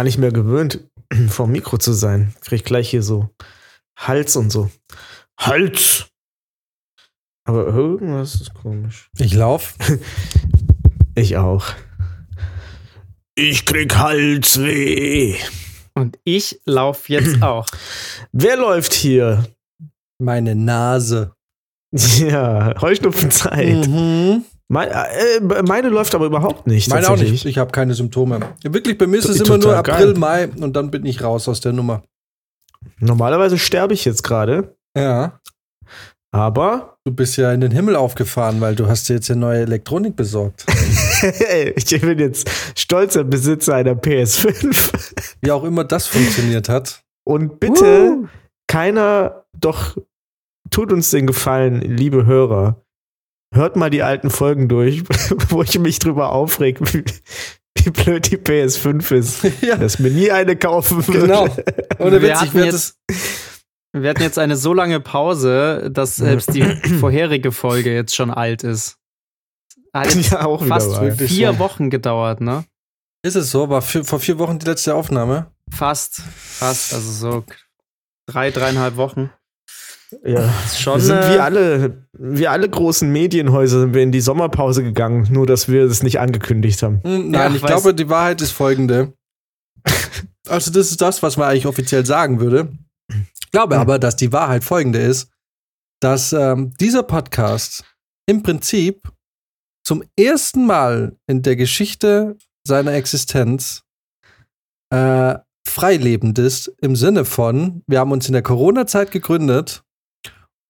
gar 0.00 0.04
nicht 0.04 0.16
mehr 0.16 0.32
gewöhnt, 0.32 0.80
vor 1.28 1.44
dem 1.44 1.52
Mikro 1.52 1.76
zu 1.76 1.92
sein. 1.92 2.34
Krieg 2.40 2.64
gleich 2.64 2.88
hier 2.88 3.02
so 3.02 3.28
Hals 3.98 4.34
und 4.34 4.48
so. 4.48 4.70
Hals! 5.38 6.06
Aber 7.46 7.66
irgendwas 7.66 8.36
ist 8.36 8.54
komisch. 8.54 9.10
Ich 9.18 9.34
lauf. 9.34 9.74
Ich 11.16 11.36
auch. 11.36 11.66
Ich 13.34 13.66
krieg 13.66 13.94
Halsweh. 13.96 15.34
Und 15.94 16.18
ich 16.24 16.62
laufe 16.64 17.12
jetzt 17.12 17.42
auch. 17.42 17.66
Wer 18.32 18.56
läuft 18.56 18.94
hier? 18.94 19.44
Meine 20.18 20.54
Nase. 20.54 21.34
Ja, 21.92 22.80
Heuschnupfenzeit. 22.80 23.86
Mhm. 23.86 24.44
Meine, 24.72 24.92
äh, 24.92 25.62
meine 25.66 25.88
läuft 25.88 26.14
aber 26.14 26.26
überhaupt 26.26 26.68
nicht. 26.68 26.88
Meine 26.90 27.08
auch 27.10 27.16
nicht. 27.16 27.44
Ich 27.44 27.58
habe 27.58 27.72
keine 27.72 27.92
Symptome. 27.94 28.38
Wirklich, 28.62 28.96
bei 28.96 29.08
mir 29.08 29.16
ist 29.18 29.28
es 29.28 29.40
immer 29.40 29.58
nur 29.58 29.82
geil. 29.82 29.94
April, 29.96 30.14
Mai 30.14 30.48
und 30.60 30.76
dann 30.76 30.92
bin 30.92 31.04
ich 31.04 31.22
raus 31.24 31.48
aus 31.48 31.60
der 31.60 31.72
Nummer. 31.72 32.04
Normalerweise 33.00 33.58
sterbe 33.58 33.94
ich 33.94 34.04
jetzt 34.04 34.22
gerade, 34.22 34.76
Ja. 34.96 35.40
aber 36.30 36.96
Du 37.04 37.12
bist 37.12 37.36
ja 37.38 37.50
in 37.52 37.60
den 37.62 37.72
Himmel 37.72 37.96
aufgefahren, 37.96 38.60
weil 38.60 38.76
du 38.76 38.86
hast 38.86 39.08
dir 39.08 39.14
jetzt 39.14 39.26
ja 39.28 39.34
neue 39.34 39.62
Elektronik 39.62 40.14
besorgt. 40.14 40.66
ich 41.74 42.00
bin 42.00 42.18
jetzt 42.18 42.48
stolzer 42.78 43.24
Besitzer 43.24 43.74
einer 43.74 43.94
PS5. 43.94 45.14
Wie 45.40 45.50
auch 45.50 45.64
immer 45.64 45.82
das 45.82 46.06
funktioniert 46.06 46.68
hat. 46.68 47.02
Und 47.24 47.58
bitte, 47.58 48.28
keiner, 48.68 49.44
doch 49.58 49.96
tut 50.70 50.92
uns 50.92 51.10
den 51.10 51.26
Gefallen, 51.26 51.80
liebe 51.80 52.26
Hörer, 52.26 52.80
hört 53.52 53.76
mal 53.76 53.90
die 53.90 54.02
alten 54.02 54.30
Folgen 54.30 54.68
durch, 54.68 55.02
wo 55.48 55.62
ich 55.62 55.78
mich 55.78 55.98
drüber 55.98 56.32
aufreg, 56.32 56.78
wie, 56.94 57.04
wie 57.78 57.90
blöd 57.90 58.30
die 58.30 58.36
PS5 58.38 59.14
ist. 59.14 59.42
ja, 59.62 59.76
Dass 59.76 59.98
mir 59.98 60.10
nie 60.10 60.30
eine 60.30 60.56
kaufen 60.56 61.06
würde. 61.06 61.20
genau. 61.20 61.48
Ohne 61.98 62.22
Wir 62.22 62.40
hatten 62.40 62.58
jetzt- 62.64 62.96
es. 63.08 63.40
Wir 63.92 64.10
hatten 64.10 64.22
jetzt 64.22 64.38
eine 64.38 64.54
so 64.56 64.72
lange 64.72 65.00
Pause, 65.00 65.90
dass 65.92 66.14
selbst 66.14 66.54
die 66.54 66.62
vorherige 67.00 67.50
Folge 67.50 67.92
jetzt 67.92 68.14
schon 68.14 68.30
alt 68.30 68.62
ist. 68.62 68.96
Hat 69.92 70.14
Ja, 70.30 70.44
auch 70.46 70.64
wieder 70.64 70.78
fast 70.80 71.18
vier. 71.28 71.58
Wochen 71.58 71.90
gedauert, 71.90 72.40
ne? 72.40 72.64
Ist 73.24 73.34
es 73.34 73.50
so? 73.50 73.68
War 73.68 73.82
für, 73.82 74.04
vor 74.04 74.20
vier 74.20 74.38
Wochen 74.38 74.60
die 74.60 74.66
letzte 74.66 74.94
Aufnahme? 74.94 75.50
Fast, 75.68 76.22
fast, 76.36 76.94
also 76.94 77.10
so 77.10 77.44
drei, 78.26 78.52
dreieinhalb 78.52 78.94
Wochen. 78.96 79.30
Ja. 80.24 80.52
Ist 80.64 80.80
schon, 80.80 80.94
Wir 80.96 81.00
sind 81.00 81.16
äh, 81.18 81.34
wie 81.34 81.38
alle, 81.38 82.06
wie 82.18 82.46
alle 82.48 82.68
großen 82.68 83.10
Medienhäuser 83.10 83.80
sind 83.80 83.94
wir 83.94 84.02
in 84.02 84.12
die 84.12 84.20
Sommerpause 84.20 84.82
gegangen, 84.82 85.28
nur 85.30 85.46
dass 85.46 85.68
wir 85.68 85.84
es 85.84 86.02
nicht 86.02 86.18
angekündigt 86.20 86.82
haben. 86.82 87.00
Hm, 87.02 87.32
Ja, 87.32 87.48
nein, 87.48 87.54
ich 87.56 87.62
weiß- 87.62 87.66
glaube, 87.66 87.94
die 87.94 88.08
Wahrheit 88.08 88.40
ist 88.40 88.52
folgende. 88.52 89.12
Also, 90.48 90.72
das 90.72 90.90
ist 90.90 91.00
das, 91.00 91.22
was 91.22 91.36
man 91.36 91.48
eigentlich 91.48 91.66
offiziell 91.66 92.04
sagen 92.04 92.40
würde. 92.40 92.72
Ich 93.12 93.50
glaube 93.52 93.78
aber, 93.78 93.98
dass 94.00 94.16
die 94.16 94.32
Wahrheit 94.32 94.64
folgende 94.64 94.98
ist, 94.98 95.30
dass 96.02 96.32
ähm, 96.32 96.72
dieser 96.80 97.02
Podcast 97.04 97.84
im 98.26 98.42
Prinzip 98.42 99.08
zum 99.86 100.02
ersten 100.18 100.66
Mal 100.66 101.16
in 101.28 101.42
der 101.42 101.54
Geschichte 101.56 102.36
seiner 102.66 102.94
Existenz 102.94 103.82
äh, 104.92 105.36
freilebend 105.68 106.38
ist, 106.38 106.72
im 106.80 106.96
Sinne 106.96 107.24
von, 107.24 107.82
wir 107.86 108.00
haben 108.00 108.10
uns 108.10 108.26
in 108.26 108.32
der 108.32 108.42
Corona-Zeit 108.42 109.12
gegründet 109.12 109.84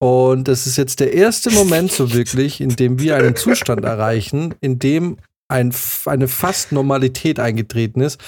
und 0.03 0.49
es 0.49 0.67
ist 0.67 0.79
jetzt 0.79 1.01
der 1.01 1.13
erste 1.13 1.51
Moment 1.51 1.93
so 1.93 2.15
wirklich, 2.15 2.63
in 2.63 2.71
dem 2.71 2.99
wir 2.99 3.17
einen 3.17 3.37
Zustand 3.37 3.85
erreichen, 3.85 4.55
in 4.63 4.79
dem 4.79 5.19
ein, 5.49 5.75
eine 6.07 6.27
fast 6.27 6.73
Normalität 6.73 7.39
eingetreten 7.39 8.01
ist, 8.01 8.19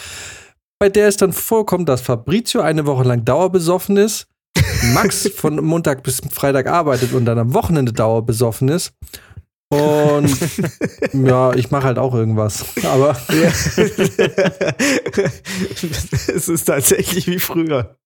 bei 0.78 0.91
der 0.91 1.09
es 1.09 1.16
dann 1.16 1.33
vorkommt, 1.33 1.88
dass 1.88 2.03
Fabrizio 2.03 2.60
eine 2.60 2.84
Woche 2.84 3.05
lang 3.05 3.25
dauerbesoffen 3.25 3.97
ist, 3.97 4.27
Max 4.93 5.31
von 5.34 5.65
Montag 5.65 6.03
bis 6.03 6.21
Freitag 6.31 6.66
arbeitet 6.66 7.15
und 7.15 7.25
dann 7.25 7.38
am 7.38 7.55
Wochenende 7.55 7.93
dauerbesoffen 7.93 8.69
ist. 8.69 8.93
Und 9.71 10.37
ja, 11.15 11.54
ich 11.54 11.71
mache 11.71 11.84
halt 11.84 11.99
auch 11.99 12.15
irgendwas. 12.15 12.66
Aber 12.84 13.16
es 16.34 16.49
ist 16.49 16.65
tatsächlich 16.65 17.27
wie 17.28 17.39
früher. 17.39 17.97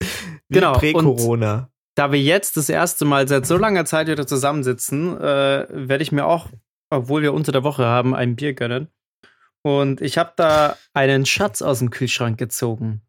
Wie 0.00 0.54
Genau, 0.54 0.72
Prä-Corona. 0.72 1.71
Da 1.94 2.12
wir 2.12 2.20
jetzt 2.20 2.56
das 2.56 2.68
erste 2.68 3.04
Mal 3.04 3.28
seit 3.28 3.46
so 3.46 3.56
langer 3.56 3.84
Zeit 3.84 4.08
wieder 4.08 4.26
zusammensitzen, 4.26 5.16
äh, 5.18 5.66
werde 5.70 6.02
ich 6.02 6.12
mir 6.12 6.26
auch, 6.26 6.48
obwohl 6.90 7.22
wir 7.22 7.34
unter 7.34 7.52
der 7.52 7.64
Woche 7.64 7.84
haben, 7.84 8.14
ein 8.14 8.36
Bier 8.36 8.54
gönnen. 8.54 8.88
Und 9.62 10.00
ich 10.00 10.18
habe 10.18 10.32
da 10.36 10.76
einen 10.92 11.24
Schatz 11.26 11.62
aus 11.62 11.78
dem 11.78 11.90
Kühlschrank 11.90 12.38
gezogen, 12.38 13.02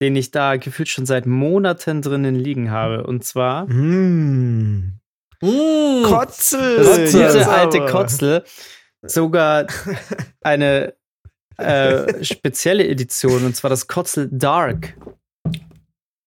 den 0.00 0.14
ich 0.14 0.30
da 0.30 0.56
gefühlt 0.56 0.88
schon 0.88 1.06
seit 1.06 1.26
Monaten 1.26 2.02
drinnen 2.02 2.36
liegen 2.36 2.70
habe. 2.70 3.04
Und 3.04 3.24
zwar 3.24 3.66
Mmh. 3.66 4.92
Mm, 5.40 6.02
Kotzel! 6.04 6.84
Kotzel. 6.84 7.06
diese 7.06 7.50
alte. 7.50 7.84
Kotzel 7.86 8.44
sogar 9.02 9.66
eine 10.40 10.94
äh, 11.58 12.24
spezielle 12.24 12.86
Edition, 12.86 13.44
und 13.44 13.56
zwar 13.56 13.70
das 13.70 13.86
Kotzel 13.86 14.28
Dark. 14.30 14.96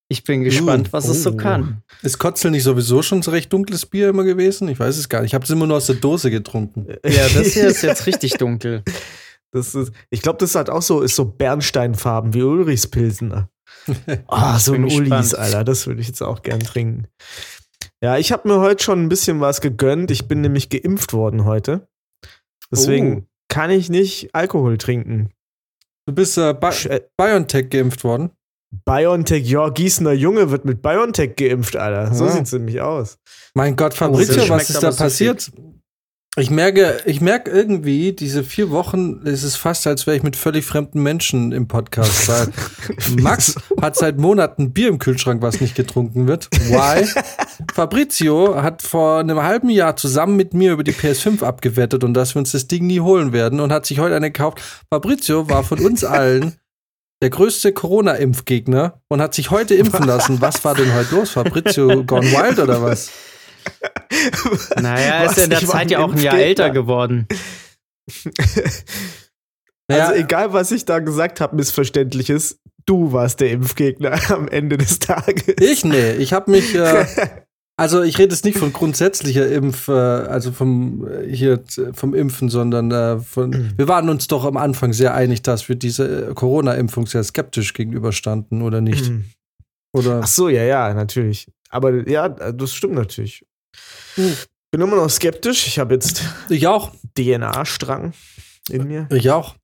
Ich 0.10 0.24
bin 0.24 0.44
gespannt, 0.44 0.94
was 0.94 1.08
es 1.08 1.24
so 1.24 1.32
oh. 1.32 1.36
kann. 1.38 1.84
ist 2.02 2.18
Kotzel 2.18 2.52
nicht 2.52 2.64
sowieso 2.64 3.02
schon 3.02 3.22
so 3.22 3.32
recht 3.32 3.52
dunkles 3.52 3.86
Bier 3.86 4.08
immer 4.10 4.24
gewesen? 4.24 4.70
Ich 4.70 4.80
weiß 4.80 4.98
es 4.98 5.10
gar 5.10 5.22
nicht. 5.22 5.32
Ich 5.32 5.34
habe 5.36 5.44
es 5.44 5.50
immer 5.50 5.68
nur 5.68 5.78
aus 5.78 5.88
der 5.88 5.96
Dose 5.96 6.32
getrunken. 6.32 6.88
Ja, 7.04 7.28
das 7.34 7.48
hier 7.54 7.68
ist 7.68 7.82
jetzt 7.82 8.06
richtig 8.06 8.34
dunkel. 8.34 8.84
Das 9.54 9.74
ist, 9.76 9.94
ich 10.10 10.22
glaube, 10.22 10.40
das 10.40 10.56
hat 10.56 10.70
auch 10.70 10.82
so, 10.82 11.02
ist 11.02 11.16
so 11.16 11.24
Bernsteinfarben 11.24 12.34
wie 12.34 12.44
Ulrichs 12.44 12.86
Pilsener. 12.86 13.50
Ah, 14.28 14.60
so 14.60 14.74
Bin 14.74 14.82
ein 14.84 14.92
Ulis, 14.92 15.10
gespannt. 15.10 15.36
Alter, 15.36 15.64
das 15.64 15.88
würde 15.88 16.02
ich 16.02 16.08
jetzt 16.08 16.22
auch 16.22 16.42
gern 16.42 16.60
trinken. 16.60 17.08
Ja, 18.04 18.18
ich 18.18 18.34
habe 18.34 18.48
mir 18.50 18.60
heute 18.60 18.84
schon 18.84 19.02
ein 19.02 19.08
bisschen 19.10 19.40
was 19.40 19.62
gegönnt. 19.62 20.12
Ich 20.12 20.28
bin 20.28 20.42
nämlich 20.42 20.70
geimpft 20.70 21.14
worden 21.14 21.46
heute. 21.46 21.88
Deswegen 22.70 23.20
Oh. 23.20 23.24
kann 23.48 23.72
ich 23.72 23.90
nicht 23.90 24.36
Alkohol 24.36 24.78
trinken. 24.78 25.30
Du 26.06 26.14
bist 26.14 26.38
äh, 26.38 26.54
Bi 26.54 26.68
Sch- 26.68 26.90
äh, 26.90 27.02
BioNTech 27.16 27.70
geimpft 27.70 28.04
worden. 28.04 28.32
BioNTech, 28.72 29.48
ja, 29.48 29.70
Gießener 29.70 30.12
Junge 30.14 30.52
wird 30.52 30.66
mit 30.66 30.82
BioNTech 30.82 31.36
geimpft, 31.36 31.76
Alter. 31.76 32.14
So 32.14 32.26
Ja. 32.26 32.32
sieht's 32.32 32.52
nämlich 32.52 32.82
aus. 32.82 33.18
Mein 33.54 33.76
Gott, 33.76 33.94
das 33.94 34.00
Fabrizio, 34.00 34.38
was 34.38 34.46
schmeckt 34.46 34.70
ist 34.70 34.76
da 34.76 34.88
aber 34.88 34.92
so 34.92 35.04
passiert? 35.04 35.52
Ich 36.40 36.52
merke, 36.52 37.00
ich 37.06 37.20
merke 37.20 37.50
irgendwie, 37.50 38.14
diese 38.14 38.44
vier 38.44 38.70
Wochen, 38.70 39.22
es 39.26 39.42
ist 39.42 39.56
fast, 39.56 39.88
als 39.88 40.06
wäre 40.06 40.16
ich 40.18 40.22
mit 40.22 40.36
völlig 40.36 40.66
fremden 40.66 41.02
Menschen 41.02 41.52
im 41.52 41.68
Podcast. 41.68 42.28
Weil 42.28 42.50
Max 43.20 43.56
hat 43.82 43.96
seit 43.96 44.20
Monaten 44.20 44.72
Bier 44.72 44.90
im 44.90 45.00
Kühlschrank, 45.00 45.42
was 45.42 45.62
nicht 45.62 45.74
getrunken 45.74 46.28
wird. 46.28 46.48
Why? 46.70 47.08
Fabrizio 47.74 48.62
hat 48.62 48.84
vor 48.84 49.18
einem 49.18 49.42
halben 49.42 49.72
Jahr 49.72 49.96
zusammen 49.96 50.36
mit 50.36 50.54
mir 50.54 50.74
über 50.74 50.84
die 50.84 50.94
PS5 50.94 51.44
abgewettet 51.44 52.04
und 52.04 52.14
dass 52.14 52.36
wir 52.36 52.40
uns 52.40 52.52
das 52.52 52.68
Ding 52.68 52.86
nie 52.86 53.00
holen 53.00 53.34
werden 53.34 53.60
und 53.60 53.72
hat 53.72 53.88
sich 53.88 53.98
heute 53.98 54.16
eine 54.16 54.30
gekauft. 54.30 54.62
Fabrizio 54.94 55.50
war 55.50 55.64
von 55.64 55.80
uns 55.80 56.04
allen 56.04 56.54
der 57.22 57.30
größte 57.30 57.74
Corona-Impfgegner 57.74 59.02
und 59.08 59.22
hat 59.22 59.34
sich 59.34 59.50
heute 59.52 59.76
impfen 59.76 60.06
lassen. 60.06 60.40
Was 60.42 60.64
war 60.64 60.76
denn 60.76 60.94
heute 60.94 61.16
los? 61.16 61.32
Fabrizio 61.32 62.04
gone 62.04 62.32
wild 62.32 62.60
oder 62.60 62.82
was? 62.82 63.12
Naja, 64.80 65.16
er 65.16 65.26
ist 65.26 65.32
Was, 65.32 65.38
ja 65.38 65.44
in 65.44 65.50
der 65.50 65.66
Zeit 65.66 65.92
ja 65.92 66.00
auch 66.00 66.14
ein 66.14 66.20
Jahr 66.22 66.40
älter 66.40 66.70
geworden. 66.70 67.28
Naja, 69.90 70.08
Also 70.08 70.22
egal, 70.22 70.54
was 70.54 70.72
ich 70.72 70.86
da 70.86 71.00
gesagt 71.00 71.42
habe, 71.42 71.56
missverständlich 71.56 72.30
ist, 72.30 72.60
du 72.86 73.12
warst 73.12 73.40
der 73.40 73.52
Impfgegner 73.52 74.18
am 74.32 74.48
Ende 74.48 74.78
des 74.78 75.00
Tages. 75.00 75.56
Ich 75.60 75.84
nee, 75.84 76.12
ich 76.14 76.34
habe 76.34 76.52
mich 76.52 76.76
äh, 76.76 77.06
also 77.80 78.02
ich 78.02 78.18
rede 78.18 78.34
jetzt 78.34 78.44
nicht 78.44 78.58
von 78.58 78.74
grundsätzlicher 78.74 79.48
Impf, 79.48 79.88
äh, 79.88 79.92
also 79.92 80.52
vom 80.52 81.08
äh, 81.08 81.32
hier 81.32 81.64
vom 81.94 82.16
Impfen, 82.16 82.50
sondern 82.50 82.92
äh, 82.92 83.20
von 83.20 83.74
wir 83.78 83.88
waren 83.88 84.10
uns 84.10 84.26
doch 84.26 84.46
am 84.46 84.58
Anfang 84.58 84.94
sehr 84.94 85.14
einig, 85.14 85.44
dass 85.44 85.70
wir 85.70 85.76
diese 85.76 86.34
Corona-Impfung 86.34 87.06
sehr 87.06 87.24
skeptisch 87.24 87.74
gegenüberstanden 87.74 88.64
oder 88.64 88.82
nicht? 88.82 89.12
Oder 89.94 90.22
Ach 90.24 90.28
so, 90.28 90.50
ja, 90.50 90.64
ja, 90.64 90.94
natürlich. 90.94 91.48
Aber 91.70 92.08
ja, 92.10 92.30
das 92.30 92.74
stimmt 92.74 92.96
natürlich. 92.96 93.46
Hm. 94.16 94.34
Bin 94.72 94.82
immer 94.82 94.96
noch 94.96 95.10
skeptisch. 95.10 95.68
Ich 95.68 95.78
habe 95.78 95.94
jetzt 95.94 96.24
ich 96.50 96.68
auch, 96.68 96.92
DNA-Strang 97.16 98.14
in 98.70 98.88
mir. 98.88 99.08
ich 99.12 99.30
auch. 99.30 99.56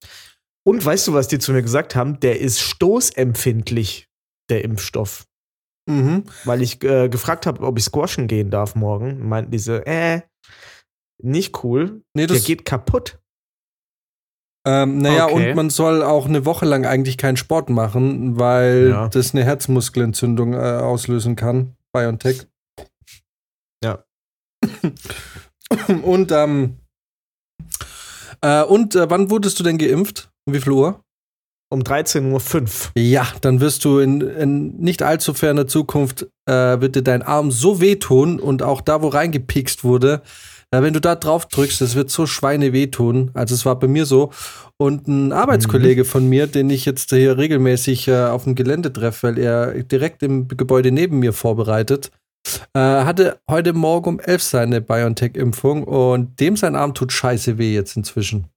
Und 0.63 0.85
weißt 0.85 1.07
du, 1.07 1.13
was 1.13 1.27
die 1.27 1.39
zu 1.39 1.51
mir 1.51 1.61
gesagt 1.61 1.95
haben? 1.95 2.19
Der 2.19 2.39
ist 2.39 2.61
stoßempfindlich, 2.61 4.07
der 4.49 4.63
Impfstoff. 4.63 5.25
Mhm. 5.85 6.23
Weil 6.45 6.61
ich 6.61 6.81
äh, 6.83 7.09
gefragt 7.09 7.45
habe, 7.45 7.61
ob 7.65 7.77
ich 7.77 7.83
squashen 7.85 8.27
gehen 8.27 8.49
darf 8.49 8.75
morgen. 8.75 9.27
Meinten 9.27 9.51
diese, 9.51 9.85
äh, 9.85 10.21
nicht 11.21 11.63
cool. 11.63 12.01
Nee, 12.13 12.27
Der 12.27 12.35
das 12.37 12.45
geht 12.45 12.65
kaputt. 12.65 13.19
ähm, 14.65 14.99
naja, 14.99 15.25
Okay. 15.27 15.49
und 15.49 15.55
man 15.55 15.69
soll 15.69 16.01
auch 16.03 16.25
eine 16.25 16.45
Woche 16.45 16.65
lang 16.65 16.85
eigentlich 16.85 17.17
keinen 17.17 17.35
Sport 17.37 17.69
machen, 17.69 18.39
weil 18.39 18.89
Ja. 18.91 19.09
das 19.09 19.33
eine 19.33 19.43
Herzmuskelentzündung 19.43 20.53
äh, 20.53 20.57
auslösen 20.57 21.35
kann. 21.35 21.75
BioNTech. 21.91 22.47
Ja. 23.83 24.03
und 26.03 26.31
ähm, 26.31 26.77
äh, 28.41 28.63
und 28.63 28.95
äh, 28.95 29.09
wann 29.09 29.29
wurdest 29.29 29.59
du 29.59 29.63
denn 29.63 29.77
geimpft? 29.77 30.31
Um 30.45 30.53
wie 30.53 30.61
viel 30.61 30.71
Uhr? 30.71 31.02
Um 31.73 31.81
13.05 31.81 32.61
Uhr. 32.61 32.67
Ja, 32.95 33.27
dann 33.41 33.59
wirst 33.59 33.83
du 33.83 33.99
in, 33.99 34.21
in 34.21 34.77
nicht 34.77 35.03
allzu 35.03 35.33
ferner 35.33 35.67
Zukunft, 35.67 36.27
äh, 36.45 36.79
wird 36.79 36.95
dir 36.95 37.01
dein 37.01 37.21
Arm 37.21 37.51
so 37.51 37.81
wehtun 37.81 38.39
und 38.39 38.63
auch 38.63 38.81
da, 38.81 39.01
wo 39.01 39.09
reingepikst 39.09 39.83
wurde, 39.83 40.21
äh, 40.73 40.81
wenn 40.81 40.93
du 40.93 41.01
da 41.01 41.15
drauf 41.15 41.45
drückst, 41.45 41.81
das 41.81 41.95
wird 41.95 42.09
so 42.09 42.25
Schweine 42.25 42.73
wehtun. 42.73 43.29
Also 43.33 43.53
es 43.53 43.65
war 43.65 43.77
bei 43.77 43.87
mir 43.87 44.05
so. 44.05 44.31
Und 44.77 45.07
ein 45.07 45.31
Arbeitskollege 45.31 46.03
mhm. 46.03 46.07
von 46.07 46.29
mir, 46.29 46.47
den 46.47 46.69
ich 46.69 46.85
jetzt 46.85 47.11
hier 47.11 47.37
regelmäßig 47.37 48.07
äh, 48.07 48.25
auf 48.25 48.45
dem 48.45 48.55
Gelände 48.55 48.91
treffe, 48.91 49.27
weil 49.27 49.37
er 49.37 49.83
direkt 49.83 50.23
im 50.23 50.47
Gebäude 50.47 50.91
neben 50.91 51.19
mir 51.19 51.33
vorbereitet, 51.33 52.11
äh, 52.73 52.79
hatte 52.79 53.39
heute 53.49 53.73
Morgen 53.73 54.09
um 54.09 54.19
11 54.19 54.43
seine 54.43 54.81
BioNTech-Impfung 54.81 55.83
und 55.83 56.39
dem 56.39 56.57
sein 56.57 56.75
Arm 56.75 56.93
tut 56.93 57.11
scheiße 57.11 57.57
weh 57.57 57.73
jetzt 57.73 57.95
inzwischen. 57.95 58.47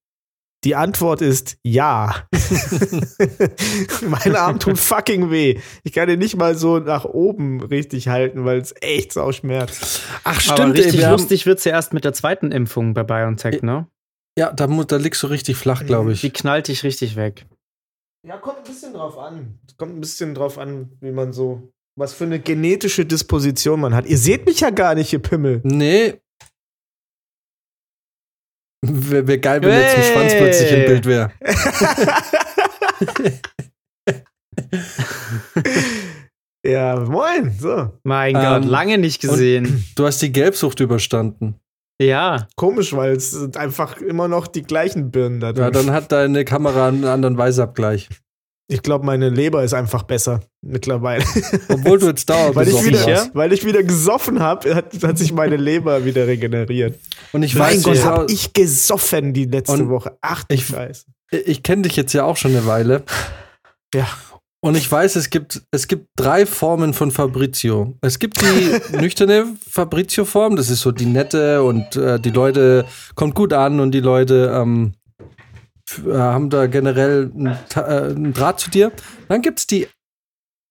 Die 0.66 0.74
Antwort 0.74 1.22
ist 1.22 1.58
ja. 1.62 2.26
mein 4.02 4.34
Arm 4.34 4.58
tut 4.58 4.80
fucking 4.80 5.30
weh. 5.30 5.60
Ich 5.84 5.92
kann 5.92 6.10
ihn 6.10 6.18
nicht 6.18 6.34
mal 6.34 6.56
so 6.56 6.80
nach 6.80 7.04
oben 7.04 7.62
richtig 7.62 8.08
halten, 8.08 8.44
weil 8.44 8.58
es 8.58 8.74
echt 8.80 9.12
sau 9.12 9.30
schmerzt. 9.30 10.02
Ach, 10.24 10.40
stimmt. 10.40 10.58
Aber 10.58 10.74
richtig 10.74 11.04
ey, 11.04 11.10
lustig 11.12 11.46
wird 11.46 11.60
es 11.60 11.64
ja 11.66 11.70
erst 11.70 11.92
mit 11.92 12.04
der 12.04 12.14
zweiten 12.14 12.50
Impfung 12.50 12.94
bei 12.94 13.04
BioNTech, 13.04 13.62
ne? 13.62 13.86
Ja, 14.36 14.52
da, 14.52 14.66
da 14.66 14.96
liegst 14.96 15.22
du 15.22 15.28
richtig 15.28 15.56
flach, 15.56 15.86
glaube 15.86 16.10
ich. 16.10 16.20
Die 16.22 16.30
knallt 16.30 16.66
dich 16.66 16.82
richtig 16.82 17.14
weg. 17.14 17.46
Ja, 18.26 18.36
kommt 18.36 18.58
ein 18.58 18.64
bisschen 18.64 18.92
drauf 18.92 19.18
an. 19.18 19.60
Kommt 19.76 19.94
ein 19.94 20.00
bisschen 20.00 20.34
drauf 20.34 20.58
an, 20.58 20.98
wie 21.00 21.12
man 21.12 21.32
so, 21.32 21.72
was 21.94 22.12
für 22.12 22.24
eine 22.24 22.40
genetische 22.40 23.06
Disposition 23.06 23.78
man 23.78 23.94
hat. 23.94 24.06
Ihr 24.06 24.18
seht 24.18 24.46
mich 24.46 24.58
ja 24.58 24.70
gar 24.70 24.96
nicht, 24.96 25.12
ihr 25.12 25.20
Pimmel. 25.20 25.60
Nee, 25.62 26.20
Wäre 28.88 29.26
wär 29.26 29.38
geil, 29.38 29.62
wenn 29.62 29.70
hey. 29.70 29.82
jetzt 29.82 29.96
ein 29.96 30.02
Schwanz 30.02 30.34
plötzlich 30.34 30.72
im 30.72 30.84
Bild 30.86 31.06
wäre. 31.06 31.32
ja, 36.66 37.00
moin. 37.00 37.52
So. 37.58 37.92
Mein 38.02 38.34
Gott, 38.34 38.62
ähm, 38.64 38.68
lange 38.68 38.98
nicht 38.98 39.20
gesehen. 39.20 39.84
Du 39.94 40.06
hast 40.06 40.20
die 40.22 40.32
Gelbsucht 40.32 40.80
überstanden. 40.80 41.60
Ja. 42.00 42.46
Komisch, 42.56 42.92
weil 42.94 43.16
es 43.16 43.30
sind 43.30 43.56
einfach 43.56 44.00
immer 44.00 44.28
noch 44.28 44.46
die 44.46 44.62
gleichen 44.62 45.10
Birnen 45.10 45.40
da 45.40 45.52
drin. 45.52 45.64
Ja, 45.64 45.70
dann 45.70 45.90
hat 45.92 46.12
deine 46.12 46.44
Kamera 46.44 46.88
einen 46.88 47.04
anderen 47.04 47.38
Weißabgleich. 47.38 48.08
Ich 48.68 48.82
glaube, 48.82 49.06
meine 49.06 49.28
Leber 49.28 49.62
ist 49.62 49.74
einfach 49.74 50.02
besser 50.02 50.40
mittlerweile. 50.60 51.24
Obwohl 51.68 51.98
du 51.98 52.06
jetzt 52.08 52.28
dauernd 52.28 52.56
weil 52.56 52.68
ich 52.68 52.84
wieder, 52.84 53.08
ja? 53.08 53.26
Weil 53.32 53.52
ich 53.52 53.64
wieder 53.64 53.82
gesoffen 53.84 54.40
habe, 54.40 54.74
hat, 54.74 55.02
hat 55.02 55.18
sich 55.18 55.32
meine 55.32 55.56
Leber 55.56 56.04
wieder 56.04 56.26
regeneriert. 56.26 56.98
Und 57.32 57.44
ich 57.44 57.54
mein 57.54 57.76
weiß, 57.76 57.82
Gott, 57.84 58.04
habe 58.04 58.32
ich 58.32 58.52
gesoffen 58.52 59.32
die 59.32 59.44
letzte 59.44 59.88
Woche. 59.88 60.18
Ach, 60.20 60.44
ich 60.48 60.66
Scheiße. 60.66 61.04
Ich 61.30 61.62
kenne 61.62 61.82
dich 61.82 61.96
jetzt 61.96 62.12
ja 62.12 62.24
auch 62.24 62.36
schon 62.36 62.52
eine 62.52 62.66
Weile. 62.66 63.02
Ja. 63.94 64.08
Und 64.60 64.76
ich 64.76 64.90
weiß, 64.90 65.14
es 65.14 65.30
gibt, 65.30 65.62
es 65.70 65.86
gibt 65.86 66.08
drei 66.16 66.44
Formen 66.44 66.92
von 66.92 67.12
Fabrizio. 67.12 67.94
Es 68.00 68.18
gibt 68.18 68.40
die 68.40 68.96
nüchterne 68.96 69.56
Fabrizio-Form, 69.68 70.56
das 70.56 70.70
ist 70.70 70.80
so 70.80 70.90
die 70.90 71.06
nette 71.06 71.62
und 71.62 71.94
äh, 71.94 72.18
die 72.18 72.30
Leute 72.30 72.84
kommt 73.14 73.36
gut 73.36 73.52
an 73.52 73.78
und 73.78 73.92
die 73.92 74.00
Leute 74.00 74.52
ähm, 74.52 74.94
äh, 74.94 75.05
haben 76.06 76.50
da 76.50 76.66
generell 76.66 77.30
einen, 77.34 77.58
äh, 77.74 77.80
einen, 77.80 78.32
Draht 78.32 78.60
zu 78.60 78.70
dir. 78.70 78.92
Dann 79.28 79.42
gibt 79.42 79.60
es 79.60 79.66
die, 79.66 79.86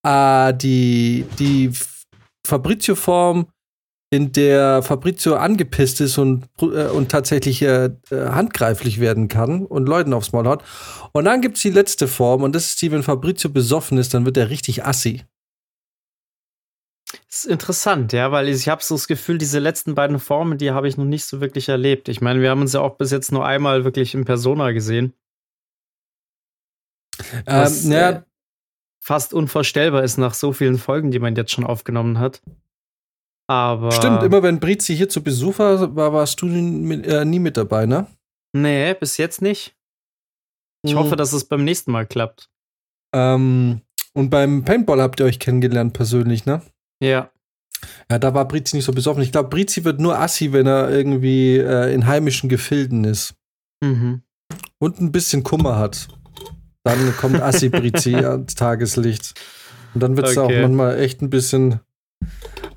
äh, 0.03 0.53
die, 0.53 1.25
die 1.39 1.71
Fabrizio-Form, 2.45 3.47
in 4.11 4.31
der 4.31 4.81
Fabrizio 4.83 5.35
angepisst 5.35 5.99
ist 5.99 6.17
und, 6.17 6.45
äh, 6.61 6.87
und 6.87 7.09
tatsächlich 7.09 7.61
äh, 7.61 7.85
äh, 7.85 8.29
handgreiflich 8.29 8.99
werden 8.99 9.27
kann 9.27 9.65
und 9.65 9.87
Leuten 9.87 10.13
aufs 10.13 10.31
Maul 10.31 10.47
haut. 10.47 10.63
Und 11.11 11.25
dann 11.25 11.41
gibt 11.41 11.57
es 11.57 11.63
die 11.63 11.71
letzte 11.71 12.07
Form 12.07 12.43
und 12.43 12.55
das 12.55 12.67
ist 12.67 12.81
die, 12.81 12.91
wenn 12.91 13.03
Fabrizio 13.03 13.49
besoffen 13.49 13.97
ist, 13.97 14.13
dann 14.13 14.25
wird 14.25 14.37
er 14.37 14.49
richtig 14.49 14.85
assi. 14.85 15.23
Das 17.27 17.45
ist 17.45 17.51
interessant, 17.51 18.13
ja, 18.13 18.31
weil 18.31 18.47
ich 18.47 18.69
habe 18.69 18.83
so 18.83 18.95
das 18.95 19.07
Gefühl, 19.07 19.37
diese 19.37 19.59
letzten 19.59 19.95
beiden 19.95 20.19
Formen, 20.19 20.57
die 20.57 20.71
habe 20.71 20.87
ich 20.87 20.95
noch 20.95 21.05
nicht 21.05 21.25
so 21.25 21.41
wirklich 21.41 21.69
erlebt. 21.69 22.07
Ich 22.07 22.21
meine, 22.21 22.41
wir 22.41 22.49
haben 22.49 22.61
uns 22.61 22.73
ja 22.73 22.81
auch 22.81 22.97
bis 22.97 23.11
jetzt 23.11 23.31
nur 23.31 23.45
einmal 23.45 23.83
wirklich 23.83 24.13
in 24.13 24.25
Persona 24.25 24.71
gesehen. 24.71 25.13
Was, 27.45 27.85
ähm, 27.85 27.91
ja. 27.91 28.09
Äh, 28.09 28.21
fast 28.99 29.33
unvorstellbar 29.33 30.03
ist 30.03 30.17
nach 30.17 30.33
so 30.33 30.53
vielen 30.53 30.77
Folgen, 30.77 31.11
die 31.11 31.19
man 31.19 31.35
jetzt 31.35 31.51
schon 31.51 31.65
aufgenommen 31.65 32.19
hat. 32.19 32.41
Aber. 33.47 33.91
Stimmt, 33.91 34.23
immer 34.23 34.41
wenn 34.43 34.59
Brizi 34.59 34.95
hier 34.95 35.09
zu 35.09 35.23
Besuch 35.23 35.59
war, 35.59 35.95
warst 35.95 36.41
du 36.41 36.47
äh, 36.47 37.25
nie 37.25 37.39
mit 37.39 37.57
dabei, 37.57 37.85
ne? 37.85 38.07
Nee, 38.53 38.93
bis 38.93 39.17
jetzt 39.17 39.41
nicht. 39.41 39.75
Ich 40.83 40.91
hm. 40.91 40.99
hoffe, 40.99 41.15
dass 41.15 41.33
es 41.33 41.45
beim 41.45 41.63
nächsten 41.63 41.91
Mal 41.91 42.05
klappt. 42.05 42.49
Ähm, 43.13 43.81
und 44.13 44.29
beim 44.29 44.63
Paintball 44.63 45.01
habt 45.01 45.19
ihr 45.19 45.25
euch 45.25 45.39
kennengelernt 45.39 45.93
persönlich, 45.93 46.45
ne? 46.45 46.61
Ja. 47.01 47.31
Ja, 48.09 48.19
da 48.19 48.33
war 48.33 48.47
Brizi 48.47 48.75
nicht 48.75 48.85
so 48.85 48.91
besoffen. 48.91 49.21
Ich 49.21 49.31
glaube, 49.31 49.49
Brizi 49.49 49.83
wird 49.83 49.99
nur 49.99 50.17
assi, 50.17 50.53
wenn 50.53 50.67
er 50.67 50.89
irgendwie 50.89 51.57
äh, 51.57 51.93
in 51.93 52.07
heimischen 52.07 52.49
Gefilden 52.49 53.03
ist. 53.03 53.35
Mhm. 53.83 54.21
Und 54.79 55.01
ein 55.01 55.11
bisschen 55.11 55.43
Kummer 55.43 55.77
hat. 55.77 56.07
Dann 56.83 57.15
kommt 57.17 57.41
assi 57.41 57.69
Brizi 57.69 58.15
ans 58.25 58.55
Tageslicht. 58.55 59.33
Und 59.93 60.01
dann 60.01 60.15
wird 60.15 60.27
es 60.27 60.37
okay. 60.37 60.57
auch 60.57 60.61
manchmal 60.61 60.99
echt 60.99 61.21
ein 61.21 61.29
bisschen. 61.29 61.79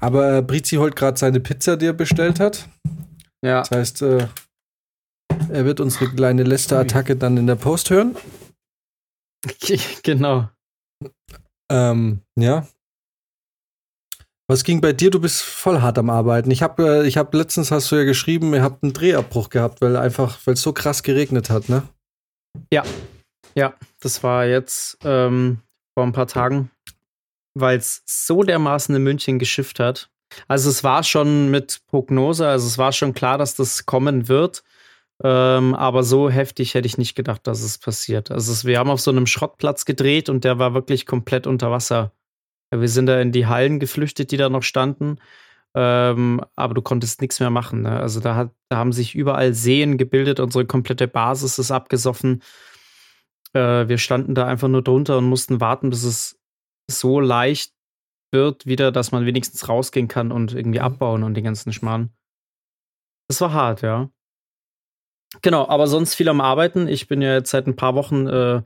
Aber 0.00 0.38
äh, 0.38 0.42
Brizi 0.42 0.76
holt 0.76 0.96
gerade 0.96 1.18
seine 1.18 1.40
Pizza, 1.40 1.76
die 1.76 1.86
er 1.86 1.92
bestellt 1.92 2.40
hat. 2.40 2.68
Ja. 3.44 3.60
Das 3.60 3.70
heißt, 3.70 4.02
äh, 4.02 4.28
er 5.50 5.64
wird 5.64 5.80
unsere 5.80 6.10
kleine 6.10 6.42
Lester-Attacke 6.42 7.16
dann 7.16 7.36
in 7.36 7.46
der 7.46 7.56
Post 7.56 7.90
hören. 7.90 8.16
genau. 10.02 10.48
Ähm, 11.70 12.22
ja, 12.38 12.66
was 14.48 14.64
ging 14.64 14.80
bei 14.80 14.92
dir? 14.92 15.10
Du 15.10 15.20
bist 15.20 15.42
voll 15.42 15.80
hart 15.80 15.98
am 15.98 16.10
Arbeiten. 16.10 16.50
Ich 16.50 16.62
habe 16.62 17.02
äh, 17.02 17.06
ich 17.06 17.18
hab 17.18 17.32
letztens 17.34 17.70
hast 17.70 17.92
du 17.92 17.96
ja 17.96 18.04
geschrieben, 18.04 18.54
ihr 18.54 18.62
habt 18.62 18.82
einen 18.82 18.94
Drehabbruch 18.94 19.50
gehabt, 19.50 19.82
weil 19.82 19.96
einfach, 19.96 20.38
weil 20.46 20.54
es 20.54 20.62
so 20.62 20.72
krass 20.72 21.02
geregnet 21.02 21.50
hat, 21.50 21.68
ne? 21.68 21.82
Ja. 22.72 22.82
Ja, 23.54 23.74
das 24.00 24.22
war 24.22 24.46
jetzt 24.46 24.98
ähm, 25.04 25.58
vor 25.94 26.04
ein 26.04 26.12
paar 26.12 26.26
Tagen, 26.26 26.70
weil 27.54 27.78
es 27.78 28.02
so 28.06 28.42
dermaßen 28.42 28.94
in 28.94 29.02
München 29.02 29.38
geschifft 29.38 29.80
hat. 29.80 30.10
Also 30.46 30.70
es 30.70 30.84
war 30.84 31.02
schon 31.02 31.50
mit 31.50 31.80
Prognose, 31.86 32.46
also 32.46 32.66
es 32.66 32.78
war 32.78 32.92
schon 32.92 33.14
klar, 33.14 33.38
dass 33.38 33.54
das 33.54 33.86
kommen 33.86 34.28
wird. 34.28 34.62
Ähm, 35.24 35.74
aber 35.74 36.04
so 36.04 36.30
heftig 36.30 36.74
hätte 36.74 36.86
ich 36.86 36.96
nicht 36.96 37.16
gedacht, 37.16 37.46
dass 37.46 37.62
es 37.62 37.78
passiert. 37.78 38.30
Also 38.30 38.52
es, 38.52 38.64
wir 38.64 38.78
haben 38.78 38.90
auf 38.90 39.00
so 39.00 39.10
einem 39.10 39.26
Schrottplatz 39.26 39.84
gedreht 39.84 40.28
und 40.28 40.44
der 40.44 40.58
war 40.58 40.74
wirklich 40.74 41.06
komplett 41.06 41.46
unter 41.46 41.70
Wasser. 41.70 42.12
Wir 42.70 42.88
sind 42.88 43.06
da 43.06 43.20
in 43.20 43.32
die 43.32 43.46
Hallen 43.46 43.78
geflüchtet, 43.80 44.30
die 44.30 44.36
da 44.36 44.48
noch 44.48 44.62
standen. 44.62 45.18
Ähm, 45.74 46.40
aber 46.56 46.74
du 46.74 46.82
konntest 46.82 47.20
nichts 47.20 47.40
mehr 47.40 47.50
machen. 47.50 47.82
Ne? 47.82 48.00
Also 48.00 48.20
da, 48.20 48.34
hat, 48.34 48.50
da 48.68 48.76
haben 48.78 48.92
sich 48.92 49.14
überall 49.14 49.54
Seen 49.54 49.98
gebildet, 49.98 50.40
unsere 50.40 50.66
komplette 50.66 51.08
Basis 51.08 51.58
ist 51.58 51.70
abgesoffen. 51.70 52.42
Äh, 53.52 53.88
wir 53.88 53.98
standen 53.98 54.34
da 54.34 54.46
einfach 54.46 54.68
nur 54.68 54.82
drunter 54.82 55.18
und 55.18 55.28
mussten 55.28 55.60
warten, 55.60 55.90
bis 55.90 56.04
es 56.04 56.40
so 56.90 57.20
leicht 57.20 57.74
wird, 58.32 58.66
wieder, 58.66 58.92
dass 58.92 59.12
man 59.12 59.26
wenigstens 59.26 59.68
rausgehen 59.68 60.08
kann 60.08 60.32
und 60.32 60.54
irgendwie 60.54 60.78
mhm. 60.78 60.84
abbauen 60.84 61.22
und 61.22 61.34
den 61.34 61.44
ganzen 61.44 61.72
Schmarrn. 61.72 62.10
Das 63.28 63.40
war 63.40 63.52
hart, 63.52 63.82
ja. 63.82 64.10
Genau, 65.42 65.68
aber 65.68 65.86
sonst 65.86 66.14
viel 66.14 66.28
am 66.28 66.40
Arbeiten. 66.40 66.88
Ich 66.88 67.06
bin 67.06 67.20
ja 67.20 67.34
jetzt 67.34 67.50
seit 67.50 67.66
ein 67.66 67.76
paar 67.76 67.94
Wochen 67.94 68.26
äh, 68.26 68.62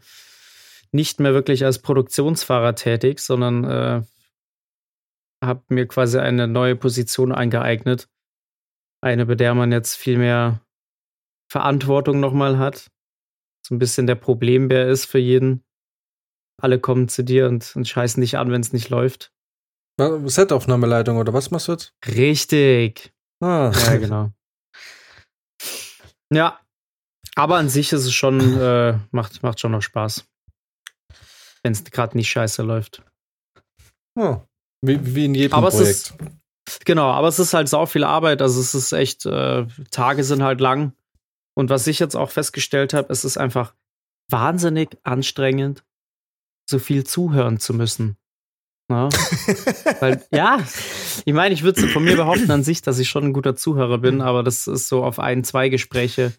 nicht 0.93 1.21
mehr 1.21 1.35
wirklich 1.35 1.65
als 1.65 1.79
Produktionsfahrer 1.81 2.75
tätig, 2.75 3.21
sondern 3.21 3.65
äh, 3.65 4.03
habe 5.43 5.63
mir 5.69 5.89
quasi 5.89 6.19
eine 6.19 6.47
neue 6.47 6.77
Position 6.77 7.33
eingeeignet. 7.33 8.09
Eine, 9.03 9.27
bei 9.27 9.35
der 9.35 9.55
man 9.55 9.73
jetzt 9.73 9.97
viel 9.97 10.19
mehr 10.19 10.61
Verantwortung 11.51 12.21
nochmal 12.21 12.59
hat. 12.59 12.91
So 13.67 13.75
ein 13.75 13.79
bisschen 13.79 14.07
der 14.07 14.15
Problembär 14.15 14.89
ist 14.89 15.07
für 15.07 15.19
jeden. 15.19 15.65
Alle 16.61 16.79
kommen 16.79 17.09
zu 17.09 17.25
dir 17.25 17.49
und, 17.49 17.75
und 17.75 17.89
scheißen 17.89 18.21
dich 18.21 18.37
an, 18.39 18.53
wenn 18.53 18.61
es 18.61 18.73
nicht 18.73 18.91
läuft. 18.91 19.33
Set-Aufnahmeleitung 19.99 21.17
oder 21.17 21.33
was 21.33 21.51
machst 21.51 21.69
du 21.69 21.73
jetzt? 21.73 21.95
Richtig. 22.07 23.13
Ah. 23.41 23.73
Ja, 23.87 23.97
genau. 23.97 24.31
Ja. 26.33 26.61
Aber 27.35 27.57
an 27.57 27.69
sich 27.69 27.93
ist 27.93 28.05
es 28.05 28.13
schon, 28.13 28.59
äh, 28.59 28.99
macht, 29.11 29.43
macht 29.43 29.59
schon 29.59 29.73
noch 29.73 29.83
Spaß 29.83 30.32
wenn 31.63 31.73
es 31.73 31.85
gerade 31.85 32.17
nicht 32.17 32.31
scheiße 32.31 32.63
läuft. 32.63 33.03
Oh, 34.19 34.41
wie, 34.83 35.15
wie 35.15 35.25
in 35.25 35.35
jedem 35.35 35.55
aber 35.55 35.71
Projekt. 35.71 35.89
Ist, 35.89 36.15
genau, 36.85 37.11
aber 37.11 37.29
es 37.29 37.39
ist 37.39 37.55
halt 37.55 37.69
sau 37.69 37.87
viel 37.87 38.05
Arbeit. 38.05 38.43
Also 38.43 38.61
es 38.61 38.75
ist 38.75 38.93
echt, 38.93 39.27
äh, 39.27 39.67
Tage 39.91 40.25
sind 40.25 40.43
halt 40.43 40.61
lang. 40.61 40.93
Und 41.55 41.71
was 41.71 41.87
ich 41.87 41.99
jetzt 41.99 42.17
auch 42.17 42.31
festgestellt 42.31 42.95
habe, 42.95 43.13
es 43.13 43.25
ist 43.25 43.37
einfach 43.37 43.75
wahnsinnig 44.31 44.97
anstrengend, 45.03 45.85
so 46.69 46.79
viel 46.79 47.05
zuhören 47.05 47.59
zu 47.59 47.75
müssen. 47.75 48.17
Ja, 48.91 49.09
Weil, 50.01 50.25
ja 50.33 50.61
ich 51.25 51.33
meine, 51.33 51.55
ich 51.55 51.63
würde 51.63 51.87
von 51.89 52.05
mir 52.05 52.17
behaupten 52.17 52.51
an 52.51 52.63
sich, 52.63 52.83
dass 52.83 52.99
ich 52.99 53.09
schon 53.09 53.25
ein 53.25 53.33
guter 53.33 53.55
Zuhörer 53.55 53.99
bin, 53.99 54.21
aber 54.21 54.43
das 54.43 54.67
ist 54.67 54.89
so 54.89 55.05
auf 55.05 55.19
ein, 55.19 55.45
zwei 55.45 55.69
Gespräche 55.69 56.33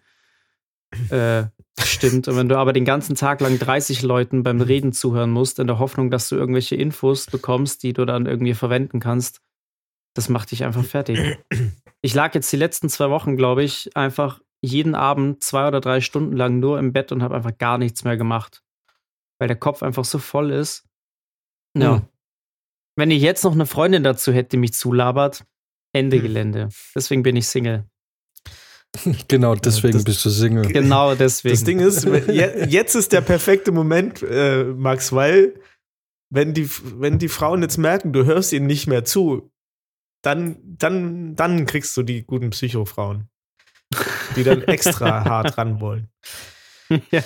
äh, 1.09 1.45
stimmt. 1.79 2.27
Und 2.27 2.35
wenn 2.37 2.49
du 2.49 2.57
aber 2.57 2.73
den 2.73 2.85
ganzen 2.85 3.15
Tag 3.15 3.41
lang 3.41 3.59
30 3.59 4.01
Leuten 4.01 4.43
beim 4.43 4.61
Reden 4.61 4.93
zuhören 4.93 5.31
musst, 5.31 5.59
in 5.59 5.67
der 5.67 5.79
Hoffnung, 5.79 6.11
dass 6.11 6.29
du 6.29 6.35
irgendwelche 6.35 6.75
Infos 6.75 7.25
bekommst, 7.27 7.83
die 7.83 7.93
du 7.93 8.05
dann 8.05 8.25
irgendwie 8.25 8.53
verwenden 8.53 8.99
kannst, 8.99 9.41
das 10.13 10.29
macht 10.29 10.51
dich 10.51 10.63
einfach 10.63 10.83
fertig. 10.83 11.19
Ich 12.05 12.13
lag 12.13 12.35
jetzt 12.35 12.51
die 12.51 12.57
letzten 12.57 12.89
zwei 12.89 13.09
Wochen, 13.09 13.37
glaube 13.37 13.63
ich, 13.63 13.95
einfach 13.95 14.41
jeden 14.61 14.93
Abend 14.93 15.43
zwei 15.43 15.67
oder 15.67 15.81
drei 15.81 16.01
Stunden 16.01 16.35
lang 16.35 16.59
nur 16.59 16.77
im 16.77 16.93
Bett 16.93 17.11
und 17.11 17.23
habe 17.23 17.35
einfach 17.35 17.57
gar 17.57 17.77
nichts 17.77 18.03
mehr 18.03 18.17
gemacht. 18.17 18.61
Weil 19.39 19.47
der 19.47 19.57
Kopf 19.57 19.83
einfach 19.83 20.05
so 20.05 20.19
voll 20.19 20.51
ist. 20.51 20.85
Ja. 21.77 21.95
Hm. 21.95 22.01
Wenn 22.95 23.09
ich 23.09 23.21
jetzt 23.21 23.43
noch 23.43 23.53
eine 23.53 23.65
Freundin 23.65 24.03
dazu 24.03 24.31
hätte, 24.31 24.49
die 24.49 24.57
mich 24.57 24.73
zulabert, 24.73 25.45
Ende 25.93 26.19
Gelände. 26.19 26.69
Deswegen 26.95 27.23
bin 27.23 27.35
ich 27.35 27.47
Single. 27.47 27.85
Genau, 29.27 29.55
deswegen 29.55 29.93
das- 29.93 30.03
bist 30.03 30.23
du 30.25 30.29
Single. 30.29 30.67
Genau 30.71 31.15
deswegen. 31.19 31.53
Das 31.53 31.63
Ding 31.63 31.79
ist, 31.79 32.05
jetzt 32.71 32.95
ist 32.95 33.11
der 33.11 33.21
perfekte 33.21 33.71
Moment, 33.71 34.21
äh, 34.23 34.63
Max, 34.65 35.11
weil 35.11 35.59
wenn 36.29 36.53
die, 36.53 36.69
wenn 36.99 37.19
die 37.19 37.29
Frauen 37.29 37.61
jetzt 37.61 37.77
merken, 37.77 38.13
du 38.13 38.25
hörst 38.25 38.53
ihnen 38.53 38.67
nicht 38.67 38.87
mehr 38.87 39.05
zu, 39.05 39.51
dann, 40.23 40.57
dann, 40.63 41.35
dann 41.35 41.65
kriegst 41.65 41.95
du 41.97 42.03
die 42.03 42.23
guten 42.23 42.51
Psychofrauen, 42.51 43.27
die 44.35 44.43
dann 44.43 44.61
extra 44.67 45.25
hart 45.25 45.57
ran 45.57 45.79
wollen. 45.81 46.07
ja. 47.11 47.23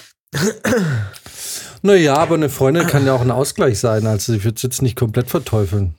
Naja, 1.83 2.15
aber 2.15 2.35
eine 2.35 2.49
Freundin 2.49 2.87
kann 2.87 3.05
ja 3.05 3.13
auch 3.13 3.21
ein 3.21 3.31
Ausgleich 3.31 3.79
sein. 3.79 4.07
Also 4.07 4.33
ich 4.33 4.43
würde 4.43 4.55
es 4.55 4.61
jetzt 4.63 4.81
nicht 4.81 4.95
komplett 4.97 5.29
verteufeln. 5.29 5.95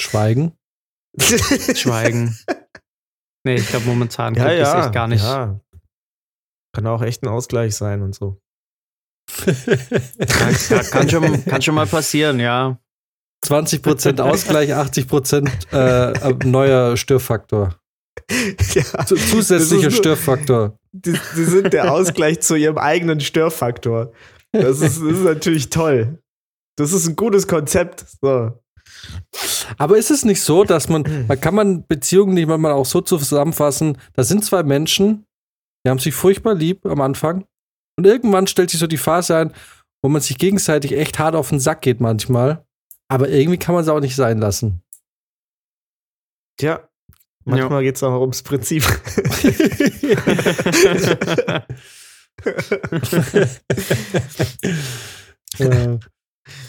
Schweigen. 0.00 0.52
Schweigen. 1.20 2.36
Nee, 3.44 3.56
ich 3.56 3.68
glaube 3.68 3.86
momentan 3.86 4.34
ja, 4.34 4.44
das 4.44 4.58
ja, 4.58 4.84
echt 4.84 4.92
gar 4.92 5.06
nicht. 5.08 5.22
Ja. 5.24 5.60
Kann 6.74 6.86
auch 6.86 7.02
echt 7.02 7.22
ein 7.22 7.28
Ausgleich 7.28 7.74
sein 7.76 8.02
und 8.02 8.14
so. 8.14 8.40
Kann, 9.46 10.54
kann, 10.90 11.08
schon, 11.10 11.44
kann 11.44 11.62
schon 11.62 11.74
mal 11.74 11.86
passieren, 11.86 12.40
ja. 12.40 12.78
20% 13.44 14.20
Ausgleich, 14.20 14.74
80% 14.74 15.72
äh, 15.72 16.46
neuer 16.46 16.96
Störfaktor. 16.96 17.78
ja, 18.30 19.06
Zu- 19.06 19.16
Zusätzlicher 19.16 19.90
Störfaktor. 19.90 20.78
die, 20.92 21.12
die 21.12 21.44
sind 21.44 21.72
der 21.72 21.92
Ausgleich 21.92 22.40
zu 22.40 22.56
ihrem 22.56 22.78
eigenen 22.78 23.20
Störfaktor. 23.20 24.12
Das 24.52 24.80
ist, 24.80 24.96
das 24.96 24.98
ist 24.98 25.24
natürlich 25.24 25.70
toll. 25.70 26.18
Das 26.76 26.92
ist 26.92 27.06
ein 27.06 27.16
gutes 27.16 27.46
Konzept. 27.46 28.06
So. 28.20 28.58
Aber 29.76 29.96
ist 29.98 30.10
es 30.10 30.24
nicht 30.24 30.40
so, 30.40 30.64
dass 30.64 30.88
man, 30.88 31.26
man 31.26 31.40
kann 31.40 31.54
man 31.54 31.86
Beziehungen 31.86 32.34
nicht 32.34 32.48
manchmal 32.48 32.72
auch 32.72 32.86
so 32.86 33.00
zusammenfassen, 33.00 33.98
da 34.14 34.24
sind 34.24 34.44
zwei 34.44 34.62
Menschen, 34.62 35.26
die 35.84 35.90
haben 35.90 35.98
sich 35.98 36.14
furchtbar 36.14 36.54
lieb 36.54 36.86
am 36.86 37.00
Anfang 37.00 37.44
und 37.96 38.06
irgendwann 38.06 38.46
stellt 38.46 38.70
sich 38.70 38.80
so 38.80 38.86
die 38.86 38.96
Phase 38.96 39.36
ein, 39.36 39.52
wo 40.02 40.08
man 40.08 40.22
sich 40.22 40.38
gegenseitig 40.38 40.92
echt 40.92 41.18
hart 41.18 41.34
auf 41.34 41.50
den 41.50 41.60
Sack 41.60 41.82
geht 41.82 42.00
manchmal, 42.00 42.64
aber 43.08 43.28
irgendwie 43.28 43.58
kann 43.58 43.74
man 43.74 43.82
es 43.82 43.88
auch 43.88 44.00
nicht 44.00 44.16
sein 44.16 44.38
lassen. 44.38 44.82
Ja. 46.60 46.88
Manchmal 47.44 47.82
geht 47.82 47.96
es 47.96 48.02
auch 48.02 48.20
ums 48.20 48.42
Prinzip. 48.42 48.84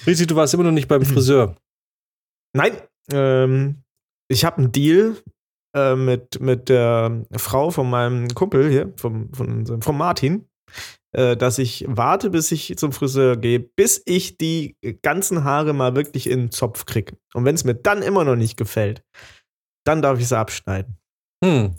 Risi, 0.06 0.26
du 0.26 0.36
warst 0.36 0.54
immer 0.54 0.64
noch 0.64 0.72
nicht 0.72 0.88
beim 0.88 1.04
Friseur. 1.06 1.56
Nein, 2.54 2.78
ähm, 3.12 3.84
ich 4.28 4.46
habe 4.46 4.58
einen 4.58 4.72
Deal 4.72 5.18
äh, 5.76 5.96
mit, 5.96 6.40
mit 6.40 6.70
der 6.70 7.26
Frau 7.38 7.72
von 7.72 7.90
meinem 7.90 8.28
Kumpel 8.30 8.70
hier, 8.70 8.94
vom, 8.98 9.32
von, 9.34 9.82
von 9.82 9.98
Martin, 9.98 10.48
äh, 11.12 11.36
dass 11.38 11.58
ich 11.58 11.86
warte, 11.88 12.30
bis 12.30 12.52
ich 12.52 12.76
zum 12.78 12.92
Friseur 12.92 13.38
gehe, 13.38 13.60
bis 13.60 14.02
ich 14.06 14.38
die 14.38 14.78
ganzen 15.02 15.44
Haare 15.44 15.74
mal 15.74 15.96
wirklich 15.96 16.30
in 16.30 16.40
den 16.40 16.52
Zopf 16.52 16.86
kriege. 16.86 17.18
Und 17.34 17.46
wenn 17.46 17.56
es 17.56 17.64
mir 17.64 17.76
dann 17.76 18.02
immer 18.02 18.24
noch 18.24 18.36
nicht 18.36 18.58
gefällt, 18.58 19.04
dann 19.86 20.02
darf 20.02 20.20
ich 20.20 20.28
sie 20.28 20.38
abschneiden. 20.38 20.98
Hm. 21.44 21.76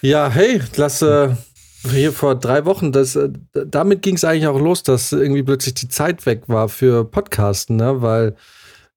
Ja, 0.00 0.28
hey, 0.28 0.60
lass 0.76 1.02
äh, 1.02 1.34
hier 1.90 2.12
vor 2.12 2.34
drei 2.34 2.64
Wochen, 2.64 2.92
das, 2.92 3.16
äh, 3.16 3.30
damit 3.52 4.02
ging 4.02 4.16
es 4.16 4.24
eigentlich 4.24 4.46
auch 4.46 4.58
los, 4.58 4.82
dass 4.82 5.12
irgendwie 5.12 5.42
plötzlich 5.42 5.74
die 5.74 5.88
Zeit 5.88 6.26
weg 6.26 6.44
war 6.46 6.68
für 6.68 7.04
Podcasten, 7.04 7.76
ne? 7.76 8.02
weil 8.02 8.36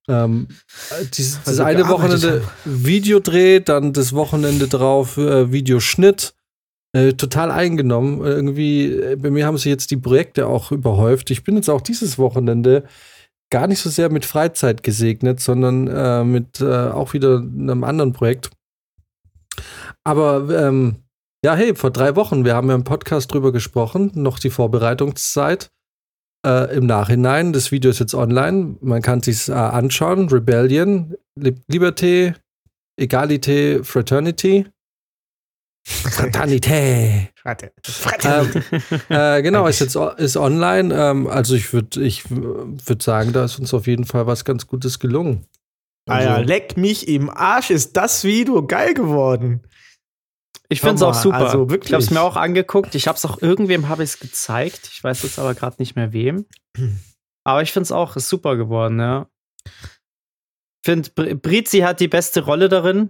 ähm, 0.08 0.48
äh, 0.92 1.06
dieses, 1.06 1.44
das 1.44 1.58
wir 1.58 1.66
eine 1.66 1.88
Wochenende 1.88 2.44
Videodreh, 2.66 3.60
dann 3.60 3.94
das 3.94 4.14
Wochenende 4.14 4.68
drauf 4.68 5.18
äh, 5.18 5.52
Videoschnitt. 5.52 6.34
Äh, 6.94 7.14
total 7.14 7.52
eingenommen. 7.52 8.24
Äh, 8.24 8.30
Irgendwie, 8.30 8.94
äh, 8.94 9.16
bei 9.18 9.30
mir 9.30 9.46
haben 9.46 9.58
sich 9.58 9.66
jetzt 9.66 9.92
die 9.92 9.98
Projekte 9.98 10.48
auch 10.48 10.72
überhäuft. 10.72 11.30
Ich 11.32 11.44
bin 11.44 11.56
jetzt 11.56 11.70
auch 11.70 11.82
dieses 11.82 12.18
Wochenende 12.18 12.86
gar 13.50 13.68
nicht 13.68 13.80
so 13.80 13.90
sehr 13.90 14.10
mit 14.10 14.26
Freizeit 14.26 14.84
gesegnet, 14.84 15.40
sondern 15.40 15.88
äh, 15.88 16.24
mit 16.24 16.62
äh, 16.62 16.90
auch 16.90 17.14
wieder 17.14 17.38
einem 17.38 17.84
anderen 17.84 18.14
Projekt. 18.14 18.50
Aber 20.04 20.50
ähm, 20.50 21.04
ja, 21.44 21.56
hey, 21.56 21.76
vor 21.76 21.92
drei 21.92 22.16
Wochen, 22.16 22.46
wir 22.46 22.56
haben 22.56 22.70
ja 22.70 22.76
im 22.76 22.84
Podcast 22.84 23.34
drüber 23.34 23.52
gesprochen, 23.52 24.12
noch 24.16 24.40
die 24.40 24.50
Vorbereitungszeit. 24.50 25.70
Äh, 26.46 26.76
Im 26.78 26.86
Nachhinein, 26.86 27.52
das 27.54 27.72
Video 27.72 27.90
ist 27.92 28.00
jetzt 28.00 28.14
online, 28.14 28.78
man 28.82 29.02
kann 29.02 29.22
sich 29.22 29.50
äh, 29.50 29.54
anschauen. 29.54 30.30
Rebellion, 30.30 31.16
Lib 31.36 31.60
Liberté, 31.72 32.36
Egalité, 33.00 33.84
Fraternity. 33.84 34.68
Fraternité. 35.88 37.30
Warte. 37.44 37.72
ähm, 38.24 38.64
äh, 39.10 39.42
genau, 39.42 39.68
ist 39.68 39.80
jetzt 39.80 39.96
ist 39.96 40.36
online. 40.36 40.94
Ähm, 40.94 41.28
also 41.28 41.56
ich 41.56 41.72
würde 41.72 42.02
ich 42.04 42.30
würd 42.30 43.02
sagen, 43.02 43.32
da 43.32 43.46
ist 43.46 43.58
uns 43.58 43.74
auf 43.74 43.88
jeden 43.88 44.04
Fall 44.04 44.28
was 44.28 44.44
ganz 44.44 44.68
Gutes 44.68 45.00
gelungen. 45.00 45.46
Alter, 46.10 46.36
Also- 46.36 46.48
leck 46.48 46.76
mich 46.78 47.08
im 47.08 47.30
Arsch, 47.30 47.70
ist 47.70 47.96
das 47.96 48.24
Video 48.26 48.66
geil 48.66 48.94
geworden. 48.94 49.62
Ich 50.70 50.82
finde 50.82 50.96
es 50.96 51.02
auch 51.02 51.14
super. 51.14 51.38
also 51.38 51.70
wirklich. 51.70 51.90
Ich 51.90 51.94
habe 51.94 52.04
es 52.04 52.12
mir 52.12 52.22
auch 52.22 52.36
angeguckt. 52.36 52.94
Ich 52.96 53.08
habe 53.08 53.18
es 53.18 53.26
auch 53.26 53.42
irgendwem 53.42 53.88
habe 53.88 54.04
ich 54.04 54.20
gezeigt. 54.20 54.90
Ich 54.92 55.04
weiß 55.04 55.24
jetzt 55.24 55.40
aber 55.40 55.54
gerade 55.56 55.78
nicht 55.80 55.96
mehr 55.96 56.12
wem. 56.14 56.46
Aber 57.46 57.62
ich 57.62 57.72
finde 57.72 57.84
es 57.84 57.94
auch 57.94 58.18
ist 58.18 58.28
super 58.28 58.58
geworden, 58.58 59.00
ja. 59.00 59.30
Ich 59.66 60.86
finde, 60.86 61.10
Br 61.12 61.34
Brizi 61.36 61.80
hat 61.80 62.02
die 62.02 62.10
beste 62.10 62.42
Rolle 62.42 62.68
darin. 62.68 63.10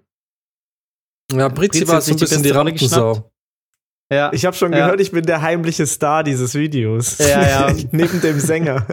Ja, 1.32 1.48
Britzi 1.48 1.80
Britzi 1.80 1.88
war 1.88 2.02
so 2.02 2.12
ein 2.14 2.20
bisschen 2.20 2.44
die 2.44 2.52
Rampensau. 2.52 3.32
Ja. 4.14 4.32
Ich 4.34 4.46
habe 4.46 4.56
schon 4.56 4.72
Ja. 4.74 4.86
gehört, 4.86 5.02
ich 5.02 5.12
bin 5.12 5.26
der 5.26 5.42
heimliche 5.42 5.88
Star 5.88 6.24
dieses 6.24 6.54
Videos. 6.54 7.18
Ja, 7.18 7.42
ja. 7.70 7.76
Neben 7.92 8.22
dem 8.22 8.40
Sänger. 8.40 8.86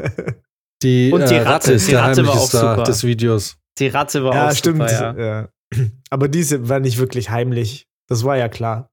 Die, 0.83 1.13
Und 1.13 1.29
die 1.29 1.35
äh, 1.35 1.39
Ratte. 1.43 1.51
Ratte 1.51 1.73
ist 1.75 1.89
Die 1.89 1.93
der 1.93 2.01
Ratte 2.03 2.23
war 2.27 2.35
heimliche 2.35 2.41
auch 2.43 2.49
Star 2.49 2.75
super. 2.77 2.85
des 2.85 3.05
Videos. 3.05 3.57
die 3.79 3.89
Ratte 3.89 4.25
war 4.25 4.35
ja, 4.35 4.49
auch 4.49 4.53
stimmt. 4.53 4.89
super, 4.89 5.19
ja. 5.19 5.49
ja. 5.77 5.89
Aber 6.11 6.29
diese 6.29 6.69
war 6.71 6.81
nicht 6.81 6.97
wirklich 6.99 7.29
heimlich. 7.31 7.87
Das 8.09 8.25
war 8.25 8.37
ja 8.37 8.49
klar. 8.49 8.91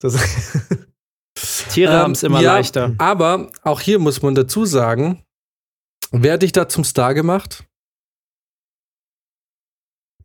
Das 0.00 0.14
Tiere 1.70 1.92
Ähm, 1.92 1.98
haben 1.98 2.12
es 2.12 2.22
immer 2.22 2.40
ja, 2.40 2.54
leichter. 2.54 2.94
Aber 2.98 3.50
auch 3.62 3.80
hier 3.80 3.98
muss 3.98 4.22
man 4.22 4.34
dazu 4.34 4.64
sagen, 4.64 5.22
wer 6.10 6.34
hat 6.34 6.42
dich 6.42 6.52
da 6.52 6.68
zum 6.68 6.84
Star 6.84 7.14
gemacht? 7.14 7.64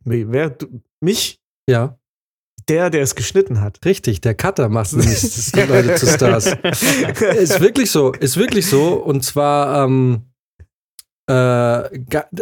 Wie, 0.04 0.30
wer? 0.30 0.50
Du, 0.50 0.82
mich? 1.00 1.40
Ja, 1.68 1.98
Der, 2.68 2.90
der 2.90 3.02
es 3.02 3.14
geschnitten 3.14 3.60
hat. 3.60 3.78
richtig, 3.84 4.20
der 4.20 4.34
Cutter 4.34 4.68
macht 4.68 4.92
nämlich 4.94 5.20
das- 5.20 5.52
die 5.52 5.60
Leute 5.60 5.94
zu 5.96 6.06
Stars. 6.06 6.46
ist 6.46 7.60
wirklich 7.60 7.90
so, 7.90 8.12
ist 8.12 8.36
wirklich 8.36 8.66
so. 8.66 8.94
Und 8.94 9.22
zwar 9.24 9.84
ähm, 9.84 10.26
äh, 11.26 11.34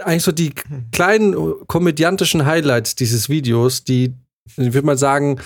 eigentlich 0.03 0.23
so 0.25 0.33
die 0.33 0.55
kleinen 0.93 1.35
komödiantischen 1.67 2.45
Highlights 2.47 2.97
dieses 2.97 3.29
Videos, 3.29 3.85
die, 3.85 4.15
ich 4.57 4.73
würde 4.75 4.87
mal 4.87 4.99
sagen, 4.99 5.41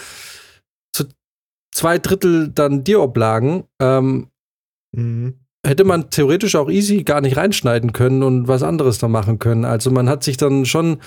zu 0.93 1.05
zwei 1.75 1.99
Drittel 1.99 2.49
dann 2.49 2.85
dir 2.85 3.01
oblagen, 3.01 3.65
ähm, 3.81 4.29
Mhm. 4.95 5.35
hätte 5.67 5.85
man 5.85 6.11
theoretisch 6.11 6.55
auch 6.55 6.71
easy 6.71 7.03
gar 7.03 7.21
nicht 7.21 7.37
reinschneiden 7.37 7.93
können 7.93 8.23
und 8.23 8.49
was 8.49 8.63
anderes 8.63 8.99
da 8.99 9.09
machen 9.09 9.39
können. 9.39 9.65
Also 9.67 9.91
man 9.91 10.09
hat 10.09 10.23
sich 10.23 10.37
dann 10.37 10.65
schon, 10.65 10.99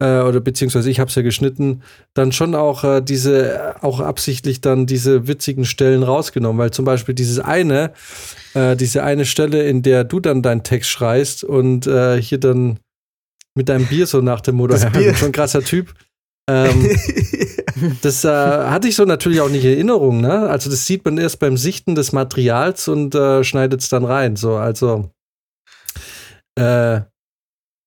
äh, 0.00 0.22
oder 0.22 0.40
beziehungsweise 0.40 0.90
ich 0.90 0.98
habe 0.98 1.08
es 1.08 1.14
ja 1.14 1.22
geschnitten, 1.22 1.82
dann 2.14 2.32
schon 2.32 2.54
auch 2.54 2.82
äh, 2.84 3.00
diese, 3.02 3.76
auch 3.82 4.00
absichtlich 4.00 4.60
dann 4.60 4.86
diese 4.86 5.28
witzigen 5.28 5.66
Stellen 5.66 6.02
rausgenommen, 6.02 6.58
weil 6.58 6.70
zum 6.72 6.84
Beispiel 6.86 7.14
dieses 7.14 7.38
eine, 7.38 7.92
äh, 8.54 8.74
diese 8.76 9.04
eine 9.04 9.26
Stelle, 9.26 9.68
in 9.68 9.82
der 9.82 10.02
du 10.04 10.18
dann 10.20 10.42
deinen 10.42 10.64
Text 10.64 10.88
schreist 10.90 11.44
und 11.44 11.86
äh, 11.86 12.20
hier 12.20 12.38
dann 12.38 12.80
mit 13.54 13.68
deinem 13.68 13.86
Bier 13.86 14.06
so 14.06 14.20
nach 14.20 14.40
dem 14.40 14.56
Motto, 14.56 14.74
ja, 15.00 15.14
schon 15.14 15.28
ein 15.28 15.32
krasser 15.32 15.62
Typ. 15.62 15.94
Ähm, 16.48 16.88
das 18.02 18.24
äh, 18.24 18.28
hatte 18.28 18.88
ich 18.88 18.96
so 18.96 19.04
natürlich 19.04 19.40
auch 19.40 19.50
nicht 19.50 19.64
in 19.64 19.72
Erinnerung, 19.72 20.20
ne? 20.20 20.48
Also 20.48 20.70
das 20.70 20.86
sieht 20.86 21.04
man 21.04 21.18
erst 21.18 21.38
beim 21.40 21.56
Sichten 21.56 21.94
des 21.94 22.12
Materials 22.12 22.88
und 22.88 23.14
äh, 23.14 23.44
schneidet 23.44 23.82
es 23.82 23.88
dann 23.90 24.04
rein. 24.04 24.36
So, 24.36 24.56
also 24.56 25.10
äh, 26.58 27.00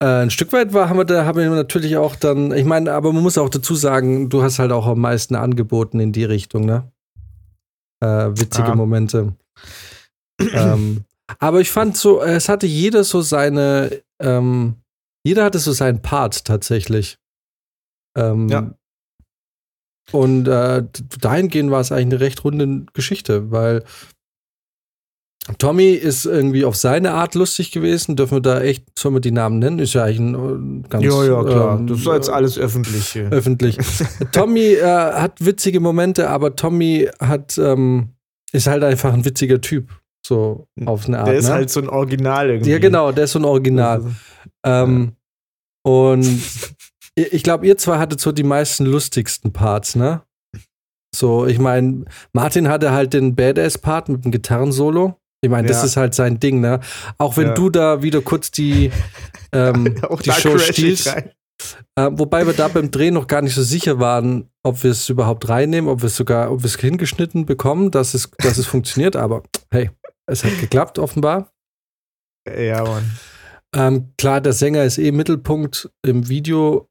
Äh, 0.04 0.24
ein 0.24 0.32
Stück 0.32 0.52
weit 0.52 0.74
war, 0.74 0.90
haben 0.90 0.98
wir 0.98 1.06
da 1.06 1.26
haben 1.26 1.38
wir 1.40 1.48
natürlich 1.52 1.96
auch 1.96 2.16
dann, 2.16 2.52
ich 2.54 2.66
meine, 2.66 2.92
aber 2.92 3.14
man 3.14 3.22
muss 3.22 3.38
auch 3.38 3.50
dazu 3.50 3.76
sagen, 3.76 4.30
du 4.30 4.42
hast 4.42 4.58
halt 4.58 4.72
auch 4.72 4.88
am 4.88 5.00
meisten 5.00 5.36
angeboten 5.36 6.00
in 6.00 6.12
die 6.12 6.24
Richtung, 6.24 6.66
ne? 6.66 6.92
Äh, 8.04 8.30
witzige 8.32 8.70
Ah. 8.72 8.76
Momente. 8.76 9.36
ähm, 10.40 11.06
aber 11.38 11.62
ich 11.62 11.70
fand 11.70 11.96
so, 11.98 12.20
es 12.24 12.50
hatte 12.50 12.66
jeder 12.66 13.04
so 13.04 13.22
seine, 13.22 14.02
ähm, 14.20 14.78
jeder 15.24 15.44
hatte 15.46 15.60
so 15.60 15.72
seinen 15.72 16.02
Part 16.02 16.46
tatsächlich. 16.46 17.20
Ähm, 18.16 18.50
Ja. 18.50 18.74
Und 20.12 20.48
äh, 20.48 20.84
dahingehend 21.22 21.72
war 21.72 21.80
es 21.80 21.92
eigentlich 21.92 22.16
eine 22.16 22.20
recht 22.20 22.44
runde 22.44 22.86
Geschichte, 22.94 23.52
weil 23.52 23.84
Tommy 25.58 25.92
ist 25.92 26.26
irgendwie 26.26 26.66
auf 26.66 26.76
seine 26.76 27.14
Art 27.14 27.34
lustig 27.34 27.72
gewesen. 27.72 28.16
Dürfen 28.16 28.38
wir 28.38 28.42
da 28.42 28.62
echt, 28.62 28.86
sollen 28.98 29.16
wir 29.16 29.22
die 29.22 29.32
Namen 29.32 29.60
nennen? 29.60 29.80
Ist 29.80 29.94
ja 29.94 30.04
eigentlich 30.04 30.20
ein 30.20 30.84
äh, 30.84 30.88
ganz 30.88 31.04
ja, 31.04 31.24
ja, 31.24 31.44
klar. 31.44 31.80
ähm, 31.80 31.88
das 31.88 32.00
ist 32.00 32.06
jetzt 32.06 32.30
alles 32.30 32.58
öffentlich 32.60 33.08
hier. 33.08 33.32
öffentlich. 33.32 33.78
Tommy 34.32 34.74
äh, 34.74 34.84
hat 34.86 35.44
witzige 35.44 35.80
Momente, 35.80 36.30
aber 36.30 36.56
Tommy 36.56 37.10
hat 37.20 37.58
ähm, 37.58 38.10
ist 38.52 38.68
halt 38.68 38.84
einfach 38.84 39.14
ein 39.14 39.26
witziger 39.26 39.62
Typ. 39.62 39.90
So 40.24 40.68
auf 40.86 41.08
eine 41.08 41.20
Art. 41.20 41.28
Der 41.28 41.36
ist 41.36 41.48
ne? 41.48 41.54
halt 41.54 41.70
so 41.72 41.82
ein 41.82 41.90
Original 41.90 42.50
irgendwie. 42.50 42.70
ja, 42.70 42.78
genau, 42.78 43.12
der 43.12 43.24
ist 43.24 43.32
so 43.32 43.40
ein 43.40 43.46
Original. 43.46 44.04
Ähm, 44.64 45.14
und 45.84 46.24
ich 47.16 47.44
glaube, 47.44 47.68
ihr 47.68 47.78
zwei 47.78 47.98
hattet 47.98 48.20
so 48.22 48.32
die 48.32 48.44
meisten 48.44 48.86
lustigsten 48.86 49.52
Parts, 49.54 49.96
ne? 49.96 50.22
So, 51.14 51.46
ich 51.46 51.60
meine, 51.60 52.06
Martin 52.34 52.70
hatte 52.70 52.92
halt 52.92 53.14
den 53.14 53.36
Badass-Part 53.36 54.08
mit 54.10 54.24
dem 54.24 54.32
Gitarrensolo. 54.32 55.18
Ich 55.44 55.50
meine, 55.50 55.68
das 55.68 55.78
Ja. 55.80 55.86
ist 55.86 55.98
halt 55.98 56.16
sein 56.16 56.40
Ding, 56.40 56.62
ne? 56.62 56.80
Auch 57.18 57.36
wenn 57.36 57.48
Ja. 57.48 57.54
du 57.54 57.70
da 57.70 58.02
wieder 58.02 58.22
kurz 58.22 58.52
die, 58.52 58.92
ähm, 59.52 59.96
Auch 60.04 60.22
die 60.22 60.32
Show 60.32 60.58
stiehlst. 60.58 61.08
Äh, 61.96 62.10
wobei 62.14 62.46
wir 62.48 62.54
da 62.54 62.70
beim 62.70 62.90
Drehen 62.90 63.14
noch 63.14 63.28
gar 63.28 63.42
nicht 63.42 63.54
so 63.54 63.62
sicher 63.62 64.00
waren, 64.00 64.50
ob 64.64 64.84
wir 64.84 64.92
es 64.92 65.10
überhaupt 65.10 65.48
reinnehmen, 65.50 65.90
ob 65.90 66.02
wir 66.02 66.08
es 66.08 66.16
sogar, 66.16 66.52
ob 66.52 66.62
wir 66.62 66.66
es 66.68 66.76
hingeschnitten 66.78 67.46
bekommen, 67.46 67.92
dass 67.92 68.14
es, 68.14 68.32
dass 68.38 68.58
es 68.58 68.66
funktioniert. 68.66 69.16
Aber 69.16 69.44
hey, 69.72 69.92
es 70.28 70.44
hat 70.44 70.58
geklappt, 70.60 70.98
offenbar. 70.98 71.52
Ja, 72.50 72.84
Mann. 72.84 73.12
Ähm, 73.76 74.14
klar, 74.18 74.42
der 74.42 74.54
Sänger 74.54 74.84
ist 74.84 74.98
eh 74.98 75.12
Mittelpunkt 75.12 75.90
im 76.06 76.28
Video. 76.30 76.88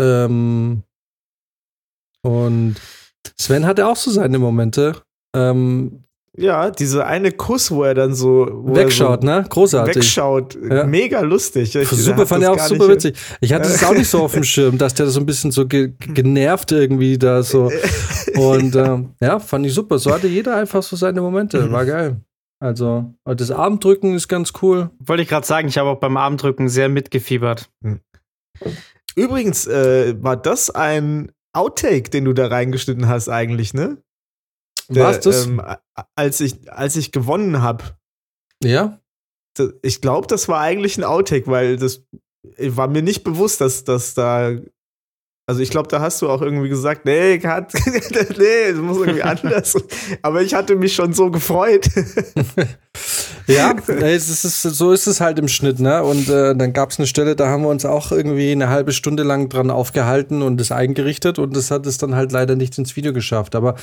Ähm, 0.00 0.82
und 2.22 2.76
Sven 3.38 3.66
hatte 3.66 3.86
auch 3.86 3.96
so 3.96 4.10
seine 4.10 4.38
Momente. 4.38 4.96
Ähm, 5.36 6.04
Ja, 6.36 6.70
diese 6.70 7.04
eine 7.06 7.32
Kuss, 7.32 7.70
wo 7.70 7.82
er 7.82 7.94
dann 7.94 8.14
so 8.14 8.46
wegschaut, 8.66 9.24
er 9.24 9.40
ne? 9.40 9.46
Großartig. 9.48 9.94
so 9.94 10.00
wegschaut. 10.00 10.58
Ja. 10.70 10.84
Mega 10.86 11.20
lustig. 11.20 11.74
Ich 11.74 11.88
super, 11.88 12.26
fand 12.26 12.42
ich 12.44 12.48
auch 12.48 12.58
super 12.58 12.86
nicht- 12.86 13.04
witzig. 13.04 13.16
Ich 13.40 13.52
hatte 13.52 13.68
es 13.68 13.82
auch 13.84 13.92
nicht 13.94 14.08
so 14.08 14.20
auf 14.22 14.32
dem 14.34 14.44
Schirm, 14.52 14.78
dass 14.78 14.94
der 14.94 15.06
so 15.08 15.20
ein 15.20 15.26
bisschen 15.26 15.50
so 15.50 15.66
ge 15.66 15.92
genervt 15.98 16.72
irgendwie 16.72 17.18
da 17.18 17.42
so. 17.42 17.70
Und 18.36 18.76
ähm, 18.76 19.10
ja, 19.20 19.38
fand 19.40 19.66
ich 19.66 19.74
super. 19.74 19.98
So 19.98 20.12
hatte 20.12 20.28
jeder 20.28 20.56
einfach 20.56 20.82
so 20.82 20.94
seine 20.96 21.20
Momente. 21.20 21.70
War 21.72 21.84
geil. 21.84 22.20
Also, 22.62 23.12
das 23.24 23.50
Armdrücken 23.50 24.14
ist 24.14 24.28
ganz 24.28 24.52
cool. 24.62 24.90
Wollte 24.98 25.22
ich 25.22 25.28
gerade 25.30 25.46
sagen, 25.46 25.68
ich 25.68 25.78
habe 25.78 25.88
auch 25.88 25.98
beim 25.98 26.16
Armdrücken 26.18 26.68
sehr 26.68 26.88
mitgefiebert. 26.90 27.70
Übrigens, 29.16 29.66
äh, 29.66 30.14
war 30.22 30.36
das 30.36 30.70
ein 30.70 31.32
Outtake, 31.52 32.10
den 32.10 32.24
du 32.24 32.32
da 32.32 32.46
reingeschnitten 32.46 33.08
hast 33.08 33.28
eigentlich, 33.28 33.74
ne? 33.74 33.98
Der, 34.88 35.04
War's 35.04 35.20
das? 35.20 35.46
Ähm, 35.46 35.62
als 36.16 36.40
ich, 36.40 36.70
als 36.72 36.96
ich 36.96 37.12
gewonnen 37.12 37.62
habe. 37.62 37.84
Ja? 38.62 39.00
Ich 39.82 40.00
glaube, 40.00 40.26
das 40.26 40.48
war 40.48 40.60
eigentlich 40.60 40.98
ein 40.98 41.04
Outtake, 41.04 41.46
weil 41.48 41.76
das 41.76 42.04
war 42.58 42.88
mir 42.88 43.02
nicht 43.02 43.24
bewusst, 43.24 43.60
dass, 43.60 43.84
dass 43.84 44.14
da. 44.14 44.56
Also 45.46 45.62
ich 45.62 45.70
glaube, 45.70 45.88
da 45.88 46.00
hast 46.00 46.22
du 46.22 46.28
auch 46.28 46.42
irgendwie 46.42 46.68
gesagt, 46.68 47.04
nee, 47.04 47.38
Kat, 47.38 47.72
nee, 47.86 48.72
das 48.72 48.76
muss 48.76 48.98
irgendwie 48.98 49.22
anders. 49.24 49.76
Aber 50.22 50.42
ich 50.42 50.54
hatte 50.54 50.76
mich 50.76 50.94
schon 50.94 51.12
so 51.12 51.30
gefreut. 51.30 51.88
Ja, 53.50 53.74
es 53.88 54.44
ist, 54.44 54.62
so 54.62 54.92
ist 54.92 55.06
es 55.06 55.20
halt 55.20 55.38
im 55.38 55.48
Schnitt, 55.48 55.80
ne? 55.80 56.02
Und 56.02 56.28
äh, 56.28 56.54
dann 56.54 56.72
gab 56.72 56.90
es 56.90 56.98
eine 56.98 57.06
Stelle, 57.06 57.36
da 57.36 57.48
haben 57.48 57.62
wir 57.62 57.68
uns 57.68 57.84
auch 57.84 58.12
irgendwie 58.12 58.52
eine 58.52 58.68
halbe 58.68 58.92
Stunde 58.92 59.22
lang 59.22 59.48
dran 59.48 59.70
aufgehalten 59.70 60.42
und 60.42 60.60
es 60.60 60.72
eingerichtet 60.72 61.38
und 61.38 61.56
das 61.56 61.70
hat 61.70 61.86
es 61.86 61.98
dann 61.98 62.14
halt 62.14 62.32
leider 62.32 62.54
nicht 62.54 62.78
ins 62.78 62.96
Video 62.96 63.12
geschafft. 63.12 63.54
Aber 63.54 63.76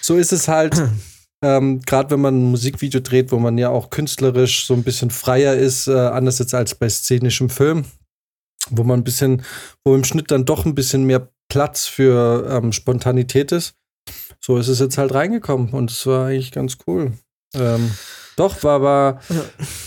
so 0.00 0.16
ist 0.16 0.32
es 0.32 0.48
halt, 0.48 0.82
ähm, 1.42 1.80
gerade 1.82 2.10
wenn 2.10 2.20
man 2.20 2.34
ein 2.36 2.50
Musikvideo 2.50 3.00
dreht, 3.00 3.32
wo 3.32 3.38
man 3.38 3.58
ja 3.58 3.68
auch 3.68 3.90
künstlerisch 3.90 4.66
so 4.66 4.74
ein 4.74 4.82
bisschen 4.82 5.10
freier 5.10 5.54
ist, 5.54 5.86
äh, 5.86 5.92
anders 5.92 6.38
jetzt 6.38 6.54
als 6.54 6.74
bei 6.74 6.88
szenischem 6.88 7.50
Film, 7.50 7.84
wo 8.70 8.82
man 8.82 9.00
ein 9.00 9.04
bisschen, 9.04 9.42
wo 9.84 9.94
im 9.94 10.04
Schnitt 10.04 10.30
dann 10.30 10.44
doch 10.44 10.64
ein 10.64 10.74
bisschen 10.74 11.04
mehr 11.04 11.28
Platz 11.48 11.86
für 11.86 12.48
ähm, 12.50 12.72
Spontanität 12.72 13.52
ist. 13.52 13.74
So 14.40 14.58
ist 14.58 14.68
es 14.68 14.78
jetzt 14.78 14.98
halt 14.98 15.14
reingekommen 15.14 15.70
und 15.70 15.90
es 15.90 16.06
war 16.06 16.26
eigentlich 16.26 16.52
ganz 16.52 16.78
cool. 16.86 17.12
Ähm, 17.54 17.90
doch, 18.36 18.62
war, 18.62 18.82
war, 18.82 19.20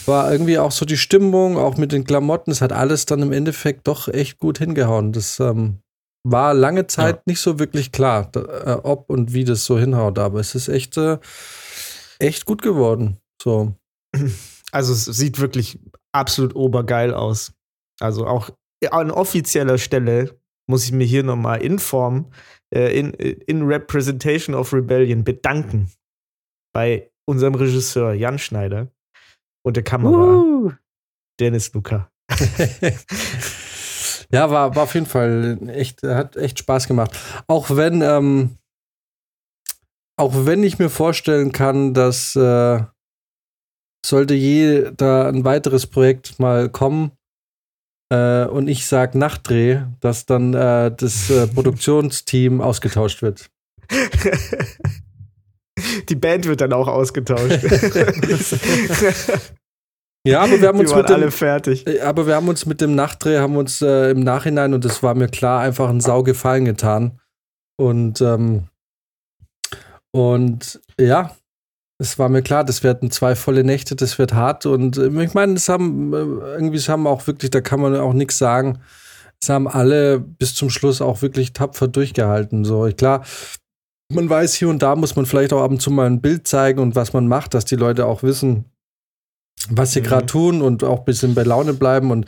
war 0.06 0.32
irgendwie 0.32 0.58
auch 0.58 0.72
so 0.72 0.86
die 0.86 0.98
Stimmung, 0.98 1.58
auch 1.58 1.78
mit 1.78 1.92
den 1.92 2.04
Klamotten. 2.04 2.52
Es 2.52 2.62
hat 2.62 2.74
alles 2.74 3.06
dann 3.06 3.22
im 3.22 3.32
Endeffekt 3.32 3.88
doch 3.88 4.08
echt 4.08 4.40
gut 4.40 4.58
hingehauen. 4.58 5.12
Das 5.14 5.40
ähm, 5.40 5.80
war 6.24 6.54
lange 6.54 6.88
Zeit 6.88 7.18
Ja. 7.18 7.22
nicht 7.26 7.40
so 7.40 7.60
wirklich 7.60 7.92
klar, 7.92 8.32
äh, 8.36 8.72
ob 8.84 9.10
und 9.10 9.34
wie 9.34 9.44
das 9.46 9.66
so 9.66 9.78
hinhaut. 9.80 10.20
Aber 10.20 10.40
es 10.40 10.56
ist 10.56 10.68
echt, 10.68 10.98
äh, 10.98 11.18
echt 12.20 12.46
gut 12.46 12.62
geworden. 12.62 13.18
So. 13.42 13.74
Also 14.72 14.94
es 14.94 15.06
sieht 15.06 15.40
wirklich 15.40 15.80
absolut 16.12 16.56
obergeil 16.56 17.14
aus. 17.14 17.54
Also 18.00 18.28
auch 18.28 18.50
an 18.92 19.12
offizieller 19.12 19.78
Stelle 19.78 20.40
muss 20.68 20.86
ich 20.86 20.92
mir 20.92 21.06
hier 21.06 21.24
nochmal 21.24 21.62
in 21.62 21.80
Form, 21.80 22.32
äh, 22.74 22.98
in, 22.98 23.12
in 23.14 23.64
Representation 23.64 24.56
of 24.56 24.74
Rebellion 24.74 25.24
bedanken 25.24 25.92
bei 26.74 27.09
unserem 27.30 27.56
Regisseur 27.56 28.14
Jan 28.14 28.40
Schneider 28.40 28.88
und 29.64 29.78
der 29.78 29.84
Kamera 29.84 30.36
Uh. 30.36 30.72
Dennis 31.40 31.72
Luca. 31.74 32.12
ja, 34.32 34.50
war, 34.50 34.76
war 34.76 34.84
auf 34.84 34.94
jeden 34.94 35.06
Fall 35.06 35.60
echt, 35.68 36.04
hat 36.04 36.36
echt 36.36 36.60
Spaß 36.60 36.88
gemacht. 36.88 37.18
Auch 37.48 37.70
wenn, 37.76 38.02
ähm, 38.02 38.58
auch 40.18 40.34
wenn 40.46 40.64
ich 40.64 40.80
mir 40.80 40.90
vorstellen 40.90 41.52
kann, 41.52 41.94
dass 41.94 42.36
äh, 42.36 42.84
sollte 44.06 44.34
je 44.34 44.92
da 44.96 45.30
ein 45.30 45.46
weiteres 45.46 45.88
Projekt 45.88 46.40
mal 46.40 46.70
kommen 46.70 47.12
äh, 48.12 48.46
und 48.46 48.68
ich 48.68 48.86
sage 48.86 49.18
Nachtdreh, 49.18 49.84
dass 50.00 50.26
dann 50.26 50.54
äh, 50.54 50.92
das 50.96 51.30
äh, 51.30 51.48
Produktionsteam 51.48 52.60
ausgetauscht 52.62 53.22
wird. 53.22 53.50
Die 56.08 56.16
Band 56.16 56.46
wird 56.46 56.62
dann 56.62 56.74
auch 56.74 56.88
ausgetauscht. 56.88 57.60
Ja, 60.28 60.42
aber 60.42 60.60
wir 60.60 60.68
haben 60.68 60.80
uns 60.80 60.94
mit 60.94 61.08
dem, 61.08 61.16
alle 61.16 61.32
fertig. 61.32 61.88
Äh, 61.88 62.02
Aber 62.02 62.28
wir 62.28 62.36
haben 62.36 62.50
uns 62.50 62.66
mit 62.66 62.82
dem 62.82 62.94
Nachtdreh, 62.94 63.40
haben 63.40 63.56
uns 63.56 63.82
äh, 63.82 64.12
im 64.12 64.20
Nachhinein, 64.20 64.74
und 64.74 64.84
das 64.84 65.02
war 65.02 65.16
mir 65.16 65.30
klar, 65.30 65.62
einfach 65.62 65.90
einen 65.90 66.02
Saugefallen 66.02 66.66
getan. 66.66 67.20
Und, 67.78 68.20
ähm, 68.20 68.68
und 70.12 70.82
ja, 71.00 71.32
es 72.00 72.20
war 72.20 72.30
mir 72.30 72.42
klar, 72.42 72.64
das 72.64 72.84
werden 72.84 73.12
zwei 73.12 73.36
volle 73.36 73.64
Nächte, 73.64 73.96
das 73.96 74.20
wird 74.20 74.34
hart. 74.34 74.66
Und 74.66 74.98
äh, 74.98 75.08
ich 75.24 75.34
meine, 75.34 75.54
es 75.54 75.70
haben 75.70 76.14
äh, 76.14 76.18
irgendwie, 76.18 76.78
es 76.78 76.90
haben 76.90 77.08
auch 77.08 77.26
wirklich, 77.26 77.52
da 77.52 77.62
kann 77.62 77.80
man 77.80 77.96
auch 77.96 78.14
nichts 78.14 78.38
sagen. 78.38 78.80
Es 79.42 79.48
haben 79.48 79.70
alle 79.70 80.20
bis 80.20 80.54
zum 80.54 80.70
Schluss 80.70 81.02
auch 81.02 81.22
wirklich 81.22 81.54
tapfer 81.54 81.88
durchgehalten. 81.88 82.66
So, 82.66 82.86
ich, 82.88 82.98
klar, 82.98 83.24
man 84.12 84.30
weiß 84.30 84.56
hier 84.56 84.70
und 84.70 84.82
da 84.82 84.96
muss 84.96 85.16
man 85.16 85.26
vielleicht 85.26 85.54
auch 85.54 85.62
ab 85.62 85.72
und 85.72 85.82
zu 85.82 85.92
mal 85.92 86.08
ein 86.08 86.22
Bild 86.22 86.48
zeigen 86.48 86.80
und 86.80 86.96
was 86.96 87.14
man 87.14 87.28
macht, 87.28 87.54
dass 87.54 87.66
die 87.66 87.76
Leute 87.76 88.06
auch 88.06 88.24
wissen, 88.24 88.66
was 89.70 89.92
sie 89.94 90.02
Mhm. 90.02 90.06
gerade 90.06 90.26
tun 90.26 90.62
und 90.62 90.84
auch 90.84 91.00
ein 91.00 91.06
bisschen 91.06 91.36
bei 91.36 91.44
Laune 91.44 91.74
bleiben. 91.74 92.10
Und 92.12 92.26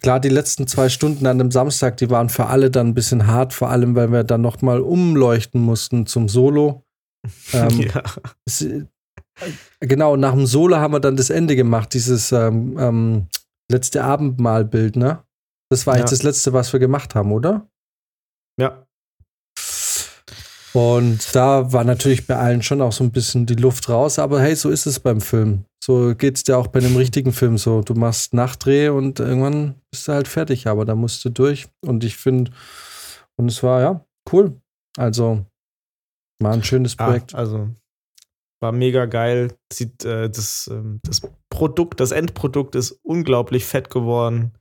klar, 0.00 0.20
die 0.20 0.28
letzten 0.28 0.66
zwei 0.66 0.88
Stunden 0.88 1.26
an 1.26 1.38
dem 1.38 1.50
Samstag, 1.50 1.96
die 1.96 2.10
waren 2.10 2.28
für 2.28 2.46
alle 2.46 2.70
dann 2.70 2.88
ein 2.88 2.94
bisschen 2.94 3.26
hart, 3.26 3.52
vor 3.52 3.70
allem, 3.70 3.96
weil 3.96 4.12
wir 4.12 4.22
dann 4.24 4.42
nochmal 4.42 4.80
umleuchten 4.80 5.60
mussten 5.60 6.06
zum 6.06 6.28
Solo. 6.28 6.84
Ähm, 7.52 7.80
ja. 7.82 8.02
es, 8.46 8.62
äh, 8.62 8.84
genau, 9.78 10.16
nach 10.16 10.32
dem 10.34 10.44
Solo 10.46 10.76
haben 10.78 10.92
wir 10.92 10.98
dann 10.98 11.16
das 11.16 11.30
Ende 11.30 11.54
gemacht, 11.54 11.94
dieses 11.94 12.32
ähm, 12.32 12.76
ähm, 12.80 13.26
letzte 13.70 14.02
Abendmahlbild, 14.02 14.96
ne? 14.96 15.22
Das 15.70 15.86
war 15.86 15.94
Ja. 15.94 16.00
jetzt 16.00 16.10
das 16.10 16.24
letzte, 16.24 16.52
was 16.52 16.72
wir 16.72 16.80
gemacht 16.80 17.14
haben, 17.14 17.30
oder? 17.32 17.68
ja. 18.60 18.84
Und 20.74 21.34
da 21.34 21.72
war 21.72 21.84
natürlich 21.84 22.26
bei 22.26 22.36
allen 22.36 22.62
schon 22.62 22.80
auch 22.80 22.92
so 22.92 23.04
ein 23.04 23.12
bisschen 23.12 23.44
die 23.46 23.54
Luft 23.56 23.88
raus, 23.88 24.18
aber 24.18 24.40
hey, 24.40 24.54
so 24.56 24.70
ist 24.70 24.86
es 24.86 25.00
beim 25.00 25.20
Film. 25.20 25.64
So 25.84 26.14
geht's 26.14 26.44
dir 26.44 26.56
auch 26.56 26.68
bei 26.68 26.78
einem 26.80 26.96
richtigen 26.96 27.32
Film 27.32 27.58
so. 27.58 27.82
Du 27.82 27.94
machst 27.94 28.32
Nachtdreh 28.34 28.88
und 28.88 29.20
irgendwann 29.20 29.74
bist 29.90 30.08
du 30.08 30.12
halt 30.12 30.28
fertig, 30.28 30.66
aber 30.66 30.84
da 30.84 30.94
musst 30.94 31.24
du 31.24 31.30
durch. 31.30 31.68
Und 31.84 32.04
ich 32.04 32.16
finde, 32.16 32.52
und 33.36 33.48
es 33.50 33.62
war 33.62 33.80
ja 33.80 34.04
cool. 34.32 34.60
Also 34.96 35.44
war 36.42 36.52
ein 36.52 36.64
schönes 36.64 36.98
Ah, 36.98 37.06
Projekt. 37.06 37.34
also 37.34 37.68
war 38.60 38.72
mega 38.72 39.06
geil. 39.06 39.52
Sieht 39.72 40.04
äh, 40.04 40.30
das, 40.30 40.68
ähm, 40.72 41.00
das 41.02 41.20
Produkt, 41.50 42.00
das 42.00 42.12
Endprodukt 42.12 42.76
ist 42.76 42.92
unglaublich 43.02 43.64
fett 43.64 43.90
geworden. 43.90 44.52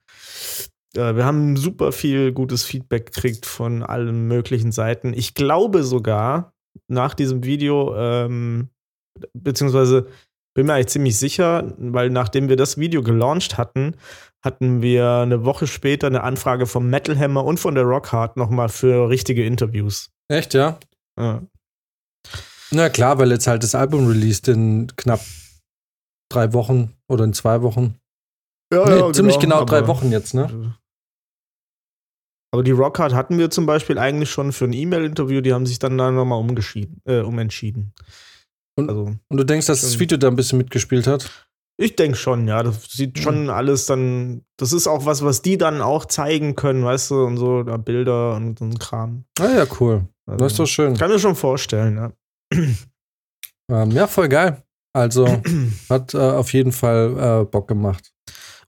Äh, 0.95 1.15
wir 1.15 1.25
haben 1.25 1.55
super 1.57 1.91
viel 1.91 2.31
gutes 2.31 2.63
Feedback 2.63 3.07
gekriegt 3.07 3.45
von 3.45 3.83
allen 3.83 4.27
möglichen 4.27 4.71
Seiten. 4.71 5.13
Ich 5.13 5.33
glaube 5.33 5.83
sogar, 5.83 6.53
nach 6.87 7.13
diesem 7.13 7.43
Video, 7.43 7.95
ähm, 7.95 8.69
beziehungsweise 9.33 10.07
bin 10.53 10.67
mir 10.67 10.73
eigentlich 10.73 10.87
ziemlich 10.87 11.17
sicher, 11.17 11.73
weil 11.77 12.09
nachdem 12.09 12.49
wir 12.49 12.57
das 12.57 12.77
Video 12.77 13.03
gelauncht 13.03 13.57
hatten, 13.57 13.95
hatten 14.43 14.81
wir 14.81 15.09
eine 15.09 15.45
Woche 15.45 15.67
später 15.67 16.07
eine 16.07 16.23
Anfrage 16.23 16.65
vom 16.65 16.89
Metal 16.89 17.17
Hammer 17.17 17.45
und 17.45 17.59
von 17.59 17.75
der 17.75 17.85
Rockhard 17.85 18.37
nochmal 18.37 18.69
für 18.69 19.09
richtige 19.09 19.45
Interviews. 19.45 20.11
Echt, 20.29 20.53
ja? 20.53 20.79
Ja. 21.17 21.41
Na 22.71 22.89
klar, 22.89 23.19
weil 23.19 23.31
jetzt 23.31 23.47
halt 23.47 23.63
das 23.63 23.75
Album 23.75 24.07
released 24.07 24.47
in 24.47 24.91
knapp 24.95 25.21
drei 26.29 26.53
Wochen 26.53 26.95
oder 27.07 27.25
in 27.25 27.33
zwei 27.33 27.61
Wochen. 27.61 27.95
Ja, 28.73 29.07
nee, 29.07 29.11
ziemlich 29.11 29.39
genau 29.39 29.65
drei 29.65 29.87
Wochen 29.87 30.11
jetzt, 30.11 30.33
ne? 30.33 30.77
Aber 32.51 32.63
die 32.63 32.71
Rockhard 32.71 33.13
hatten 33.13 33.37
wir 33.37 33.49
zum 33.49 33.65
Beispiel 33.65 33.97
eigentlich 33.97 34.29
schon 34.29 34.51
für 34.51 34.65
ein 34.65 34.73
E-Mail-Interview, 34.73 35.41
die 35.41 35.53
haben 35.53 35.65
sich 35.65 35.79
dann 35.79 35.97
da 35.97 36.11
nochmal 36.11 36.39
umgeschieden, 36.39 37.01
äh, 37.05 37.21
umentschieden. 37.21 37.93
Und, 38.77 38.89
also, 38.89 39.15
und 39.27 39.37
du 39.37 39.43
denkst, 39.45 39.67
dass 39.67 39.81
das 39.81 39.99
Video 39.99 40.17
da 40.17 40.27
ein 40.27 40.35
bisschen 40.35 40.57
mitgespielt 40.57 41.07
hat? 41.07 41.47
Ich 41.77 41.95
denke 41.95 42.17
schon, 42.17 42.47
ja. 42.47 42.61
Das 42.61 42.83
sieht 42.91 43.19
schon 43.19 43.49
alles 43.49 43.85
dann. 43.85 44.43
Das 44.57 44.73
ist 44.73 44.87
auch 44.87 45.05
was, 45.05 45.23
was 45.23 45.41
die 45.41 45.57
dann 45.57 45.81
auch 45.81 46.05
zeigen 46.05 46.55
können, 46.55 46.83
weißt 46.83 47.11
du, 47.11 47.23
und 47.23 47.37
so, 47.37 47.63
da 47.63 47.77
Bilder 47.77 48.35
und 48.35 48.59
so 48.59 48.65
ein 48.65 48.77
Kram. 48.77 49.25
Ah 49.39 49.49
ja, 49.49 49.65
cool. 49.79 50.07
Also, 50.25 50.37
das 50.37 50.51
ist 50.51 50.59
doch 50.59 50.67
schön. 50.67 50.97
Kann 50.97 51.09
mir 51.09 51.19
schon 51.19 51.35
vorstellen, 51.35 51.97
ja. 51.97 52.11
Ähm, 53.71 53.91
ja, 53.91 54.05
voll 54.05 54.27
geil. 54.27 54.61
Also 54.93 55.25
hat 55.89 56.13
äh, 56.13 56.17
auf 56.17 56.51
jeden 56.51 56.73
Fall 56.73 57.41
äh, 57.41 57.45
Bock 57.45 57.69
gemacht. 57.69 58.11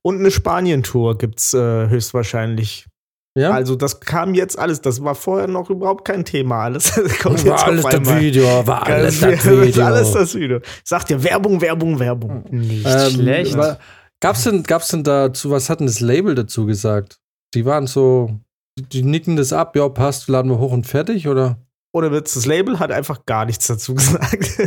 Und 0.01 0.19
eine 0.19 0.31
Spanien-Tour 0.31 1.17
gibt's 1.17 1.53
äh, 1.53 1.89
höchstwahrscheinlich. 1.89 2.87
Ja. 3.35 3.51
Also 3.51 3.75
das 3.75 3.99
kam 3.99 4.35
jetzt 4.35 4.59
alles, 4.59 4.81
das 4.81 5.03
war 5.03 5.15
vorher 5.15 5.47
noch 5.47 5.69
überhaupt 5.71 6.05
kein 6.05 6.23
Thema. 6.23 6.63
Alles 6.65 6.93
kommt 7.21 7.43
war 7.47 7.65
alles 7.65 7.83
das 7.83 8.19
Video, 8.19 8.67
war 8.67 8.85
alles 8.85 9.19
das 9.19 9.45
Video. 9.45 9.85
alles 9.85 10.11
das 10.11 10.35
Video. 10.35 10.59
Sagt 10.83 11.09
ja 11.09 11.23
Werbung, 11.23 11.59
Werbung, 11.59 11.99
Werbung. 11.99 12.43
Nicht 12.51 12.85
ähm, 12.85 13.11
schlecht. 13.11 13.57
War, 13.57 13.79
gab's 14.21 14.43
denn, 14.43 14.61
gab's 14.63 14.89
denn 14.89 15.03
dazu, 15.03 15.49
was 15.49 15.69
hat 15.69 15.79
denn 15.79 15.87
das 15.87 15.99
Label 15.99 16.35
dazu 16.35 16.67
gesagt? 16.67 17.19
Die 17.55 17.65
waren 17.65 17.87
so, 17.87 18.39
die, 18.77 18.83
die 18.83 19.03
nicken 19.03 19.35
das 19.35 19.51
ab, 19.51 19.75
ja, 19.75 19.89
passt, 19.89 20.27
laden 20.29 20.51
wir 20.51 20.59
hoch 20.59 20.71
und 20.71 20.85
fertig, 20.85 21.27
oder? 21.27 21.57
Oder 21.91 22.11
Witz, 22.11 22.35
das 22.35 22.45
Label 22.45 22.79
hat 22.79 22.91
einfach 22.91 23.25
gar 23.25 23.45
nichts 23.45 23.65
dazu 23.65 23.95
gesagt. 23.95 24.59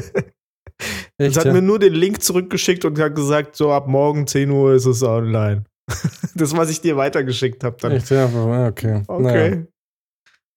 Es 1.19 1.37
hat 1.37 1.47
ja? 1.47 1.53
mir 1.53 1.63
nur 1.63 1.79
den 1.79 1.95
Link 1.95 2.23
zurückgeschickt 2.23 2.85
und 2.85 2.99
hat 2.99 3.15
gesagt, 3.15 3.55
so 3.55 3.73
ab 3.73 3.87
morgen 3.87 4.27
10 4.27 4.51
Uhr 4.51 4.75
ist 4.75 4.87
es 4.87 5.05
online. 5.05 5.65
das, 6.35 6.57
was 6.57 6.71
ich 6.71 6.81
dir 6.81 6.97
weitergeschickt 6.97 7.65
habe. 7.65 7.77
Dann. 7.81 7.93
Echt? 7.93 8.11
Ja, 8.11 8.27
okay. 8.69 9.03
Okay. 9.07 9.23
Naja. 9.23 9.67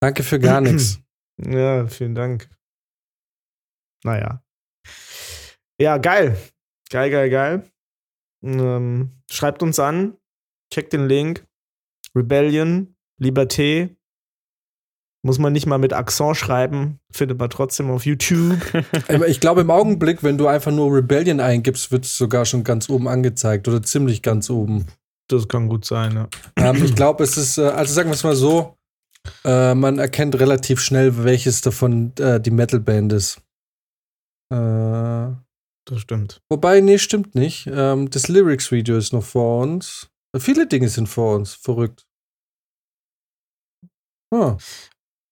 Danke 0.02 0.24
für 0.24 0.40
gar 0.40 0.62
nichts. 0.62 1.00
Ja, 1.42 1.88
vielen 1.88 2.16
Dank. 2.16 2.50
Naja. 4.04 4.44
Ja, 5.80 5.98
geil. 5.98 6.38
Geil, 6.90 7.10
geil, 7.10 7.30
geil. 7.30 7.72
Ähm, 8.44 9.22
schreibt 9.32 9.64
uns 9.64 9.80
an. 9.80 10.18
Checkt 10.70 10.92
den 10.92 11.08
Link. 11.08 11.48
Rebellion, 12.14 12.94
Liberté, 13.22 13.96
muss 15.22 15.38
man 15.38 15.54
nicht 15.54 15.66
mal 15.66 15.78
mit 15.78 15.94
Akzent 15.94 16.38
schreiben, 16.38 17.00
findet 17.12 17.40
man 17.40 17.50
trotzdem 17.50 17.90
auf 17.90 18.06
YouTube. 18.06 18.58
ich 19.28 19.40
glaube, 19.40 19.62
im 19.62 19.72
Augenblick, 19.72 20.24
wenn 20.24 20.38
du 20.38 20.48
einfach 20.48 20.72
nur 20.72 20.96
Rebellion 20.96 21.40
eingibst, 21.40 21.92
wird 21.92 22.06
es 22.06 22.18
sogar 22.18 22.46
schon 22.46 22.64
ganz 22.64 22.90
oben 22.90 23.08
angezeigt 23.08 23.68
oder 23.68 23.84
ziemlich 23.84 24.22
ganz 24.22 24.50
oben. 24.50 24.86
Das 25.30 25.48
kann 25.48 25.70
gut 25.70 25.86
sein, 25.86 26.14
ja. 26.14 26.30
Ähm, 26.58 26.84
ich 26.84 26.96
glaube, 26.96 27.24
es 27.24 27.38
ist, 27.38 27.58
äh, 27.58 27.68
also 27.68 27.94
sagen 27.94 28.10
wir 28.10 28.16
es 28.16 28.24
mal 28.24 28.36
so, 28.36 28.76
äh, 29.46 29.76
man 29.76 30.00
erkennt 30.00 30.40
relativ 30.40 30.82
schnell, 30.82 31.24
welches 31.24 31.62
davon 31.62 32.14
äh, 32.18 32.42
die 32.42 32.52
Metalband 32.52 33.14
ist. 33.14 33.42
Äh, 34.52 35.30
das 35.86 36.02
stimmt. 36.02 36.42
Wobei, 36.50 36.82
nee, 36.82 36.98
stimmt 36.98 37.36
nicht. 37.36 37.68
Ähm, 37.72 38.10
das 38.10 38.28
Lyrics-Video 38.28 38.98
ist 38.98 39.14
noch 39.14 39.24
vor 39.24 39.62
uns. 39.62 40.10
Viele 40.38 40.68
Dinge 40.68 40.90
sind 40.90 41.08
vor 41.08 41.36
uns. 41.36 41.54
Verrückt. 41.54 42.06
Ah. 44.34 44.58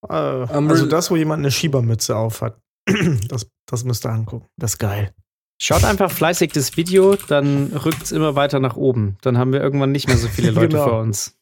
Äh, 0.07 0.13
also 0.13 0.85
das, 0.85 1.09
wo 1.09 1.15
jemand 1.15 1.39
eine 1.39 1.51
Schiebermütze 1.51 2.15
auf 2.15 2.41
hat. 2.41 2.59
Das, 3.27 3.49
das 3.69 3.83
müsst 3.83 4.05
ihr 4.05 4.11
angucken. 4.11 4.47
Das 4.57 4.73
ist 4.73 4.77
geil. 4.77 5.13
Schaut 5.59 5.83
einfach 5.83 6.11
fleißig 6.11 6.51
das 6.51 6.77
Video, 6.77 7.15
dann 7.15 7.73
rückt 7.73 8.03
es 8.03 8.11
immer 8.11 8.35
weiter 8.35 8.59
nach 8.59 8.75
oben. 8.75 9.17
Dann 9.21 9.37
haben 9.37 9.53
wir 9.53 9.61
irgendwann 9.61 9.91
nicht 9.91 10.07
mehr 10.07 10.17
so 10.17 10.27
viele 10.27 10.51
Leute 10.51 10.69
genau. 10.69 10.87
vor 10.87 10.99
uns. 11.01 11.35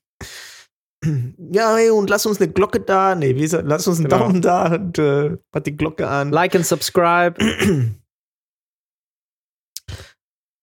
Ja, 1.52 1.76
hey, 1.76 1.92
und 1.92 2.10
lass 2.10 2.26
uns 2.26 2.42
eine 2.42 2.52
Glocke 2.52 2.80
da. 2.80 3.14
Nee, 3.14 3.36
wie 3.36 3.46
lass 3.46 3.88
uns 3.88 4.00
einen 4.00 4.10
genau. 4.10 4.20
Daumen 4.20 4.42
da 4.42 4.74
und 4.74 4.98
äh, 4.98 5.38
hat 5.54 5.68
die 5.68 5.76
Glocke 5.76 6.08
an. 6.08 6.32
Like 6.32 6.56
and 6.56 6.66
subscribe. 6.66 7.36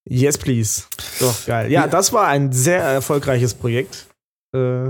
yes, 0.09 0.37
please. 0.37 0.83
Doch, 1.19 1.45
geil. 1.45 1.71
Ja, 1.71 1.87
das 1.87 2.11
war 2.11 2.27
ein 2.27 2.51
sehr 2.51 2.81
erfolgreiches 2.81 3.53
Projekt. 3.53 4.07
Äh, 4.53 4.89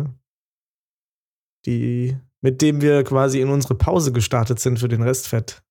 die 1.65 2.17
mit 2.43 2.61
dem 2.61 2.81
wir 2.81 3.03
quasi 3.03 3.39
in 3.39 3.49
unsere 3.49 3.75
Pause 3.75 4.11
gestartet 4.11 4.59
sind 4.59 4.77
für 4.77 4.89
den 4.89 5.01
Restfett. 5.01 5.63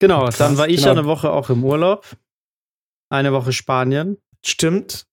Genau, 0.00 0.24
Krass. 0.24 0.38
dann 0.38 0.58
war 0.58 0.68
ich 0.68 0.80
genau. 0.80 0.92
eine 0.92 1.04
Woche 1.06 1.30
auch 1.30 1.50
im 1.50 1.64
Urlaub. 1.64 2.06
Eine 3.10 3.32
Woche 3.32 3.52
Spanien. 3.52 4.18
Stimmt. 4.44 5.06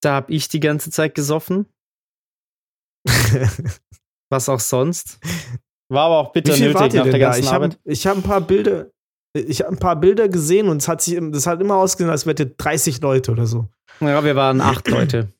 Da 0.00 0.14
habe 0.14 0.32
ich 0.32 0.48
die 0.48 0.60
ganze 0.60 0.90
Zeit 0.90 1.14
gesoffen. 1.14 1.66
Was 4.30 4.48
auch 4.48 4.60
sonst. 4.60 5.18
War 5.88 6.06
aber 6.06 6.18
auch 6.18 6.32
bitter 6.32 6.56
nötig 6.56 6.94
nach 6.94 7.04
der 7.04 7.18
ganzen 7.18 7.42
ich 7.42 7.48
Arbeit. 7.48 7.74
Hab, 7.74 7.80
ich 7.84 8.06
habe 8.06 8.18
ein 8.18 8.22
paar 8.22 8.40
Bilder, 8.40 8.86
ich 9.34 9.60
habe 9.60 9.72
ein 9.72 9.78
paar 9.78 9.96
Bilder 9.96 10.28
gesehen 10.28 10.68
und 10.68 10.78
es 10.78 10.88
hat 10.88 11.00
sich, 11.00 11.18
das 11.30 11.46
hat 11.46 11.60
immer 11.60 11.76
ausgesehen, 11.76 12.10
als 12.10 12.26
wäre 12.26 12.46
30 12.46 13.00
Leute 13.00 13.30
oder 13.30 13.46
so. 13.46 13.68
Ja, 14.00 14.24
wir 14.24 14.34
waren 14.34 14.60
acht 14.60 14.88
Leute. 14.90 15.32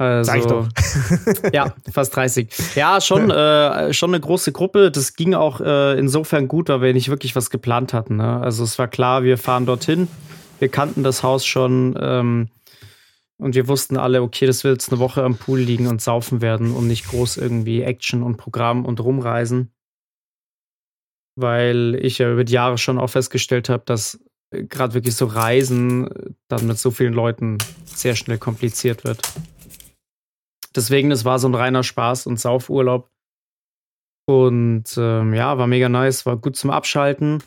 Also, 0.00 0.30
Sag 0.30 0.38
ich 0.38 0.46
doch. 0.46 0.68
ja, 1.52 1.74
fast 1.90 2.14
30. 2.14 2.48
Ja, 2.76 3.00
schon, 3.00 3.30
äh, 3.32 3.92
schon 3.92 4.10
eine 4.10 4.20
große 4.20 4.52
Gruppe. 4.52 4.92
Das 4.92 5.14
ging 5.14 5.34
auch 5.34 5.60
äh, 5.60 5.98
insofern 5.98 6.46
gut, 6.46 6.68
weil 6.68 6.80
wir 6.80 6.94
nicht 6.94 7.08
wirklich 7.08 7.34
was 7.34 7.50
geplant 7.50 7.92
hatten. 7.92 8.16
Ne? 8.16 8.40
Also 8.40 8.62
es 8.62 8.78
war 8.78 8.86
klar, 8.86 9.24
wir 9.24 9.38
fahren 9.38 9.66
dorthin. 9.66 10.06
Wir 10.60 10.68
kannten 10.68 11.02
das 11.02 11.24
Haus 11.24 11.44
schon 11.44 11.98
ähm, 12.00 12.48
und 13.38 13.56
wir 13.56 13.66
wussten 13.66 13.96
alle, 13.96 14.22
okay, 14.22 14.46
das 14.46 14.62
wird 14.62 14.74
jetzt 14.74 14.92
eine 14.92 15.00
Woche 15.00 15.22
am 15.22 15.36
Pool 15.36 15.60
liegen 15.60 15.88
und 15.88 16.00
saufen 16.00 16.40
werden 16.40 16.72
und 16.72 16.86
nicht 16.86 17.08
groß 17.08 17.36
irgendwie 17.36 17.82
Action 17.82 18.22
und 18.22 18.36
Programm 18.36 18.84
und 18.84 19.00
rumreisen. 19.00 19.72
Weil 21.36 21.96
ich 22.00 22.18
ja 22.18 22.32
über 22.32 22.44
die 22.44 22.52
Jahre 22.52 22.78
schon 22.78 22.98
auch 22.98 23.10
festgestellt 23.10 23.68
habe, 23.68 23.82
dass 23.84 24.20
äh, 24.50 24.62
gerade 24.62 24.94
wirklich 24.94 25.16
so 25.16 25.26
Reisen 25.26 26.08
dann 26.46 26.68
mit 26.68 26.78
so 26.78 26.92
vielen 26.92 27.14
Leuten 27.14 27.58
sehr 27.84 28.14
schnell 28.14 28.38
kompliziert 28.38 29.02
wird. 29.02 29.20
Deswegen, 30.78 31.10
es 31.10 31.24
war 31.24 31.40
so 31.40 31.48
ein 31.48 31.56
reiner 31.56 31.82
Spaß 31.82 32.28
und 32.28 32.38
Saufurlaub. 32.38 33.10
Und 34.28 34.84
ähm, 34.96 35.34
ja, 35.34 35.58
war 35.58 35.66
mega 35.66 35.88
nice, 35.88 36.24
war 36.24 36.36
gut 36.36 36.54
zum 36.54 36.70
Abschalten. 36.70 37.42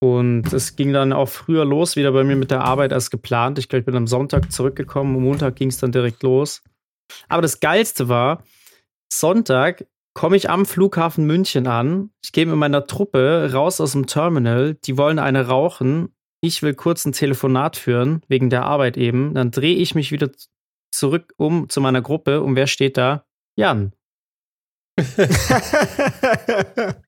Und 0.00 0.50
es 0.50 0.74
ging 0.74 0.94
dann 0.94 1.12
auch 1.12 1.28
früher 1.28 1.66
los, 1.66 1.94
wieder 1.94 2.10
bei 2.12 2.24
mir 2.24 2.36
mit 2.36 2.50
der 2.50 2.62
Arbeit 2.62 2.94
als 2.94 3.10
geplant. 3.10 3.58
Ich 3.58 3.68
glaube, 3.68 3.80
ich 3.80 3.84
bin 3.84 3.96
am 3.96 4.06
Sonntag 4.06 4.50
zurückgekommen, 4.50 5.14
am 5.14 5.24
Montag 5.24 5.56
ging 5.56 5.68
es 5.68 5.76
dann 5.76 5.92
direkt 5.92 6.22
los. 6.22 6.62
Aber 7.28 7.42
das 7.42 7.60
Geilste 7.60 8.08
war, 8.08 8.42
Sonntag 9.12 9.84
komme 10.14 10.36
ich 10.36 10.48
am 10.48 10.64
Flughafen 10.64 11.26
München 11.26 11.66
an. 11.66 12.12
Ich 12.24 12.32
gehe 12.32 12.46
mit 12.46 12.56
meiner 12.56 12.86
Truppe 12.86 13.50
raus 13.52 13.78
aus 13.78 13.92
dem 13.92 14.06
Terminal. 14.06 14.78
Die 14.86 14.96
wollen 14.96 15.18
eine 15.18 15.48
rauchen. 15.48 16.14
Ich 16.40 16.62
will 16.62 16.72
kurz 16.72 17.04
ein 17.04 17.12
Telefonat 17.12 17.76
führen, 17.76 18.22
wegen 18.26 18.48
der 18.48 18.64
Arbeit 18.64 18.96
eben. 18.96 19.34
Dann 19.34 19.50
drehe 19.50 19.76
ich 19.76 19.94
mich 19.94 20.12
wieder 20.12 20.30
zurück 20.92 21.34
um 21.36 21.68
zu 21.68 21.80
meiner 21.80 22.02
Gruppe 22.02 22.42
und 22.42 22.56
wer 22.56 22.66
steht 22.66 22.96
da? 22.96 23.24
Jan. 23.56 23.92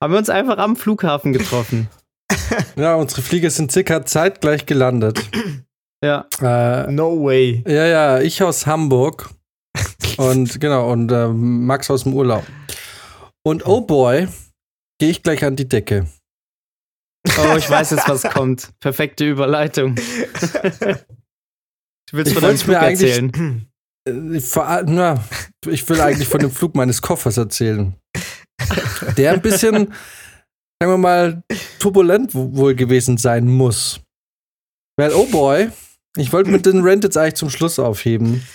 Haben 0.00 0.12
wir 0.12 0.18
uns 0.18 0.30
einfach 0.30 0.58
am 0.58 0.74
Flughafen 0.76 1.32
getroffen. 1.32 1.88
Ja, 2.76 2.94
unsere 2.96 3.22
Flieger 3.22 3.50
sind 3.50 3.70
circa 3.70 4.04
zeitgleich 4.04 4.66
gelandet. 4.66 5.22
Ja. 6.02 6.26
Äh, 6.40 6.90
no 6.90 7.22
way. 7.22 7.62
Ja, 7.66 7.86
ja, 7.86 8.20
ich 8.20 8.42
aus 8.42 8.66
Hamburg 8.66 9.30
und 10.16 10.60
genau, 10.60 10.90
und 10.90 11.10
äh, 11.10 11.28
Max 11.28 11.90
aus 11.90 12.04
dem 12.04 12.14
Urlaub. 12.14 12.44
Und 13.42 13.66
oh 13.66 13.80
boy, 13.82 14.28
gehe 14.98 15.10
ich 15.10 15.22
gleich 15.22 15.44
an 15.44 15.56
die 15.56 15.68
Decke. 15.68 16.06
Oh, 17.38 17.56
ich 17.56 17.68
weiß 17.68 17.90
jetzt, 17.90 18.08
was 18.08 18.22
kommt. 18.22 18.70
Perfekte 18.80 19.24
Überleitung. 19.24 19.94
Du 19.94 20.02
willst 22.18 22.32
ich 22.32 22.38
von 22.38 22.42
deinem 22.42 22.58
Flug 22.58 22.76
erzählen. 22.76 23.66
Äh, 24.06 24.82
na, 24.86 25.24
ich 25.66 25.88
will 25.88 26.00
eigentlich 26.00 26.28
von 26.28 26.40
dem 26.40 26.50
Flug 26.50 26.74
meines 26.74 27.00
Koffers 27.02 27.36
erzählen. 27.36 27.94
Der 29.16 29.32
ein 29.32 29.42
bisschen, 29.42 29.72
sagen 30.80 30.92
wir 30.92 30.98
mal, 30.98 31.42
turbulent 31.78 32.34
wohl 32.34 32.74
gewesen 32.74 33.16
sein 33.16 33.46
muss. 33.46 34.00
Weil, 34.96 35.12
oh 35.12 35.26
boy, 35.26 35.70
Ich 36.16 36.32
wollte 36.32 36.50
mit 36.50 36.64
den 36.66 36.82
Rent 36.82 37.02
jetzt 37.04 37.16
eigentlich 37.16 37.34
zum 37.34 37.50
Schluss 37.50 37.78
aufheben. 37.78 38.46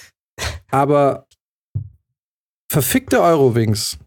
Aber 0.72 1.28
verfickte 2.72 3.22
Eurowings. 3.22 3.98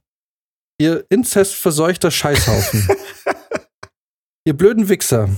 Ihr 0.81 1.05
inzestverseuchter 1.11 2.11
Scheißhaufen. 2.11 2.88
ihr 4.46 4.57
blöden 4.57 4.88
Wichser. 4.88 5.28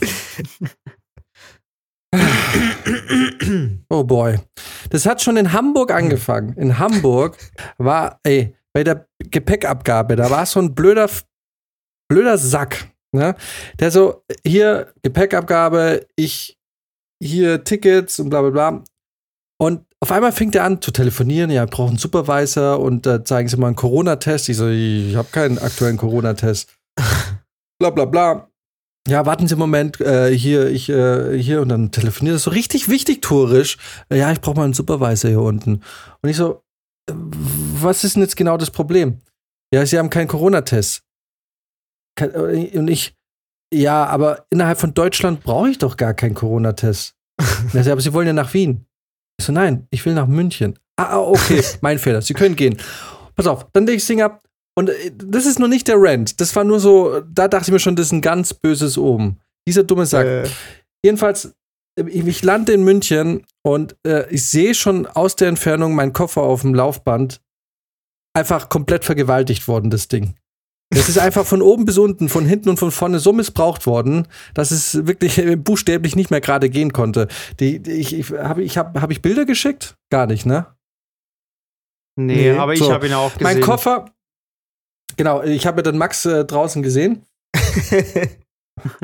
Oh 3.88 4.04
boy. 4.04 4.38
Das 4.90 5.06
hat 5.06 5.22
schon 5.22 5.36
in 5.36 5.52
Hamburg 5.52 5.90
angefangen. 5.92 6.54
In 6.56 6.78
Hamburg 6.78 7.36
war, 7.78 8.20
ey, 8.22 8.56
bei 8.72 8.84
der 8.84 9.06
Gepäckabgabe, 9.18 10.16
da 10.16 10.30
war 10.30 10.46
so 10.46 10.60
ein 10.60 10.74
blöder, 10.74 11.08
blöder 12.08 12.38
Sack, 12.38 12.90
ne? 13.12 13.36
Der 13.78 13.90
so, 13.90 14.24
hier 14.44 14.92
Gepäckabgabe, 15.02 16.06
ich, 16.16 16.58
hier 17.22 17.64
Tickets 17.64 18.18
und 18.18 18.30
bla 18.30 18.42
bla 18.42 18.50
bla. 18.50 18.84
Und 19.60 19.86
auf 20.00 20.12
einmal 20.12 20.32
fängt 20.32 20.54
er 20.54 20.64
an 20.64 20.82
zu 20.82 20.90
telefonieren, 20.90 21.50
ja, 21.50 21.64
braucht 21.64 21.90
einen 21.90 21.98
Supervisor 21.98 22.80
und 22.80 23.06
da 23.06 23.16
äh, 23.16 23.24
zeigen 23.24 23.48
sie 23.48 23.56
mal 23.56 23.68
einen 23.68 23.76
Corona-Test. 23.76 24.48
Ich 24.48 24.56
so, 24.56 24.68
ich 24.68 25.14
habe 25.16 25.28
keinen 25.30 25.58
aktuellen 25.58 25.96
Corona-Test. 25.96 26.76
bla 27.78 27.90
bla 27.90 28.04
bla. 28.04 28.50
Ja, 29.06 29.26
warten 29.26 29.46
Sie 29.46 29.54
einen 29.54 29.60
Moment, 29.60 30.00
äh, 30.00 30.36
hier, 30.36 30.68
ich, 30.68 30.88
äh, 30.88 31.38
hier, 31.38 31.60
und 31.60 31.68
dann 31.68 31.90
telefoniert 31.90 32.36
das 32.36 32.44
so 32.44 32.50
richtig 32.50 32.88
wichtig 32.88 33.20
tourisch. 33.20 33.76
Äh, 34.08 34.18
ja, 34.18 34.32
ich 34.32 34.40
brauche 34.40 34.56
mal 34.56 34.64
einen 34.64 34.72
Supervisor 34.72 35.28
hier 35.28 35.42
unten. 35.42 35.82
Und 36.22 36.30
ich 36.30 36.36
so, 36.36 36.62
äh, 37.10 37.12
was 37.14 38.02
ist 38.02 38.16
denn 38.16 38.22
jetzt 38.22 38.36
genau 38.36 38.56
das 38.56 38.70
Problem? 38.70 39.20
Ja, 39.74 39.84
Sie 39.84 39.98
haben 39.98 40.08
keinen 40.08 40.28
Corona-Test. 40.28 41.02
Äh, 42.18 42.78
und 42.78 42.88
ich, 42.88 43.14
ja, 43.72 44.06
aber 44.06 44.46
innerhalb 44.48 44.78
von 44.78 44.94
Deutschland 44.94 45.42
brauche 45.42 45.68
ich 45.68 45.78
doch 45.78 45.98
gar 45.98 46.14
keinen 46.14 46.34
Corona-Test. 46.34 47.14
ja, 47.74 47.92
aber 47.92 48.00
Sie 48.00 48.12
wollen 48.14 48.28
ja 48.28 48.32
nach 48.32 48.54
Wien. 48.54 48.86
Ich 49.38 49.44
so, 49.44 49.52
nein, 49.52 49.86
ich 49.90 50.06
will 50.06 50.14
nach 50.14 50.28
München. 50.28 50.78
Ah, 50.96 51.16
ah 51.16 51.18
okay, 51.18 51.62
mein 51.82 51.98
Fehler. 51.98 52.22
Sie 52.22 52.34
können 52.34 52.56
gehen. 52.56 52.78
Pass 53.34 53.46
auf, 53.46 53.66
dann 53.72 53.84
lege 53.84 53.96
ich 53.96 54.02
das 54.02 54.06
Ding 54.06 54.22
ab. 54.22 54.43
Und 54.74 54.90
äh, 54.90 55.12
das 55.14 55.46
ist 55.46 55.58
nur 55.58 55.68
nicht 55.68 55.88
der 55.88 55.96
Rant. 55.98 56.40
Das 56.40 56.54
war 56.56 56.64
nur 56.64 56.80
so, 56.80 57.20
da 57.20 57.48
dachte 57.48 57.68
ich 57.68 57.72
mir 57.72 57.78
schon, 57.78 57.96
das 57.96 58.06
ist 58.06 58.12
ein 58.12 58.20
ganz 58.20 58.54
böses 58.54 58.98
Oben. 58.98 59.38
Dieser 59.66 59.84
dumme 59.84 60.06
Sack. 60.06 60.26
Äh. 60.26 60.48
Jedenfalls, 61.04 61.54
äh, 61.98 62.08
ich 62.08 62.42
lande 62.42 62.72
in 62.72 62.84
München 62.84 63.46
und 63.62 63.96
äh, 64.06 64.28
ich 64.30 64.46
sehe 64.46 64.74
schon 64.74 65.06
aus 65.06 65.36
der 65.36 65.48
Entfernung 65.48 65.94
meinen 65.94 66.12
Koffer 66.12 66.42
auf 66.42 66.62
dem 66.62 66.74
Laufband 66.74 67.40
einfach 68.36 68.68
komplett 68.68 69.04
vergewaltigt 69.04 69.68
worden, 69.68 69.90
das 69.90 70.08
Ding. 70.08 70.34
Es 70.90 71.08
ist 71.08 71.18
einfach 71.18 71.46
von 71.46 71.62
oben 71.62 71.86
bis 71.86 71.98
unten, 71.98 72.28
von 72.28 72.44
hinten 72.44 72.68
und 72.68 72.78
von 72.78 72.90
vorne 72.90 73.18
so 73.18 73.32
missbraucht 73.32 73.86
worden, 73.86 74.28
dass 74.52 74.70
es 74.70 75.06
wirklich 75.06 75.40
buchstäblich 75.58 76.14
nicht 76.14 76.30
mehr 76.30 76.40
gerade 76.40 76.70
gehen 76.70 76.92
konnte. 76.92 77.28
Die, 77.58 77.80
die 77.80 77.92
ich, 77.92 78.14
ich 78.14 78.30
habe 78.32 78.62
ich 78.62 78.78
hab, 78.78 79.00
hab 79.00 79.10
ich 79.10 79.22
Bilder 79.22 79.44
geschickt? 79.44 79.96
Gar 80.10 80.26
nicht, 80.26 80.46
ne? 80.46 80.66
Nee, 82.16 82.52
nee. 82.52 82.58
aber 82.58 82.76
so. 82.76 82.84
ich 82.84 82.90
habe 82.90 83.06
ihn 83.06 83.14
auch 83.14 83.32
gesehen. 83.32 83.44
Mein 83.44 83.60
Koffer, 83.60 84.06
Genau, 85.16 85.42
ich 85.42 85.66
habe 85.66 85.82
dann 85.82 85.98
Max 85.98 86.24
äh, 86.26 86.44
draußen 86.44 86.82
gesehen. 86.82 87.24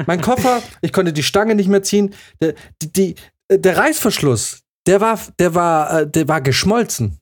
mein 0.06 0.20
Koffer, 0.20 0.62
ich 0.80 0.92
konnte 0.92 1.12
die 1.12 1.22
Stange 1.22 1.54
nicht 1.54 1.68
mehr 1.68 1.82
ziehen. 1.82 2.14
Der, 2.40 2.54
die, 2.82 2.92
die, 2.92 3.14
der 3.50 3.76
Reißverschluss, 3.76 4.62
der 4.86 5.00
war, 5.00 5.18
der 5.38 5.54
war, 5.54 6.00
äh, 6.00 6.10
der 6.10 6.28
war 6.28 6.40
geschmolzen. 6.40 7.18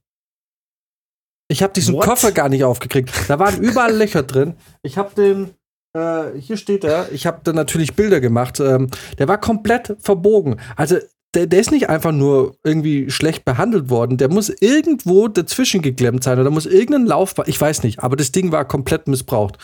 Ich 1.50 1.62
habe 1.62 1.72
diesen 1.72 1.94
What? 1.94 2.04
Koffer 2.04 2.32
gar 2.32 2.48
nicht 2.48 2.64
aufgekriegt. 2.64 3.10
Da 3.28 3.38
waren 3.38 3.62
überall 3.62 3.94
Löcher 3.94 4.22
drin. 4.22 4.54
Ich 4.82 4.98
habe 4.98 5.14
den, 5.14 5.54
äh, 5.96 6.38
hier 6.38 6.58
steht 6.58 6.84
er, 6.84 7.10
ich 7.10 7.26
habe 7.26 7.40
da 7.42 7.52
natürlich 7.52 7.96
Bilder 7.96 8.20
gemacht. 8.20 8.60
Ähm, 8.60 8.90
der 9.18 9.28
war 9.28 9.38
komplett 9.38 9.96
verbogen. 9.98 10.60
Also 10.76 10.98
der, 11.38 11.46
der 11.46 11.60
ist 11.60 11.70
nicht 11.70 11.88
einfach 11.88 12.10
nur 12.10 12.56
irgendwie 12.64 13.10
schlecht 13.10 13.44
behandelt 13.44 13.90
worden. 13.90 14.16
Der 14.16 14.28
muss 14.28 14.48
irgendwo 14.48 15.28
dazwischen 15.28 15.82
geklemmt 15.82 16.24
sein 16.24 16.40
oder 16.40 16.50
muss 16.50 16.66
irgendein 16.66 17.06
Laufbahn. 17.06 17.46
Ich 17.48 17.60
weiß 17.60 17.84
nicht, 17.84 18.00
aber 18.00 18.16
das 18.16 18.32
Ding 18.32 18.50
war 18.50 18.64
komplett 18.66 19.06
missbraucht. 19.06 19.56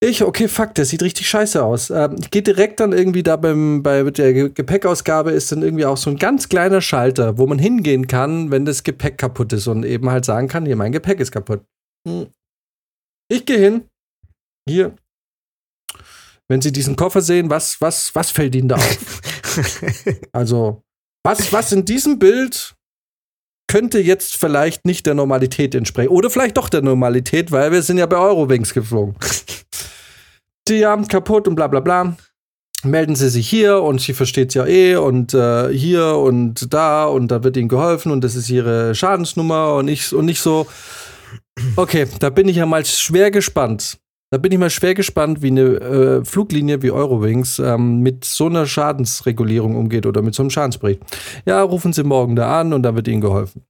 Ich, 0.00 0.22
okay, 0.22 0.48
fuck, 0.48 0.74
der 0.74 0.84
sieht 0.84 1.02
richtig 1.02 1.28
scheiße 1.28 1.62
aus. 1.62 1.90
Ähm, 1.90 2.16
ich 2.20 2.30
gehe 2.30 2.42
direkt 2.42 2.80
dann 2.80 2.92
irgendwie 2.92 3.22
da 3.22 3.36
beim, 3.36 3.84
bei 3.84 4.02
der 4.02 4.50
Gepäckausgabe 4.50 5.30
ist 5.30 5.52
dann 5.52 5.62
irgendwie 5.62 5.84
auch 5.86 5.96
so 5.96 6.10
ein 6.10 6.16
ganz 6.16 6.48
kleiner 6.48 6.80
Schalter, 6.80 7.38
wo 7.38 7.46
man 7.46 7.58
hingehen 7.58 8.08
kann, 8.08 8.50
wenn 8.50 8.64
das 8.64 8.82
Gepäck 8.82 9.18
kaputt 9.18 9.52
ist 9.52 9.68
und 9.68 9.84
eben 9.84 10.10
halt 10.10 10.24
sagen 10.24 10.48
kann, 10.48 10.66
hier, 10.66 10.76
mein 10.76 10.92
Gepäck 10.92 11.20
ist 11.20 11.30
kaputt. 11.30 11.62
Hm. 12.06 12.26
Ich 13.30 13.46
gehe 13.46 13.58
hin. 13.58 13.84
Hier. 14.68 14.94
Wenn 16.48 16.62
Sie 16.62 16.72
diesen 16.72 16.96
Koffer 16.96 17.20
sehen, 17.20 17.50
was, 17.50 17.80
was, 17.80 18.14
was 18.14 18.30
fällt 18.30 18.54
Ihnen 18.56 18.68
da 18.68 18.76
auf? 18.76 19.20
also, 20.32 20.82
was, 21.22 21.52
was 21.52 21.72
in 21.72 21.84
diesem 21.84 22.18
Bild 22.18 22.74
könnte 23.68 24.00
jetzt 24.00 24.36
vielleicht 24.36 24.84
nicht 24.86 25.06
der 25.06 25.14
Normalität 25.14 25.74
entsprechen. 25.74 26.08
Oder 26.08 26.30
vielleicht 26.30 26.56
doch 26.56 26.68
der 26.68 26.82
Normalität, 26.82 27.52
weil 27.52 27.70
wir 27.70 27.82
sind 27.82 27.98
ja 27.98 28.06
bei 28.06 28.16
Eurowings 28.16 28.74
geflogen. 28.74 29.14
Die 30.68 30.84
haben 30.84 31.06
kaputt 31.06 31.46
und 31.46 31.54
bla 31.54 31.68
bla 31.68 31.80
bla. 31.80 32.16
Melden 32.84 33.16
Sie 33.16 33.28
sich 33.28 33.48
hier 33.48 33.82
und 33.82 34.00
sie 34.00 34.12
versteht 34.12 34.50
es 34.50 34.54
ja 34.54 34.64
eh 34.64 34.94
und 34.96 35.34
äh, 35.34 35.68
hier 35.72 36.14
und 36.14 36.72
da 36.72 37.06
und 37.06 37.28
da 37.28 37.42
wird 37.42 37.56
Ihnen 37.56 37.68
geholfen 37.68 38.12
und 38.12 38.22
das 38.22 38.36
ist 38.36 38.48
Ihre 38.50 38.94
Schadensnummer 38.94 39.74
und 39.74 39.88
ich 39.88 40.14
und 40.14 40.26
nicht 40.26 40.40
so. 40.40 40.66
Okay, 41.74 42.06
da 42.20 42.30
bin 42.30 42.48
ich 42.48 42.56
ja 42.56 42.66
mal 42.66 42.84
schwer 42.84 43.32
gespannt, 43.32 43.98
da 44.30 44.38
bin 44.38 44.52
ich 44.52 44.58
mal 44.58 44.70
schwer 44.70 44.94
gespannt, 44.94 45.42
wie 45.42 45.48
eine 45.48 45.62
äh, 45.62 46.24
Fluglinie 46.24 46.82
wie 46.82 46.90
Eurowings 46.90 47.58
ähm, 47.58 48.00
mit 48.00 48.24
so 48.24 48.46
einer 48.46 48.66
Schadensregulierung 48.66 49.76
umgeht 49.76 50.04
oder 50.04 50.22
mit 50.22 50.34
so 50.34 50.42
einem 50.42 50.50
Schadensbericht. 50.50 51.00
Ja, 51.46 51.62
rufen 51.62 51.92
Sie 51.92 52.04
morgen 52.04 52.36
da 52.36 52.60
an 52.60 52.72
und 52.72 52.82
dann 52.82 52.94
wird 52.94 53.08
Ihnen 53.08 53.22
geholfen. 53.22 53.64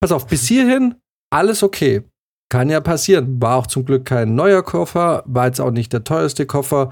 Pass 0.00 0.12
auf, 0.12 0.26
bis 0.26 0.46
hierhin 0.46 0.96
alles 1.32 1.62
okay. 1.62 2.02
Kann 2.50 2.68
ja 2.68 2.80
passieren. 2.80 3.40
War 3.40 3.56
auch 3.56 3.66
zum 3.66 3.86
Glück 3.86 4.04
kein 4.04 4.34
neuer 4.34 4.62
Koffer, 4.62 5.22
war 5.26 5.46
jetzt 5.46 5.60
auch 5.60 5.70
nicht 5.70 5.92
der 5.92 6.04
teuerste 6.04 6.44
Koffer. 6.44 6.90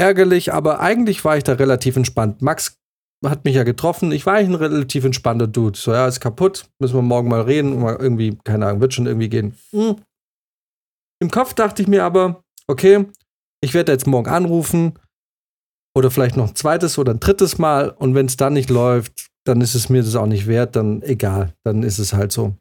Ärgerlich, 0.00 0.52
aber 0.52 0.78
eigentlich 0.78 1.24
war 1.24 1.36
ich 1.36 1.42
da 1.42 1.54
relativ 1.54 1.96
entspannt. 1.96 2.40
Max 2.40 2.78
hat 3.26 3.44
mich 3.44 3.56
ja 3.56 3.64
getroffen. 3.64 4.12
Ich 4.12 4.26
war 4.26 4.34
eigentlich 4.34 4.50
ein 4.50 4.54
relativ 4.54 5.04
entspannter 5.04 5.48
Dude. 5.48 5.76
So, 5.76 5.92
ja, 5.92 6.06
ist 6.06 6.20
kaputt. 6.20 6.66
Müssen 6.78 6.94
wir 6.94 7.02
morgen 7.02 7.28
mal 7.28 7.40
reden. 7.40 7.80
Mal 7.80 7.96
irgendwie, 7.96 8.38
keine 8.44 8.66
Ahnung, 8.66 8.80
wird 8.80 8.94
schon 8.94 9.06
irgendwie 9.06 9.28
gehen. 9.28 9.54
Hm, 9.72 9.96
im 11.20 11.30
Kopf 11.30 11.54
dachte 11.54 11.82
ich 11.82 11.88
mir 11.88 12.04
aber, 12.04 12.42
okay, 12.66 13.06
ich 13.60 13.74
werde 13.74 13.92
jetzt 13.92 14.06
morgen 14.06 14.28
anrufen 14.28 14.98
oder 15.96 16.10
vielleicht 16.10 16.36
noch 16.36 16.48
ein 16.48 16.54
zweites 16.54 16.98
oder 16.98 17.12
ein 17.12 17.20
drittes 17.20 17.58
Mal 17.58 17.90
und 17.90 18.14
wenn 18.14 18.26
es 18.26 18.36
dann 18.36 18.52
nicht 18.52 18.70
läuft, 18.70 19.28
dann 19.44 19.60
ist 19.60 19.74
es 19.74 19.88
mir 19.88 20.02
das 20.02 20.14
auch 20.14 20.26
nicht 20.26 20.46
wert, 20.46 20.76
dann 20.76 21.02
egal, 21.02 21.54
dann 21.64 21.82
ist 21.82 21.98
es 21.98 22.12
halt 22.12 22.32
so. 22.32 22.54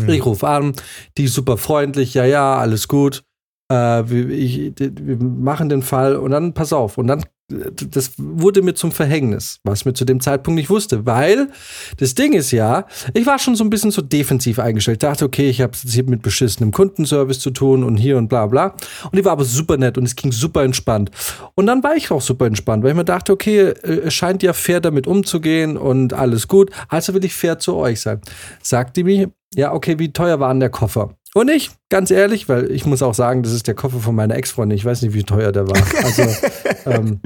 Mhm. 0.00 0.08
Ich 0.08 0.24
rufe 0.24 0.46
an, 0.46 0.74
die 1.18 1.24
ist 1.24 1.34
super 1.34 1.56
freundlich, 1.56 2.14
ja, 2.14 2.24
ja, 2.24 2.56
alles 2.58 2.88
gut. 2.88 3.22
Äh, 3.70 4.04
wir, 4.08 4.30
ich, 4.30 4.72
wir 4.78 5.16
machen 5.16 5.68
den 5.68 5.82
Fall 5.82 6.16
und 6.16 6.30
dann 6.30 6.54
pass 6.54 6.72
auf. 6.72 6.98
Und 6.98 7.08
dann 7.08 7.24
das 7.48 8.12
wurde 8.16 8.60
mir 8.60 8.74
zum 8.74 8.90
Verhängnis, 8.90 9.60
was 9.62 9.84
mir 9.84 9.94
zu 9.94 10.04
dem 10.04 10.20
Zeitpunkt 10.20 10.56
nicht 10.56 10.68
wusste, 10.68 11.06
weil 11.06 11.48
das 11.96 12.14
Ding 12.14 12.32
ist 12.32 12.50
ja, 12.50 12.86
ich 13.14 13.24
war 13.24 13.38
schon 13.38 13.54
so 13.54 13.62
ein 13.62 13.70
bisschen 13.70 13.92
so 13.92 14.02
defensiv 14.02 14.58
eingestellt, 14.58 15.04
dachte, 15.04 15.24
okay, 15.24 15.48
ich 15.48 15.60
habe 15.60 15.72
es 15.72 15.92
hier 15.92 16.02
mit 16.04 16.22
beschissenem 16.22 16.72
Kundenservice 16.72 17.38
zu 17.38 17.50
tun 17.50 17.84
und 17.84 17.98
hier 17.98 18.16
und 18.16 18.28
bla 18.28 18.46
bla. 18.46 18.74
Und 19.04 19.14
die 19.14 19.24
war 19.24 19.32
aber 19.32 19.44
super 19.44 19.76
nett 19.76 19.96
und 19.96 20.04
es 20.04 20.16
ging 20.16 20.32
super 20.32 20.64
entspannt. 20.64 21.10
Und 21.54 21.66
dann 21.66 21.84
war 21.84 21.94
ich 21.94 22.10
auch 22.10 22.20
super 22.20 22.46
entspannt, 22.46 22.82
weil 22.82 22.90
ich 22.90 22.96
mir 22.96 23.04
dachte, 23.04 23.32
okay, 23.32 23.60
äh, 23.60 24.00
es 24.06 24.14
scheint 24.14 24.42
ja 24.42 24.52
fair 24.52 24.80
damit 24.80 25.06
umzugehen 25.06 25.76
und 25.76 26.14
alles 26.14 26.48
gut, 26.48 26.70
also 26.88 27.14
will 27.14 27.24
ich 27.24 27.34
fair 27.34 27.60
zu 27.60 27.76
euch 27.76 28.00
sein. 28.00 28.20
Sagt 28.60 28.96
die 28.96 29.04
mir, 29.04 29.30
ja, 29.54 29.72
okay, 29.72 30.00
wie 30.00 30.12
teuer 30.12 30.40
war 30.40 30.52
denn 30.52 30.60
der 30.60 30.70
Koffer? 30.70 31.16
Und 31.36 31.50
ich, 31.50 31.70
ganz 31.90 32.10
ehrlich, 32.10 32.48
weil 32.48 32.70
ich 32.70 32.86
muss 32.86 33.02
auch 33.02 33.12
sagen, 33.12 33.42
das 33.42 33.52
ist 33.52 33.66
der 33.66 33.74
Koffer 33.74 34.00
von 34.00 34.14
meiner 34.14 34.36
Ex-Freundin. 34.36 34.78
Ich 34.78 34.86
weiß 34.86 35.02
nicht, 35.02 35.12
wie 35.12 35.22
teuer 35.22 35.52
der 35.52 35.68
war. 35.68 35.76
Also, 36.02 36.22
ähm, 36.86 37.20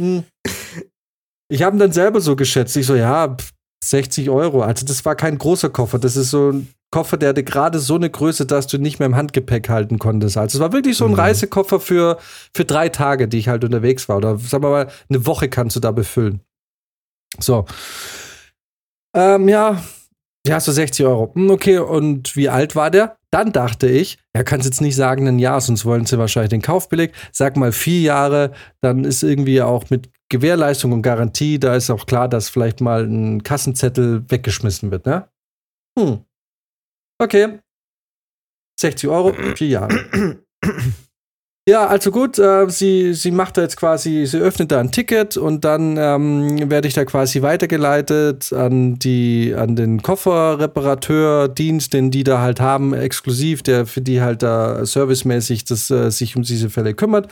hm. 0.00 0.22
ich 1.50 1.64
habe 1.64 1.74
ihn 1.74 1.80
dann 1.80 1.90
selber 1.90 2.20
so 2.20 2.36
geschätzt. 2.36 2.76
Ich 2.76 2.86
so, 2.86 2.94
ja, 2.94 3.36
60 3.82 4.30
Euro. 4.30 4.62
Also, 4.62 4.86
das 4.86 5.04
war 5.04 5.16
kein 5.16 5.36
großer 5.36 5.68
Koffer. 5.68 5.98
Das 5.98 6.14
ist 6.14 6.30
so 6.30 6.52
ein 6.52 6.72
Koffer, 6.92 7.16
der 7.16 7.30
hatte 7.30 7.42
gerade 7.42 7.80
so 7.80 7.96
eine 7.96 8.08
Größe, 8.08 8.46
dass 8.46 8.68
du 8.68 8.78
nicht 8.78 9.00
mehr 9.00 9.06
im 9.06 9.16
Handgepäck 9.16 9.68
halten 9.68 9.98
konntest. 9.98 10.36
Also, 10.36 10.58
es 10.58 10.62
war 10.62 10.72
wirklich 10.72 10.96
so 10.96 11.06
ein 11.06 11.10
mhm. 11.10 11.18
Reisekoffer 11.18 11.80
für, 11.80 12.18
für 12.54 12.64
drei 12.64 12.88
Tage, 12.88 13.26
die 13.26 13.38
ich 13.38 13.48
halt 13.48 13.64
unterwegs 13.64 14.08
war. 14.08 14.18
Oder 14.18 14.38
sagen 14.38 14.62
wir 14.62 14.70
mal, 14.70 14.88
eine 15.08 15.26
Woche 15.26 15.48
kannst 15.48 15.74
du 15.74 15.80
da 15.80 15.90
befüllen. 15.90 16.40
So. 17.40 17.64
Ähm, 19.12 19.48
ja, 19.48 19.82
ja, 20.46 20.60
so 20.60 20.70
60 20.70 21.04
Euro. 21.04 21.32
Hm, 21.34 21.50
okay, 21.50 21.78
und 21.78 22.36
wie 22.36 22.48
alt 22.48 22.76
war 22.76 22.92
der? 22.92 23.16
Dann 23.32 23.52
dachte 23.52 23.88
ich, 23.88 24.18
er 24.32 24.42
kann 24.42 24.60
jetzt 24.60 24.80
nicht 24.80 24.96
sagen 24.96 25.28
ein 25.28 25.38
Jahr, 25.38 25.60
sonst 25.60 25.84
wollen 25.84 26.04
sie 26.04 26.18
wahrscheinlich 26.18 26.50
den 26.50 26.62
Kaufbeleg. 26.62 27.12
Sag 27.32 27.56
mal 27.56 27.70
vier 27.72 28.00
Jahre, 28.00 28.52
dann 28.80 29.04
ist 29.04 29.22
irgendwie 29.22 29.62
auch 29.62 29.88
mit 29.90 30.10
Gewährleistung 30.28 30.92
und 30.92 31.02
Garantie, 31.02 31.58
da 31.58 31.74
ist 31.74 31.90
auch 31.90 32.06
klar, 32.06 32.28
dass 32.28 32.48
vielleicht 32.48 32.80
mal 32.80 33.04
ein 33.04 33.42
Kassenzettel 33.42 34.24
weggeschmissen 34.28 34.90
wird, 34.90 35.06
ne? 35.06 35.28
Hm. 35.98 36.24
Okay. 37.20 37.60
60 38.80 39.10
Euro, 39.10 39.32
vier 39.54 39.68
Jahre. 39.68 40.42
Ja, 41.70 41.86
also 41.86 42.10
gut, 42.10 42.36
äh, 42.40 42.68
sie, 42.68 43.14
sie 43.14 43.30
macht 43.30 43.56
da 43.56 43.62
jetzt 43.62 43.76
quasi, 43.76 44.26
sie 44.26 44.38
öffnet 44.38 44.72
da 44.72 44.80
ein 44.80 44.90
Ticket 44.90 45.36
und 45.36 45.64
dann 45.64 45.96
ähm, 45.96 46.68
werde 46.68 46.88
ich 46.88 46.94
da 46.94 47.04
quasi 47.04 47.42
weitergeleitet 47.42 48.52
an 48.52 48.98
die, 48.98 49.54
an 49.56 49.76
den 49.76 50.02
Kofferreparateurdienst, 50.02 51.92
den 51.92 52.10
die 52.10 52.24
da 52.24 52.40
halt 52.40 52.58
haben, 52.58 52.92
exklusiv, 52.92 53.62
der 53.62 53.86
für 53.86 54.00
die 54.00 54.20
halt 54.20 54.42
da 54.42 54.84
servicemäßig 54.84 55.64
das, 55.64 55.88
äh, 55.92 56.10
sich 56.10 56.34
um 56.34 56.42
diese 56.42 56.70
Fälle 56.70 56.92
kümmert. 56.92 57.28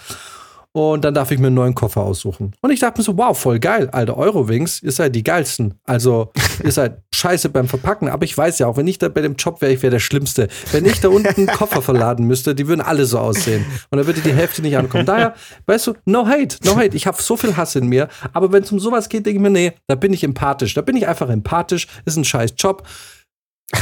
Und 0.73 1.05
dann 1.05 1.15
darf 1.15 1.31
ich 1.31 1.39
mir 1.39 1.47
einen 1.47 1.57
neuen 1.57 1.75
Koffer 1.75 2.03
aussuchen. 2.03 2.53
Und 2.61 2.71
ich 2.71 2.81
dachte 2.81 3.01
mir 3.01 3.05
so, 3.05 3.17
wow, 3.17 3.37
voll 3.37 3.59
geil, 3.59 3.89
Alter, 3.91 4.17
Eurowings, 4.17 4.83
ihr 4.83 4.93
seid 4.93 5.15
die 5.15 5.25
geilsten. 5.25 5.75
Also, 5.85 6.31
ihr 6.65 6.71
seid 6.71 7.03
scheiße 7.15 7.49
beim 7.49 7.69
Verpacken, 7.69 8.09
aber 8.09 8.25
ich 8.25 8.37
weiß 8.37 8.59
ja 8.59 8.67
auch, 8.67 8.77
wenn 8.77 8.87
ich 8.87 8.99
da 8.99 9.09
bei 9.09 9.23
dem 9.23 9.35
Job 9.37 9.61
wäre, 9.63 9.73
ich 9.73 9.83
wäre 9.83 9.91
der 9.91 9.99
Schlimmste. 9.99 10.49
Wenn 10.71 10.85
ich 10.85 11.01
da 11.01 11.09
unten 11.09 11.35
einen 11.35 11.47
Koffer 11.47 11.81
verladen 11.81 12.27
müsste, 12.27 12.55
die 12.55 12.69
würden 12.69 12.83
alle 12.83 13.07
so 13.07 13.19
aussehen. 13.19 13.65
Und 13.91 13.99
da 13.99 14.07
würde 14.07 14.21
die 14.21 14.33
Hälfte 14.33 14.61
nicht 14.63 14.77
ankommen. 14.77 15.07
Daher, 15.07 15.35
weißt 15.67 15.87
du, 15.87 15.95
no 16.05 16.27
hate, 16.27 16.59
no 16.65 16.77
hate. 16.77 16.97
Ich 16.97 17.07
habe 17.07 17.21
so 17.21 17.37
viel 17.37 17.57
Hass 17.57 17.75
in 17.75 17.87
mir. 17.87 18.09
Aber 18.33 18.53
wenn 18.53 18.63
es 18.63 18.71
um 18.71 18.79
sowas 18.79 19.09
geht, 19.09 19.27
denke 19.27 19.39
ich 19.39 19.43
mir, 19.43 19.51
nee, 19.51 19.73
da 19.87 19.95
bin 19.95 20.13
ich 20.13 20.23
empathisch. 20.23 20.75
Da 20.75 20.83
bin 20.83 20.97
ich 20.97 21.09
einfach 21.09 21.31
empathisch. 21.31 21.89
Ist 22.05 22.17
ein 22.17 22.25
scheiß 22.25 22.55
Job. 22.59 22.87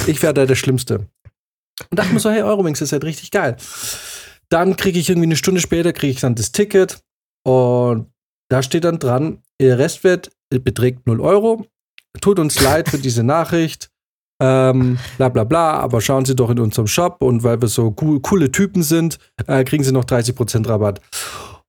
Ich 0.07 0.23
wäre 0.23 0.35
da 0.35 0.47
der 0.47 0.55
Schlimmste. 0.55 1.07
Und 1.91 1.99
dachte 1.99 2.13
mir 2.15 2.21
so, 2.21 2.31
hey, 2.31 2.43
Eurowings 2.43 2.81
ist 2.81 2.93
halt 2.93 3.05
richtig 3.05 3.31
geil. 3.31 3.57
Dann 4.49 4.77
kriege 4.77 4.99
ich 4.99 5.09
irgendwie 5.09 5.27
eine 5.27 5.37
Stunde 5.37 5.61
später, 5.61 5.93
kriege 5.93 6.13
ich 6.13 6.21
dann 6.21 6.35
das 6.35 6.53
Ticket 6.53 7.01
und 7.45 8.11
da 8.49 8.63
steht 8.63 8.85
dann 8.85 8.99
dran, 8.99 9.43
Ihr 9.59 9.79
Restwert 9.79 10.31
beträgt 10.51 11.07
0 11.07 11.21
Euro. 11.21 11.67
Tut 12.21 12.39
uns 12.39 12.61
leid 12.61 12.89
für 12.89 12.99
diese 12.99 13.23
Nachricht. 13.25 13.91
Ähm, 14.41 14.99
bla 15.17 15.31
bla 15.31 15.45
bla, 15.45 15.73
aber 15.79 16.03
schauen 16.03 16.27
Sie 16.27 16.37
doch 16.37 16.51
in 16.51 16.59
unserem 16.59 16.87
Shop 16.87 17.23
und 17.23 17.43
weil 17.43 17.61
wir 17.63 17.69
so 17.69 17.97
cool, 18.03 18.21
coole 18.21 18.53
Typen 18.53 18.83
sind, 18.83 19.19
äh, 19.47 19.65
kriegen 19.65 19.83
Sie 19.83 19.93
noch 19.93 20.05
30% 20.05 20.69
Rabatt. 20.69 21.01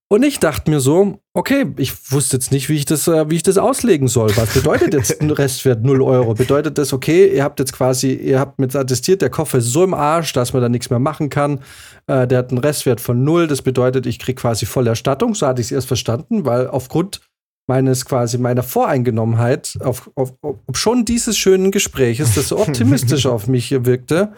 Und 0.09 0.23
ich 0.23 0.39
dachte 0.39 0.71
mir 0.71 0.79
so, 0.79 1.19
okay, 1.33 1.65
ich 1.75 2.13
wusste 2.13 2.37
jetzt 2.37 2.51
nicht, 2.53 2.69
wie 2.69 2.75
ich 2.75 2.85
das, 2.85 3.09
äh, 3.09 3.29
wie 3.29 3.35
ich 3.35 3.43
das 3.43 3.57
auslegen 3.57 4.07
soll. 4.07 4.35
Was 4.37 4.53
bedeutet 4.53 4.93
jetzt 4.93 5.19
ein 5.19 5.29
Restwert 5.29 5.83
0 5.83 6.01
Euro? 6.01 6.33
Bedeutet 6.33 6.77
das, 6.77 6.93
okay, 6.93 7.35
ihr 7.35 7.43
habt 7.43 7.59
jetzt 7.59 7.73
quasi, 7.73 8.13
ihr 8.13 8.39
habt 8.39 8.57
mit 8.57 8.73
attestiert, 8.73 9.21
der 9.21 9.29
Koffer 9.29 9.57
ist 9.57 9.65
so 9.65 9.83
im 9.83 9.93
Arsch, 9.93 10.31
dass 10.31 10.53
man 10.53 10.61
da 10.61 10.69
nichts 10.69 10.89
mehr 10.89 10.99
machen 10.99 11.29
kann. 11.29 11.59
Äh, 12.07 12.25
der 12.25 12.37
hat 12.37 12.51
einen 12.51 12.59
Restwert 12.59 13.01
von 13.01 13.25
0. 13.25 13.47
Das 13.47 13.61
bedeutet, 13.61 14.05
ich 14.05 14.17
kriege 14.17 14.39
quasi 14.41 14.65
volle 14.65 14.91
Erstattung. 14.91 15.35
So 15.35 15.45
hatte 15.45 15.59
ich 15.59 15.67
es 15.67 15.71
erst 15.71 15.87
verstanden, 15.87 16.45
weil 16.45 16.67
aufgrund 16.67 17.19
meines 17.67 18.05
quasi 18.05 18.37
meiner 18.37 18.63
Voreingenommenheit, 18.63 19.77
auf, 19.81 20.09
auf, 20.15 20.33
auf 20.41 20.55
schon 20.73 21.03
dieses 21.03 21.37
schönen 21.37 21.71
Gespräches, 21.71 22.33
das 22.35 22.47
so 22.47 22.59
optimistisch 22.61 23.25
auf 23.25 23.47
mich 23.47 23.71
wirkte, 23.85 24.31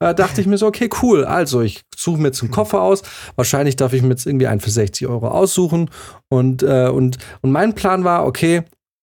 äh, 0.00 0.14
dachte 0.14 0.40
ich 0.40 0.46
mir 0.46 0.58
so, 0.58 0.66
okay, 0.66 0.88
cool. 1.02 1.24
Also, 1.24 1.60
ich 1.60 1.82
suche 1.96 2.18
mir 2.18 2.28
jetzt 2.28 2.42
einen 2.42 2.50
Koffer 2.50 2.80
aus. 2.80 3.02
Wahrscheinlich 3.36 3.76
darf 3.76 3.92
ich 3.92 4.02
mir 4.02 4.10
jetzt 4.10 4.26
irgendwie 4.26 4.46
einen 4.46 4.60
für 4.60 4.70
60 4.70 5.06
Euro 5.06 5.28
aussuchen. 5.28 5.90
Und, 6.28 6.62
äh, 6.62 6.88
und, 6.88 7.18
und 7.40 7.50
mein 7.50 7.74
Plan 7.74 8.04
war, 8.04 8.26
okay, 8.26 8.62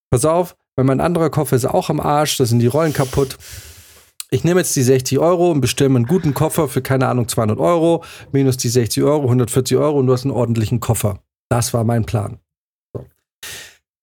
pass 0.09 0.25
auf, 0.25 0.55
weil 0.75 0.85
mein 0.85 1.01
anderer 1.01 1.29
Koffer 1.29 1.55
ist 1.55 1.65
auch 1.65 1.89
am 1.89 1.99
Arsch, 1.99 2.37
da 2.37 2.45
sind 2.45 2.59
die 2.59 2.67
Rollen 2.67 2.93
kaputt. 2.93 3.37
Ich 4.31 4.43
nehme 4.43 4.59
jetzt 4.59 4.75
die 4.75 4.83
60 4.83 5.19
Euro 5.19 5.51
und 5.51 5.61
bestelle 5.61 5.89
mir 5.89 5.97
einen 5.97 6.07
guten 6.07 6.33
Koffer 6.33 6.67
für, 6.67 6.81
keine 6.81 7.07
Ahnung, 7.07 7.27
200 7.27 7.59
Euro, 7.59 8.03
minus 8.31 8.57
die 8.57 8.69
60 8.69 9.03
Euro, 9.03 9.23
140 9.23 9.77
Euro 9.77 9.99
und 9.99 10.07
du 10.07 10.13
hast 10.13 10.23
einen 10.23 10.33
ordentlichen 10.33 10.79
Koffer. 10.79 11.19
Das 11.49 11.73
war 11.73 11.83
mein 11.83 12.05
Plan. 12.05 12.39
So. 12.93 13.05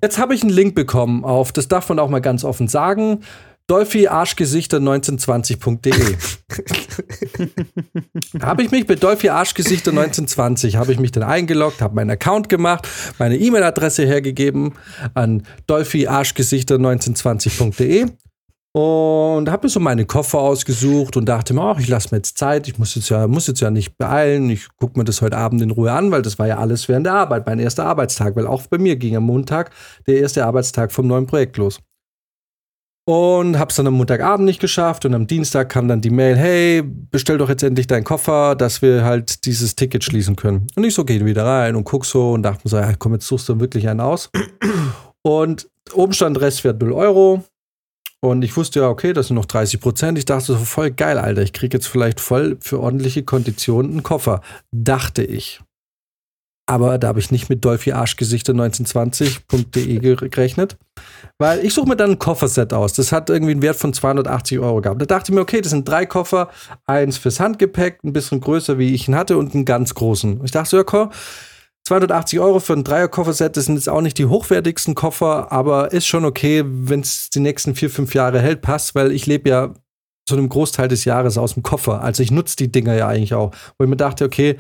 Jetzt 0.02 0.18
habe 0.18 0.34
ich 0.34 0.42
einen 0.42 0.52
Link 0.52 0.74
bekommen 0.74 1.24
auf, 1.24 1.52
das 1.52 1.68
darf 1.68 1.88
man 1.88 1.98
auch 1.98 2.08
mal 2.08 2.20
ganz 2.20 2.44
offen 2.44 2.68
sagen, 2.68 3.24
dolphyarschgesichter1920.de. 3.72 6.16
habe 8.42 8.62
ich 8.62 8.70
mich 8.70 8.86
bei 8.86 8.96
Dolphy 8.96 9.30
Arschgesichter 9.30 9.92
1920 9.92 10.76
habe 10.76 10.92
ich 10.92 10.98
mich 10.98 11.12
dann 11.12 11.22
eingeloggt, 11.22 11.80
habe 11.80 11.94
meinen 11.94 12.10
Account 12.10 12.50
gemacht, 12.50 12.86
meine 13.18 13.38
E-Mail-Adresse 13.38 14.04
hergegeben 14.04 14.74
an 15.14 15.44
dolphyarschgesichter1920.de 15.68 18.08
und 18.74 19.50
habe 19.50 19.66
mir 19.66 19.70
so 19.70 19.80
meine 19.80 20.04
Koffer 20.04 20.40
ausgesucht 20.40 21.16
und 21.16 21.26
dachte 21.26 21.54
mir, 21.54 21.62
ach, 21.62 21.78
ich 21.78 21.88
lasse 21.88 22.08
mir 22.10 22.18
jetzt 22.18 22.36
Zeit, 22.36 22.68
ich 22.68 22.78
muss 22.78 22.94
jetzt 22.94 23.08
ja, 23.08 23.26
muss 23.26 23.46
jetzt 23.46 23.60
ja 23.60 23.70
nicht 23.70 23.96
beeilen, 23.96 24.50
ich 24.50 24.68
gucke 24.76 24.98
mir 24.98 25.04
das 25.04 25.22
heute 25.22 25.38
Abend 25.38 25.62
in 25.62 25.70
Ruhe 25.70 25.92
an, 25.92 26.10
weil 26.10 26.20
das 26.20 26.38
war 26.38 26.46
ja 26.46 26.58
alles 26.58 26.88
während 26.88 27.06
der 27.06 27.14
Arbeit, 27.14 27.46
mein 27.46 27.58
erster 27.58 27.86
Arbeitstag, 27.86 28.36
weil 28.36 28.46
auch 28.46 28.66
bei 28.66 28.76
mir 28.76 28.96
ging 28.96 29.16
am 29.16 29.24
Montag 29.24 29.70
der 30.06 30.18
erste 30.18 30.44
Arbeitstag 30.44 30.92
vom 30.92 31.06
neuen 31.06 31.24
Projekt 31.26 31.56
los. 31.56 31.80
Und 33.04 33.58
hab's 33.58 33.74
dann 33.74 33.88
am 33.88 33.94
Montagabend 33.94 34.46
nicht 34.46 34.60
geschafft 34.60 35.04
und 35.04 35.14
am 35.14 35.26
Dienstag 35.26 35.68
kam 35.68 35.88
dann 35.88 36.00
die 36.00 36.10
Mail, 36.10 36.36
hey, 36.36 36.82
bestell 36.82 37.36
doch 37.36 37.48
jetzt 37.48 37.64
endlich 37.64 37.88
deinen 37.88 38.04
Koffer, 38.04 38.54
dass 38.54 38.80
wir 38.80 39.04
halt 39.04 39.44
dieses 39.44 39.74
Ticket 39.74 40.04
schließen 40.04 40.36
können. 40.36 40.68
Und 40.76 40.84
ich 40.84 40.94
so, 40.94 41.04
geh 41.04 41.24
wieder 41.24 41.44
rein 41.44 41.74
und 41.74 41.82
guck 41.82 42.06
so 42.06 42.30
und 42.30 42.44
dachte 42.44 42.60
mir 42.62 42.70
so, 42.70 42.76
ja, 42.76 42.94
komm, 42.96 43.14
jetzt 43.14 43.26
suchst 43.26 43.48
du 43.48 43.58
wirklich 43.58 43.88
einen 43.88 44.00
aus. 44.00 44.30
Und 45.22 45.68
oben 45.94 46.12
stand 46.12 46.40
Restwert 46.40 46.80
0 46.80 46.92
Euro. 46.92 47.44
Und 48.20 48.42
ich 48.42 48.56
wusste 48.56 48.80
ja, 48.80 48.88
okay, 48.88 49.12
das 49.12 49.28
sind 49.28 49.36
noch 49.36 49.46
30 49.46 49.80
Prozent. 49.80 50.16
Ich 50.16 50.24
dachte 50.24 50.44
so, 50.44 50.56
voll 50.56 50.92
geil, 50.92 51.18
Alter. 51.18 51.42
Ich 51.42 51.52
krieg 51.52 51.72
jetzt 51.74 51.88
vielleicht 51.88 52.20
voll 52.20 52.56
für 52.60 52.80
ordentliche 52.80 53.24
Konditionen 53.24 53.92
einen 53.92 54.02
Koffer. 54.04 54.42
Dachte 54.70 55.24
ich. 55.24 55.60
Aber 56.72 56.96
da 56.96 57.08
habe 57.08 57.20
ich 57.20 57.30
nicht 57.30 57.50
mit 57.50 57.62
Dolphy 57.62 57.92
Arschgesichter 57.92 58.54
1920.de 58.54 59.98
gerechnet. 59.98 60.78
Weil 61.36 61.62
ich 61.66 61.74
suche 61.74 61.86
mir 61.86 61.96
dann 61.96 62.12
ein 62.12 62.18
Kofferset 62.18 62.72
aus. 62.72 62.94
Das 62.94 63.12
hat 63.12 63.28
irgendwie 63.28 63.52
einen 63.52 63.60
Wert 63.60 63.76
von 63.76 63.92
280 63.92 64.58
Euro 64.58 64.80
gehabt. 64.80 64.98
Da 65.02 65.04
dachte 65.04 65.30
ich 65.30 65.34
mir, 65.34 65.42
okay, 65.42 65.60
das 65.60 65.68
sind 65.68 65.86
drei 65.86 66.06
Koffer. 66.06 66.48
Eins 66.86 67.18
fürs 67.18 67.40
Handgepäck, 67.40 67.98
ein 68.04 68.14
bisschen 68.14 68.40
größer, 68.40 68.78
wie 68.78 68.94
ich 68.94 69.06
ihn 69.06 69.14
hatte, 69.14 69.36
und 69.36 69.54
einen 69.54 69.66
ganz 69.66 69.92
großen. 69.92 70.40
Ich 70.44 70.50
dachte 70.50 70.70
so, 70.70 70.76
ja, 70.78 70.84
komm, 70.84 71.10
280 71.84 72.40
Euro 72.40 72.58
für 72.58 72.72
ein 72.72 72.84
Dreier-Kofferset, 72.84 73.54
das 73.54 73.66
sind 73.66 73.74
jetzt 73.74 73.90
auch 73.90 74.00
nicht 74.00 74.16
die 74.16 74.24
hochwertigsten 74.24 74.94
Koffer, 74.94 75.52
aber 75.52 75.92
ist 75.92 76.06
schon 76.06 76.24
okay, 76.24 76.64
wenn 76.66 77.00
es 77.00 77.28
die 77.28 77.40
nächsten 77.40 77.74
vier, 77.74 77.90
fünf 77.90 78.14
Jahre 78.14 78.40
hält, 78.40 78.62
passt, 78.62 78.94
weil 78.94 79.12
ich 79.12 79.26
lebe 79.26 79.50
ja 79.50 79.74
zu 80.26 80.36
einem 80.36 80.48
Großteil 80.48 80.88
des 80.88 81.04
Jahres 81.04 81.36
aus 81.36 81.52
dem 81.52 81.62
Koffer. 81.62 82.00
Also 82.00 82.22
ich 82.22 82.30
nutze 82.30 82.56
die 82.56 82.72
Dinger 82.72 82.94
ja 82.94 83.08
eigentlich 83.08 83.34
auch. 83.34 83.50
Wo 83.76 83.84
ich 83.84 83.90
mir 83.90 83.96
dachte, 83.96 84.24
okay, 84.24 84.56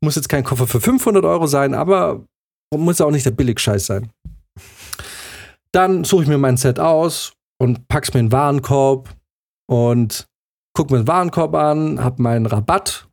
muss 0.00 0.16
jetzt 0.16 0.28
kein 0.28 0.44
Koffer 0.44 0.66
für 0.66 0.80
500 0.80 1.24
Euro 1.24 1.46
sein, 1.46 1.74
aber 1.74 2.24
muss 2.74 3.00
auch 3.00 3.10
nicht 3.10 3.26
der 3.26 3.30
Billigscheiß 3.30 3.86
sein. 3.86 4.10
Dann 5.72 6.04
suche 6.04 6.22
ich 6.22 6.28
mir 6.28 6.38
mein 6.38 6.56
Set 6.56 6.78
aus 6.78 7.32
und 7.58 7.88
pack's 7.88 8.12
mir 8.12 8.20
in 8.20 8.26
den 8.26 8.32
Warenkorb 8.32 9.14
und 9.68 10.26
guck 10.74 10.90
mir 10.90 10.98
den 10.98 11.08
Warenkorb 11.08 11.54
an, 11.54 12.02
hab 12.02 12.18
meinen 12.18 12.46
Rabatt 12.46 13.08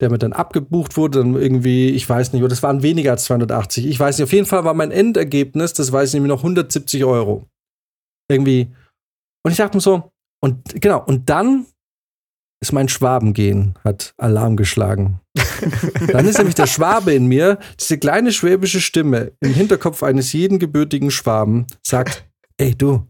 der 0.00 0.10
mir 0.10 0.18
dann 0.18 0.32
abgebucht 0.32 0.96
wurde, 0.96 1.18
dann 1.18 1.34
irgendwie, 1.34 1.90
ich 1.90 2.08
weiß 2.08 2.32
nicht, 2.32 2.50
das 2.50 2.62
waren 2.62 2.82
weniger 2.82 3.12
als 3.12 3.24
280. 3.24 3.86
Ich 3.86 3.98
weiß 3.98 4.18
nicht, 4.18 4.24
auf 4.24 4.32
jeden 4.32 4.46
Fall 4.46 4.64
war 4.64 4.74
mein 4.74 4.92
Endergebnis, 4.92 5.72
das 5.72 5.90
weiß 5.90 6.10
ich 6.10 6.14
nämlich 6.14 6.30
noch 6.30 6.40
170 6.40 7.04
Euro. 7.04 7.48
Irgendwie. 8.30 8.72
Und 9.44 9.52
ich 9.52 9.58
dachte 9.58 9.76
mir 9.76 9.80
so, 9.80 10.12
und 10.40 10.80
genau, 10.80 11.04
und 11.04 11.28
dann 11.28 11.66
ist 12.60 12.72
mein 12.72 12.88
Schwabengehen, 12.88 13.74
hat 13.84 14.14
Alarm 14.16 14.56
geschlagen. 14.56 15.20
dann 16.08 16.26
ist 16.26 16.38
nämlich 16.38 16.56
der 16.56 16.66
Schwabe 16.66 17.12
in 17.12 17.26
mir, 17.26 17.58
diese 17.78 17.98
kleine 17.98 18.32
schwäbische 18.32 18.80
Stimme 18.80 19.32
im 19.40 19.54
Hinterkopf 19.54 20.02
eines 20.02 20.32
jeden 20.32 20.58
gebürtigen 20.58 21.10
Schwaben, 21.10 21.66
sagt, 21.82 22.26
ey 22.56 22.74
du, 22.74 23.06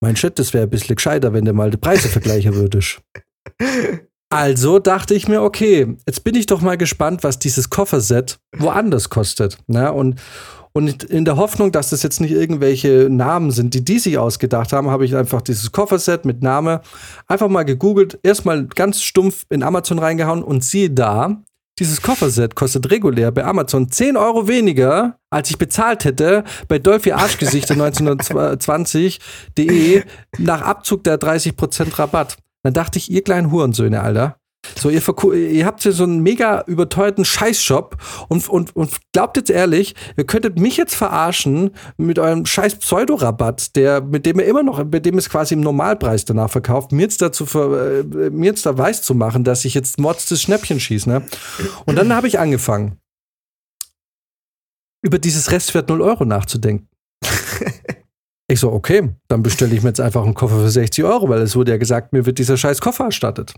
mein 0.00 0.16
Shit, 0.16 0.38
das 0.38 0.52
wäre 0.52 0.64
ein 0.64 0.70
bisschen 0.70 0.96
gescheiter, 0.96 1.32
wenn 1.32 1.44
du 1.44 1.52
mal 1.52 1.70
die 1.70 1.76
Preise 1.76 2.08
vergleichen 2.08 2.54
würdest. 2.54 3.00
Also 4.30 4.78
dachte 4.78 5.14
ich 5.14 5.28
mir, 5.28 5.42
okay, 5.42 5.96
jetzt 6.06 6.24
bin 6.24 6.34
ich 6.34 6.46
doch 6.46 6.60
mal 6.60 6.76
gespannt, 6.76 7.22
was 7.22 7.38
dieses 7.38 7.70
Kofferset 7.70 8.38
woanders 8.56 9.08
kostet. 9.08 9.58
Ne? 9.66 9.92
Und, 9.92 10.20
und 10.76 11.04
in 11.04 11.24
der 11.24 11.36
Hoffnung, 11.36 11.70
dass 11.70 11.90
das 11.90 12.02
jetzt 12.02 12.20
nicht 12.20 12.32
irgendwelche 12.32 13.06
Namen 13.08 13.52
sind, 13.52 13.74
die 13.74 13.84
die 13.84 14.00
sich 14.00 14.18
ausgedacht 14.18 14.72
haben, 14.72 14.90
habe 14.90 15.04
ich 15.04 15.14
einfach 15.14 15.40
dieses 15.40 15.70
Kofferset 15.70 16.24
mit 16.24 16.42
Name 16.42 16.80
einfach 17.28 17.48
mal 17.48 17.62
gegoogelt, 17.62 18.18
erstmal 18.24 18.66
ganz 18.66 19.00
stumpf 19.00 19.46
in 19.50 19.62
Amazon 19.62 20.00
reingehauen 20.00 20.42
und 20.42 20.64
siehe 20.64 20.90
da, 20.90 21.44
dieses 21.78 22.02
Kofferset 22.02 22.56
kostet 22.56 22.90
regulär 22.90 23.30
bei 23.32 23.44
Amazon 23.44 23.88
10 23.88 24.16
Euro 24.16 24.48
weniger, 24.48 25.18
als 25.30 25.50
ich 25.50 25.58
bezahlt 25.58 26.04
hätte 26.04 26.42
bei 26.68 26.80
Dolphy 26.80 27.12
Arschgesichter 27.12 27.74
1920.de 27.80 30.02
nach 30.38 30.62
Abzug 30.62 31.04
der 31.04 31.18
30% 31.18 31.98
Rabatt. 31.98 32.36
Dann 32.64 32.74
dachte 32.74 32.98
ich, 32.98 33.10
ihr 33.10 33.22
kleinen 33.22 33.50
Hurensöhne, 33.50 34.02
Alter. 34.02 34.36
So, 34.76 34.90
ihr, 34.90 35.02
ihr 35.34 35.66
habt 35.66 35.82
hier 35.82 35.92
so 35.92 36.04
einen 36.04 36.20
mega 36.20 36.62
überteuerten 36.66 37.24
Scheißshop 37.24 37.96
und, 38.28 38.48
und, 38.48 38.74
und 38.76 38.90
glaubt 39.12 39.36
jetzt 39.36 39.50
ehrlich, 39.50 39.94
ihr 40.16 40.24
könntet 40.24 40.58
mich 40.58 40.76
jetzt 40.76 40.94
verarschen 40.94 41.70
mit 41.96 42.18
eurem 42.18 42.46
scheiß 42.46 42.76
Pseudorabatt, 42.76 43.76
der, 43.76 44.00
mit 44.00 44.26
dem 44.26 44.40
ihr 44.40 44.46
immer 44.46 44.62
noch, 44.62 44.84
mit 44.84 45.06
dem 45.06 45.18
es 45.18 45.28
quasi 45.28 45.54
im 45.54 45.60
Normalpreis 45.60 46.24
danach 46.24 46.50
verkauft, 46.50 46.92
mir 46.92 47.02
jetzt 47.02 47.22
dazu, 47.22 47.44
äh, 47.44 48.02
mir 48.30 48.46
jetzt 48.46 48.66
da 48.66 48.76
weiß 48.76 49.02
zu 49.02 49.14
machen, 49.14 49.44
dass 49.44 49.64
ich 49.64 49.74
jetzt 49.74 49.98
Mods 49.98 50.26
des 50.26 50.42
Schnäppchen 50.42 50.80
schieße, 50.80 51.08
ne? 51.08 51.22
Und 51.86 51.96
dann 51.96 52.14
habe 52.14 52.26
ich 52.26 52.38
angefangen, 52.38 52.98
über 55.02 55.18
dieses 55.18 55.50
Restwert 55.50 55.88
0 55.88 56.00
Euro 56.00 56.24
nachzudenken. 56.24 56.88
Ich 58.46 58.60
so, 58.60 58.70
okay, 58.70 59.10
dann 59.28 59.42
bestelle 59.42 59.74
ich 59.74 59.82
mir 59.82 59.88
jetzt 59.88 60.00
einfach 60.00 60.22
einen 60.22 60.34
Koffer 60.34 60.56
für 60.56 60.70
60 60.70 61.02
Euro, 61.04 61.30
weil 61.30 61.40
es 61.40 61.56
wurde 61.56 61.72
ja 61.72 61.78
gesagt, 61.78 62.12
mir 62.12 62.26
wird 62.26 62.38
dieser 62.38 62.58
scheiß 62.58 62.80
Koffer 62.82 63.06
erstattet. 63.06 63.54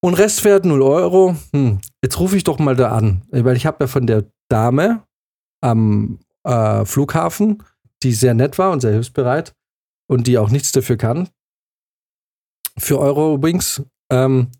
Und 0.00 0.14
Restwert 0.14 0.64
0 0.64 0.82
Euro. 0.82 1.36
Hm, 1.52 1.80
jetzt 2.02 2.20
rufe 2.20 2.36
ich 2.36 2.44
doch 2.44 2.58
mal 2.58 2.76
da 2.76 2.92
an, 2.92 3.22
weil 3.30 3.56
ich 3.56 3.66
habe 3.66 3.84
ja 3.84 3.88
von 3.88 4.06
der 4.06 4.24
Dame 4.48 5.02
am 5.60 6.20
äh, 6.44 6.84
Flughafen, 6.84 7.62
die 8.02 8.12
sehr 8.12 8.34
nett 8.34 8.58
war 8.58 8.70
und 8.70 8.80
sehr 8.80 8.92
hilfsbereit 8.92 9.54
und 10.08 10.26
die 10.26 10.38
auch 10.38 10.50
nichts 10.50 10.72
dafür 10.72 10.96
kann, 10.96 11.28
für 12.78 12.98
Eurowings, 13.00 13.82
ähm, 14.10 14.50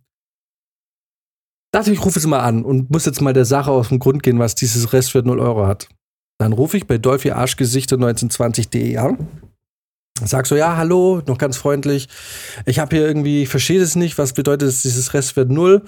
dachte 1.73 1.93
ich, 1.93 2.05
rufe 2.05 2.19
es 2.19 2.27
mal 2.27 2.41
an 2.41 2.65
und 2.65 2.91
muss 2.91 3.07
jetzt 3.07 3.21
mal 3.21 3.33
der 3.33 3.45
Sache 3.45 3.71
auf 3.71 3.89
den 3.89 3.99
Grund 3.99 4.23
gehen, 4.23 4.39
was 4.39 4.55
dieses 4.55 4.93
Restwert 4.93 5.27
0 5.27 5.39
Euro 5.39 5.67
hat. 5.67 5.89
Dann 6.41 6.53
rufe 6.53 6.77
ich 6.77 6.87
bei 6.87 6.99
Dolphy 6.99 7.31
Arschgesichter 7.31 7.97
1920.de 7.97 8.97
an. 8.97 9.29
Sag 10.27 10.47
so, 10.47 10.57
ja, 10.57 10.77
hallo, 10.77 11.23
noch 11.27 11.39
ganz 11.39 11.57
freundlich. 11.57 12.09
Ich 12.67 12.79
habe 12.79 12.97
hier 12.97 13.07
irgendwie, 13.07 13.43
ich 13.43 13.49
verstehe 13.49 13.81
das 13.81 13.97
nicht. 13.97 14.19
Was 14.19 14.33
bedeutet 14.33 14.69
das, 14.69 14.83
dieses 14.83 15.15
Restwert 15.15 15.51
0? 15.51 15.83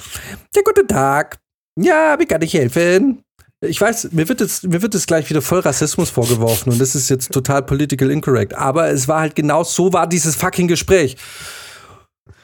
Ja, 0.54 0.62
guten 0.64 0.88
Tag. 0.88 1.38
Ja, 1.76 2.16
wie 2.18 2.26
kann 2.26 2.42
ich 2.42 2.54
helfen? 2.54 3.22
Ich 3.62 3.80
weiß, 3.80 4.12
mir 4.12 4.28
wird 4.28 4.40
jetzt, 4.40 4.64
mir 4.64 4.80
wird 4.80 4.94
jetzt 4.94 5.06
gleich 5.06 5.28
wieder 5.28 5.42
voll 5.42 5.60
Rassismus 5.60 6.08
vorgeworfen 6.08 6.72
und 6.72 6.80
das 6.80 6.94
ist 6.94 7.10
jetzt 7.10 7.30
total 7.30 7.62
political 7.62 8.10
incorrect. 8.10 8.54
Aber 8.54 8.88
es 8.88 9.06
war 9.06 9.20
halt 9.20 9.34
genau 9.34 9.64
so 9.64 9.92
war 9.92 10.06
dieses 10.06 10.34
fucking 10.34 10.66
Gespräch. 10.66 11.16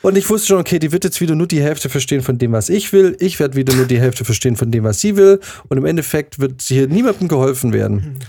Und 0.03 0.16
ich 0.16 0.28
wusste 0.28 0.49
schon, 0.49 0.61
okay, 0.61 0.78
die 0.78 0.93
wird 0.93 1.05
jetzt 1.05 1.20
wieder 1.20 1.34
nur 1.34 1.49
die 1.49 1.62
Hälfte 1.62 1.89
verstehen 1.89 2.22
von 2.22 2.39
dem, 2.39 2.53
was 2.53 2.68
ich 2.68 2.93
will. 2.93 3.16
Ich 3.18 3.41
werde 3.41 3.57
wieder 3.57 3.74
nur 3.74 3.87
die 3.87 3.99
Hälfte 3.99 4.24
verstehen 4.24 4.57
von 4.57 4.70
dem, 4.70 4.84
was 4.84 5.01
sie 5.01 5.16
will. 5.16 5.41
Und 5.68 5.78
im 5.78 5.87
Endeffekt 5.87 6.39
wird 6.39 6.62
hier 6.62 6.87
niemandem 6.87 7.28
geholfen 7.28 7.72
werden. 7.72 8.20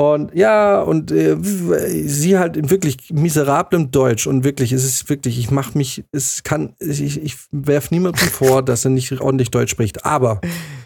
Und 0.00 0.34
ja, 0.34 0.80
und 0.80 1.10
äh, 1.10 1.36
sie 1.42 2.38
halt 2.38 2.56
in 2.56 2.70
wirklich 2.70 3.12
miserablem 3.12 3.90
Deutsch 3.90 4.26
und 4.26 4.44
wirklich, 4.44 4.72
es 4.72 4.82
ist 4.82 5.10
wirklich, 5.10 5.38
ich 5.38 5.50
mach 5.50 5.74
mich, 5.74 6.04
es 6.10 6.42
kann, 6.42 6.74
ich, 6.78 7.22
ich 7.22 7.36
werf 7.50 7.90
niemandem 7.90 8.28
vor, 8.28 8.62
dass 8.64 8.86
er 8.86 8.92
nicht 8.92 9.20
ordentlich 9.20 9.50
Deutsch 9.50 9.72
spricht. 9.72 10.06
Aber 10.06 10.40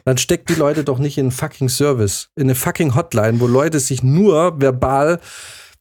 dann 0.04 0.18
steckt 0.18 0.48
die 0.48 0.56
Leute 0.56 0.82
doch 0.82 0.98
nicht 0.98 1.16
in 1.16 1.26
einen 1.26 1.30
fucking 1.30 1.68
Service, 1.68 2.30
in 2.34 2.42
eine 2.48 2.56
fucking 2.56 2.96
Hotline, 2.96 3.38
wo 3.38 3.46
Leute 3.46 3.78
sich 3.78 4.02
nur 4.02 4.60
verbal, 4.60 5.20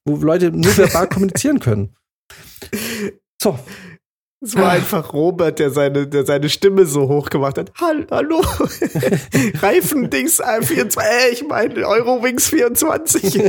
wo 0.05 0.17
Leute 0.17 0.51
nur 0.51 0.77
verbal 0.77 1.07
kommunizieren 1.09 1.59
können. 1.59 1.95
So, 3.41 3.57
es 4.44 4.56
war 4.56 4.72
einfach 4.72 5.14
Robert, 5.14 5.60
der 5.60 5.72
seine, 5.72 6.06
der 6.06 6.26
seine 6.26 6.50
Stimme 6.50 6.86
so 6.86 7.08
hoch 7.08 7.30
gemacht 7.30 7.58
hat. 7.58 7.72
Hall 7.80 8.06
Hallo, 8.12 8.41
Reifendings 9.62 10.41
24, 10.62 10.98
äh, 10.98 11.30
ich 11.32 11.48
meine 11.48 11.88
Eurowings 11.88 12.50
24. 12.50 13.41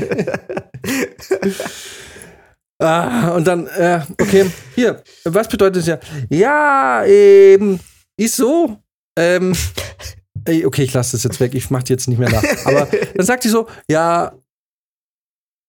ah, 2.79 3.31
und 3.31 3.47
dann, 3.47 3.67
äh, 3.67 4.03
okay, 4.21 4.47
hier, 4.77 5.03
was 5.25 5.49
bedeutet 5.49 5.77
das 5.79 5.87
ja? 5.87 5.99
Ja, 6.31 7.05
ähm, 7.05 7.81
ist 8.17 8.37
so, 8.37 8.77
ähm, 9.19 9.53
okay, 10.65 10.83
ich 10.83 10.93
lasse 10.93 11.17
das 11.17 11.25
jetzt 11.25 11.41
weg, 11.41 11.55
ich 11.55 11.71
mache 11.71 11.85
die 11.85 11.93
jetzt 11.95 12.07
nicht 12.07 12.19
mehr 12.19 12.31
nach. 12.31 12.45
Aber 12.67 12.89
dann 13.15 13.27
sagt 13.27 13.43
sie 13.43 13.49
so, 13.49 13.67
ja, 13.91 14.33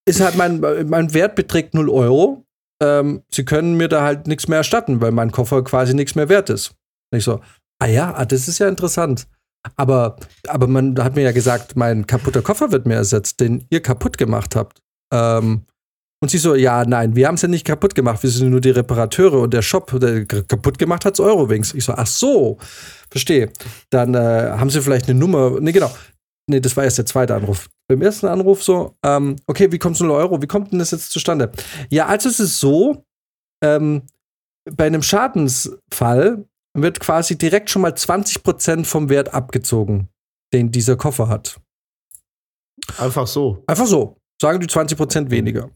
ist 0.08 0.22
halt 0.22 0.36
mein, 0.36 0.60
mein 0.60 1.14
Wert 1.16 1.36
beträgt 1.36 1.74
0 1.74 1.90
Euro 1.90 2.45
ähm, 2.82 3.24
sie 3.32 3.46
können 3.46 3.76
mir 3.76 3.88
da 3.88 4.04
halt 4.04 4.28
nichts 4.28 4.48
mehr 4.48 4.60
erstatten, 4.60 5.02
weil 5.02 5.12
mein 5.12 5.32
Koffer 5.32 5.64
quasi 5.64 5.94
nichts 5.94 6.16
mehr 6.16 6.30
wert 6.30 6.50
ist. 6.50 6.76
Und 7.12 7.20
ich 7.20 7.24
so, 7.24 7.40
ah 7.80 7.88
ja, 7.88 8.14
ah, 8.16 8.26
das 8.26 8.48
ist 8.48 8.60
ja 8.60 8.68
interessant. 8.68 9.28
Aber, 9.76 10.18
aber 10.48 10.68
man 10.68 10.98
hat 11.04 11.16
mir 11.16 11.24
ja 11.24 11.32
gesagt, 11.32 11.76
mein 11.76 12.06
kaputter 12.06 12.42
Koffer 12.42 12.72
wird 12.72 12.86
mir 12.86 12.96
ersetzt, 12.96 13.40
den 13.40 13.66
ihr 13.70 13.82
kaputt 13.82 14.18
gemacht 14.18 14.56
habt. 14.56 14.82
Ähm, 15.12 15.66
und 16.22 16.30
sie 16.30 16.38
so, 16.38 16.56
ja, 16.56 16.86
nein, 16.86 17.16
wir 17.16 17.28
haben 17.28 17.36
es 17.36 17.42
ja 17.42 17.48
nicht 17.48 17.66
kaputt 17.66 17.94
gemacht, 17.94 18.24
wir 18.24 18.30
sind 18.30 18.50
nur 18.50 18.62
die 18.62 18.70
Reparateure 18.70 19.42
und 19.42 19.54
der 19.54 19.62
Shop, 19.62 19.92
der 20.00 20.26
kaputt 20.26 20.78
gemacht 20.78 21.06
hat 21.06 21.16
es 21.16 21.20
Eurowings. 21.20 21.74
Ich 21.74 21.84
so, 21.84 21.94
ach 21.94 22.08
so, 22.08 22.58
verstehe. 23.10 23.52
Dann 23.90 24.14
äh, 24.14 24.54
haben 24.58 24.70
sie 24.70 24.82
vielleicht 24.82 25.10
eine 25.10 25.20
Nummer, 25.20 25.60
nee, 25.60 25.72
genau, 25.72 25.92
nee, 26.48 26.60
das 26.60 26.76
war 26.78 26.84
erst 26.84 26.98
der 26.98 27.06
zweite 27.06 27.36
Anruf. 27.36 27.70
Beim 27.88 28.02
ersten 28.02 28.28
Anruf 28.28 28.64
so, 28.64 28.96
ähm, 29.04 29.36
okay, 29.48 29.72
wie 29.72 29.80
kommt 29.80 29.96
es 29.96 30.02
0 30.02 30.12
Euro? 30.12 30.42
Wie 30.42 30.48
kommt 30.48 30.72
denn 30.72 30.80
das 30.80 30.92
jetzt 30.92 31.12
zustande? 31.12 31.52
Ja, 31.90 32.08
also 32.08 32.30
es 32.30 32.40
ist 32.40 32.60
so, 32.60 33.06
ähm, 33.64 34.04
bei 34.72 34.88
einem 34.88 35.04
Schadensfall 35.04 36.46
wird 36.74 37.00
quasi 37.00 37.38
direkt 37.38 37.70
schon 37.70 37.82
mal 37.82 37.94
20% 37.94 38.86
vom 38.86 39.10
Wert 39.10 39.34
abgezogen, 39.34 40.10
den 40.54 40.72
dieser 40.72 40.98
Koffer 40.98 41.30
hat. 41.30 41.60
Einfach 42.98 43.28
so. 43.28 43.64
Einfach 43.68 43.86
so. 43.86 44.18
Sagen 44.42 44.60
die 44.60 44.68
20% 44.68 45.30
weniger. 45.30 45.70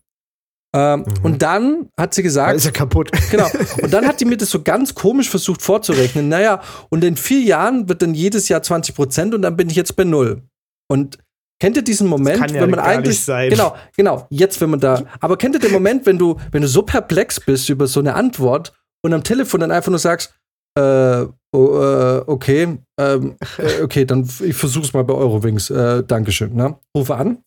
Ähm, 0.75 0.99
mhm. 0.99 1.25
Und 1.25 1.41
dann 1.41 1.89
hat 1.97 2.13
sie 2.13 2.21
gesagt. 2.21 2.51
Da 2.51 2.55
ist 2.55 2.65
er 2.65 2.71
kaputt. 2.71 3.11
Genau. 3.31 3.47
Und 3.81 3.91
dann 3.91 4.05
hat 4.05 4.19
die 4.19 4.25
mir 4.25 4.37
das 4.37 4.49
so 4.49 4.61
ganz 4.61 4.93
komisch 4.93 5.29
versucht 5.29 5.61
vorzurechnen. 5.61 6.29
Naja, 6.29 6.61
und 6.89 7.03
in 7.03 7.15
vier 7.17 7.41
Jahren 7.41 7.89
wird 7.89 8.01
dann 8.01 8.13
jedes 8.13 8.49
Jahr 8.49 8.61
20 8.61 8.93
Prozent 8.93 9.33
und 9.33 9.41
dann 9.41 9.55
bin 9.55 9.69
ich 9.69 9.75
jetzt 9.75 9.95
bei 9.95 10.03
null. 10.03 10.43
Und 10.91 11.17
kennt 11.59 11.77
ihr 11.77 11.83
diesen 11.83 12.07
Moment, 12.07 12.51
ja 12.51 12.61
wenn 12.61 12.69
man 12.69 12.79
eigentlich. 12.79 13.25
Genau, 13.25 13.75
genau, 13.95 14.27
jetzt, 14.29 14.59
wenn 14.61 14.69
man 14.69 14.79
da. 14.79 15.03
Aber 15.19 15.37
kennt 15.37 15.55
ihr 15.55 15.61
den 15.61 15.71
Moment, 15.71 16.05
wenn 16.05 16.17
du, 16.17 16.39
wenn 16.51 16.61
du 16.61 16.67
so 16.67 16.81
perplex 16.81 17.39
bist 17.39 17.69
über 17.69 17.87
so 17.87 17.99
eine 17.99 18.15
Antwort 18.15 18.73
und 19.03 19.13
am 19.13 19.23
Telefon 19.23 19.61
dann 19.61 19.71
einfach 19.71 19.89
nur 19.89 19.99
sagst, 19.99 20.33
äh, 20.77 21.25
oh, 21.51 21.79
äh, 21.81 22.23
okay, 22.27 22.77
ähm, 22.99 23.35
äh, 23.57 23.81
okay, 23.81 24.05
dann 24.05 24.29
ich 24.43 24.55
versuch's 24.55 24.93
mal 24.93 25.03
bei 25.03 25.13
Eurowings. 25.13 25.69
Äh, 25.69 26.03
Dankeschön. 26.03 26.55
Ne? 26.55 26.77
Rufe 26.95 27.15
an, 27.15 27.43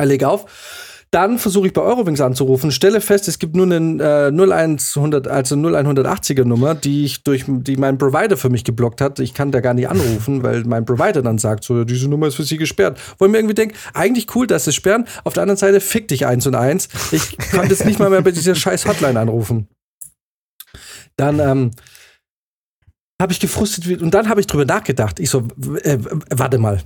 leg 0.00 0.24
auf. 0.24 0.46
Dann 1.12 1.38
versuche 1.38 1.66
ich 1.66 1.74
bei 1.74 1.82
Eurowings 1.82 2.22
anzurufen, 2.22 2.72
stelle 2.72 3.02
fest, 3.02 3.28
es 3.28 3.38
gibt 3.38 3.54
nur 3.54 3.66
eine 3.66 4.02
äh, 4.02 4.30
0100, 4.32 5.28
also 5.28 5.56
0180er 5.56 6.46
Nummer, 6.46 6.74
die 6.74 7.04
ich 7.04 7.22
durch 7.22 7.44
die 7.46 7.76
mein 7.76 7.98
Provider 7.98 8.38
für 8.38 8.48
mich 8.48 8.64
geblockt 8.64 9.02
hat. 9.02 9.18
Ich 9.18 9.34
kann 9.34 9.52
da 9.52 9.60
gar 9.60 9.74
nicht 9.74 9.90
anrufen, 9.90 10.42
weil 10.42 10.64
mein 10.64 10.86
Provider 10.86 11.20
dann 11.20 11.36
sagt, 11.36 11.64
so 11.64 11.84
diese 11.84 12.08
Nummer 12.08 12.28
ist 12.28 12.36
für 12.36 12.44
Sie 12.44 12.56
gesperrt. 12.56 12.98
Wo 13.18 13.26
ich 13.26 13.30
mir 13.30 13.36
irgendwie 13.36 13.54
denke, 13.54 13.74
eigentlich 13.92 14.34
cool, 14.34 14.46
dass 14.46 14.64
sie 14.64 14.72
sperren. 14.72 15.06
Auf 15.24 15.34
der 15.34 15.42
anderen 15.42 15.58
Seite 15.58 15.82
fick 15.82 16.08
dich 16.08 16.24
eins 16.24 16.46
und 16.46 16.54
eins. 16.54 16.88
Ich 17.10 17.36
konnte 17.50 17.68
jetzt 17.68 17.84
nicht 17.84 17.98
mal 17.98 18.08
mehr 18.08 18.22
bei 18.22 18.30
dieser 18.30 18.54
scheiß 18.54 18.86
Hotline 18.86 19.20
anrufen. 19.20 19.68
Dann 21.16 21.40
ähm, 21.40 21.70
habe 23.20 23.34
ich 23.34 23.40
gefrustet 23.40 24.00
und 24.00 24.14
dann 24.14 24.30
habe 24.30 24.40
ich 24.40 24.46
drüber 24.46 24.64
nachgedacht. 24.64 25.20
Ich 25.20 25.28
so, 25.28 25.46
äh, 25.82 25.98
warte 26.30 26.56
mal. 26.56 26.80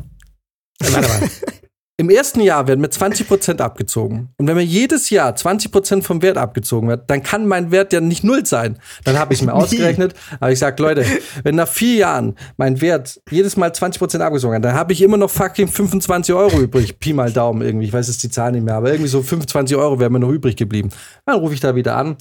Äh, 0.80 0.92
warte 0.92 1.08
mal. 1.08 1.30
Im 1.98 2.10
ersten 2.10 2.40
Jahr 2.40 2.68
werden 2.68 2.82
mir 2.82 2.88
20% 2.88 3.62
abgezogen. 3.62 4.28
Und 4.36 4.46
wenn 4.46 4.56
mir 4.56 4.64
jedes 4.64 5.08
Jahr 5.08 5.32
20% 5.32 6.02
vom 6.02 6.20
Wert 6.20 6.36
abgezogen 6.36 6.88
wird, 6.88 7.08
dann 7.08 7.22
kann 7.22 7.46
mein 7.46 7.70
Wert 7.70 7.94
ja 7.94 8.02
nicht 8.02 8.22
null 8.22 8.44
sein. 8.44 8.78
Dann 9.04 9.18
habe 9.18 9.32
ich 9.32 9.40
es 9.40 9.46
mir 9.46 9.54
ausgerechnet. 9.54 10.14
Aber 10.38 10.52
ich 10.52 10.58
sage, 10.58 10.82
Leute, 10.82 11.06
wenn 11.42 11.54
nach 11.54 11.68
vier 11.68 11.94
Jahren 11.96 12.34
mein 12.58 12.82
Wert 12.82 13.18
jedes 13.30 13.56
Mal 13.56 13.70
20% 13.70 14.20
abgezogen 14.20 14.52
wird, 14.52 14.64
dann 14.66 14.74
habe 14.74 14.92
ich 14.92 15.00
immer 15.00 15.16
noch 15.16 15.30
fucking 15.30 15.68
25 15.68 16.34
Euro 16.34 16.60
übrig. 16.60 17.00
Pi 17.00 17.14
mal 17.14 17.32
Daumen 17.32 17.62
irgendwie. 17.62 17.86
Ich 17.86 17.94
weiß 17.94 18.08
jetzt 18.08 18.22
die 18.22 18.30
Zahl 18.30 18.52
nicht 18.52 18.64
mehr, 18.64 18.74
aber 18.74 18.90
irgendwie 18.90 19.08
so 19.08 19.22
25 19.22 19.74
Euro 19.78 19.98
wären 19.98 20.12
mir 20.12 20.20
noch 20.20 20.30
übrig 20.30 20.56
geblieben. 20.56 20.90
Dann 21.24 21.38
rufe 21.38 21.54
ich 21.54 21.60
da 21.60 21.74
wieder 21.74 21.96
an 21.96 22.18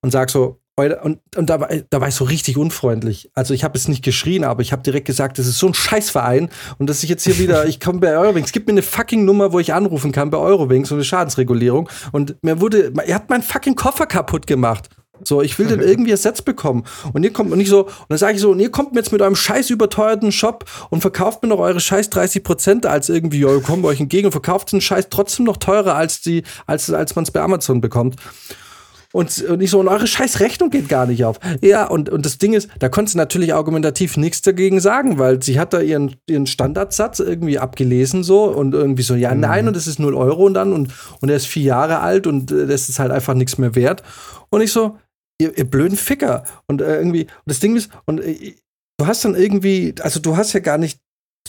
und 0.00 0.10
sage 0.10 0.32
so, 0.32 0.60
und, 0.76 1.20
und 1.36 1.50
da, 1.50 1.60
war, 1.60 1.68
da 1.68 2.00
war 2.00 2.08
ich 2.08 2.14
so 2.14 2.24
richtig 2.24 2.56
unfreundlich. 2.56 3.30
Also 3.34 3.54
ich 3.54 3.62
habe 3.62 3.78
es 3.78 3.86
nicht 3.86 4.02
geschrien, 4.02 4.42
aber 4.42 4.60
ich 4.60 4.72
habe 4.72 4.82
direkt 4.82 5.06
gesagt, 5.06 5.38
das 5.38 5.46
ist 5.46 5.58
so 5.58 5.68
ein 5.68 5.74
Scheißverein 5.74 6.48
und 6.78 6.90
dass 6.90 7.04
ich 7.04 7.10
jetzt 7.10 7.24
hier 7.24 7.38
wieder, 7.38 7.66
ich 7.68 7.78
komme 7.78 8.00
bei 8.00 8.16
Eurowings, 8.16 8.50
gib 8.50 8.66
mir 8.66 8.72
eine 8.72 8.82
fucking 8.82 9.24
Nummer, 9.24 9.52
wo 9.52 9.60
ich 9.60 9.72
anrufen 9.72 10.10
kann 10.10 10.30
bei 10.30 10.38
Eurowings 10.38 10.90
und 10.90 10.96
eine 10.96 11.04
Schadensregulierung. 11.04 11.88
Und 12.10 12.36
mir 12.42 12.60
wurde, 12.60 12.92
ihr 13.06 13.14
habt 13.14 13.30
meinen 13.30 13.42
fucking 13.42 13.76
Koffer 13.76 14.06
kaputt 14.06 14.48
gemacht. 14.48 14.88
So, 15.22 15.42
ich 15.42 15.56
will 15.60 15.68
den 15.68 15.80
irgendwie 15.80 16.10
ersetzt 16.10 16.44
bekommen. 16.44 16.84
Und 17.12 17.22
ihr 17.22 17.32
kommt 17.32 17.52
und 17.52 17.58
nicht 17.58 17.70
so, 17.70 17.84
und 17.84 18.06
dann 18.08 18.18
sage 18.18 18.34
ich 18.34 18.40
so, 18.40 18.50
und 18.50 18.58
ihr 18.58 18.70
kommt 18.70 18.92
mir 18.92 18.98
jetzt 18.98 19.12
mit 19.12 19.22
eurem 19.22 19.36
scheiß 19.36 19.70
überteuerten 19.70 20.32
Shop 20.32 20.64
und 20.90 21.02
verkauft 21.02 21.42
mir 21.42 21.50
noch 21.50 21.60
eure 21.60 21.78
scheiß 21.78 22.10
30 22.10 22.42
Prozent 22.42 22.86
als 22.86 23.08
irgendwie, 23.08 23.40
ja, 23.40 23.60
kommen 23.60 23.84
euch 23.84 24.00
entgegen 24.00 24.26
und 24.26 24.32
verkauft 24.32 24.72
den 24.72 24.80
Scheiß 24.80 25.08
trotzdem 25.10 25.46
noch 25.46 25.58
teurer 25.58 25.94
als 25.94 26.20
die, 26.20 26.42
als, 26.66 26.90
als 26.90 27.14
man 27.14 27.22
es 27.22 27.30
bei 27.30 27.40
Amazon 27.40 27.80
bekommt. 27.80 28.16
Und, 29.14 29.42
und 29.42 29.62
ich 29.62 29.70
so, 29.70 29.78
und 29.78 29.86
eure 29.86 30.08
scheiß 30.08 30.40
Rechnung 30.40 30.70
geht 30.70 30.88
gar 30.88 31.06
nicht 31.06 31.24
auf. 31.24 31.38
Ja, 31.60 31.86
und, 31.86 32.08
und 32.08 32.26
das 32.26 32.38
Ding 32.38 32.52
ist, 32.52 32.68
da 32.80 32.88
konnte 32.88 33.12
sie 33.12 33.16
natürlich 33.16 33.54
argumentativ 33.54 34.16
nichts 34.16 34.42
dagegen 34.42 34.80
sagen, 34.80 35.20
weil 35.20 35.40
sie 35.40 35.60
hat 35.60 35.72
da 35.72 35.78
ihren, 35.78 36.16
ihren 36.28 36.48
Standardsatz 36.48 37.20
irgendwie 37.20 37.60
abgelesen 37.60 38.24
so 38.24 38.42
und 38.46 38.74
irgendwie 38.74 39.04
so, 39.04 39.14
ja, 39.14 39.32
mhm. 39.32 39.40
nein, 39.40 39.68
und 39.68 39.76
es 39.76 39.86
ist 39.86 40.00
0 40.00 40.16
Euro 40.16 40.46
und 40.46 40.54
dann 40.54 40.72
und, 40.72 40.92
und 41.20 41.28
er 41.28 41.36
ist 41.36 41.46
vier 41.46 41.62
Jahre 41.62 42.00
alt 42.00 42.26
und 42.26 42.50
äh, 42.50 42.66
das 42.66 42.88
ist 42.88 42.98
halt 42.98 43.12
einfach 43.12 43.34
nichts 43.34 43.56
mehr 43.56 43.76
wert. 43.76 44.02
Und 44.50 44.62
ich 44.62 44.72
so, 44.72 44.98
ihr, 45.40 45.56
ihr 45.56 45.70
blöden 45.70 45.96
Ficker. 45.96 46.42
Und 46.66 46.82
äh, 46.82 46.96
irgendwie, 46.96 47.22
und 47.22 47.46
das 47.46 47.60
Ding 47.60 47.76
ist, 47.76 47.92
und 48.06 48.18
äh, 48.18 48.56
du 48.98 49.06
hast 49.06 49.24
dann 49.24 49.36
irgendwie, 49.36 49.94
also 50.00 50.18
du 50.18 50.36
hast 50.36 50.54
ja 50.54 50.60
gar 50.60 50.76
nicht, 50.76 50.98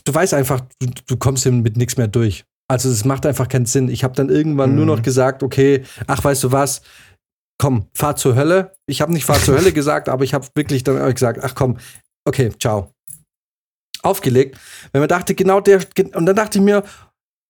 du 0.04 0.14
weißt 0.14 0.36
einfach, 0.36 0.62
du, 0.80 0.88
du 1.08 1.18
kommst 1.18 1.42
hier 1.42 1.52
mit 1.52 1.78
nichts 1.78 1.98
mehr 1.98 2.08
durch. 2.08 2.46
Also 2.68 2.90
es 2.90 3.06
macht 3.06 3.26
einfach 3.26 3.48
keinen 3.48 3.66
Sinn. 3.66 3.90
Ich 3.90 4.04
habe 4.04 4.14
dann 4.14 4.30
irgendwann 4.30 4.72
mhm. 4.72 4.76
nur 4.76 4.86
noch 4.86 5.02
gesagt, 5.02 5.42
okay, 5.42 5.84
ach, 6.06 6.24
weißt 6.24 6.44
du 6.44 6.52
was, 6.52 6.84
komm, 7.58 7.88
fahr 7.94 8.16
zur 8.16 8.36
Hölle. 8.36 8.76
Ich 8.86 9.02
habe 9.02 9.14
nicht 9.14 9.26
fahr 9.26 9.40
zur 9.40 9.58
Hölle 9.58 9.72
gesagt, 9.74 10.10
aber 10.10 10.24
ich 10.24 10.34
habe 10.34 10.48
wirklich 10.56 10.84
dann 10.84 11.14
gesagt, 11.14 11.40
ach 11.44 11.56
komm, 11.56 11.78
okay, 12.26 12.52
ciao. 12.60 12.92
Aufgelegt. 14.02 14.60
Wenn 14.92 15.02
man 15.02 15.10
dachte, 15.10 15.34
genau 15.34 15.62
der, 15.62 15.80
und 16.14 16.26
dann 16.26 16.36
dachte 16.36 16.60
ich 16.60 16.64
mir, 16.64 16.84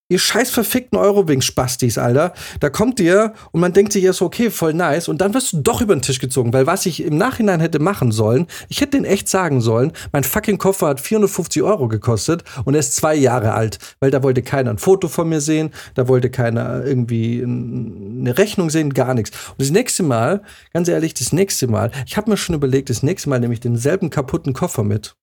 Ihr 0.08 0.20
scheiß 0.20 0.52
verfickten 0.52 1.00
Eurowings-Spastis, 1.00 1.98
Alter. 1.98 2.34
Da 2.60 2.70
kommt 2.70 3.00
ihr 3.00 3.34
und 3.52 3.60
man 3.60 3.74
denkt 3.74 3.92
sich 3.92 4.04
erst 4.04 4.22
okay, 4.22 4.52
voll 4.52 4.76
nice. 4.76 5.08
Und 5.08 5.20
dann 5.20 5.34
wirst 5.34 5.54
du 5.54 5.62
doch 5.62 5.82
über 5.82 5.96
den 5.96 6.04
Tisch 6.04 6.20
gezogen, 6.20 6.54
weil 6.54 6.68
was 6.68 6.86
ich 6.86 7.02
im 7.02 7.18
Nachhinein 7.18 7.60
hätte 7.60 7.80
machen 7.80 8.12
sollen, 8.12 8.46
ich 8.70 8.82
hätte 8.82 8.98
den 8.98 9.06
echt 9.06 9.28
sagen 9.28 9.62
sollen, 9.62 9.94
mein 10.12 10.24
fucking 10.24 10.60
Koffer 10.60 10.90
hat 10.90 11.02
450 11.02 11.64
Euro 11.64 11.88
gekostet 11.88 12.44
und 12.66 12.76
er 12.76 12.82
ist 12.82 12.96
zwei 12.96 13.16
Jahre 13.16 13.56
alt, 13.56 13.80
weil 14.00 14.12
da 14.12 14.22
wollte 14.22 14.44
keiner 14.44 14.70
ein 14.70 14.78
Foto 14.78 15.08
von 15.08 15.28
mir 15.28 15.42
sehen, 15.42 15.72
da 15.96 16.08
wollte 16.08 16.30
keiner 16.30 16.86
irgendwie 16.86 17.42
eine 17.42 18.38
Rechnung 18.38 18.70
sehen, 18.70 18.94
gar 18.94 19.16
nichts. 19.16 19.32
Und 19.32 19.62
das 19.62 19.72
nächste 19.72 20.04
Mal, 20.04 20.44
ganz 20.72 20.88
ehrlich, 20.88 21.16
das 21.16 21.34
nächste 21.34 21.66
Mal, 21.66 21.90
ich 22.06 22.16
habe 22.16 22.30
mir 22.30 22.38
schon 22.38 22.54
überlegt, 22.54 22.92
das 22.92 23.02
nächste 23.02 23.30
Mal 23.30 23.40
nehme 23.40 23.56
ich 23.56 23.60
denselben 23.60 24.12
kaputten 24.12 24.54
Koffer 24.54 24.84
mit. 24.84 25.16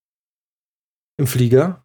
Im 1.18 1.28
Flieger 1.28 1.84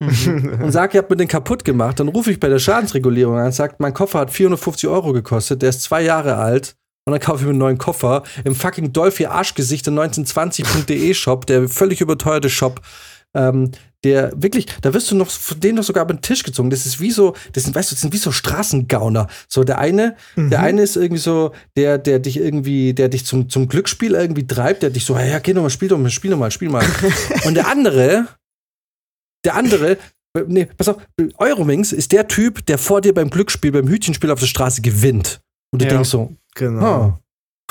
Mhm. 0.00 0.60
und 0.62 0.72
sage, 0.72 0.96
ihr 0.96 0.98
habt 0.98 1.10
mir 1.10 1.16
den 1.16 1.28
kaputt 1.28 1.64
gemacht, 1.64 1.98
dann 1.98 2.08
rufe 2.08 2.30
ich 2.30 2.38
bei 2.38 2.48
der 2.48 2.58
Schadensregulierung 2.58 3.36
an 3.36 3.46
und 3.46 3.52
sage, 3.52 3.74
mein 3.78 3.94
Koffer 3.94 4.20
hat 4.20 4.30
450 4.30 4.88
Euro 4.88 5.12
gekostet, 5.12 5.62
der 5.62 5.70
ist 5.70 5.82
zwei 5.82 6.02
Jahre 6.02 6.36
alt. 6.36 6.76
Und 7.04 7.12
dann 7.12 7.20
kaufe 7.20 7.38
ich 7.38 7.44
mir 7.44 7.50
einen 7.50 7.58
neuen 7.58 7.78
Koffer 7.78 8.22
im 8.44 8.54
fucking 8.54 8.92
Dolphy 8.92 9.24
Arschgesichter 9.24 9.90
1920.de 9.90 11.14
Shop, 11.14 11.46
der 11.46 11.66
völlig 11.66 12.02
überteuerte 12.02 12.50
Shop. 12.50 12.82
Ähm, 13.34 13.70
der 14.04 14.30
wirklich, 14.36 14.66
da 14.82 14.94
wirst 14.94 15.10
du 15.10 15.16
noch 15.16 15.28
von 15.28 15.58
denen 15.58 15.76
noch 15.76 15.84
sogar 15.84 16.04
über 16.04 16.14
den 16.14 16.22
Tisch 16.22 16.44
gezogen. 16.44 16.70
Das 16.70 16.86
ist 16.86 17.00
wie 17.00 17.10
so, 17.10 17.34
das 17.52 17.64
sind, 17.64 17.74
weißt 17.74 17.90
du, 17.90 17.94
das 17.94 18.02
sind 18.02 18.12
wie 18.12 18.18
so 18.18 18.30
Straßengauner. 18.30 19.26
So 19.48 19.64
der 19.64 19.78
eine, 19.78 20.16
mhm. 20.36 20.50
der 20.50 20.60
eine 20.60 20.82
ist 20.82 20.96
irgendwie 20.96 21.20
so, 21.20 21.52
der, 21.76 21.98
der 21.98 22.20
dich 22.20 22.36
irgendwie, 22.36 22.94
der 22.94 23.08
dich 23.08 23.24
zum, 23.24 23.48
zum 23.48 23.68
Glücksspiel 23.68 24.12
irgendwie 24.12 24.46
treibt, 24.46 24.82
der 24.82 24.90
dich 24.90 25.04
so, 25.04 25.18
ja, 25.18 25.38
geh 25.40 25.52
doch 25.52 25.62
mal, 25.62 25.70
spiel 25.70 25.88
doch 25.88 25.98
mal, 25.98 26.10
spiel 26.10 26.30
doch 26.30 26.38
mal, 26.38 26.50
spiel 26.50 26.68
mal. 26.68 26.84
Und 27.44 27.54
der 27.54 27.68
andere, 27.68 28.28
der 29.44 29.54
andere, 29.54 29.98
nee, 30.46 30.66
pass 30.66 30.88
auf, 30.88 30.96
Eurowings 31.38 31.92
ist 31.92 32.12
der 32.12 32.28
Typ, 32.28 32.66
der 32.66 32.78
vor 32.78 33.00
dir 33.00 33.14
beim 33.14 33.30
Glücksspiel, 33.30 33.72
beim 33.72 33.88
Hütchenspiel 33.88 34.30
auf 34.30 34.40
der 34.40 34.46
Straße 34.46 34.82
gewinnt. 34.82 35.40
Und 35.72 35.82
du 35.82 35.86
ja, 35.86 35.92
denkst 35.92 36.10
so, 36.10 36.34
genau. 36.54 37.18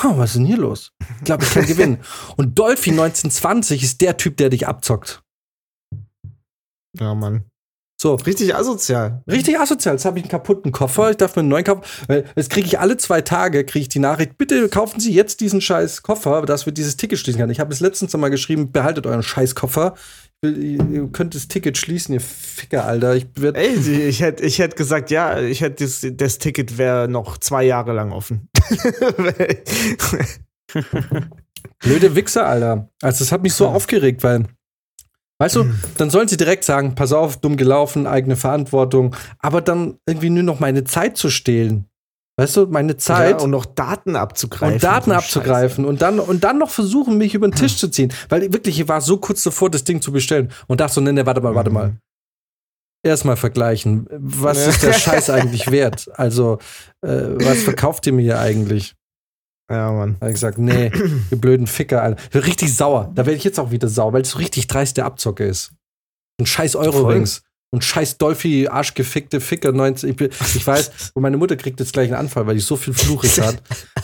Oh, 0.01 0.07
oh, 0.07 0.17
was 0.17 0.31
ist 0.31 0.37
denn 0.37 0.45
hier 0.45 0.57
los? 0.57 0.91
Ich 1.19 1.25
glaube, 1.25 1.43
ich 1.43 1.51
kann 1.51 1.65
gewinnen. 1.67 1.99
Und 2.35 2.57
Dolphy 2.57 2.91
1920 2.91 3.83
ist 3.83 4.01
der 4.01 4.17
Typ, 4.17 4.37
der 4.37 4.49
dich 4.49 4.67
abzockt. 4.67 5.23
Ja, 6.99 7.13
Mann. 7.13 7.45
So. 7.99 8.13
Richtig 8.13 8.53
asozial. 8.53 9.23
Richtig 9.27 9.59
asozial. 9.59 9.95
Jetzt 9.95 10.05
habe 10.05 10.19
ich 10.19 10.25
einen 10.25 10.29
kaputten 10.29 10.71
Koffer. 10.71 11.09
Ich 11.09 11.17
darf 11.17 11.35
mir 11.35 11.39
einen 11.39 11.49
neuen 11.49 11.63
kaufen. 11.63 11.81
Jetzt 12.35 12.51
kriege 12.51 12.67
ich 12.67 12.79
alle 12.79 12.97
zwei 12.97 13.21
Tage 13.21 13.65
kriege 13.65 13.81
ich 13.81 13.89
die 13.89 13.97
Nachricht, 13.97 14.37
bitte 14.37 14.69
kaufen 14.69 14.99
Sie 14.99 15.11
jetzt 15.13 15.41
diesen 15.41 15.61
scheiß 15.61 16.03
Koffer, 16.03 16.43
dass 16.43 16.67
wir 16.67 16.73
dieses 16.73 16.95
Ticket 16.97 17.17
schließen 17.17 17.39
können. 17.39 17.51
Ich 17.51 17.59
habe 17.59 17.73
es 17.73 17.79
letztens 17.79 18.15
mal 18.15 18.29
geschrieben, 18.29 18.71
behaltet 18.71 19.07
euren 19.07 19.23
scheiß 19.23 19.55
Koffer 19.55 19.95
ihr 20.43 21.09
könnt 21.11 21.35
das 21.35 21.47
Ticket 21.47 21.77
schließen, 21.77 22.13
ihr 22.13 22.21
Ficker, 22.21 22.85
Alter. 22.85 23.15
Ich 23.15 23.27
Ey, 23.41 23.75
ich 24.07 24.21
hätte 24.21 24.43
ich 24.43 24.59
hätt 24.59 24.75
gesagt, 24.75 25.09
ja, 25.09 25.39
ich 25.39 25.61
hätte 25.61 25.83
das, 25.83 26.05
das 26.13 26.37
Ticket 26.37 26.77
wäre 26.77 27.07
noch 27.07 27.37
zwei 27.37 27.63
Jahre 27.63 27.93
lang 27.93 28.11
offen. 28.11 28.49
Blöde 31.79 32.15
Wichser, 32.15 32.45
Alter. 32.47 32.89
Also, 33.01 33.23
das 33.23 33.31
hat 33.31 33.41
mich 33.41 33.53
so 33.53 33.67
aufgeregt, 33.67 34.23
weil, 34.23 34.45
weißt 35.39 35.55
du, 35.55 35.65
dann 35.97 36.09
sollen 36.09 36.27
sie 36.27 36.37
direkt 36.37 36.63
sagen, 36.63 36.95
pass 36.95 37.13
auf, 37.13 37.37
dumm 37.37 37.57
gelaufen, 37.57 38.05
eigene 38.05 38.35
Verantwortung, 38.35 39.15
aber 39.39 39.61
dann 39.61 39.97
irgendwie 40.05 40.29
nur 40.29 40.43
noch 40.43 40.59
meine 40.59 40.83
Zeit 40.83 41.17
zu 41.17 41.29
stehlen. 41.29 41.86
Weißt 42.39 42.55
du, 42.55 42.67
meine 42.67 42.97
Zeit. 42.97 43.39
Ja, 43.39 43.43
und 43.43 43.49
noch 43.49 43.65
Daten 43.65 44.15
abzugreifen. 44.15 44.75
Und 44.75 44.83
Daten 44.83 45.11
abzugreifen 45.11 45.85
und 45.85 46.03
dann, 46.03 46.19
und 46.19 46.43
dann 46.43 46.59
noch 46.59 46.69
versuchen, 46.69 47.17
mich 47.17 47.33
über 47.33 47.47
den 47.47 47.55
Tisch 47.55 47.77
zu 47.77 47.87
ziehen. 47.87 48.13
Weil 48.29 48.53
wirklich, 48.53 48.79
ich 48.79 48.87
war 48.87 49.01
so 49.01 49.17
kurz 49.17 49.41
davor, 49.41 49.71
das 49.71 49.83
Ding 49.83 50.01
zu 50.01 50.11
bestellen 50.11 50.51
und 50.67 50.79
dachte 50.79 50.93
so, 50.93 51.01
nee, 51.01 51.11
nee, 51.11 51.25
warte 51.25 51.41
mal, 51.41 51.55
warte 51.55 51.71
mal. 51.71 51.97
Erstmal 53.03 53.37
vergleichen. 53.37 54.07
Was 54.11 54.67
ist 54.67 54.83
der 54.83 54.93
Scheiß 54.93 55.29
eigentlich 55.31 55.71
wert? 55.71 56.09
Also, 56.13 56.59
äh, 57.01 57.09
was 57.09 57.63
verkauft 57.63 58.05
ihr 58.05 58.13
mir 58.13 58.21
hier 58.21 58.39
eigentlich? 58.39 58.95
Ja, 59.71 59.91
Mann. 59.91 60.17
Da 60.19 60.27
ich 60.27 60.33
gesagt, 60.33 60.59
nee, 60.59 60.91
ihr 61.31 61.41
blöden 61.41 61.65
Ficker, 61.65 62.03
Alter. 62.03 62.45
Richtig 62.45 62.75
sauer. 62.75 63.11
Da 63.15 63.25
werde 63.25 63.37
ich 63.37 63.43
jetzt 63.43 63.59
auch 63.59 63.71
wieder 63.71 63.87
sauer, 63.87 64.13
weil 64.13 64.21
es 64.21 64.31
so 64.31 64.37
richtig 64.37 64.67
dreist 64.67 64.97
der 64.97 65.05
Abzocke 65.05 65.43
ist. 65.43 65.71
Ein 66.39 66.45
scheiß 66.45 66.75
Euro-Rings. 66.75 67.41
Und 67.69 67.83
scheiß 67.83 68.17
Dolphy, 68.17 68.67
arschgefickte 68.67 69.41
Ficker 69.41 69.71
19. 69.71 70.09
Ich, 70.09 70.21
ich 70.55 70.65
weiß, 70.65 71.11
und 71.13 71.21
meine 71.21 71.37
Mutter 71.37 71.57
kriegt 71.57 71.79
jetzt 71.79 71.93
gleich 71.93 72.07
einen 72.07 72.19
Anfall, 72.19 72.47
weil 72.47 72.55
die 72.55 72.61
so 72.61 72.75
viel 72.75 72.93
fluchig 72.93 73.39
hat. 73.41 73.61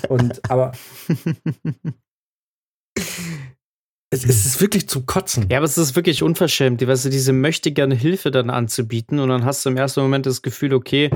Und, 0.09 0.41
aber. 0.49 0.73
Es, 4.13 4.23
es, 4.25 4.45
ist 4.45 4.61
wirklich 4.61 4.87
zum 4.87 5.07
Kotzen. 5.07 5.47
Ja, 5.49 5.57
aber 5.57 5.65
es 5.65 5.75
ist 5.75 5.95
wirklich 5.95 6.21
unverschämt, 6.21 6.85
weißt 6.85 7.05
du, 7.05 7.09
diese 7.09 7.33
möchte 7.33 7.71
gerne 7.71 7.95
Hilfe 7.95 8.29
dann 8.29 8.51
anzubieten 8.51 9.17
und 9.17 9.29
dann 9.29 9.43
hast 9.43 9.65
du 9.65 9.71
im 9.71 9.77
ersten 9.77 10.01
Moment 10.01 10.27
das 10.27 10.43
Gefühl, 10.43 10.75
okay, 10.75 11.09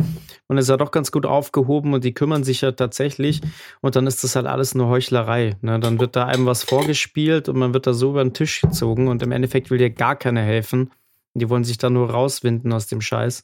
und 0.47 0.57
ist 0.57 0.67
ja 0.67 0.77
doch 0.77 0.89
ganz 0.89 1.11
gut 1.11 1.27
aufgehoben 1.27 1.93
und 1.93 2.03
die 2.03 2.15
kümmern 2.15 2.43
sich 2.43 2.61
ja 2.61 2.71
tatsächlich 2.71 3.41
und 3.81 3.95
dann 3.95 4.07
ist 4.07 4.23
das 4.23 4.35
halt 4.35 4.47
alles 4.47 4.73
nur 4.73 4.87
Heuchlerei. 4.87 5.55
Ne? 5.61 5.79
Dann 5.79 5.99
wird 5.99 6.15
da 6.15 6.25
einem 6.25 6.47
was 6.47 6.63
vorgespielt 6.63 7.49
und 7.49 7.57
man 7.59 7.75
wird 7.75 7.85
da 7.85 7.93
so 7.93 8.09
über 8.09 8.23
den 8.23 8.33
Tisch 8.33 8.61
gezogen 8.61 9.09
und 9.09 9.21
im 9.21 9.31
Endeffekt 9.31 9.69
will 9.69 9.77
dir 9.77 9.91
gar 9.91 10.15
keiner 10.15 10.41
helfen. 10.41 10.89
Die 11.39 11.49
wollen 11.49 11.63
sich 11.63 11.77
da 11.77 11.89
nur 11.89 12.09
rauswinden 12.09 12.73
aus 12.73 12.87
dem 12.87 13.01
Scheiß. 13.01 13.43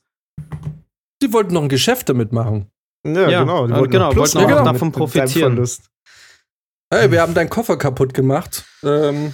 Die 1.22 1.32
wollten 1.32 1.54
noch 1.54 1.64
ein 1.64 1.70
Geschäft 1.70 2.10
damit 2.10 2.32
machen. 2.32 2.72
Ja, 3.06 3.30
ja 3.30 3.40
genau. 3.42 3.68
Die 3.68 3.74
wollten, 3.74 3.92
genau, 3.92 4.16
wollten 4.16 4.38
auch 4.38 4.48
genau. 4.48 4.64
davon 4.64 4.92
profitieren. 4.92 5.68
Hey, 6.92 7.12
wir 7.12 7.22
haben 7.22 7.34
deinen 7.34 7.50
Koffer 7.50 7.78
kaputt 7.78 8.14
gemacht. 8.14 8.66
Ähm, 8.84 9.34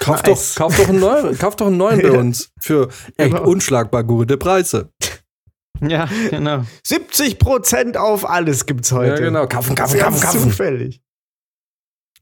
kauf, 0.00 0.22
nice. 0.22 0.54
doch, 0.54 0.58
kauf, 0.58 0.76
doch 0.76 0.88
einen 0.88 1.00
neuen, 1.00 1.38
kauf 1.38 1.56
doch 1.56 1.66
einen 1.66 1.76
neuen 1.76 2.02
bei 2.02 2.12
uns. 2.12 2.50
Für 2.58 2.88
echt 3.16 3.32
genau. 3.32 3.44
unschlagbar 3.44 4.04
gute 4.04 4.36
Preise. 4.36 4.90
Ja, 5.80 6.08
genau. 6.30 6.64
70% 6.86 7.96
auf 7.96 8.28
alles 8.28 8.66
gibt's 8.66 8.92
heute. 8.92 9.22
Ja, 9.22 9.28
genau. 9.28 9.46
Kaufen, 9.46 9.74
kaufen, 9.74 9.98
kaufen, 9.98 10.20
kaufen. 10.20 10.40
Zufällig. 10.40 11.02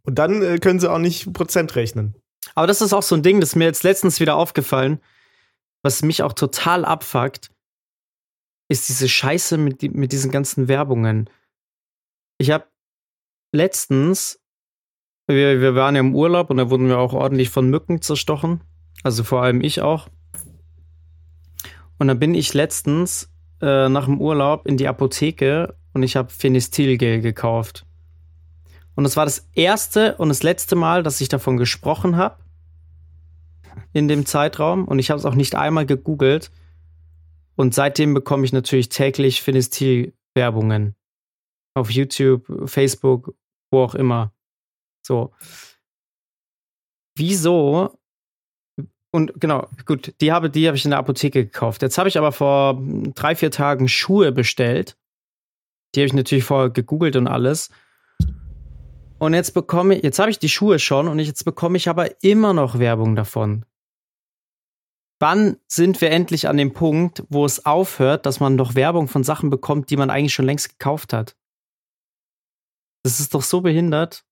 Und 0.04 0.18
dann 0.18 0.42
äh, 0.42 0.58
können 0.58 0.80
sie 0.80 0.90
auch 0.90 0.98
nicht 0.98 1.32
Prozent 1.32 1.76
rechnen. 1.76 2.14
Aber 2.54 2.66
das 2.66 2.80
ist 2.80 2.92
auch 2.92 3.02
so 3.02 3.14
ein 3.14 3.22
Ding, 3.22 3.40
das 3.40 3.50
ist 3.50 3.56
mir 3.56 3.64
jetzt 3.64 3.84
letztens 3.84 4.20
wieder 4.20 4.36
aufgefallen 4.36 5.00
was 5.82 6.02
mich 6.02 6.22
auch 6.22 6.32
total 6.32 6.84
abfuckt, 6.84 7.50
ist 8.68 8.88
diese 8.88 9.08
Scheiße 9.08 9.58
mit, 9.58 9.82
mit 9.94 10.12
diesen 10.12 10.30
ganzen 10.30 10.68
Werbungen. 10.68 11.28
Ich 12.38 12.50
habe 12.50 12.66
letztens, 13.52 14.40
wir, 15.26 15.60
wir 15.60 15.74
waren 15.74 15.94
ja 15.94 16.00
im 16.00 16.14
Urlaub 16.14 16.50
und 16.50 16.56
da 16.56 16.70
wurden 16.70 16.88
wir 16.88 16.98
auch 16.98 17.12
ordentlich 17.12 17.50
von 17.50 17.68
Mücken 17.68 18.00
zerstochen. 18.00 18.62
Also 19.02 19.24
vor 19.24 19.42
allem 19.42 19.60
ich 19.60 19.82
auch. 19.82 20.08
Und 21.98 22.08
dann 22.08 22.18
bin 22.18 22.34
ich 22.34 22.54
letztens 22.54 23.30
äh, 23.60 23.88
nach 23.88 24.06
dem 24.06 24.20
Urlaub 24.20 24.66
in 24.66 24.76
die 24.76 24.88
Apotheke 24.88 25.76
und 25.92 26.02
ich 26.02 26.16
habe 26.16 26.30
Phenestilgel 26.30 27.20
gekauft. 27.20 27.84
Und 28.94 29.04
das 29.04 29.16
war 29.16 29.24
das 29.24 29.48
erste 29.54 30.16
und 30.16 30.28
das 30.28 30.42
letzte 30.42 30.76
Mal, 30.76 31.02
dass 31.02 31.20
ich 31.20 31.28
davon 31.28 31.56
gesprochen 31.56 32.16
habe 32.16 32.41
in 33.92 34.08
dem 34.08 34.26
Zeitraum 34.26 34.86
und 34.86 34.98
ich 34.98 35.10
habe 35.10 35.18
es 35.18 35.26
auch 35.26 35.34
nicht 35.34 35.54
einmal 35.54 35.86
gegoogelt. 35.86 36.50
Und 37.54 37.74
seitdem 37.74 38.14
bekomme 38.14 38.44
ich 38.44 38.52
natürlich 38.52 38.88
täglich 38.88 39.42
Finestil-Werbungen. 39.42 40.94
Auf 41.74 41.90
YouTube, 41.90 42.46
Facebook, 42.68 43.34
wo 43.70 43.82
auch 43.82 43.94
immer. 43.94 44.32
So. 45.06 45.32
Wieso? 47.16 47.98
Und 49.10 49.38
genau, 49.38 49.68
gut, 49.84 50.14
die 50.22 50.32
habe, 50.32 50.48
die 50.48 50.66
habe 50.66 50.76
ich 50.76 50.84
in 50.84 50.90
der 50.90 50.98
Apotheke 50.98 51.44
gekauft. 51.44 51.82
Jetzt 51.82 51.98
habe 51.98 52.08
ich 52.08 52.16
aber 52.16 52.32
vor 52.32 52.80
drei, 53.14 53.36
vier 53.36 53.50
Tagen 53.50 53.88
Schuhe 53.88 54.32
bestellt. 54.32 54.96
Die 55.94 56.00
habe 56.00 56.06
ich 56.06 56.14
natürlich 56.14 56.44
vorher 56.44 56.70
gegoogelt 56.70 57.16
und 57.16 57.26
alles. 57.26 57.68
Und 59.18 59.34
jetzt 59.34 59.52
bekomme 59.52 59.96
ich, 59.96 60.02
jetzt 60.02 60.18
habe 60.18 60.30
ich 60.30 60.38
die 60.38 60.48
Schuhe 60.48 60.78
schon 60.78 61.06
und 61.06 61.18
jetzt 61.18 61.44
bekomme 61.44 61.76
ich 61.76 61.88
aber 61.88 62.22
immer 62.24 62.54
noch 62.54 62.78
Werbung 62.78 63.14
davon 63.14 63.66
wann 65.22 65.56
sind 65.68 66.00
wir 66.00 66.10
endlich 66.10 66.48
an 66.48 66.56
dem 66.56 66.74
Punkt, 66.74 67.22
wo 67.28 67.46
es 67.46 67.64
aufhört, 67.64 68.26
dass 68.26 68.40
man 68.40 68.56
noch 68.56 68.74
Werbung 68.74 69.06
von 69.06 69.22
Sachen 69.22 69.50
bekommt, 69.50 69.88
die 69.88 69.96
man 69.96 70.10
eigentlich 70.10 70.34
schon 70.34 70.44
längst 70.44 70.68
gekauft 70.68 71.12
hat? 71.12 71.36
Das 73.04 73.20
ist 73.20 73.32
doch 73.32 73.42
so 73.42 73.60
behindert. 73.60 74.24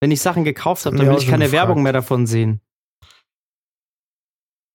Wenn 0.00 0.10
ich 0.10 0.22
Sachen 0.22 0.44
gekauft 0.44 0.86
habe, 0.86 0.96
dann 0.96 1.06
will 1.08 1.18
ich 1.18 1.28
keine 1.28 1.52
Werbung 1.52 1.82
mehr 1.82 1.92
davon 1.92 2.26
sehen. 2.26 2.60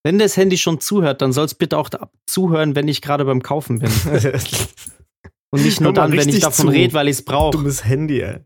Wenn 0.06 0.20
das 0.20 0.38
Handy 0.38 0.58
schon 0.58 0.80
zuhört, 0.80 1.22
dann 1.22 1.34
soll 1.34 1.46
es 1.46 1.56
bitte 1.56 1.78
auch 1.78 1.90
zuhören, 2.28 2.76
wenn 2.76 2.88
ich 2.88 3.02
gerade 3.02 3.26
beim 3.26 3.42
Kaufen 3.42 3.80
bin. 3.80 3.90
Und 5.52 5.64
nicht 5.64 5.82
nur 5.82 5.94
dann, 5.94 6.12
wenn 6.12 6.30
ich 6.30 6.42
davon 6.42 6.70
rede, 6.70 6.94
weil 6.94 7.08
ich 7.08 7.18
es 7.18 7.26
brauche. 7.26 7.52
Dummes 7.52 7.86
Handy, 7.86 8.20
ey. 8.22 8.42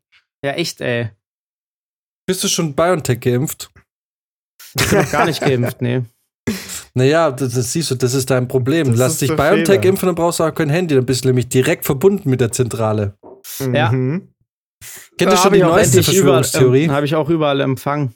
Ja, 0.45 0.51
echt, 0.51 0.81
ey. 0.81 1.09
Bist 2.25 2.43
du 2.43 2.47
schon 2.47 2.75
BioNTech 2.75 3.19
geimpft? 3.19 3.71
Ich 4.79 4.89
bin 4.89 4.99
noch 4.99 5.11
gar 5.11 5.25
nicht 5.25 5.41
geimpft, 5.41 5.81
nee. 5.81 6.03
Naja, 6.97 7.29
das, 7.29 7.53
das, 7.53 7.73
siehst 7.73 7.91
du, 7.91 7.95
das 7.95 8.15
ist 8.15 8.31
dein 8.31 8.47
Problem. 8.47 8.89
Das 8.89 8.97
Lass 8.97 9.17
dich 9.19 9.35
BioNTech 9.35 9.83
impfen, 9.85 10.07
dann 10.07 10.15
brauchst 10.15 10.39
du 10.39 10.45
auch 10.45 10.53
kein 10.53 10.69
Handy, 10.69 10.95
dann 10.95 11.05
bist 11.05 11.23
du 11.23 11.29
nämlich 11.29 11.47
direkt 11.47 11.85
verbunden 11.85 12.27
mit 12.27 12.41
der 12.41 12.51
Zentrale. 12.51 13.13
Ja. 13.71 13.91
Mhm. 13.91 14.29
Kennt 15.15 15.31
ihr 15.31 15.37
schon 15.37 15.53
die 15.53 15.59
neueste 15.59 16.01
Verschwörungstheorie? 16.01 16.85
Ähm, 16.85 16.91
Habe 16.91 17.05
ich 17.05 17.13
auch 17.13 17.29
überall 17.29 17.61
empfangen. 17.61 18.15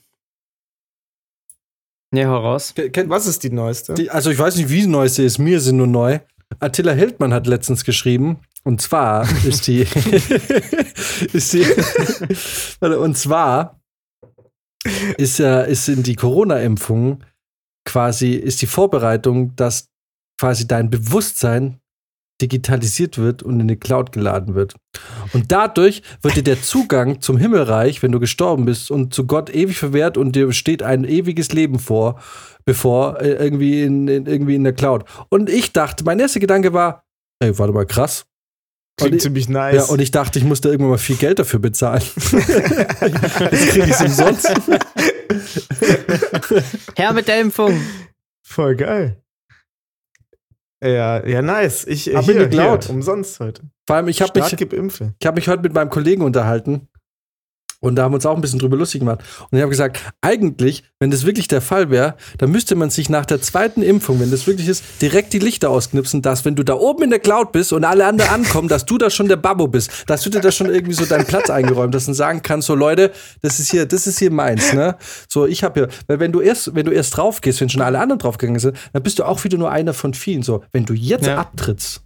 Nee, 2.09 2.23
heraus. 2.23 2.73
Was 3.05 3.27
ist 3.27 3.43
die 3.43 3.51
neueste? 3.51 3.93
Die, 3.93 4.09
also 4.09 4.31
ich 4.31 4.39
weiß 4.39 4.55
nicht, 4.55 4.69
wie 4.69 4.81
die 4.81 4.87
neueste 4.87 5.21
ist. 5.21 5.37
Mir 5.37 5.61
sind 5.61 5.77
nur 5.77 5.87
neu. 5.87 6.19
Attila 6.59 6.91
Hildmann 6.93 7.35
hat 7.35 7.45
letztens 7.45 7.85
geschrieben, 7.85 8.39
und 8.63 8.81
zwar 8.81 9.27
ist 9.45 9.67
die, 9.67 9.81
ist 11.33 11.53
die, 11.53 11.65
und 12.85 13.15
zwar 13.15 13.79
ist 15.17 15.37
ja, 15.37 15.61
ist 15.61 15.87
in 15.87 16.01
die 16.01 16.15
Corona-Impfung 16.15 17.23
quasi, 17.85 18.33
ist 18.33 18.61
die 18.61 18.67
Vorbereitung, 18.67 19.55
dass 19.55 19.89
quasi 20.39 20.67
dein 20.67 20.89
Bewusstsein 20.89 21.81
digitalisiert 22.41 23.17
wird 23.17 23.43
und 23.43 23.59
in 23.59 23.67
die 23.67 23.75
Cloud 23.75 24.11
geladen 24.11 24.55
wird. 24.55 24.75
Und 25.33 25.51
dadurch 25.51 26.01
wird 26.21 26.35
dir 26.35 26.43
der 26.43 26.61
Zugang 26.61 27.21
zum 27.21 27.37
Himmelreich, 27.37 28.01
wenn 28.01 28.11
du 28.11 28.19
gestorben 28.19 28.65
bist 28.65 28.89
und 28.89 29.13
zu 29.13 29.27
Gott 29.27 29.53
ewig 29.53 29.77
verwehrt 29.77 30.17
und 30.17 30.35
dir 30.35 30.51
steht 30.51 30.81
ein 30.81 31.03
ewiges 31.03 31.51
Leben 31.51 31.79
vor, 31.79 32.19
bevor 32.65 33.21
äh, 33.21 33.33
irgendwie 33.33 33.83
in, 33.83 34.07
in, 34.07 34.25
irgendwie 34.25 34.55
in 34.55 34.63
der 34.63 34.73
Cloud. 34.73 35.05
Und 35.29 35.49
ich 35.49 35.71
dachte, 35.71 36.03
mein 36.03 36.19
erster 36.19 36.39
Gedanke 36.39 36.73
war, 36.73 37.03
ey, 37.39 37.57
warte 37.57 37.73
mal, 37.73 37.85
krass. 37.85 38.25
Klingt 38.97 39.15
ich, 39.15 39.21
ziemlich 39.21 39.49
nice. 39.49 39.75
Ja, 39.75 39.83
und 39.85 39.99
ich 39.99 40.11
dachte, 40.11 40.37
ich 40.39 40.45
musste 40.45 40.69
irgendwann 40.69 40.91
mal 40.91 40.97
viel 40.97 41.15
Geld 41.15 41.39
dafür 41.39 41.59
bezahlen. 41.59 42.03
Jetzt 42.31 43.69
kriege 43.69 43.85
ich 43.85 43.91
es 43.91 44.01
umsonst. 44.01 44.51
Her 46.95 47.13
mit 47.13 47.27
der 47.27 47.41
Impfung. 47.41 47.81
Voll 48.43 48.75
geil. 48.75 49.21
Ja, 50.83 51.25
ja, 51.25 51.41
nice. 51.41 51.85
Ich 51.85 52.13
Hab 52.13 52.25
hier, 52.25 52.33
ihn 52.33 52.39
geklaut. 52.39 52.89
Umsonst 52.89 53.39
heute. 53.39 53.61
Vor 53.85 53.95
allem, 53.95 54.07
ich 54.07 54.21
habe 54.21 54.39
mich, 54.39 54.53
ich 54.53 55.27
hab 55.27 55.35
mich 55.35 55.47
heute 55.47 55.61
mit 55.61 55.73
meinem 55.73 55.89
Kollegen 55.89 56.23
unterhalten. 56.23 56.87
Und 57.81 57.95
da 57.95 58.03
haben 58.03 58.11
wir 58.11 58.15
uns 58.15 58.25
auch 58.27 58.35
ein 58.35 58.41
bisschen 58.41 58.59
drüber 58.59 58.77
lustig 58.77 58.99
gemacht. 58.99 59.19
Und 59.49 59.57
ich 59.57 59.61
habe 59.61 59.71
gesagt, 59.71 59.99
eigentlich, 60.21 60.83
wenn 60.99 61.09
das 61.09 61.25
wirklich 61.25 61.47
der 61.47 61.61
Fall 61.61 61.89
wäre, 61.89 62.15
dann 62.37 62.51
müsste 62.51 62.75
man 62.75 62.91
sich 62.91 63.09
nach 63.09 63.25
der 63.25 63.41
zweiten 63.41 63.81
Impfung, 63.81 64.19
wenn 64.19 64.29
das 64.29 64.45
wirklich 64.45 64.67
ist, 64.67 64.83
direkt 65.01 65.33
die 65.33 65.39
Lichter 65.39 65.71
ausknipsen, 65.71 66.21
dass 66.21 66.45
wenn 66.45 66.55
du 66.55 66.63
da 66.63 66.75
oben 66.75 67.03
in 67.03 67.09
der 67.09 67.17
Cloud 67.19 67.51
bist 67.51 67.73
und 67.73 67.83
alle 67.83 68.05
anderen 68.05 68.29
ankommen, 68.29 68.67
dass 68.67 68.85
du 68.85 68.99
da 68.99 69.09
schon 69.09 69.27
der 69.27 69.35
Babbo 69.35 69.67
bist, 69.67 70.03
dass 70.05 70.21
du 70.21 70.29
dir 70.29 70.41
da 70.41 70.51
schon 70.51 70.69
irgendwie 70.69 70.93
so 70.93 71.05
deinen 71.05 71.25
Platz 71.25 71.49
eingeräumt 71.49 71.95
hast 71.95 72.07
und 72.07 72.13
sagen 72.13 72.41
kannst, 72.43 72.67
so 72.67 72.75
Leute, 72.75 73.11
das 73.41 73.59
ist 73.59 73.71
hier, 73.71 73.87
das 73.87 74.05
ist 74.05 74.19
hier 74.19 74.31
meins, 74.31 74.73
ne? 74.73 74.95
So, 75.27 75.47
ich 75.47 75.63
habe 75.63 75.79
hier, 75.81 75.89
weil 76.05 76.19
wenn 76.19 76.31
du 76.31 76.39
erst, 76.39 76.75
wenn 76.75 76.85
du 76.85 76.91
erst 76.91 77.17
drauf 77.17 77.41
gehst, 77.41 77.61
wenn 77.61 77.69
schon 77.69 77.81
alle 77.81 77.99
anderen 77.99 78.19
draufgegangen 78.19 78.59
sind, 78.59 78.77
dann 78.93 79.01
bist 79.01 79.17
du 79.17 79.23
auch 79.23 79.43
wieder 79.43 79.57
nur 79.57 79.71
einer 79.71 79.95
von 79.95 80.13
vielen. 80.13 80.43
So, 80.43 80.63
wenn 80.71 80.85
du 80.85 80.93
jetzt 80.93 81.25
Ja. 81.25 81.37
abtrittst, 81.37 82.03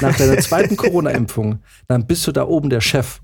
nach 0.00 0.16
deiner 0.16 0.38
zweiten 0.38 0.76
Corona-Impfung, 0.78 1.58
dann 1.86 2.06
bist 2.06 2.26
du 2.26 2.32
da 2.32 2.46
oben 2.46 2.70
der 2.70 2.80
Chef. 2.80 3.20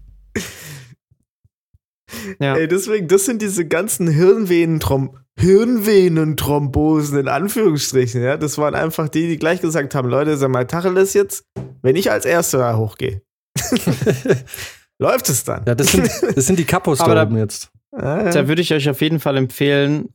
Ja. 2.38 2.56
Ey, 2.56 2.68
deswegen, 2.68 3.08
das 3.08 3.24
sind 3.24 3.40
diese 3.42 3.66
ganzen 3.66 4.08
Hirnvenentrom 4.08 5.18
Hirnvenenthrombosen 5.38 7.18
in 7.18 7.28
Anführungsstrichen, 7.28 8.22
ja. 8.22 8.36
Das 8.36 8.56
waren 8.58 8.74
einfach 8.74 9.08
die, 9.08 9.26
die 9.26 9.36
gleich 9.38 9.60
gesagt 9.60 9.94
haben, 9.94 10.08
Leute, 10.08 10.36
sag 10.36 10.50
mal, 10.50 10.66
Tacheles 10.66 11.12
jetzt, 11.14 11.44
wenn 11.82 11.96
ich 11.96 12.10
als 12.10 12.24
Erster 12.24 12.58
da 12.58 12.76
hochgehe. 12.76 13.22
Läuft 14.98 15.28
es 15.28 15.44
dann? 15.44 15.64
Ja, 15.66 15.74
das 15.74 15.92
sind, 15.92 16.08
das 16.36 16.46
sind 16.46 16.58
die 16.58 16.64
Kapos 16.64 16.98
da- 16.98 17.22
oben 17.22 17.36
jetzt. 17.36 17.70
Ah, 17.92 18.30
Da 18.30 18.48
würde 18.48 18.60
ich 18.62 18.72
euch 18.72 18.88
auf 18.88 19.00
jeden 19.00 19.20
Fall 19.20 19.36
empfehlen, 19.36 20.08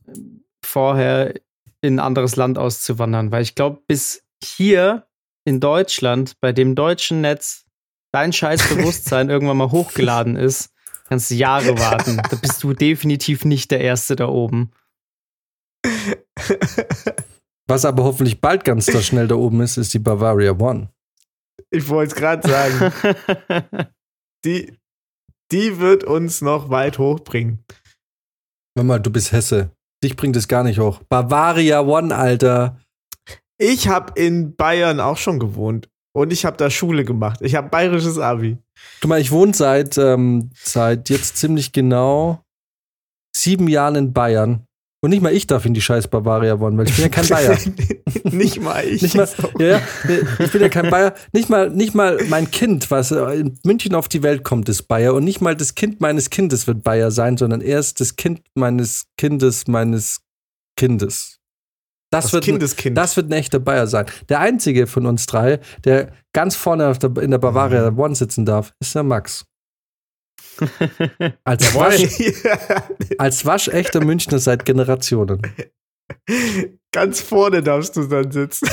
vorher 0.64 1.34
in 1.82 1.94
ein 1.96 1.98
anderes 1.98 2.36
Land 2.36 2.58
auszuwandern, 2.58 3.32
weil 3.32 3.42
ich 3.42 3.54
glaube, 3.54 3.80
bis 3.86 4.22
hier 4.44 5.06
in 5.46 5.60
Deutschland, 5.60 6.34
bei 6.40 6.52
dem 6.52 6.74
deutschen 6.74 7.22
Netz, 7.22 7.64
dein 8.12 8.32
scheiß 8.34 8.68
Bewusstsein 8.74 9.30
irgendwann 9.30 9.56
mal 9.56 9.70
hochgeladen 9.70 10.36
ist, 10.36 10.70
kannst 11.10 11.30
du 11.30 11.34
Jahre 11.34 11.76
warten. 11.78 12.16
Da 12.16 12.36
bist 12.36 12.62
du 12.62 12.72
definitiv 12.72 13.44
nicht 13.44 13.70
der 13.70 13.80
Erste 13.80 14.16
da 14.16 14.28
oben. 14.28 14.70
Was 17.68 17.84
aber 17.84 18.04
hoffentlich 18.04 18.40
bald 18.40 18.64
ganz 18.64 18.86
da 18.86 19.02
schnell 19.02 19.28
da 19.28 19.34
oben 19.34 19.60
ist, 19.60 19.76
ist 19.76 19.92
die 19.92 19.98
Bavaria 19.98 20.52
One. 20.52 20.88
ich 21.70 21.88
wollte 21.88 22.14
es 22.14 22.18
gerade 22.18 22.48
sagen, 22.48 22.92
die, 24.44 24.76
die 25.52 25.78
wird 25.78 26.04
uns 26.04 26.40
noch 26.40 26.70
weit 26.70 26.98
hochbringen. 26.98 27.64
Hör 28.76 28.84
mal, 28.84 29.00
du 29.00 29.10
bist 29.10 29.32
Hesse. 29.32 29.72
Dich 30.02 30.16
bringt 30.16 30.36
es 30.36 30.48
gar 30.48 30.64
nicht 30.64 30.78
hoch. 30.78 31.02
Bavaria 31.08 31.80
One, 31.80 32.14
Alter. 32.14 32.80
Ich 33.58 33.88
habe 33.88 34.18
in 34.18 34.56
Bayern 34.56 35.00
auch 35.00 35.18
schon 35.18 35.38
gewohnt 35.38 35.90
und 36.20 36.32
ich 36.32 36.44
habe 36.44 36.56
da 36.56 36.68
Schule 36.68 37.04
gemacht. 37.04 37.40
Ich 37.42 37.54
habe 37.54 37.68
bayerisches 37.68 38.18
Abi. 38.18 38.58
Du 39.00 39.08
mal, 39.08 39.20
ich 39.20 39.30
wohne 39.30 39.54
seit, 39.54 39.96
ähm, 39.96 40.50
seit 40.54 41.08
jetzt 41.08 41.38
ziemlich 41.38 41.72
genau 41.72 42.44
sieben 43.34 43.68
Jahren 43.68 43.94
in 43.96 44.12
Bayern. 44.12 44.66
Und 45.02 45.10
nicht 45.10 45.22
mal 45.22 45.32
ich 45.32 45.46
darf 45.46 45.64
in 45.64 45.72
die 45.72 45.80
scheiß 45.80 46.08
Bavaria 46.08 46.56
One, 46.60 46.76
weil 46.76 46.86
ich 46.86 46.94
bin 46.94 47.04
ja 47.04 47.08
kein 47.08 47.26
Bayer. 47.26 47.56
nicht 48.24 48.60
mal 48.60 48.84
ich. 48.84 49.00
Nicht 49.00 49.14
mal, 49.14 49.26
ja, 49.58 49.66
ja, 49.66 49.80
ich 50.38 50.52
bin 50.52 50.60
ja 50.60 50.68
kein 50.68 50.90
Bayer. 50.90 51.14
Nicht 51.32 51.48
mal, 51.48 51.70
nicht 51.70 51.94
mal 51.94 52.18
mein 52.28 52.50
Kind, 52.50 52.90
was 52.90 53.10
in 53.10 53.58
München 53.64 53.94
auf 53.94 54.08
die 54.08 54.22
Welt 54.22 54.44
kommt, 54.44 54.68
ist 54.68 54.88
Bayer. 54.88 55.14
Und 55.14 55.24
nicht 55.24 55.40
mal 55.40 55.56
das 55.56 55.74
Kind 55.74 56.02
meines 56.02 56.28
Kindes 56.28 56.66
wird 56.66 56.82
Bayer 56.82 57.10
sein, 57.10 57.38
sondern 57.38 57.62
erst 57.62 58.00
das 58.00 58.16
Kind 58.16 58.42
meines 58.54 59.06
Kindes 59.16 59.66
meines 59.68 60.20
Kindes. 60.76 61.39
Das, 62.10 62.24
das 62.24 62.32
wird, 62.32 62.44
Kindeskind. 62.44 62.98
das 62.98 63.16
wird 63.16 63.30
ein 63.30 63.32
echter 63.32 63.60
Bayer 63.60 63.86
sein. 63.86 64.06
Der 64.28 64.40
einzige 64.40 64.86
von 64.88 65.06
uns 65.06 65.26
drei, 65.26 65.60
der 65.84 66.12
ganz 66.32 66.56
vorne 66.56 66.88
auf 66.88 66.98
der, 66.98 67.16
in 67.18 67.30
der 67.30 67.38
Bavaria 67.38 67.88
One 67.96 68.16
sitzen 68.16 68.44
darf, 68.44 68.74
ist 68.80 68.94
der 68.94 69.04
Max. 69.04 69.46
Als, 71.44 71.74
wasch, 71.74 72.02
als 73.18 73.46
waschechter 73.46 74.04
Münchner 74.04 74.38
seit 74.38 74.66
Generationen. 74.66 75.40
Ganz 76.92 77.20
vorne 77.20 77.62
darfst 77.62 77.96
du 77.96 78.04
dann 78.04 78.30
sitzen. 78.30 78.68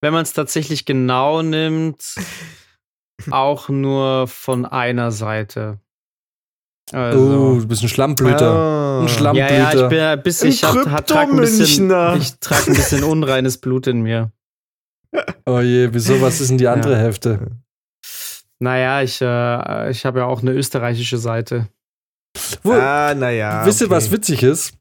Wenn 0.00 0.12
man 0.12 0.22
es 0.22 0.32
tatsächlich 0.32 0.86
genau 0.86 1.42
nimmt, 1.42 2.14
auch 3.30 3.68
nur 3.68 4.26
von 4.26 4.64
einer 4.64 5.10
Seite. 5.10 5.80
Oh, 6.92 6.96
Also. 6.96 7.60
du 7.60 7.66
bist 7.68 7.82
ein 7.82 7.88
Schlammblüter. 7.88 8.50
Ah. 8.52 9.00
Ein 9.02 9.08
Schlamm- 9.08 9.36
ja, 9.36 9.50
ja, 9.52 9.72
ich 9.72 9.88
bin 9.88 9.98
ein 10.00 10.22
bisschen, 10.22 10.48
ich 10.50 10.62
hab, 10.62 10.76
hab, 10.90 11.06
trag 11.06 11.28
ein 11.30 11.36
bisschen, 11.36 11.90
ich 12.20 12.34
trage 12.40 12.70
ein 12.70 12.74
bisschen 12.74 13.02
unreines 13.04 13.58
Blut 13.58 13.86
in 13.86 14.02
mir. 14.02 14.30
Oh 15.46 15.60
je, 15.60 15.88
wieso, 15.92 16.20
was 16.22 16.40
ist 16.40 16.48
denn 16.50 16.56
die 16.58 16.68
andere 16.68 16.94
Ja. 16.94 16.98
Hälfte? 17.00 17.50
Naja, 18.60 19.02
ich, 19.02 19.20
äh, 19.20 19.90
ich 19.90 20.06
habe 20.06 20.20
ja 20.20 20.24
auch 20.26 20.40
eine 20.40 20.52
österreichische 20.52 21.18
Seite. 21.18 21.68
Wo, 22.62 22.72
Ah, 22.72 23.12
naja. 23.14 23.66
wisst 23.66 23.80
ihr, 23.82 23.88
okay. 23.88 23.96
was 23.96 24.10
witzig 24.10 24.42
ist? 24.42 24.72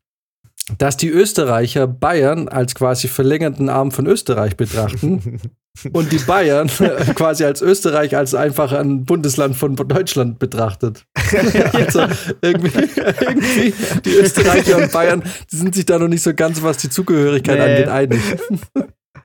Dass 0.78 0.98
die 0.98 1.10
Österreicher 1.10 1.88
Bayern 1.88 2.48
als 2.48 2.76
quasi 2.76 3.08
verlängerten 3.08 3.70
Arm 3.70 3.92
von 3.92 4.06
Österreich 4.08 4.56
betrachten 4.58 5.40
und 5.94 6.12
die 6.12 6.18
Bayern 6.20 6.68
quasi 7.16 7.44
als 7.44 7.62
Österreich 7.62 8.16
als 8.16 8.34
einfach 8.36 8.72
ein 8.72 9.06
Bundesland 9.06 9.56
von 9.56 9.76
Deutschland 9.76 10.40
betrachtet. 10.40 11.06
also 11.74 12.06
irgendwie, 12.42 12.90
irgendwie 13.22 13.74
die 14.06 14.14
Österreicher 14.16 14.78
und 14.78 14.92
Bayern, 14.92 15.24
die 15.52 15.56
sind 15.56 15.76
sich 15.76 15.86
da 15.86 16.00
noch 16.00 16.08
nicht 16.08 16.24
so 16.24 16.34
ganz, 16.34 16.62
was 16.64 16.78
die 16.78 16.90
Zugehörigkeit 16.90 17.58
Nee. 17.58 17.64
angeht, 17.66 17.88
einig. 17.88 18.22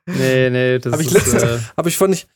Nee, 0.07 0.51
nee, 0.51 0.79
das 0.79 0.93
Hab 0.93 1.01
ich 1.01 1.07
ist. 1.09 1.15
letztens- 1.15 1.43
Äh, 1.43 1.59
Aber 1.75 1.89
ich 1.89 1.97
fand 1.97 2.15
ich 2.15 2.27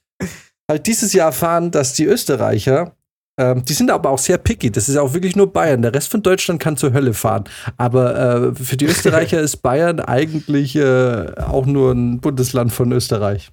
halt 0.70 0.86
dieses 0.86 1.12
Jahr 1.12 1.26
erfahren, 1.26 1.70
dass 1.70 1.92
die 1.94 2.04
Österreicher, 2.04 2.96
ähm, 3.40 3.64
die 3.64 3.72
sind 3.72 3.90
aber 3.90 4.10
auch 4.10 4.18
sehr 4.18 4.36
picky. 4.36 4.70
Das 4.70 4.90
ist 4.90 4.98
auch 4.98 5.14
wirklich 5.14 5.34
nur 5.34 5.50
Bayern. 5.50 5.80
Der 5.80 5.94
Rest 5.94 6.10
von 6.10 6.22
Deutschland 6.22 6.60
kann 6.60 6.76
zur 6.76 6.92
Hölle 6.92 7.14
fahren. 7.14 7.44
Aber 7.78 8.52
äh, 8.52 8.54
für 8.54 8.76
die 8.76 8.84
Österreicher 8.92 9.40
ist 9.40 9.58
Bayern 9.62 9.98
eigentlich 9.98 10.76
äh, 10.76 11.32
auch 11.38 11.64
nur 11.64 11.92
ein 11.92 12.20
Bundesland 12.20 12.70
von 12.70 12.92
Österreich. 12.92 13.50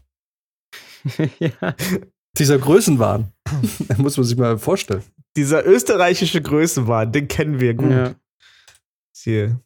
ja. 1.39 1.75
Dieser 2.37 2.57
Größenwahn. 2.57 3.31
muss 3.97 4.17
man 4.17 4.25
sich 4.25 4.37
mal 4.37 4.57
vorstellen. 4.57 5.03
Dieser 5.37 5.65
österreichische 5.65 6.41
Größenwahn, 6.41 7.13
den 7.13 7.29
kennen 7.29 7.61
wir 7.61 7.73
gut. 7.73 7.91
ja. 7.91 8.15
Hier. 9.15 9.59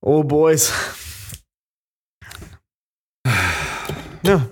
Oh, 0.00 0.24
Boys. 0.24 0.72
Ja, 4.22 4.44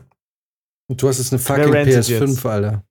Und 0.87 1.03
du 1.03 1.09
hast 1.09 1.19
jetzt 1.19 1.33
eine 1.33 1.41
fucking 1.41 1.75
rantet 1.75 2.05
PS5, 2.05 2.21
jetzt? 2.21 2.47
Alter. 2.47 2.85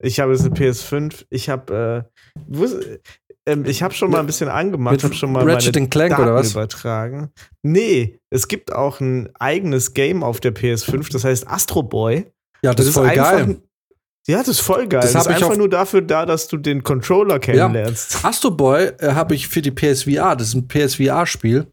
Ich 0.00 0.20
habe 0.20 0.32
jetzt 0.32 0.44
eine 0.44 0.54
PS5. 0.54 1.26
Ich 1.30 1.48
habe 1.48 2.06
äh, 2.52 2.98
ähm, 3.46 3.64
ich 3.64 3.82
habe 3.82 3.94
schon 3.94 4.10
mal 4.10 4.20
ein 4.20 4.26
bisschen 4.26 4.48
angemacht, 4.48 5.02
habe 5.02 5.14
schon 5.14 5.32
mal 5.32 5.48
Ratchet 5.48 5.74
meine 5.74 5.88
Clank 5.88 6.10
Daten 6.10 6.22
oder 6.22 6.34
was? 6.34 6.52
übertragen. 6.52 7.30
Nee, 7.62 8.18
es 8.30 8.48
gibt 8.48 8.72
auch 8.72 9.00
ein 9.00 9.30
eigenes 9.38 9.94
Game 9.94 10.22
auf 10.22 10.40
der 10.40 10.54
PS5, 10.54 11.10
das 11.12 11.24
heißt 11.24 11.48
Astro 11.48 11.82
Boy. 11.82 12.26
Ja, 12.62 12.74
das, 12.74 12.86
ist 12.86 12.94
voll 12.94 13.08
einfach- 13.08 13.30
geil. 13.36 13.62
Ja, 14.28 14.38
das 14.40 14.48
ist 14.48 14.60
voll 14.60 14.86
geil. 14.88 15.00
Das 15.00 15.14
Das, 15.14 15.24
ist 15.26 15.30
ich 15.30 15.42
einfach 15.42 15.56
nur 15.56 15.70
dafür 15.70 16.02
da, 16.02 16.26
dass 16.26 16.48
du 16.48 16.58
den 16.58 16.82
Controller 16.82 17.38
kennenlernst. 17.38 18.22
Astro 18.24 18.50
Boy 18.50 18.88
äh, 18.98 19.12
habe 19.12 19.34
ich 19.34 19.48
für 19.48 19.62
die 19.62 19.70
PSVR. 19.70 20.36
Das 20.36 20.48
ist 20.48 20.54
ein 20.54 20.68
PSVR-Spiel. 20.68 21.66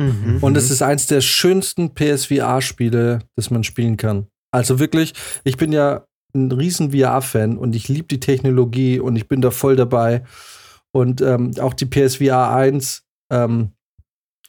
Mhm. 0.00 0.38
Und 0.40 0.56
es 0.56 0.70
ist 0.72 0.82
eins 0.82 1.06
der 1.06 1.20
schönsten 1.20 1.94
PSVR-Spiele, 1.94 3.20
das 3.36 3.50
man 3.50 3.62
spielen 3.62 3.96
kann. 3.96 4.26
Also 4.52 4.80
wirklich, 4.80 5.12
ich 5.44 5.56
bin 5.56 5.70
ja 5.72 6.04
ein 6.34 6.52
riesen 6.52 6.92
VR-Fan 6.92 7.56
und 7.58 7.74
ich 7.74 7.88
liebe 7.88 8.08
die 8.08 8.20
Technologie 8.20 9.00
und 9.00 9.16
ich 9.16 9.28
bin 9.28 9.40
da 9.40 9.50
voll 9.50 9.76
dabei. 9.76 10.24
Und 10.92 11.20
ähm, 11.20 11.52
auch 11.60 11.74
die 11.74 11.86
PSVR 11.86 12.50
1 12.50 13.04
ähm, 13.30 13.72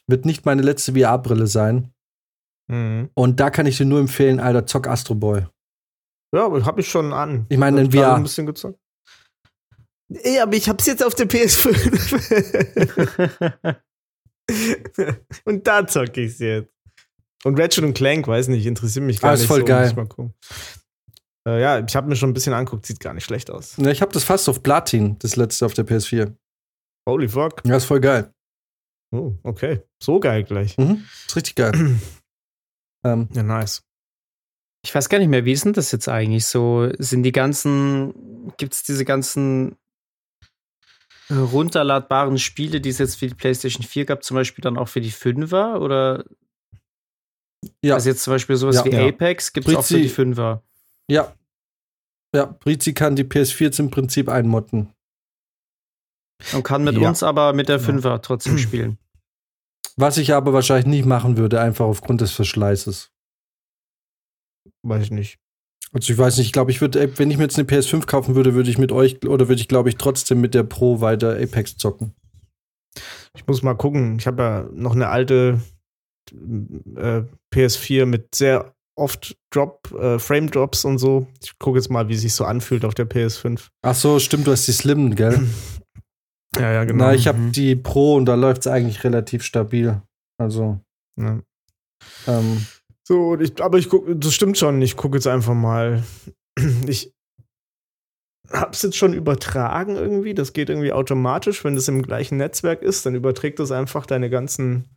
wird 0.06 0.24
nicht 0.24 0.44
meine 0.44 0.62
letzte 0.62 0.94
VR-Brille 0.94 1.46
sein. 1.46 1.92
Mhm. 2.68 3.10
Und 3.14 3.40
da 3.40 3.50
kann 3.50 3.66
ich 3.66 3.76
dir 3.76 3.86
nur 3.86 4.00
empfehlen, 4.00 4.40
Alter, 4.40 4.66
zock 4.66 4.86
Astro 4.86 5.14
Boy. 5.14 5.46
Ja, 6.34 6.46
aber 6.46 6.64
hab 6.64 6.78
ich 6.78 6.88
schon 6.88 7.12
an. 7.12 7.46
Ich 7.48 7.58
meine, 7.58 7.80
in 7.80 7.90
VR. 7.92 8.14
ein 8.14 8.22
bisschen 8.22 8.46
gezockt. 8.46 8.78
Ey, 10.12 10.40
aber 10.40 10.54
ich 10.54 10.68
hab's 10.68 10.86
jetzt 10.86 11.04
auf 11.04 11.14
der 11.14 11.28
PS5. 11.28 11.76
und 15.44 15.66
da 15.66 15.86
zocke 15.86 16.22
ich's 16.22 16.38
jetzt. 16.40 16.72
Und 17.44 17.58
Ratchet 17.58 17.84
und 17.84 17.94
Clank, 17.94 18.26
weiß 18.26 18.48
nicht, 18.48 18.66
interessiert 18.66 19.04
mich 19.04 19.20
gar 19.20 19.30
Ah, 19.30 19.34
ist 19.34 19.40
nicht 19.40 19.48
voll 19.48 19.60
so. 19.60 19.64
geil. 19.66 19.82
muss 19.82 19.90
ich 19.90 19.96
Mal 19.96 20.06
gucken. 20.06 20.34
Äh, 21.48 21.60
ja, 21.60 21.84
ich 21.84 21.96
habe 21.96 22.08
mir 22.08 22.16
schon 22.16 22.30
ein 22.30 22.34
bisschen 22.34 22.52
anguckt, 22.52 22.84
sieht 22.86 23.00
gar 23.00 23.14
nicht 23.14 23.24
schlecht 23.24 23.50
aus. 23.50 23.78
Ne, 23.78 23.92
ich 23.92 24.02
habe 24.02 24.12
das 24.12 24.24
fast 24.24 24.48
auf 24.48 24.62
Platin, 24.62 25.18
das 25.20 25.36
letzte 25.36 25.64
auf 25.66 25.74
der 25.74 25.86
PS4. 25.86 26.34
Holy 27.08 27.28
fuck. 27.28 27.62
Ja, 27.64 27.76
ist 27.76 27.86
voll 27.86 28.00
geil. 28.00 28.32
Oh, 29.12 29.32
okay. 29.42 29.82
So 30.02 30.20
geil 30.20 30.44
gleich. 30.44 30.76
Mhm. 30.78 31.04
Ist 31.26 31.34
richtig 31.36 31.56
geil. 31.56 31.72
ähm, 33.04 33.28
Ja, 33.32 33.42
nice. 33.42 33.82
Ich 34.84 34.94
weiß 34.94 35.08
gar 35.08 35.18
nicht 35.18 35.28
mehr, 35.28 35.44
wie 35.44 35.52
ist 35.52 35.64
denn 35.64 35.72
das 35.72 35.92
jetzt 35.92 36.08
eigentlich 36.08 36.46
so? 36.46 36.90
Sind 36.98 37.22
die 37.22 37.32
ganzen, 37.32 38.52
gibt 38.56 38.72
es 38.74 38.82
diese 38.82 39.04
ganzen 39.04 39.76
äh, 41.28 41.34
runterladbaren 41.34 42.38
Spiele, 42.38 42.80
die 42.80 42.88
es 42.90 42.98
jetzt 42.98 43.16
für 43.16 43.26
die 43.26 43.34
PlayStation 43.34 43.82
4 43.84 44.04
gab, 44.06 44.22
zum 44.24 44.36
Beispiel 44.36 44.62
dann 44.62 44.78
auch 44.78 44.88
für 44.88 45.00
die 45.00 45.12
5er? 45.12 45.78
Oder 45.78 46.24
ja, 47.84 47.94
also 47.94 48.08
jetzt 48.08 48.22
zum 48.22 48.32
Beispiel 48.34 48.56
sowas 48.56 48.76
Ja. 48.76 48.84
wie 48.86 48.90
Ja. 48.90 49.06
Apex 49.06 49.52
gibt 49.52 49.68
es 49.68 49.74
auch 49.74 49.84
für 49.84 49.98
die 49.98 50.08
Brizi- 50.08 50.34
5er? 50.34 50.60
Ja. 51.10 51.34
Ja, 52.34 52.46
Brizi 52.46 52.94
kann 52.94 53.16
die 53.16 53.24
PS4 53.24 53.64
jetzt 53.64 53.80
im 53.80 53.90
Prinzip 53.90 54.28
einmotten. 54.28 54.92
Und 56.54 56.62
kann 56.62 56.84
mit 56.84 56.96
Ja. 56.96 57.08
uns 57.08 57.22
aber 57.24 57.52
mit 57.52 57.68
der 57.68 57.80
5er 57.80 58.22
trotzdem 58.22 58.56
spielen. 58.58 58.98
Was 59.96 60.16
ich 60.16 60.32
aber 60.32 60.52
wahrscheinlich 60.52 60.86
nicht 60.86 61.04
machen 61.06 61.36
würde, 61.36 61.60
einfach 61.60 61.84
aufgrund 61.86 62.20
des 62.20 62.30
Verschleißes. 62.32 63.10
Weiß 64.82 65.02
ich 65.02 65.10
nicht. 65.10 65.38
Also 65.92 66.12
ich 66.12 66.18
weiß 66.18 66.36
nicht, 66.38 66.46
ich 66.46 66.52
glaube, 66.52 66.70
ich 66.70 66.80
würde, 66.80 67.18
wenn 67.18 67.30
ich 67.30 67.36
mir 67.36 67.42
jetzt 67.42 67.58
eine 67.58 67.66
PS5 67.68 68.06
kaufen 68.06 68.36
würde, 68.36 68.54
würde 68.54 68.70
ich 68.70 68.78
mit 68.78 68.92
euch 68.92 69.26
oder 69.26 69.48
würde 69.48 69.60
ich, 69.60 69.66
glaube 69.68 69.88
ich, 69.88 69.96
trotzdem 69.96 70.40
mit 70.40 70.54
der 70.54 70.62
Pro 70.62 71.00
weiter 71.00 71.32
Apex 71.36 71.76
zocken. 71.76 72.14
Ich 73.36 73.46
muss 73.46 73.62
mal 73.62 73.74
gucken. 73.74 74.18
Ich 74.18 74.26
habe 74.28 74.42
ja 74.42 74.68
noch 74.72 74.94
eine 74.94 75.08
alte 75.08 75.60
äh, 76.32 77.22
PS4 77.52 78.06
mit 78.06 78.34
sehr 78.36 78.72
oft 78.96 79.36
Drop, 79.52 79.90
äh, 79.92 80.18
Frame 80.18 80.50
Drops 80.50 80.84
und 80.84 80.98
so. 80.98 81.26
Ich 81.42 81.58
gucke 81.58 81.78
jetzt 81.78 81.90
mal, 81.90 82.08
wie 82.08 82.16
sich 82.16 82.34
so 82.34 82.44
anfühlt 82.44 82.84
auf 82.84 82.94
der 82.94 83.06
PS5. 83.08 83.68
Ach 83.82 83.94
so, 83.94 84.18
stimmt, 84.18 84.46
du 84.46 84.52
hast 84.52 84.66
die 84.66 84.72
Slim, 84.72 85.14
gell? 85.14 85.46
Ja, 86.56 86.72
ja, 86.72 86.84
Na, 86.92 87.14
ich 87.14 87.28
habe 87.28 87.38
Mhm. 87.38 87.52
die 87.52 87.76
Pro 87.76 88.16
und 88.16 88.26
da 88.26 88.34
läuft 88.34 88.62
es 88.62 88.66
eigentlich 88.66 89.04
relativ 89.04 89.42
stabil. 89.44 90.02
Also, 90.38 90.80
Ja. 91.18 91.40
ähm, 92.26 92.66
So, 93.06 93.30
und 93.30 93.40
ich, 93.42 93.60
aber 93.62 93.78
ich 93.78 93.88
gucke, 93.88 94.14
das 94.14 94.32
stimmt 94.34 94.56
schon. 94.58 94.80
Ich 94.82 94.96
gucke 94.96 95.16
jetzt 95.16 95.26
einfach 95.26 95.54
mal. 95.54 96.02
Ich 96.88 97.12
hab's 98.52 98.82
jetzt 98.82 98.96
schon 98.96 99.12
übertragen 99.14 99.96
irgendwie. 99.96 100.34
Das 100.34 100.52
geht 100.52 100.68
irgendwie 100.70 100.92
automatisch, 100.92 101.64
wenn 101.64 101.74
das 101.76 101.88
im 101.88 102.02
gleichen 102.02 102.36
Netzwerk 102.36 102.82
ist, 102.82 103.06
dann 103.06 103.14
überträgt 103.14 103.58
das 103.60 103.70
einfach 103.70 104.06
deine 104.06 104.28
ganzen 104.30 104.88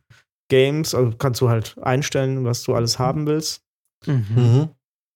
Games. 0.50 0.94
Also 0.94 1.16
kannst 1.16 1.40
du 1.40 1.48
halt 1.48 1.76
einstellen, 1.80 2.44
was 2.44 2.62
du 2.64 2.74
alles 2.74 2.98
haben 2.98 3.26
willst. 3.26 3.62
Mhm. 4.06 4.24
mhm. 4.34 4.68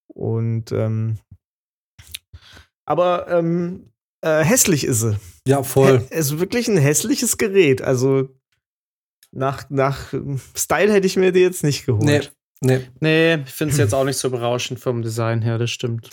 Und 0.09 0.73
ähm, 0.73 1.19
aber 2.85 3.29
ähm, 3.29 3.93
äh, 4.23 4.43
hässlich 4.43 4.85
ist 4.85 5.01
sie. 5.01 5.19
ja, 5.47 5.63
voll. 5.63 6.07
Es 6.11 6.31
ist 6.33 6.41
wirklich 6.41 6.69
ein 6.69 6.79
hässliches 6.79 7.37
Gerät. 7.39 7.83
Also 7.83 8.29
nach, 9.31 9.69
nach 9.71 10.13
Style 10.57 10.93
hätte 10.93 11.07
ich 11.07 11.17
mir 11.17 11.33
die 11.33 11.41
jetzt 11.41 11.63
nicht 11.63 11.85
geholt. 11.87 12.05
Nee, 12.05 12.21
nee, 12.63 12.81
Nee, 13.01 13.35
ich 13.47 13.53
finde 13.53 13.73
es 13.73 13.79
jetzt 13.79 13.95
auch 13.95 14.05
nicht 14.05 14.17
so 14.17 14.31
berauschend 14.31 14.81
vom 14.81 15.03
Design 15.03 15.43
her, 15.43 15.59
das 15.59 15.71
stimmt. 15.71 16.09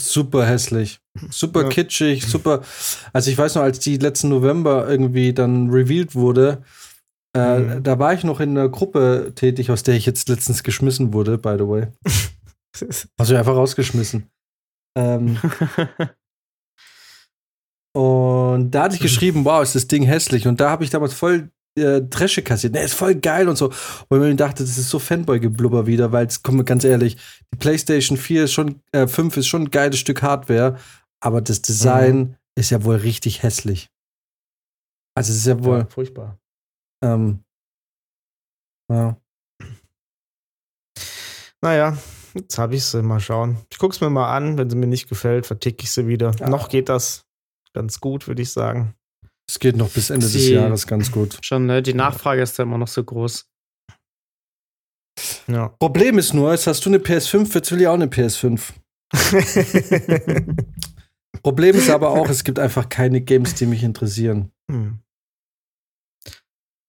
super 0.00 0.46
hässlich. 0.46 0.98
Super 1.30 1.64
Ja. 1.64 1.68
kitschig, 1.68 2.24
super. 2.26 2.62
Also 3.12 3.30
ich 3.30 3.38
weiß 3.38 3.54
noch, 3.54 3.62
als 3.62 3.78
die 3.78 3.98
letzten 3.98 4.28
November 4.30 4.88
irgendwie 4.88 5.32
dann 5.34 5.70
revealed 5.70 6.14
wurde, 6.14 6.62
äh, 7.36 7.58
Mhm. 7.58 7.82
da 7.82 7.98
war 7.98 8.14
ich 8.14 8.24
noch 8.24 8.40
in 8.40 8.50
einer 8.50 8.68
Gruppe 8.68 9.32
tätig, 9.34 9.70
aus 9.70 9.82
der 9.82 9.94
ich 9.94 10.06
jetzt 10.06 10.28
letztens 10.28 10.62
geschmissen 10.62 11.12
wurde, 11.12 11.38
by 11.38 11.56
the 11.58 11.68
way. 11.68 11.86
Also 13.16 13.34
einfach 13.34 13.54
rausgeschmissen. 13.54 14.30
Ähm, 14.98 15.38
und 17.94 18.70
da 18.70 18.82
hatte 18.82 18.96
ich 18.96 19.00
geschrieben, 19.00 19.46
wow, 19.46 19.62
ist 19.62 19.74
das 19.74 19.86
Ding 19.86 20.02
hässlich. 20.02 20.46
Und 20.46 20.60
da 20.60 20.68
habe 20.68 20.84
ich 20.84 20.90
damals 20.90 21.14
voll 21.14 21.50
äh, 21.78 22.02
Dresche 22.02 22.42
kassiert. 22.42 22.74
Ne, 22.74 22.82
ist 22.82 22.94
voll 22.94 23.14
geil 23.14 23.48
und 23.48 23.56
so. 23.56 23.72
Und 24.08 24.22
ich 24.22 24.36
dachte, 24.36 24.62
das 24.62 24.76
ist 24.76 24.90
so 24.90 24.98
Fanboy-Geblubber 24.98 25.86
wieder, 25.86 26.12
weil, 26.12 26.24
jetzt, 26.24 26.42
komm 26.42 26.62
ganz 26.66 26.84
ehrlich, 26.84 27.16
die 27.52 27.58
PlayStation 27.58 28.18
4 28.18 28.44
ist 28.44 28.52
schon, 28.52 28.82
äh, 28.92 29.06
5 29.06 29.38
ist 29.38 29.46
schon 29.46 29.62
ein 29.62 29.70
geiles 29.70 29.98
Stück 29.98 30.22
Hardware, 30.22 30.76
aber 31.20 31.40
das 31.40 31.62
Design 31.62 32.36
ist 32.58 32.70
ja 32.70 32.84
wohl 32.84 32.96
richtig 32.96 33.42
hässlich. 33.42 33.88
Also 35.14 35.32
es 35.32 35.38
ist 35.38 35.46
ja 35.46 35.64
wohl, 35.64 35.78
ja, 35.78 35.86
furchtbar. 35.86 36.38
Ähm, 37.02 37.44
ja. 38.92 39.16
Naja, 41.62 41.96
jetzt 42.34 42.58
habe 42.58 42.74
ich 42.76 42.84
sie. 42.84 43.02
Mal 43.02 43.20
schauen. 43.20 43.58
Ich 43.72 43.78
gucke 43.78 43.94
es 43.94 44.00
mir 44.00 44.10
mal 44.10 44.34
an. 44.36 44.58
Wenn 44.58 44.70
sie 44.70 44.76
mir 44.76 44.86
nicht 44.86 45.08
gefällt, 45.08 45.46
verticke 45.46 45.82
ich 45.84 45.90
sie 45.90 46.06
wieder. 46.06 46.32
Ja. 46.38 46.48
Noch 46.48 46.68
geht 46.68 46.88
das 46.88 47.26
ganz 47.72 48.00
gut, 48.00 48.28
würde 48.28 48.42
ich 48.42 48.52
sagen. 48.52 48.94
Es 49.48 49.58
geht 49.58 49.76
noch 49.76 49.90
bis 49.90 50.10
Ende 50.10 50.26
des 50.26 50.32
Sie- 50.32 50.54
Jahres 50.54 50.86
ganz 50.86 51.10
gut. 51.12 51.38
Schon, 51.42 51.66
ne? 51.66 51.82
Die 51.82 51.94
Nachfrage 51.94 52.42
ist 52.42 52.58
da 52.58 52.62
immer 52.64 52.78
noch 52.78 52.88
so 52.88 53.02
groß. 53.04 53.48
Ja. 55.46 55.68
Problem 55.68 56.18
ist 56.18 56.34
nur, 56.34 56.50
jetzt 56.52 56.66
hast 56.66 56.84
du 56.84 56.90
eine 56.90 56.98
PS5, 56.98 57.54
jetzt 57.54 57.70
will 57.72 57.80
ich 57.80 57.86
auch 57.86 57.94
eine 57.94 58.06
PS5. 58.06 58.72
Problem 61.42 61.76
ist 61.76 61.88
aber 61.90 62.10
auch, 62.10 62.28
es 62.28 62.42
gibt 62.44 62.58
einfach 62.58 62.88
keine 62.88 63.20
Games, 63.20 63.54
die 63.54 63.66
mich 63.66 63.82
interessieren. 63.84 64.52
Hm. 64.70 64.98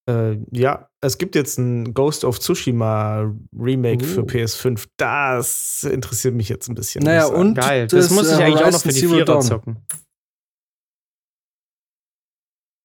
Äh, 0.10 0.38
ja, 0.52 0.90
es 1.02 1.18
gibt 1.18 1.36
jetzt 1.36 1.58
ein 1.58 1.94
Ghost 1.94 2.24
of 2.24 2.40
Tsushima 2.40 3.34
Remake 3.58 4.04
Uh. 4.04 4.08
für 4.08 4.22
PS5. 4.22 4.86
Das 4.98 5.84
interessiert 5.84 6.34
mich 6.34 6.50
jetzt 6.50 6.70
ein 6.70 6.76
bisschen. 6.76 7.04
Naja, 7.04 7.26
und 7.26 7.56
Geil. 7.56 7.88
Das, 7.88 8.08
das, 8.08 8.16
muss 8.16 8.32
ich 8.32 8.40
äh, 8.40 8.44
eigentlich 8.44 8.64
auch 8.64 8.72
noch 8.72 8.82
für 8.82 8.90
die 8.90 9.00
Zero 9.00 9.14
Vierer 9.14 9.26
Dawn. 9.26 9.42
zocken. 9.42 9.86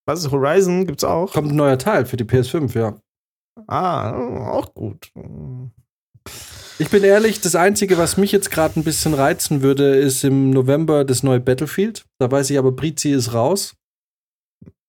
Was 0.06 0.20
ist 0.24 0.32
Horizon? 0.32 0.84
Gibt's 0.86 1.04
auch? 1.04 1.32
Kommt 1.32 1.52
ein 1.52 1.56
neuer 1.56 1.78
Teil 1.78 2.06
für 2.06 2.16
die 2.16 2.24
PS5, 2.24 2.76
ja. 2.76 3.00
Ah, 3.68 4.12
auch 4.50 4.74
gut. 4.74 5.12
Ich 6.78 6.88
bin 6.90 7.04
ehrlich, 7.04 7.40
das 7.40 7.54
Einzige, 7.54 7.98
was 7.98 8.16
mich 8.16 8.32
jetzt 8.32 8.50
gerade 8.50 8.80
ein 8.80 8.84
bisschen 8.84 9.14
reizen 9.14 9.62
würde, 9.62 9.94
ist 9.96 10.24
im 10.24 10.50
November 10.50 11.04
das 11.04 11.22
neue 11.22 11.38
Battlefield. 11.40 12.04
Da 12.18 12.30
weiß 12.30 12.50
ich 12.50 12.58
aber, 12.58 12.72
Brizi 12.72 13.10
ist 13.10 13.32
raus. 13.32 13.76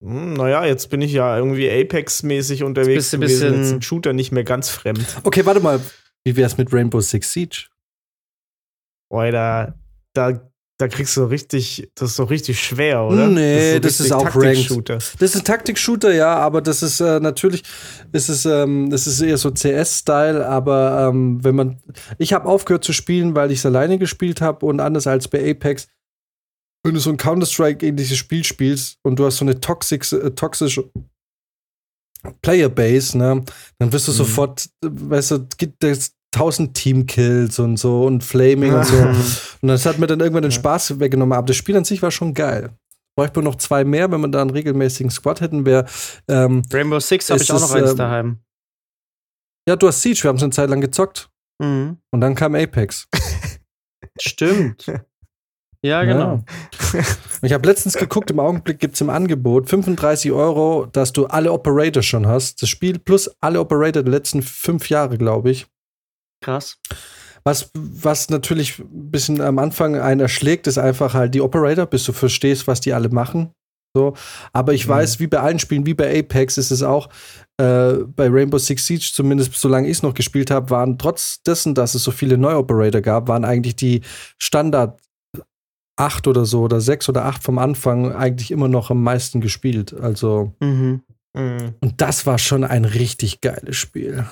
Hm, 0.03 0.33
Naja, 0.33 0.65
jetzt 0.65 0.89
bin 0.89 1.01
ich 1.01 1.13
ja 1.13 1.37
irgendwie 1.37 1.69
Apex-mäßig 1.69 2.63
unterwegs 2.63 2.95
bist 3.11 3.13
du 3.13 3.19
gewesen. 3.19 3.39
bisschen- 3.39 3.53
Jetzt 3.59 3.67
ist 3.67 3.73
ein 3.73 3.81
Shooter 3.81 4.13
nicht 4.13 4.31
mehr 4.31 4.43
ganz 4.43 4.69
fremd. 4.69 5.05
Okay, 5.23 5.45
warte 5.45 5.59
mal. 5.61 5.79
Wie 6.25 6.35
wär's 6.35 6.57
mit 6.57 6.71
Rainbow 6.73 6.99
Six 7.01 7.31
Siege? 7.31 7.67
Boah, 9.09 9.31
da, 9.31 9.75
da, 10.13 10.49
da 10.79 10.87
kriegst 10.87 11.15
du 11.17 11.25
richtig, 11.25 11.91
das 11.95 12.11
ist 12.11 12.19
doch 12.19 12.29
richtig 12.29 12.59
schwer, 12.59 13.03
oder? 13.03 13.27
Nee, 13.27 13.73
so 13.73 13.79
das 13.79 13.91
ist 13.99 13.99
richtig 14.01 14.13
auch 14.15 14.29
Taktik-Shooter. 14.29 14.95
Das 14.95 15.21
ist 15.21 15.35
ein 15.35 15.43
Taktik-Shooter, 15.45 16.13
ja, 16.13 16.35
aber 16.35 16.61
das 16.61 16.81
ist 16.81 16.99
äh, 16.99 17.19
natürlich, 17.19 17.63
ist 18.11 18.29
es, 18.29 18.45
ähm, 18.45 18.89
das 18.89 19.05
ist 19.05 19.21
eher 19.21 19.37
so 19.37 19.51
CS-Style, 19.51 20.47
aber 20.47 21.09
ähm, 21.09 21.43
wenn 21.43 21.55
man, 21.55 21.79
ich 22.17 22.33
habe 22.33 22.47
aufgehört 22.49 22.83
zu 22.83 22.91
spielen, 22.93 23.35
weil 23.35 23.51
ich 23.51 23.59
es 23.59 23.65
alleine 23.65 23.97
gespielt 23.99 24.41
habe 24.41 24.65
und 24.65 24.79
anders 24.79 25.05
als 25.07 25.27
bei 25.27 25.51
Apex, 25.51 25.87
wenn 26.83 26.93
du 26.93 26.99
so 26.99 27.09
ein 27.09 27.17
Counter-Strike-ähnliches 27.17 28.17
Spiel 28.17 28.43
spielst 28.43 28.97
und 29.03 29.17
du 29.17 29.25
hast 29.25 29.37
so 29.37 29.45
eine 29.45 29.59
toxic, 29.59 30.11
äh, 30.11 30.31
toxische 30.31 30.89
Playerbase, 32.41 33.17
ne, 33.17 33.43
dann 33.79 33.91
wirst 33.91 34.07
du 34.07 34.11
Mhm. 34.11 34.15
sofort, 34.17 34.69
weißt 34.81 35.31
du, 35.31 35.47
gibt 35.57 35.83
es 35.83 36.13
tausend 36.31 36.73
Team-Kills 36.75 37.59
und 37.59 37.77
so 37.77 38.05
und 38.05 38.23
Flaming 38.23 38.73
und 38.73 38.85
so. 38.85 38.97
Und 39.61 39.67
das 39.67 39.85
hat 39.85 39.99
mir 39.99 40.07
dann 40.07 40.19
irgendwann 40.19 40.41
den. 40.43 40.51
Spaß 40.51 40.99
weggenommen. 40.99 41.37
Aber 41.37 41.45
das 41.45 41.55
Spiel 41.57 41.75
an 41.77 41.85
sich 41.85 42.01
war 42.01 42.11
schon 42.11 42.33
geil. 42.33 42.71
Bräuchte 43.15 43.37
man 43.39 43.43
noch 43.45 43.57
zwei 43.57 43.83
mehr, 43.83 44.09
wenn 44.11 44.19
man 44.21 44.31
da 44.31 44.41
einen 44.41 44.49
regelmäßigen 44.49 45.11
Squad 45.11 45.41
hätten, 45.41 45.65
wäre. 45.65 45.85
Ähm, 46.27 46.63
Rainbow 46.71 46.99
Six 46.99 47.29
habe 47.29 47.41
ich 47.43 47.51
auch 47.51 47.59
noch 47.61 47.71
eins 47.71 47.91
ähm, 47.91 47.97
daheim. 47.97 48.39
ja, 49.69 49.75
du 49.75 49.87
hast 49.87 50.01
Siege, 50.01 50.23
wir 50.23 50.29
haben 50.29 50.37
es 50.37 50.43
eine 50.43 50.51
Zeit 50.51 50.69
lang 50.71 50.81
gezockt. 50.81 51.29
Mhm. 51.61 51.97
Und 52.11 52.21
dann 52.21 52.33
kam 52.33 52.55
Apex. 52.55 53.07
Stimmt. 54.19 54.85
Ja, 55.83 56.03
genau. 56.05 56.41
Ja. 56.93 57.01
Ich 57.41 57.51
habe 57.51 57.67
letztens 57.67 57.95
geguckt, 57.95 58.31
im 58.31 58.39
Augenblick 58.39 58.79
gibt 58.79 58.95
es 58.95 59.01
im 59.01 59.09
Angebot 59.09 59.69
35 59.69 60.31
Euro, 60.31 60.85
dass 60.91 61.11
du 61.11 61.25
alle 61.25 61.51
Operator 61.51 62.01
schon 62.01 62.25
hast. 62.25 62.61
Das 62.61 62.69
Spiel 62.69 62.99
plus 62.99 63.29
alle 63.41 63.59
Operator 63.59 64.01
der 64.01 64.11
letzten 64.11 64.41
fünf 64.41 64.89
Jahre, 64.89 65.17
glaube 65.17 65.51
ich. 65.51 65.67
Krass. 66.41 66.77
Was, 67.43 67.69
was 67.73 68.29
natürlich 68.29 68.79
ein 68.79 69.11
bisschen 69.11 69.41
am 69.41 69.59
Anfang 69.59 69.97
einen 69.97 70.21
erschlägt, 70.21 70.67
ist 70.67 70.77
einfach 70.77 71.13
halt 71.13 71.33
die 71.35 71.41
Operator, 71.41 71.85
bis 71.85 72.05
du 72.05 72.13
verstehst, 72.13 72.65
was 72.67 72.79
die 72.79 72.93
alle 72.93 73.09
machen. 73.09 73.51
So, 73.95 74.13
aber 74.53 74.73
ich 74.73 74.87
Mhm. 74.87 74.91
weiß, 74.91 75.19
wie 75.19 75.27
bei 75.27 75.39
allen 75.39 75.59
Spielen, 75.59 75.85
wie 75.85 75.93
bei 75.93 76.17
Apex, 76.19 76.57
ist 76.57 76.71
es 76.71 76.81
auch 76.81 77.09
äh, 77.61 77.93
bei 78.15 78.27
Rainbow 78.29 78.57
Six 78.57 78.85
Siege, 78.87 79.11
zumindest 79.13 79.53
solange 79.55 79.87
ich 79.87 79.97
es 79.97 80.03
noch 80.03 80.13
gespielt 80.15 80.49
habe, 80.49 80.69
waren 80.71 80.97
trotz 80.97 81.43
dessen, 81.43 81.75
dass 81.75 81.93
es 81.93 82.03
so 82.03 82.09
viele 82.11 82.37
Neu-Operator 82.37 83.01
gab, 83.01 83.27
waren 83.27 83.45
eigentlich 83.45 83.75
die 83.75 84.01
Standard 84.41 84.99
acht 85.95 86.27
oder 86.27 86.45
so 86.45 86.61
oder 86.61 86.81
sechs 86.81 87.07
oder 87.09 87.25
acht 87.25 87.43
vom 87.43 87.57
Anfang 87.59 88.11
eigentlich 88.13 88.51
immer 88.51 88.67
noch 88.67 88.89
am 88.89 89.03
meisten 89.03 89.41
gespielt. 89.41 89.93
Also, 89.93 90.53
Mhm. 90.59 91.03
Mhm. 91.35 91.75
und 91.81 92.01
das 92.01 92.25
war 92.25 92.37
schon 92.39 92.63
ein 92.63 92.85
richtig 92.85 93.41
geiles 93.41 93.75
Spiel. 93.75 94.25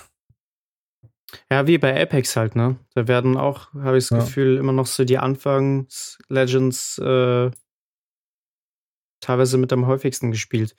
Ja, 1.49 1.65
wie 1.65 1.77
bei 1.77 1.99
Apex 2.01 2.35
halt, 2.35 2.55
ne? 2.55 2.77
Da 2.93 3.07
werden 3.07 3.37
auch, 3.37 3.73
habe 3.73 3.97
ich 3.97 4.05
das 4.07 4.09
Ja. 4.09 4.17
Gefühl, 4.25 4.57
immer 4.57 4.73
noch 4.73 4.85
so 4.85 5.05
die 5.05 5.17
Anfangs-Legends 5.17 6.97
äh, 6.97 7.51
teilweise 9.21 9.57
mit 9.57 9.71
am 9.71 9.85
häufigsten 9.87 10.31
gespielt. 10.31 10.75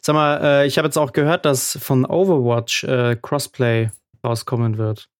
Sag 0.00 0.14
mal, 0.14 0.40
äh, 0.42 0.66
ich 0.66 0.78
habe 0.78 0.86
jetzt 0.86 0.96
auch 0.98 1.12
gehört, 1.12 1.44
dass 1.44 1.76
von 1.80 2.04
Overwatch 2.04 2.84
äh, 2.84 3.16
Crossplay 3.20 3.90
rauskommen 4.24 4.78
wird. 4.78 5.10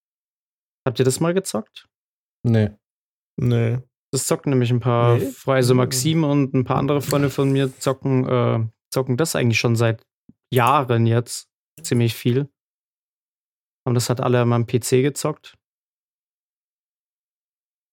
Habt 0.87 0.99
ihr 0.99 1.05
das 1.05 1.19
mal 1.19 1.33
gezockt? 1.33 1.87
Nee. 2.43 2.69
Nee. 3.37 3.79
Das 4.11 4.27
zocken 4.27 4.49
nämlich 4.49 4.71
ein 4.71 4.79
paar 4.79 5.17
Nee. 5.17 5.31
Freunde, 5.31 5.57
also. 5.57 5.75
Maxim 5.75 6.23
und 6.23 6.53
ein 6.53 6.65
paar 6.65 6.77
andere 6.77 7.01
Freunde 7.01 7.29
von 7.29 7.51
mir 7.51 7.77
zocken, 7.79 8.27
äh, 8.27 8.67
zocken 8.91 9.17
das 9.17 9.35
eigentlich 9.35 9.59
schon 9.59 9.75
seit 9.75 10.05
Jahren 10.53 11.05
jetzt. 11.07 11.49
Ziemlich 11.81 12.13
viel. 12.13 12.49
Haben 13.87 13.95
das 13.95 14.09
halt 14.09 14.19
alle 14.19 14.41
an 14.41 14.49
meinem 14.49 14.67
PC 14.67 15.01
gezockt. 15.01 15.57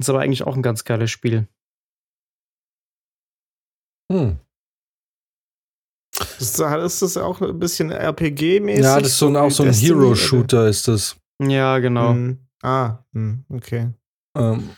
Ist 0.00 0.10
aber 0.10 0.20
eigentlich 0.20 0.42
auch 0.42 0.56
ein 0.56 0.62
ganz 0.62 0.84
geiles 0.84 1.10
Spiel. 1.10 1.48
Hm. 4.10 4.38
Ist, 6.38 6.58
das 6.58 7.16
auch 7.16 7.40
ein 7.40 7.58
bisschen 7.58 7.92
RPG-mäßig? 7.92 8.82
Ja, 8.82 8.98
das 8.98 9.12
ist 9.12 9.18
so 9.18 9.28
ein, 9.28 9.36
auch 9.36 9.50
so 9.50 9.62
ein 9.64 9.72
Hero-Shooter 9.72 10.68
ist 10.68 10.88
das. 10.88 11.16
Ja, 11.40 11.78
genau. 11.78 12.10
Hm. 12.10 12.48
Ah, 12.62 13.04
hm, 13.12 13.44
okay. 13.48 13.92
Ähm, 14.36 14.70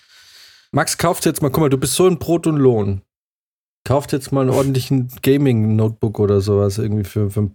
Max, 0.73 0.99
kauft 0.99 1.27
jetzt 1.27 1.43
mal, 1.43 1.51
guck 1.51 1.61
mal, 1.63 1.69
du 1.69 1.79
bist 1.79 1.95
so 1.95 2.07
in 2.07 2.19
Brot 2.19 2.47
und 2.47 2.57
Lohn. 2.57 3.03
Kauft 3.85 4.13
jetzt 4.13 4.31
mal 4.31 4.43
einen 4.43 4.51
ordentlichen 4.51 5.11
Gaming-Notebook 5.23 6.21
oder 6.21 6.41
sowas 6.41 6.79
irgendwie 6.79 7.05
für, 7.05 7.31
für 7.31 7.51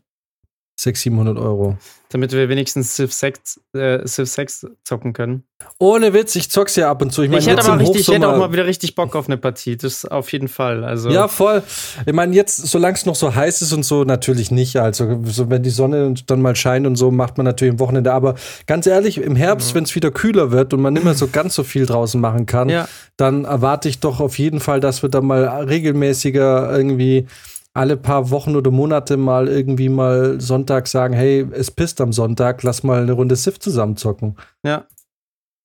600, 0.78 0.98
700 0.98 1.38
Euro. 1.38 1.78
Damit 2.10 2.32
wir 2.34 2.48
wenigstens 2.50 2.96
Civ 2.96 3.12
6, 3.12 3.60
äh, 3.74 4.06
Civ 4.06 4.28
6 4.28 4.68
zocken 4.84 5.14
können. 5.14 5.44
Ohne 5.80 6.14
Witz, 6.14 6.36
ich 6.36 6.52
zock's 6.52 6.76
ja 6.76 6.90
ab 6.90 7.02
und 7.02 7.12
zu. 7.12 7.24
Ich, 7.24 7.28
Ich, 7.28 7.32
mein, 7.32 7.42
hätte 7.42 7.52
jetzt 7.52 7.70
aber 7.70 7.82
richtig, 7.82 8.02
ich 8.02 8.08
hätte 8.14 8.30
auch 8.30 8.38
mal 8.38 8.52
wieder 8.52 8.66
richtig 8.66 8.94
Bock 8.94 9.16
auf 9.16 9.28
eine 9.28 9.38
Partie. 9.38 9.78
Das 9.78 10.06
auf 10.06 10.32
jeden 10.32 10.48
Fall. 10.48 10.84
Also, 10.84 11.10
Ja, 11.10 11.28
voll. 11.28 11.64
Ich 12.06 12.14
meine, 12.14 12.36
jetzt, 12.36 12.58
solange 12.58 12.96
es 12.96 13.06
noch 13.06 13.16
so 13.16 13.34
heiß 13.34 13.62
ist 13.62 13.74
und 13.74 13.84
so, 13.84 14.04
natürlich 14.04 14.52
nicht. 14.52 14.78
Also, 14.78 15.22
so, 15.24 15.50
wenn 15.50 15.64
die 15.64 15.70
Sonne 15.70 16.14
dann 16.28 16.42
mal 16.42 16.56
scheint 16.56 16.86
und 16.86 16.96
so, 16.98 17.10
macht 17.10 17.38
man 17.38 17.46
natürlich 17.46 17.74
am 17.74 17.80
Wochenende. 17.80 18.14
Aber 18.14 18.36
ganz 18.68 18.86
ehrlich, 18.86 19.18
im 19.18 19.36
Herbst, 19.36 19.74
wenn 19.76 19.86
es 19.86 19.96
wieder 19.96 20.12
kühler 20.12 20.52
wird 20.52 20.74
und 20.74 20.82
man 20.82 20.94
nicht 20.94 21.04
mehr 21.04 21.16
so 21.16 21.28
ganz 21.28 21.56
so 21.56 21.64
viel 21.64 21.86
draußen 21.86 22.20
machen 22.20 22.46
kann, 22.46 22.70
ja. 22.70 22.88
dann 23.18 23.46
erwarte 23.46 23.90
ich 23.90 24.00
doch 24.00 24.20
auf 24.20 24.38
jeden 24.38 24.60
Fall, 24.60 24.80
dass 24.80 25.02
wir 25.02 25.10
da 25.10 25.22
mal 25.22 25.46
regelmäßiger 25.46 26.76
irgendwie 26.76 27.28
alle 27.76 27.98
paar 27.98 28.30
Wochen 28.32 28.56
oder 28.56 28.72
Monate 28.72 29.18
mal 29.18 29.48
irgendwie 29.48 29.90
mal 29.90 30.40
Sonntag 30.40 30.88
sagen, 30.88 31.14
hey, 31.14 31.46
es 31.52 31.70
pisst 31.72 32.00
am 32.02 32.14
Sonntag, 32.14 32.64
lass 32.64 32.84
mal 32.84 33.02
eine 33.02 33.12
Runde 33.12 33.36
Sif 33.36 33.60
zusammenzocken. 33.60 34.38
Ja. 34.64 34.88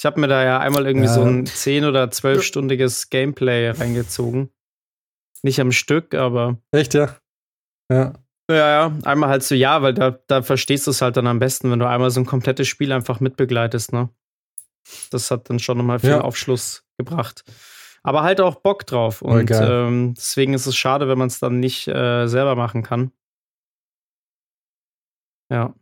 Ich 0.01 0.07
habe 0.07 0.21
mir 0.21 0.29
da 0.29 0.43
ja 0.43 0.59
einmal 0.59 0.87
irgendwie 0.87 1.07
Ja. 1.07 1.13
so 1.15 1.23
ein 1.23 1.47
10- 1.47 1.87
oder 1.89 2.05
12-stündiges 2.05 3.11
Gameplay 3.11 3.71
reingezogen. 3.71 4.51
Nicht 5.43 5.61
am 5.61 5.73
Stück, 5.73 6.15
aber 6.15 6.59
Echt, 6.73 6.95
ja? 6.95 7.17
Ja. 7.93 8.13
ja, 8.51 8.57
ja, 8.57 8.93
einmal 9.05 9.29
halt 9.31 9.43
so 9.43 9.55
ja, 9.55 9.83
weil 9.83 9.95
da, 9.95 10.19
da 10.27 10.43
verstehst 10.43 10.87
du 10.87 10.91
es 10.91 11.03
halt 11.03 11.17
dann 11.17 11.27
am 11.27 11.39
besten, 11.39 11.71
wenn 11.71 11.79
du 11.79 11.89
einmal 11.89 12.11
so 12.11 12.21
ein 12.21 12.27
komplettes 12.27 12.67
Spiel 12.69 12.93
einfach 12.93 13.21
mitbegleitest, 13.21 13.93
ne? 13.93 14.09
Das 15.11 15.31
hat 15.31 15.49
dann 15.51 15.59
schon 15.59 15.77
nochmal 15.79 15.99
viel 16.01 16.11
Ja. 16.11 16.21
Aufschluss 16.23 16.83
gebracht. 16.99 17.45
Aber 18.03 18.23
halt 18.23 18.41
auch 18.41 18.57
Bock 18.57 18.87
drauf. 18.87 19.23
Und 19.23 19.47
geil. 19.47 19.69
ähm, 19.71 20.15
deswegen 20.17 20.55
ist 20.55 20.67
es 20.67 20.77
schade, 20.77 21.09
wenn 21.09 21.19
man 21.19 21.29
es 21.29 21.39
dann 21.39 21.61
nicht 21.61 21.87
äh, 21.89 22.27
selber 22.27 22.57
machen 22.57 22.83
kann. 22.83 23.13
Ja. 25.51 25.75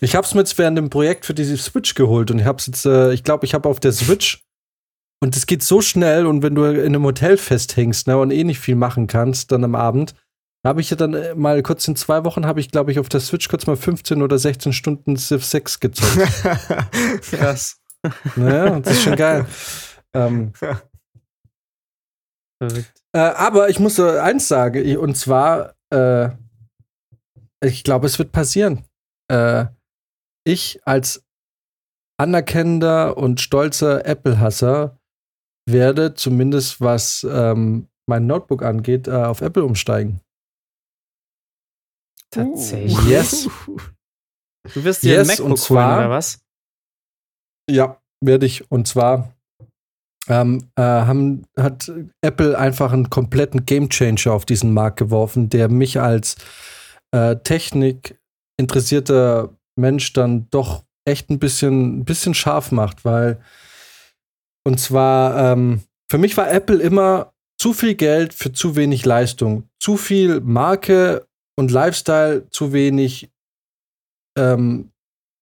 Ich 0.00 0.14
habe 0.14 0.26
es 0.26 0.34
mir 0.34 0.40
jetzt 0.40 0.58
während 0.58 0.76
dem 0.76 0.90
Projekt 0.90 1.24
für 1.24 1.34
diese 1.34 1.56
Switch 1.56 1.94
geholt 1.94 2.30
und 2.30 2.38
ich 2.38 2.44
habe 2.44 2.58
es 2.58 2.66
jetzt, 2.66 2.84
äh, 2.84 3.12
ich 3.12 3.24
glaube, 3.24 3.46
ich 3.46 3.54
habe 3.54 3.68
auf 3.68 3.80
der 3.80 3.92
Switch 3.92 4.44
und 5.20 5.36
es 5.36 5.46
geht 5.46 5.62
so 5.62 5.80
schnell 5.80 6.26
und 6.26 6.42
wenn 6.42 6.54
du 6.54 6.64
in 6.64 6.94
einem 6.94 7.04
Hotel 7.04 7.38
festhängst 7.38 8.06
ne, 8.06 8.18
und 8.18 8.30
eh 8.30 8.44
nicht 8.44 8.58
viel 8.58 8.74
machen 8.74 9.06
kannst 9.06 9.52
dann 9.52 9.64
am 9.64 9.74
Abend, 9.74 10.14
habe 10.66 10.80
ich 10.80 10.90
ja 10.90 10.96
dann 10.96 11.14
äh, 11.14 11.34
mal 11.34 11.62
kurz 11.62 11.86
in 11.88 11.96
zwei 11.96 12.24
Wochen 12.24 12.46
habe 12.46 12.60
ich, 12.60 12.70
glaube 12.70 12.90
ich, 12.90 12.98
auf 12.98 13.08
der 13.08 13.20
Switch 13.20 13.48
kurz 13.48 13.66
mal 13.66 13.76
15 13.76 14.20
oder 14.20 14.38
16 14.38 14.72
Stunden 14.72 15.16
Civ 15.16 15.44
6 15.44 15.80
gezockt. 15.80 16.32
Krass. 17.30 17.80
naja, 18.34 18.80
das 18.80 18.94
ist 18.94 19.02
schon 19.02 19.16
geil. 19.16 19.46
ähm, 20.12 20.52
Verrückt. 22.62 23.02
Äh, 23.12 23.18
aber 23.20 23.68
ich 23.68 23.78
muss 23.80 23.98
äh, 23.98 24.18
eins 24.18 24.48
sagen, 24.48 24.84
ich- 24.84 24.96
und 24.98 25.16
zwar, 25.16 25.74
äh, 25.92 26.30
ich 27.64 27.84
glaube, 27.84 28.06
es 28.06 28.18
wird 28.18 28.32
passieren. 28.32 28.84
Äh, 29.30 29.66
ich 30.46 30.80
als 30.86 31.24
anerkennender 32.18 33.16
und 33.16 33.40
stolzer 33.40 34.06
Apple-Hasser 34.06 34.98
werde 35.68 36.14
zumindest 36.14 36.80
was 36.80 37.26
ähm, 37.28 37.88
mein 38.08 38.26
Notebook 38.26 38.62
angeht, 38.62 39.08
äh, 39.08 39.10
auf 39.12 39.40
Apple 39.40 39.64
umsteigen. 39.64 40.20
Tatsächlich. 42.30 42.96
Yes. 43.06 43.48
Du 44.74 44.84
wirst 44.84 45.02
dir 45.02 45.14
Yes, 45.14 45.28
ein 45.40 45.44
und 45.44 45.50
MacBook 45.50 45.58
zwar- 45.66 45.88
holen, 45.96 46.06
oder 46.06 46.10
was? 46.10 46.40
Ja, 47.68 48.00
werde 48.20 48.46
ich. 48.46 48.70
Und 48.70 48.86
zwar 48.88 49.32
ähm, 50.28 50.68
äh, 50.76 50.82
haben, 50.82 51.44
hat 51.58 51.90
Apple 52.20 52.58
einfach 52.58 52.92
einen 52.92 53.10
kompletten 53.10 53.66
Gamechanger 53.66 54.32
auf 54.32 54.44
diesen 54.44 54.72
Markt 54.72 54.98
geworfen, 54.98 55.48
der 55.48 55.68
mich 55.68 56.00
als 56.00 56.36
äh, 57.12 57.36
Technik 57.36 58.18
interessierter 58.58 59.50
Mensch 59.76 60.12
dann 60.12 60.48
doch 60.50 60.84
echt 61.04 61.30
ein 61.30 61.38
bisschen, 61.38 62.00
ein 62.00 62.04
bisschen 62.04 62.34
scharf 62.34 62.72
macht, 62.72 63.04
weil 63.04 63.40
und 64.64 64.80
zwar 64.80 65.52
ähm, 65.52 65.82
für 66.10 66.18
mich 66.18 66.36
war 66.36 66.50
Apple 66.50 66.82
immer 66.82 67.32
zu 67.58 67.72
viel 67.72 67.94
Geld 67.94 68.34
für 68.34 68.52
zu 68.52 68.76
wenig 68.76 69.04
Leistung, 69.04 69.68
zu 69.78 69.96
viel 69.96 70.40
Marke 70.40 71.26
und 71.56 71.70
Lifestyle, 71.70 72.48
zu 72.50 72.72
wenig 72.72 73.30
ähm, 74.36 74.90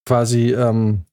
quasi 0.06 0.52
ähm, 0.52 1.04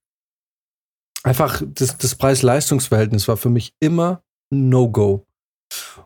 einfach 1.24 1.62
das, 1.66 1.98
das 1.98 2.16
Preis-Leistungs-Verhältnis 2.16 3.28
war 3.28 3.38
für 3.38 3.50
mich 3.50 3.74
immer 3.80 4.24
No-Go. 4.50 5.26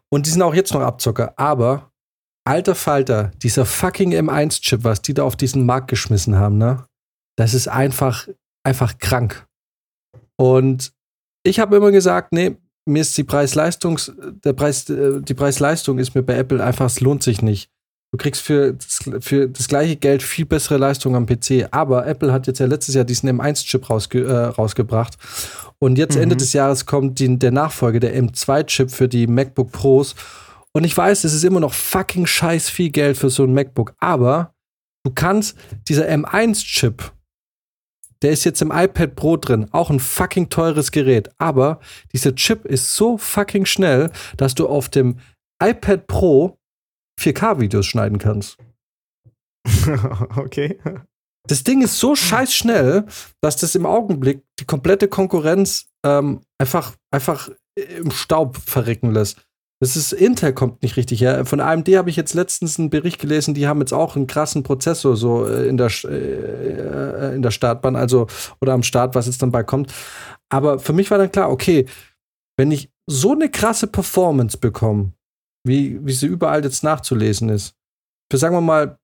Und 0.09 0.26
die 0.26 0.30
sind 0.30 0.41
auch 0.41 0.53
jetzt 0.53 0.74
noch 0.74 0.82
Abzocker, 0.82 1.34
aber 1.38 1.91
alter 2.45 2.76
Falter, 2.76 3.32
dieser 3.41 3.66
fucking 3.66 4.13
M1-Chip, 4.13 4.84
was 4.84 5.01
die 5.01 5.13
da 5.13 5.24
auf 5.24 5.36
diesen 5.36 5.66
Markt 5.66 5.89
geschmissen 5.89 6.36
haben, 6.36 6.57
ne? 6.57 6.86
Das 7.38 7.53
ist 7.53 7.68
einfach, 7.68 8.28
einfach 8.63 8.97
krank. 8.97 9.47
Und 10.38 10.93
ich 11.43 11.59
habe 11.59 11.76
immer 11.76 11.91
gesagt, 11.91 12.32
nee, 12.32 12.57
mir 12.86 13.01
ist 13.01 13.18
die 13.18 13.24
Preis-Leistungs, 13.24 14.13
der 14.18 14.53
Preis, 14.53 14.89
äh, 14.89 15.22
die 15.22 15.34
Preis-Leistung 15.34 15.97
ist 15.97 16.16
mir 16.16 16.24
bei 16.24 16.36
Apple 16.36 16.63
einfach, 16.63 16.86
es 16.86 17.01
lohnt 17.01 17.24
sich 17.24 17.41
nicht. 17.41 17.72
Du 18.16 18.18
kriegst 18.18 18.43
für 18.43 18.72
das, 18.72 18.99
für 19.20 19.49
das 19.49 19.68
gleiche 19.68 19.97
Geld 19.97 20.24
viel 20.24 20.45
bessere 20.45 20.78
Leistung 20.78 21.18
am 21.18 21.26
PC. 21.26 21.68
Aber 21.72 22.07
Apple 22.07 22.32
hat 22.32 22.47
jetzt 22.47 22.59
ja 22.59 22.66
letztes 22.66 22.95
Jahr 22.95 23.03
diesen 23.03 23.30
M1-Chip 23.30 23.89
rausge 23.89 24.24
äh, 24.24 24.45
rausgebracht. 24.45 25.18
Und 25.80 25.97
jetzt 25.97 26.16
Mhm. 26.16 26.22
Ende 26.22 26.38
des 26.38 26.53
Jahres 26.53 26.86
kommt 26.86 27.20
die, 27.20 27.38
der 27.38 27.51
Nachfolger, 27.51 27.99
der 27.99 28.16
M2-Chip 28.16 28.89
für 28.89 29.09
die 29.09 29.28
MacBook 29.28 29.74
Pros. 29.74 30.16
Und 30.72 30.86
ich 30.86 30.95
weiß, 30.95 31.26
es 31.26 31.34
ist 31.34 31.43
immer 31.43 31.59
noch 31.59 31.74
fucking 31.74 32.26
scheiß 32.26 32.70
viel 32.70 32.89
Geld 32.89 33.18
für 33.18 33.30
so 33.30 33.43
ein 33.43 33.53
MacBook. 33.53 33.93
Aber 33.99 34.53
du 35.03 35.11
kannst, 35.13 35.57
dieser 35.89 36.07
M1-Chip, 36.07 37.11
der 38.22 38.32
ist 38.32 38.45
jetzt 38.45 38.61
im 38.61 38.72
iPad 38.72 39.18
Pro 39.18 39.36
drin, 39.36 39.68
auch 39.74 39.89
ein 39.89 39.99
fucking 39.99 40.47
teures 40.47 40.93
Gerät. 40.93 41.32
Aber 41.38 41.82
dieser 42.13 42.34
Chip 42.34 42.63
ist 42.63 42.95
so 42.95 43.18
fucking 43.18 43.66
schnell, 43.66 44.09
dass 44.38 44.55
du 44.55 44.70
auf 44.70 44.88
dem 44.88 45.18
iPad 45.61 46.07
Pro 46.07 46.57
4K-Videos 47.20 47.86
schneiden 47.86 48.18
kannst. 48.18 48.57
okay. 50.36 50.80
Das 51.47 51.63
Ding 51.63 51.82
ist 51.82 51.99
so 51.99 52.16
scheiß 52.16 52.53
schnell, 52.53 53.05
dass 53.41 53.57
das 53.57 53.76
im 53.76 53.86
Augenblick 53.86 54.43
die 54.59 54.66
komplette 54.66 55.07
Konkurrenz 55.07 55.88
ähm, 56.03 56.41
einfach, 56.57 56.95
einfach 57.11 57.49
im 57.76 58.11
Staub 58.11 58.57
verrecken 58.57 59.11
lässt. 59.11 59.45
Das 59.82 59.97
ist, 59.97 60.13
Intel 60.13 60.53
kommt 60.53 60.82
nicht 60.82 60.95
richtig 60.95 61.22
her. 61.22 61.45
Von 61.45 61.59
AMD 61.59 61.89
habe 61.89 62.09
ich 62.09 62.16
jetzt 62.16 62.34
letztens 62.34 62.80
einen 62.80 62.89
Bericht 62.89 63.20
gelesen, 63.20 63.53
die 63.53 63.68
haben 63.68 63.82
jetzt 63.82 63.93
auch 63.93 64.16
einen 64.16 64.26
krassen 64.26 64.63
Prozessor 64.63 65.18
so 65.18 65.45
äh, 65.45 65.68
in 65.68 65.78
der, 65.78 65.89
Sch- 65.91 66.07
äh, 66.07 67.36
in 67.36 67.41
der 67.41 67.51
Startbahn, 67.51 67.95
also 67.95 68.28
oder 68.61 68.74
am 68.74 68.84
Start, 68.84 69.16
was 69.16 69.26
jetzt 69.26 69.41
dann 69.41 69.51
bei 69.51 69.63
kommt. 69.63 69.93
Aber 70.49 70.80
für 70.80 70.93
mich 70.93 71.11
war 71.11 71.18
dann 71.18 71.32
klar, 71.32 71.51
okay, 71.51 71.86
wenn 72.57 72.72
ich 72.72 72.89
so 73.05 73.34
eine 73.34 73.49
krasse 73.49 73.88
Performance 73.88 74.57
bekomme, 74.57 75.11
wie, 75.66 75.99
wie 76.05 76.13
sie 76.13 76.28
überall 76.28 76.63
jetzt 76.63 76.84
nachzulesen 76.84 77.49
ist, 77.49 77.76
für 78.32 78.38
sagen 78.38 78.55
wir 78.55 78.61
mal, 78.61 78.97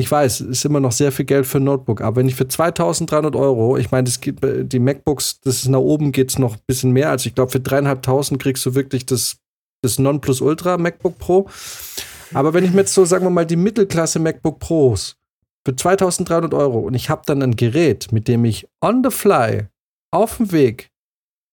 ich 0.00 0.10
weiß, 0.10 0.40
ist 0.40 0.64
immer 0.64 0.80
noch 0.80 0.92
sehr 0.92 1.12
viel 1.12 1.26
Geld 1.26 1.46
für 1.46 1.58
ein 1.58 1.64
Notebook, 1.64 2.00
aber 2.00 2.16
wenn 2.16 2.28
ich 2.28 2.34
für 2.34 2.48
2300 2.48 3.36
Euro, 3.36 3.76
ich 3.76 3.90
meine, 3.90 4.08
die 4.08 4.78
MacBooks, 4.78 5.40
das 5.40 5.56
ist 5.56 5.68
nach 5.68 5.78
oben 5.78 6.10
geht 6.12 6.30
es 6.30 6.38
noch 6.38 6.54
ein 6.54 6.62
bisschen 6.66 6.92
mehr, 6.92 7.10
also 7.10 7.28
ich 7.28 7.34
glaube, 7.34 7.52
für 7.52 7.60
dreieinhalbtausend 7.60 8.42
kriegst 8.42 8.64
du 8.64 8.74
wirklich 8.74 9.04
das, 9.04 9.36
das 9.82 9.98
Ultra 9.98 10.78
MacBook 10.78 11.18
Pro. 11.18 11.48
Aber 12.32 12.54
wenn 12.54 12.64
ich 12.64 12.70
mir 12.70 12.80
jetzt 12.80 12.94
so, 12.94 13.04
sagen 13.04 13.26
wir 13.26 13.30
mal, 13.30 13.44
die 13.44 13.56
Mittelklasse 13.56 14.20
MacBook 14.20 14.58
Pros 14.58 15.16
für 15.66 15.76
2300 15.76 16.54
Euro 16.54 16.78
und 16.78 16.94
ich 16.94 17.10
habe 17.10 17.22
dann 17.26 17.42
ein 17.42 17.56
Gerät, 17.56 18.12
mit 18.12 18.28
dem 18.28 18.44
ich 18.44 18.68
on 18.80 19.02
the 19.04 19.10
fly, 19.10 19.66
auf 20.12 20.38
dem 20.38 20.52
Weg, 20.52 20.90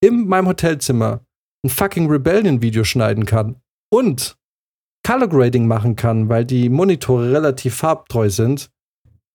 in 0.01 0.27
meinem 0.27 0.47
Hotelzimmer 0.47 1.21
ein 1.65 1.69
fucking 1.69 2.09
Rebellion-Video 2.09 2.83
schneiden 2.83 3.25
kann 3.25 3.61
und 3.89 4.37
Color 5.05 5.27
Grading 5.29 5.67
machen 5.67 5.95
kann, 5.95 6.29
weil 6.29 6.45
die 6.45 6.69
Monitore 6.69 7.31
relativ 7.31 7.75
farbtreu 7.75 8.29
sind 8.29 8.69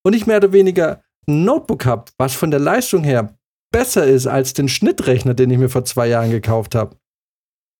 und 0.04 0.14
ich 0.14 0.26
mehr 0.26 0.36
oder 0.38 0.52
weniger 0.52 1.02
ein 1.26 1.44
Notebook 1.44 1.86
habe, 1.86 2.04
was 2.18 2.34
von 2.34 2.50
der 2.50 2.60
Leistung 2.60 3.04
her 3.04 3.36
besser 3.72 4.04
ist 4.04 4.26
als 4.26 4.52
den 4.52 4.68
Schnittrechner, 4.68 5.34
den 5.34 5.50
ich 5.50 5.58
mir 5.58 5.70
vor 5.70 5.84
zwei 5.84 6.08
Jahren 6.08 6.30
gekauft 6.30 6.74
habe, 6.74 6.96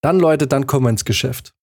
dann 0.02 0.18
Leute, 0.18 0.46
dann 0.46 0.66
kommen 0.66 0.86
wir 0.86 0.90
ins 0.90 1.04
Geschäft. 1.04 1.54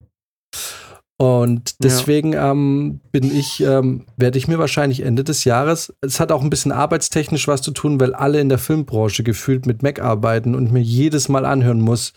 Und 1.22 1.84
deswegen 1.84 2.32
ja. 2.32 2.52
ähm, 2.52 3.02
bin 3.12 3.36
ich, 3.36 3.60
ähm, 3.60 4.06
werde 4.16 4.38
ich 4.38 4.48
mir 4.48 4.58
wahrscheinlich 4.58 5.02
Ende 5.02 5.26
des 5.26 5.44
Jahres, 5.44 5.94
es 6.00 6.22
hat 6.22 6.32
auch 6.32 6.42
ein 6.42 6.50
bisschen 6.50 6.72
arbeitstechnisch 6.72 7.48
was 7.48 7.62
zu 7.62 7.72
tun, 7.72 8.00
weil 8.00 8.14
alle 8.14 8.40
in 8.40 8.48
der 8.48 8.58
Filmbranche 8.58 9.24
gefühlt 9.24 9.66
mit 9.66 9.84
Mac 9.84 10.00
arbeiten 10.00 10.56
und 10.56 10.72
mir 10.72 10.82
jedes 10.82 11.28
Mal 11.28 11.46
anhören 11.46 11.82
muss, 11.82 12.14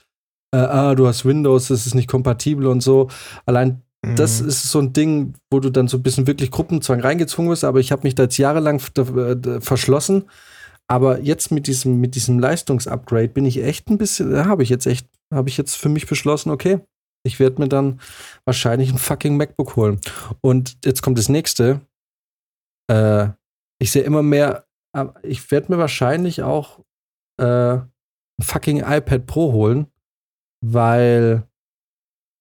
äh, 0.54 0.58
ah, 0.58 0.94
du 0.94 1.06
hast 1.06 1.24
Windows, 1.24 1.68
das 1.68 1.86
ist 1.86 1.94
nicht 1.94 2.08
kompatibel 2.08 2.66
und 2.66 2.82
so. 2.82 3.08
Allein 3.46 3.82
mhm. 4.04 4.16
das 4.16 4.40
ist 4.40 4.64
so 4.64 4.80
ein 4.80 4.92
Ding, 4.92 5.34
wo 5.50 5.60
du 5.60 5.70
dann 5.70 5.88
so 5.88 5.96
ein 5.96 6.02
bisschen 6.02 6.26
wirklich 6.26 6.50
Gruppenzwang 6.50 7.00
reingezwungen 7.00 7.50
wirst, 7.50 7.64
aber 7.64 7.80
ich 7.80 7.92
habe 7.92 8.02
mich 8.04 8.14
da 8.14 8.24
jetzt 8.24 8.38
jahrelang 8.38 8.80
äh, 8.96 9.60
verschlossen. 9.60 10.24
Aber 10.88 11.20
jetzt 11.20 11.50
mit 11.50 11.68
diesem, 11.68 12.00
mit 12.00 12.14
diesem 12.14 12.38
Leistungsupgrade 12.38 13.28
bin 13.28 13.46
ich 13.46 13.62
echt 13.62 13.88
ein 13.88 13.98
bisschen, 13.98 14.30
da 14.32 14.44
habe 14.44 14.62
ich 14.62 14.68
jetzt 14.68 14.86
echt, 14.86 15.06
habe 15.32 15.48
ich 15.48 15.56
jetzt 15.56 15.76
für 15.76 15.88
mich 15.88 16.06
beschlossen, 16.06 16.50
okay, 16.50 16.80
ich 17.24 17.38
werde 17.40 17.62
mir 17.62 17.68
dann 17.68 18.00
wahrscheinlich 18.44 18.90
ein 18.90 18.98
fucking 18.98 19.36
MacBook 19.36 19.76
holen. 19.76 20.00
Und 20.40 20.76
jetzt 20.84 21.02
kommt 21.02 21.18
das 21.18 21.28
nächste. 21.28 21.80
Äh, 22.90 23.28
ich 23.80 23.92
sehe 23.92 24.02
immer 24.02 24.22
mehr, 24.22 24.66
äh, 24.94 25.06
ich 25.22 25.50
werde 25.50 25.72
mir 25.72 25.78
wahrscheinlich 25.78 26.42
auch 26.42 26.80
äh, 27.40 27.76
ein 27.76 27.90
fucking 28.42 28.78
iPad 28.80 29.26
Pro 29.26 29.52
holen, 29.52 29.86
weil, 30.62 31.42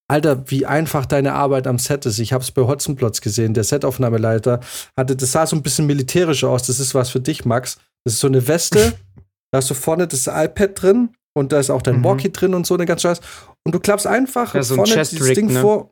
Alter, 0.10 0.50
wie 0.50 0.66
einfach 0.66 1.06
deine 1.06 1.34
Arbeit 1.34 1.68
am 1.68 1.80
Set 1.80 2.06
ist. 2.06 2.20
Ich 2.20 2.32
habe 2.32 2.44
es 2.44 2.52
bei 2.52 2.62
Hotzenplotz 2.62 3.22
gesehen. 3.22 3.54
Der 3.54 3.64
Setaufnahmeleiter 3.64 4.62
hatte, 4.98 5.16
das 5.16 5.32
sah 5.32 5.46
so 5.46 5.56
ein 5.56 5.64
bisschen 5.64 5.88
militärisch 5.88 6.44
aus. 6.44 6.64
Das 6.64 6.80
ist 6.80 6.96
was 6.96 7.10
für 7.10 7.20
dich, 7.20 7.46
Max. 7.46 7.78
Das 8.06 8.14
ist 8.14 8.20
so 8.20 8.28
eine 8.28 8.48
Weste. 8.48 8.94
da 9.52 9.58
hast 9.58 9.70
du 9.70 9.74
vorne 9.74 10.08
das 10.08 10.28
iPad 10.28 10.82
drin 10.82 11.10
und 11.34 11.52
da 11.52 11.60
ist 11.60 11.70
auch 11.70 11.82
dein 11.82 12.00
mhm. 12.00 12.04
Walkie 12.04 12.32
drin 12.32 12.54
und 12.54 12.66
so 12.66 12.76
eine 12.76 12.86
ganz 12.86 13.02
Scheiß. 13.02 13.20
Und 13.66 13.76
du 13.76 13.80
klappst 13.80 14.08
einfach 14.08 14.54
ja, 14.54 14.64
so 14.64 14.76
vorne 14.76 14.94
dieses 14.94 15.34
Ding 15.34 15.48
ne? 15.48 15.60
vor. 15.60 15.92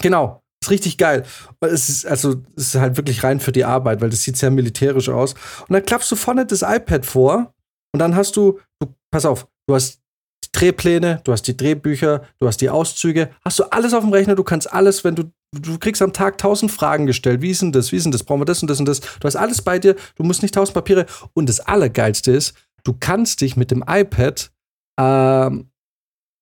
Genau, 0.00 0.42
ist 0.62 0.70
richtig 0.70 0.98
geil. 0.98 1.24
Es 1.60 1.88
ist 1.88 2.06
also 2.06 2.42
es 2.56 2.74
ist 2.74 2.80
halt 2.80 2.96
wirklich 2.96 3.24
rein 3.24 3.40
für 3.40 3.52
die 3.52 3.64
Arbeit, 3.64 4.00
weil 4.00 4.10
das 4.10 4.22
sieht 4.22 4.36
sehr 4.36 4.50
militärisch 4.50 5.08
aus. 5.08 5.34
Und 5.34 5.72
dann 5.72 5.84
klappst 5.84 6.10
du 6.10 6.16
vorne 6.16 6.46
das 6.46 6.62
iPad 6.62 7.04
vor 7.04 7.52
und 7.92 8.00
dann 8.00 8.16
hast 8.16 8.36
du, 8.36 8.60
du 8.80 8.94
pass 9.10 9.24
auf, 9.24 9.48
du 9.66 9.74
hast 9.74 10.00
die 10.48 10.58
Drehpläne, 10.58 11.20
du 11.24 11.32
hast 11.32 11.42
die 11.42 11.56
Drehbücher, 11.56 12.22
du 12.38 12.46
hast 12.46 12.60
die 12.60 12.70
Auszüge, 12.70 13.30
hast 13.44 13.58
du 13.58 13.64
alles 13.64 13.94
auf 13.94 14.04
dem 14.04 14.12
Rechner, 14.12 14.34
du 14.34 14.44
kannst 14.44 14.72
alles, 14.72 15.04
wenn 15.04 15.14
du 15.14 15.24
du 15.52 15.78
kriegst 15.78 16.02
am 16.02 16.12
Tag 16.12 16.36
tausend 16.36 16.70
Fragen 16.70 17.06
gestellt. 17.06 17.40
Wie 17.40 17.50
ist 17.50 17.62
denn 17.62 17.72
das? 17.72 17.90
Wie 17.90 17.96
ist 17.96 18.04
denn 18.04 18.12
das? 18.12 18.22
Brauchen 18.22 18.42
wir 18.42 18.44
das 18.44 18.60
und 18.60 18.68
das 18.68 18.80
und 18.80 18.86
das? 18.86 19.00
Du 19.00 19.24
hast 19.24 19.36
alles 19.36 19.62
bei 19.62 19.78
dir, 19.78 19.96
du 20.16 20.22
musst 20.22 20.42
nicht 20.42 20.54
tausend 20.54 20.74
Papiere. 20.74 21.06
Und 21.32 21.48
das 21.48 21.60
Allergeilste 21.60 22.32
ist, 22.32 22.54
du 22.84 22.94
kannst 22.98 23.40
dich 23.40 23.56
mit 23.56 23.70
dem 23.70 23.82
iPad 23.88 24.50
ähm, 24.98 25.70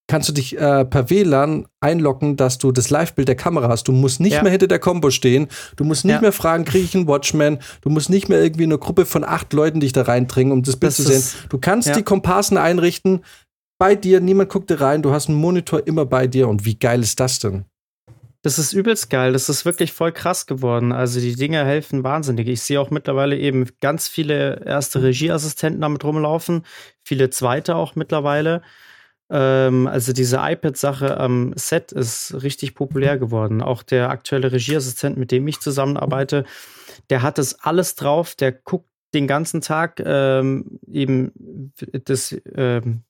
kannst 0.08 0.28
du 0.28 0.32
dich 0.32 0.56
äh, 0.56 0.84
per 0.84 1.10
WLAN 1.10 1.66
einloggen, 1.80 2.36
dass 2.36 2.58
du 2.58 2.70
das 2.70 2.90
Live-Bild 2.90 3.26
der 3.26 3.34
Kamera 3.34 3.68
hast. 3.68 3.88
Du 3.88 3.92
musst 3.92 4.20
nicht 4.20 4.34
ja. 4.34 4.42
mehr 4.42 4.52
hinter 4.52 4.68
der 4.68 4.78
Combo 4.78 5.10
stehen. 5.10 5.48
Du 5.74 5.84
musst 5.84 6.04
nicht 6.04 6.14
ja. 6.14 6.20
mehr 6.20 6.32
fragen, 6.32 6.64
kriege 6.64 6.84
ich 6.84 6.94
einen 6.94 7.08
Watchman? 7.08 7.58
Du 7.80 7.90
musst 7.90 8.08
nicht 8.08 8.28
mehr 8.28 8.42
irgendwie 8.42 8.64
eine 8.64 8.78
Gruppe 8.78 9.04
von 9.04 9.24
acht 9.24 9.52
Leuten 9.52 9.80
dich 9.80 9.92
da 9.92 10.02
reindringen, 10.02 10.52
um 10.52 10.62
das 10.62 10.76
Bild 10.76 10.90
das 10.90 10.96
zu 10.96 11.02
sehen. 11.02 11.22
Du 11.48 11.58
kannst 11.58 11.88
ja. 11.88 11.94
die 11.94 12.02
Komparsen 12.02 12.56
einrichten 12.56 13.24
bei 13.78 13.94
dir, 13.94 14.20
niemand 14.20 14.50
guckt 14.50 14.70
dir 14.70 14.80
rein, 14.80 15.02
du 15.02 15.12
hast 15.12 15.28
einen 15.28 15.38
Monitor 15.38 15.86
immer 15.86 16.06
bei 16.06 16.26
dir 16.26 16.48
und 16.48 16.64
wie 16.64 16.78
geil 16.78 17.00
ist 17.02 17.20
das 17.20 17.38
denn? 17.38 17.64
Das 18.46 18.60
ist 18.60 18.72
übelst 18.72 19.10
geil. 19.10 19.32
Das 19.32 19.48
ist 19.48 19.64
wirklich 19.64 19.92
voll 19.92 20.12
krass 20.12 20.46
geworden. 20.46 20.92
Also 20.92 21.18
die 21.18 21.34
Dinge 21.34 21.64
helfen 21.64 22.04
wahnsinnig. 22.04 22.46
Ich 22.46 22.62
sehe 22.62 22.80
auch 22.80 22.90
mittlerweile 22.90 23.36
eben 23.36 23.66
ganz 23.80 24.06
viele 24.06 24.64
erste 24.64 25.02
Regieassistenten 25.02 25.80
damit 25.80 26.04
rumlaufen, 26.04 26.62
viele 27.02 27.30
zweite 27.30 27.74
auch 27.74 27.96
mittlerweile. 27.96 28.62
Ähm, 29.30 29.88
also 29.88 30.12
diese 30.12 30.36
iPad-Sache 30.40 31.18
am 31.18 31.54
Set 31.56 31.90
ist 31.90 32.40
richtig 32.40 32.76
populär 32.76 33.18
geworden. 33.18 33.62
Auch 33.62 33.82
der 33.82 34.10
aktuelle 34.10 34.52
Regieassistent, 34.52 35.16
mit 35.16 35.32
dem 35.32 35.48
ich 35.48 35.58
zusammenarbeite, 35.58 36.44
der 37.10 37.22
hat 37.22 37.38
das 37.38 37.58
alles 37.60 37.96
drauf. 37.96 38.36
Der 38.36 38.52
guckt 38.52 38.88
den 39.12 39.26
ganzen 39.26 39.60
Tag 39.60 40.00
ähm, 40.04 40.78
eben 40.86 41.72
das 42.04 42.36
ähm, 42.54 43.02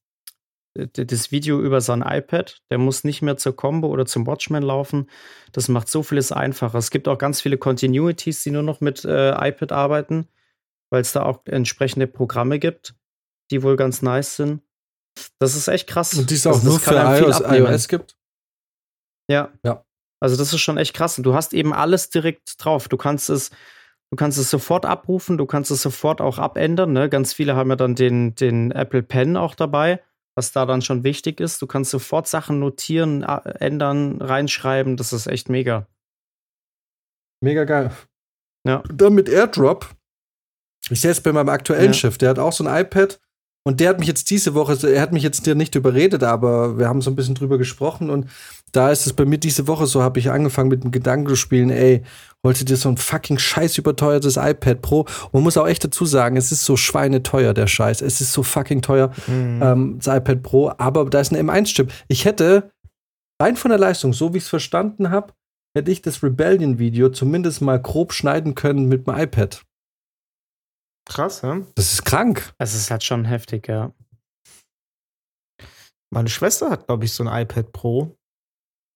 das 0.76 1.32
Video 1.32 1.60
über 1.60 1.80
sein 1.80 2.02
iPad. 2.02 2.60
Der 2.70 2.78
muss 2.78 3.04
nicht 3.04 3.22
mehr 3.22 3.36
zur 3.36 3.56
Combo 3.56 3.88
oder 3.88 4.06
zum 4.06 4.26
Watchman 4.26 4.62
laufen. 4.62 5.08
Das 5.52 5.68
macht 5.68 5.88
so 5.88 6.02
vieles 6.02 6.32
einfacher. 6.32 6.78
Es 6.78 6.90
gibt 6.90 7.08
auch 7.08 7.18
ganz 7.18 7.40
viele 7.40 7.58
Continuities, 7.58 8.42
die 8.42 8.50
nur 8.50 8.62
noch 8.62 8.80
mit 8.80 9.04
äh, 9.04 9.30
iPad 9.48 9.72
arbeiten, 9.72 10.28
weil 10.90 11.00
es 11.00 11.12
da 11.12 11.22
auch 11.22 11.40
entsprechende 11.46 12.06
Programme 12.06 12.58
gibt, 12.58 12.94
die 13.50 13.62
wohl 13.62 13.76
ganz 13.76 14.02
nice 14.02 14.36
sind. 14.36 14.62
Das 15.38 15.56
ist 15.56 15.68
echt 15.68 15.88
krass. 15.88 16.14
Und 16.14 16.30
die 16.30 16.34
es 16.34 16.46
auch 16.46 16.62
nur 16.62 16.78
für 16.78 16.94
iOS, 16.94 17.40
iOS 17.40 17.88
gibt? 17.88 18.16
Ja. 19.30 19.52
Ja. 19.64 19.84
Also 20.20 20.36
das 20.36 20.52
ist 20.52 20.60
schon 20.60 20.78
echt 20.78 20.94
krass. 20.94 21.16
Du 21.16 21.34
hast 21.34 21.54
eben 21.54 21.72
alles 21.72 22.10
direkt 22.10 22.62
drauf. 22.62 22.88
Du 22.88 22.96
kannst 22.96 23.30
es, 23.30 23.50
du 24.10 24.16
kannst 24.16 24.38
es 24.38 24.50
sofort 24.50 24.86
abrufen, 24.86 25.38
du 25.38 25.46
kannst 25.46 25.70
es 25.70 25.82
sofort 25.82 26.20
auch 26.20 26.38
abändern. 26.38 26.92
Ne? 26.92 27.08
Ganz 27.08 27.32
viele 27.32 27.56
haben 27.56 27.70
ja 27.70 27.76
dann 27.76 27.94
den, 27.94 28.34
den 28.34 28.70
Apple 28.70 29.02
Pen 29.02 29.36
auch 29.36 29.54
dabei 29.54 30.02
was 30.36 30.52
da 30.52 30.66
dann 30.66 30.82
schon 30.82 31.02
wichtig 31.02 31.40
ist. 31.40 31.60
Du 31.60 31.66
kannst 31.66 31.90
sofort 31.90 32.28
Sachen 32.28 32.60
notieren, 32.60 33.22
ändern, 33.22 34.20
reinschreiben. 34.20 34.96
Das 34.96 35.12
ist 35.12 35.26
echt 35.26 35.48
mega. 35.48 35.88
Mega 37.40 37.64
geil. 37.64 37.90
Ja. 38.64 38.82
Dann 38.92 39.14
mit 39.14 39.28
AirDrop. 39.28 39.94
Ich 40.90 41.00
sehe 41.00 41.10
es 41.10 41.20
bei 41.20 41.32
meinem 41.32 41.48
aktuellen 41.48 41.86
ja. 41.86 41.92
Chef, 41.94 42.18
der 42.18 42.30
hat 42.30 42.38
auch 42.38 42.52
so 42.52 42.64
ein 42.64 42.84
iPad 42.84 43.18
und 43.66 43.80
der 43.80 43.88
hat 43.88 43.98
mich 43.98 44.06
jetzt 44.06 44.30
diese 44.30 44.54
Woche, 44.54 44.78
er 44.88 45.02
hat 45.02 45.12
mich 45.12 45.24
jetzt 45.24 45.44
nicht 45.44 45.74
überredet, 45.74 46.22
aber 46.22 46.78
wir 46.78 46.86
haben 46.86 47.02
so 47.02 47.10
ein 47.10 47.16
bisschen 47.16 47.34
drüber 47.34 47.58
gesprochen 47.58 48.10
und 48.10 48.30
da 48.70 48.92
ist 48.92 49.06
es 49.06 49.12
bei 49.12 49.24
mir 49.24 49.38
diese 49.38 49.66
Woche 49.66 49.86
so, 49.86 50.04
habe 50.04 50.20
ich 50.20 50.30
angefangen 50.30 50.68
mit 50.68 50.84
dem 50.84 50.92
Gedanken 50.92 51.26
zu 51.26 51.34
spielen, 51.34 51.70
ey, 51.70 52.04
wollte 52.44 52.64
dir 52.64 52.76
so 52.76 52.88
ein 52.88 52.96
fucking 52.96 53.38
scheiß 53.38 53.76
überteuertes 53.76 54.36
iPad 54.36 54.82
Pro. 54.82 55.00
Und 55.00 55.32
man 55.32 55.42
muss 55.42 55.56
auch 55.56 55.66
echt 55.66 55.82
dazu 55.82 56.04
sagen, 56.04 56.36
es 56.36 56.52
ist 56.52 56.64
so 56.64 56.76
schweineteuer, 56.76 57.54
der 57.54 57.66
Scheiß. 57.66 58.02
Es 58.02 58.20
ist 58.20 58.32
so 58.32 58.44
fucking 58.44 58.82
teuer, 58.82 59.10
mhm. 59.26 59.60
ähm, 59.60 59.98
das 59.98 60.16
iPad 60.16 60.44
Pro. 60.44 60.72
Aber 60.78 61.04
da 61.06 61.18
ist 61.18 61.32
ein 61.32 61.50
M1-Chip. 61.50 61.92
Ich 62.06 62.24
hätte 62.24 62.70
rein 63.42 63.56
von 63.56 63.70
der 63.70 63.80
Leistung, 63.80 64.12
so 64.12 64.32
wie 64.32 64.38
ich 64.38 64.44
es 64.44 64.48
verstanden 64.48 65.10
habe, 65.10 65.32
hätte 65.76 65.90
ich 65.90 66.02
das 66.02 66.22
Rebellion-Video 66.22 67.08
zumindest 67.08 67.62
mal 67.62 67.82
grob 67.82 68.12
schneiden 68.12 68.54
können 68.54 68.86
mit 68.86 69.08
dem 69.08 69.18
iPad. 69.18 69.65
Krass, 71.06 71.42
ja? 71.42 71.62
Das 71.74 71.92
ist 71.92 72.04
krank. 72.04 72.52
Es 72.58 72.74
ist 72.74 72.90
halt 72.90 73.04
schon 73.04 73.24
heftig, 73.24 73.68
ja. 73.68 73.92
Meine 76.12 76.28
Schwester 76.28 76.70
hat, 76.70 76.86
glaube 76.86 77.04
ich, 77.04 77.12
so 77.12 77.24
ein 77.24 77.42
iPad 77.42 77.72
Pro 77.72 78.16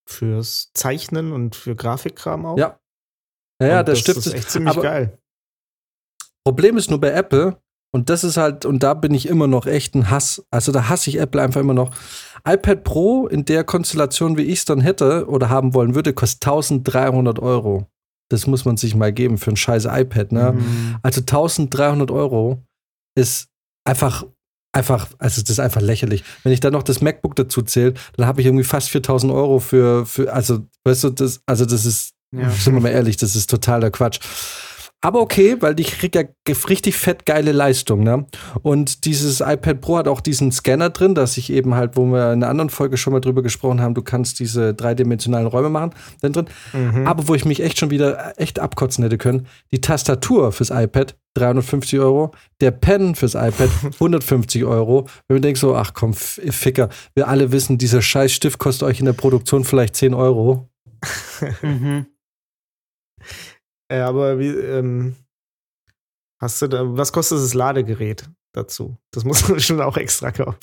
fürs 0.09 0.71
Zeichnen 0.75 1.33
und 1.33 1.57
für 1.57 1.77
Grafikkram 1.77 2.47
auch. 2.47 2.59
Ja. 2.59 2.81
Naja, 3.61 3.83
der 3.83 3.95
das 3.95 4.01
Stift 4.01 4.19
ist 4.19 4.35
echt 4.35 4.51
ziemlich 4.51 4.81
geil. 4.81 5.19
Problem 6.45 6.77
ist 6.77 6.91
nur 6.91 7.01
bei 7.01 7.11
Apple, 7.11 7.61
und 7.93 8.09
das 8.09 8.23
ist 8.23 8.37
halt, 8.37 8.65
und 8.65 8.83
da 8.83 8.95
bin 8.95 9.15
ich 9.15 9.27
immer 9.27 9.49
noch 9.49 9.67
echt 9.67 9.95
ein 9.95 10.11
Hass. 10.11 10.47
Also 10.51 10.71
da 10.71 10.89
hasse 10.89 11.11
ich 11.11 11.19
Apple 11.19 11.43
einfach 11.43 11.61
immer 11.61 11.75
noch. 11.75 11.95
iPad 12.47 12.85
Pro 12.85 13.27
in 13.27 13.45
der 13.45 13.65
Konstellation, 13.65 14.37
wie 14.37 14.45
ich 14.45 14.61
es 14.61 14.65
dann 14.65 14.81
hätte 14.81 15.29
oder 15.29 15.51
haben 15.51 15.75
wollen 15.75 15.95
würde, 15.95 16.13
kostet 16.13 16.47
1300 16.47 17.41
Euro. 17.41 17.87
Das 18.31 18.47
muss 18.47 18.65
man 18.65 18.77
sich 18.77 18.95
mal 18.95 19.13
geben 19.13 19.39
für 19.39 19.51
ein 19.51 19.57
scheiß 19.57 19.87
iPad, 19.87 20.33
ne? 20.33 20.53
Mhm. 20.53 20.97
Also 21.03 21.21
1300 21.21 22.11
Euro 22.11 22.63
ist 23.15 23.49
einfach, 23.85 24.25
einfach, 24.73 25.09
also 25.19 25.41
das 25.41 25.51
ist 25.51 25.61
einfach 25.61 25.81
lächerlich. 25.81 26.25
Wenn 26.43 26.53
ich 26.53 26.61
dann 26.61 26.73
noch 26.73 26.83
das 26.83 27.01
MacBook 27.01 27.35
dazu 27.37 27.63
zähle, 27.63 27.95
dann 28.17 28.27
habe 28.27 28.41
ich 28.41 28.47
irgendwie 28.47 28.65
fast 28.65 28.91
4000 28.91 29.33
Euro 29.33 29.59
für, 29.59 30.07
für, 30.07 30.33
also, 30.33 30.67
weißt 30.85 31.05
du, 31.05 31.11
das, 31.11 31.43
also 31.47 31.65
das 31.65 31.85
ist, 31.85 32.15
ja. 32.33 32.49
sind 32.51 32.75
wir 32.75 32.81
mal 32.81 32.91
ehrlich, 32.91 33.17
das 33.17 33.35
ist 33.35 33.51
totaler 33.51 33.91
Quatsch. 33.91 34.21
Aber 35.03 35.21
okay, 35.21 35.57
weil 35.61 35.81
ich 35.81 35.93
krieg 35.93 36.15
ja 36.15 36.23
richtig 36.69 36.97
fett 36.97 37.25
geile 37.25 37.53
Leistung, 37.53 38.03
ne? 38.03 38.27
Und 38.63 39.07
dieses 39.07 39.41
iPad 39.41 39.81
Pro 39.81 39.97
hat 39.97 40.09
auch 40.09 40.21
diesen 40.21 40.53
Scanner 40.53 40.91
drin, 40.91 41.15
dass 41.15 41.39
ich 41.39 41.51
eben 41.51 41.75
halt, 41.75 41.97
wo 41.97 42.05
wir 42.05 42.33
in 42.33 42.43
einer 42.43 42.49
anderen 42.49 42.69
Folge 42.69 42.99
schon 42.99 43.15
mal 43.15 43.21
drüber 43.21 43.43
gesprochen 43.43 43.81
haben, 43.81 43.95
du 43.95 44.03
kannst 44.03 44.41
diese 44.41 44.75
dreidimensionalen 44.75 45.47
Räume 45.47 45.71
machen, 45.71 45.95
dann 46.21 46.35
drin. 46.35 46.49
Mhm. 46.75 47.07
Aber 47.07 47.29
wo 47.29 47.35
ich 47.35 47.47
mich 47.47 47.63
echt 47.63 47.79
schon 47.79 47.91
wieder 47.91 48.35
echt 48.39 48.59
abkotzen 48.59 49.03
hätte 49.03 49.17
können, 49.17 49.47
die 49.73 49.81
Tastatur 49.81 50.53
fürs 50.53 50.71
iPad 50.71 51.17
350 51.35 51.99
Euro, 51.99 52.33
der 52.61 52.71
Pen 52.71 53.15
fürs 53.15 53.35
iPad 53.35 53.71
150 53.95 54.65
Euro. 54.65 55.07
Wenn 55.29 55.37
man 55.37 55.43
denkt 55.43 55.61
so, 55.61 55.77
ach 55.77 55.95
komm, 55.95 56.13
Ficker, 56.13 56.91
wir 57.15 57.29
alle 57.29 57.53
wissen, 57.53 57.79
dieser 57.79 58.03
scheiß 58.03 58.33
Stift 58.33 58.59
kostet 58.59 58.87
euch 58.87 59.01
in 59.01 59.07
der 59.07 59.15
Produktion 59.15 59.65
vielleicht 59.65 59.97
10 59.97 60.13
Euro. 60.15 60.69
Mhm. 61.63 62.05
Ja, 63.91 64.09
aber 64.09 64.39
wie, 64.39 64.49
ähm, 64.49 65.17
hast 66.41 66.63
du 66.63 66.69
da, 66.69 66.83
was 66.97 67.13
kostet 67.13 67.39
das 67.39 67.55
Ladegerät 67.55 68.29
dazu? 68.53 68.97
Das 69.11 69.25
muss 69.25 69.49
man 69.49 69.61
schon 69.61 69.81
auch 69.81 69.97
extra 69.97 70.31
kaufen. 70.31 70.59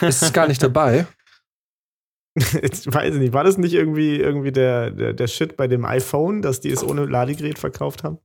Ist 0.00 0.22
es 0.22 0.32
gar 0.32 0.48
nicht 0.48 0.62
dabei? 0.62 1.06
Ich 2.34 2.86
weiß 2.86 3.16
nicht, 3.16 3.34
war 3.34 3.44
das 3.44 3.58
nicht 3.58 3.74
irgendwie, 3.74 4.16
irgendwie 4.16 4.52
der, 4.52 4.90
der, 4.90 5.12
der 5.12 5.26
Shit 5.26 5.54
bei 5.54 5.68
dem 5.68 5.84
iPhone, 5.84 6.40
dass 6.40 6.60
die 6.60 6.70
es 6.70 6.82
ohne 6.82 7.04
Ladegerät 7.04 7.58
verkauft 7.58 8.04
haben? 8.04 8.16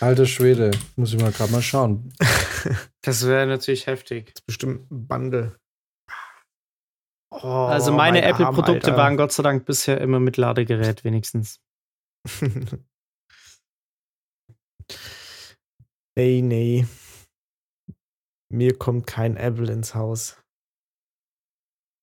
Alter 0.00 0.24
Schwede, 0.24 0.70
muss 0.96 1.12
ich 1.12 1.20
mal 1.20 1.30
gerade 1.30 1.52
mal 1.52 1.60
schauen. 1.60 2.10
Das 3.02 3.26
wäre 3.26 3.46
natürlich 3.46 3.86
heftig. 3.86 4.28
Das 4.28 4.40
ist 4.40 4.46
bestimmt 4.46 4.90
ein 4.90 5.06
Bundle. 5.06 5.56
Oh, 7.30 7.66
Also 7.68 7.92
meine 7.92 8.20
mein 8.20 8.30
Apple-Produkte 8.30 8.96
waren 8.96 9.18
Gott 9.18 9.32
sei 9.32 9.42
Dank 9.42 9.66
bisher 9.66 10.00
immer 10.00 10.20
mit 10.20 10.38
Ladegerät 10.38 11.04
wenigstens. 11.04 11.60
Nee, 16.16 16.42
nee. 16.42 16.86
Mir 18.52 18.76
kommt 18.76 19.06
kein 19.06 19.36
Apple 19.36 19.72
ins 19.72 19.94
Haus. 19.94 20.36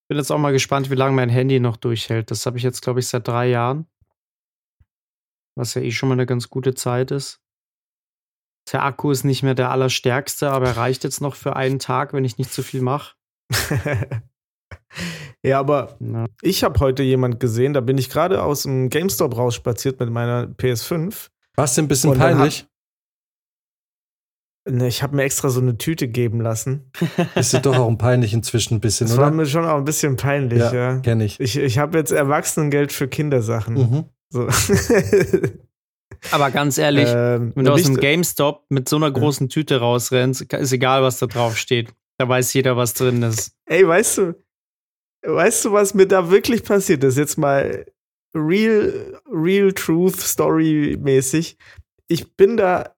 Bin 0.09 0.17
jetzt 0.17 0.31
auch 0.31 0.37
mal 0.37 0.53
gespannt, 0.53 0.89
wie 0.89 0.95
lange 0.95 1.15
mein 1.15 1.29
Handy 1.29 1.59
noch 1.59 1.75
durchhält. 1.77 2.31
Das 2.31 2.45
habe 2.45 2.57
ich 2.57 2.63
jetzt, 2.63 2.81
glaube 2.81 2.99
ich, 3.01 3.07
seit 3.07 3.27
drei 3.27 3.49
Jahren. 3.49 3.85
Was 5.57 5.73
ja 5.73 5.81
eh 5.81 5.91
schon 5.91 6.07
mal 6.09 6.13
eine 6.13 6.25
ganz 6.25 6.49
gute 6.49 6.73
Zeit 6.75 7.11
ist. 7.11 7.41
Der 8.71 8.83
Akku 8.83 9.11
ist 9.11 9.23
nicht 9.23 9.43
mehr 9.43 9.55
der 9.55 9.71
allerstärkste, 9.71 10.51
aber 10.51 10.67
er 10.67 10.77
reicht 10.77 11.03
jetzt 11.03 11.21
noch 11.21 11.35
für 11.35 11.55
einen 11.55 11.79
Tag, 11.79 12.13
wenn 12.13 12.25
ich 12.25 12.37
nicht 12.37 12.51
zu 12.53 12.63
viel 12.63 12.81
mache. 12.81 13.15
ja, 15.43 15.59
aber 15.59 15.97
Ja. 15.99 16.25
ich 16.41 16.63
habe 16.63 16.79
heute 16.79 17.03
jemand 17.03 17.39
gesehen, 17.39 17.73
da 17.73 17.81
bin 17.81 17.97
ich 17.97 18.09
gerade 18.09 18.43
aus 18.43 18.63
dem 18.63 18.89
GameStop 18.89 19.35
rausspaziert 19.35 19.99
mit 19.99 20.09
meiner 20.09 20.45
PS5. 20.47 21.29
Was 21.55 21.75
denn 21.75 21.85
ein 21.85 21.87
bisschen 21.87 22.17
peinlich? 22.17 22.67
Ne, 24.69 24.87
ich 24.87 25.01
habe 25.01 25.15
mir 25.15 25.23
extra 25.23 25.49
so 25.49 25.61
eine 25.61 25.77
Tüte 25.77 26.07
geben 26.07 26.41
lassen. 26.41 26.91
Ist 27.35 27.53
ja 27.53 27.59
doch 27.59 27.77
auch 27.77 27.87
ein 27.87 27.97
peinlich 27.97 28.33
inzwischen 28.33 28.75
ein 28.75 28.79
bisschen, 28.81 29.07
Das 29.07 29.17
war 29.17 29.27
oder? 29.27 29.35
mir 29.35 29.45
schon 29.45 29.65
auch 29.65 29.77
ein 29.77 29.85
bisschen 29.85 30.15
peinlich, 30.17 30.59
Ja, 30.59 30.73
ja. 30.73 30.99
Kenn 30.99 31.21
ich. 31.21 31.39
Ich, 31.39 31.57
ich 31.57 31.77
habe 31.77 31.97
jetzt 31.97 32.11
Erwachsenengeld 32.11 32.91
für 32.91 33.07
Kindersachen. 33.07 33.75
Mhm. 33.75 34.05
So. 34.29 34.47
Aber 36.31 36.51
ganz 36.51 36.77
ehrlich, 36.77 37.07
ähm, 37.09 37.53
wenn 37.55 37.65
du 37.65 37.73
aus 37.73 37.83
dem 37.83 37.97
GameStop 37.97 38.65
mit 38.69 38.89
so 38.89 38.95
einer 38.95 39.11
großen 39.11 39.49
Tüte 39.49 39.79
rausrennst, 39.79 40.41
ist 40.53 40.71
egal, 40.71 41.03
was 41.03 41.19
da 41.19 41.27
drauf 41.27 41.57
steht. 41.57 41.93
Da 42.17 42.27
weiß 42.27 42.53
jeder, 42.53 42.75
was 42.75 42.93
drin 42.93 43.21
ist. 43.21 43.51
Ey, 43.65 43.87
weißt 43.87 44.17
du, 44.17 44.35
weißt 45.23 45.65
du, 45.65 45.71
was 45.71 45.93
mir 45.93 46.07
da 46.07 46.29
wirklich 46.29 46.63
passiert 46.63 47.03
ist? 47.03 47.17
Jetzt 47.17 47.37
mal 47.37 47.85
real, 48.35 49.19
real 49.31 49.71
truth 49.73 50.19
story 50.19 50.97
mäßig. 50.99 51.57
Ich 52.07 52.35
bin 52.35 52.57
da, 52.57 52.95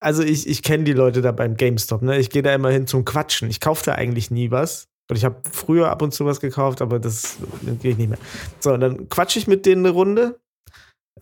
also 0.00 0.22
ich, 0.22 0.46
ich 0.46 0.62
kenne 0.62 0.84
die 0.84 0.92
Leute 0.92 1.22
da 1.22 1.32
beim 1.32 1.56
GameStop, 1.56 2.02
ne? 2.02 2.18
Ich 2.18 2.30
gehe 2.30 2.42
da 2.42 2.54
immer 2.54 2.70
hin 2.70 2.86
zum 2.86 3.04
Quatschen. 3.04 3.48
Ich 3.50 3.60
kaufe 3.60 3.84
da 3.84 3.92
eigentlich 3.94 4.30
nie 4.30 4.50
was. 4.50 4.88
Und 5.08 5.16
ich 5.16 5.24
habe 5.24 5.36
früher 5.50 5.90
ab 5.90 6.02
und 6.02 6.12
zu 6.12 6.26
was 6.26 6.40
gekauft, 6.40 6.82
aber 6.82 6.98
das, 6.98 7.36
gehe 7.80 7.92
ich 7.92 7.96
nicht 7.96 8.08
mehr. 8.08 8.18
So, 8.58 8.72
und 8.72 8.80
dann 8.80 9.08
quatsche 9.08 9.38
ich 9.38 9.46
mit 9.46 9.64
denen 9.64 9.86
eine 9.86 9.94
Runde. 9.94 10.40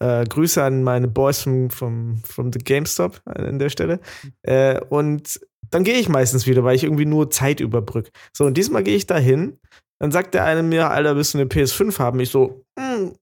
Äh, 0.01 0.25
Grüße 0.25 0.63
an 0.63 0.83
meine 0.83 1.07
Boys 1.07 1.43
vom, 1.43 1.71
vom, 1.71 2.17
vom 2.25 2.53
The 2.53 2.59
GameStop 2.59 3.21
an 3.27 3.59
der 3.59 3.69
Stelle. 3.69 4.01
Äh, 4.43 4.81
und 4.89 5.39
dann 5.71 5.85
gehe 5.85 5.99
ich 5.99 6.09
meistens 6.09 6.47
wieder, 6.47 6.65
weil 6.65 6.77
ich 6.77 6.85
irgendwie 6.85 7.05
nur 7.05 7.31
Zeit 7.31 7.61
überbrück. 7.61 8.11
So, 8.33 8.45
und 8.45 8.57
diesmal 8.57 8.83
gehe 8.83 8.97
ich 8.97 9.07
da 9.07 9.19
hin. 9.19 9.59
Dann 10.01 10.11
sagt 10.11 10.35
der 10.35 10.45
eine 10.45 10.63
mir, 10.63 10.91
Alter, 10.91 11.15
willst 11.17 11.35
du 11.35 11.39
eine 11.39 11.49
PS5 11.49 11.99
haben? 11.99 12.21
Ich 12.21 12.31
so, 12.31 12.65
mm. 12.79 13.13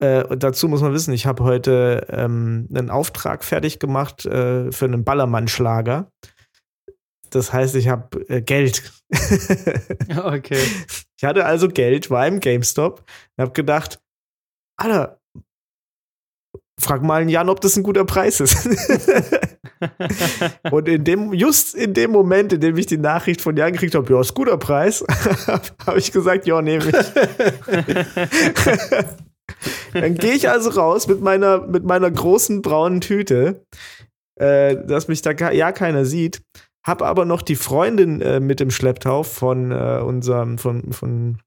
Äh, 0.00 0.24
und 0.24 0.42
dazu 0.42 0.68
muss 0.68 0.80
man 0.80 0.92
wissen, 0.92 1.12
ich 1.12 1.26
habe 1.26 1.44
heute 1.44 2.06
ähm, 2.10 2.68
einen 2.74 2.90
Auftrag 2.90 3.44
fertig 3.44 3.78
gemacht 3.78 4.24
äh, 4.24 4.72
für 4.72 4.86
einen 4.86 5.04
Ballermann-Schlager. 5.04 6.10
Das 7.28 7.52
heißt, 7.52 7.76
ich 7.76 7.88
habe 7.88 8.26
äh, 8.28 8.42
Geld. 8.42 8.92
Okay. 10.10 10.60
Ich 11.16 11.24
hatte 11.24 11.44
also 11.44 11.68
Geld, 11.68 12.10
war 12.10 12.26
im 12.26 12.40
GameStop 12.40 13.04
und 13.36 13.42
habe 13.42 13.52
gedacht, 13.52 14.00
Alter, 14.76 15.20
frag 16.80 17.02
mal 17.02 17.20
einen 17.20 17.28
Jan, 17.28 17.48
ob 17.48 17.60
das 17.60 17.76
ein 17.76 17.82
guter 17.82 18.04
Preis 18.04 18.40
ist. 18.40 18.66
und 20.70 20.88
in 20.88 21.04
dem, 21.04 21.32
just 21.32 21.74
in 21.74 21.94
dem 21.94 22.10
Moment, 22.10 22.52
in 22.52 22.60
dem 22.60 22.76
ich 22.76 22.86
die 22.86 22.98
Nachricht 22.98 23.40
von 23.40 23.56
Jan 23.56 23.72
gekriegt 23.72 23.94
habe, 23.94 24.12
ja, 24.12 24.20
ist 24.20 24.34
guter 24.34 24.56
Preis, 24.56 25.04
habe 25.86 25.98
ich 25.98 26.10
gesagt, 26.10 26.46
ja, 26.46 26.60
nehme 26.62 26.88
ich. 26.88 26.96
Dann 29.92 30.14
gehe 30.14 30.34
ich 30.34 30.48
also 30.48 30.70
raus 30.70 31.06
mit 31.08 31.20
meiner, 31.20 31.66
mit 31.66 31.84
meiner 31.84 32.10
großen 32.10 32.62
braunen 32.62 33.00
Tüte, 33.00 33.64
äh, 34.36 34.76
dass 34.86 35.08
mich 35.08 35.22
da 35.22 35.32
ja 35.32 35.72
keiner 35.72 36.04
sieht. 36.04 36.42
Hab 36.86 37.02
aber 37.02 37.24
noch 37.24 37.42
die 37.42 37.56
Freundin 37.56 38.20
äh, 38.22 38.40
mit 38.40 38.60
im 38.60 38.70
Schlepptau 38.70 39.22
von 39.22 39.70
äh, 39.70 40.00
unserem, 40.02 40.58
von, 40.58 40.92
von, 40.92 41.38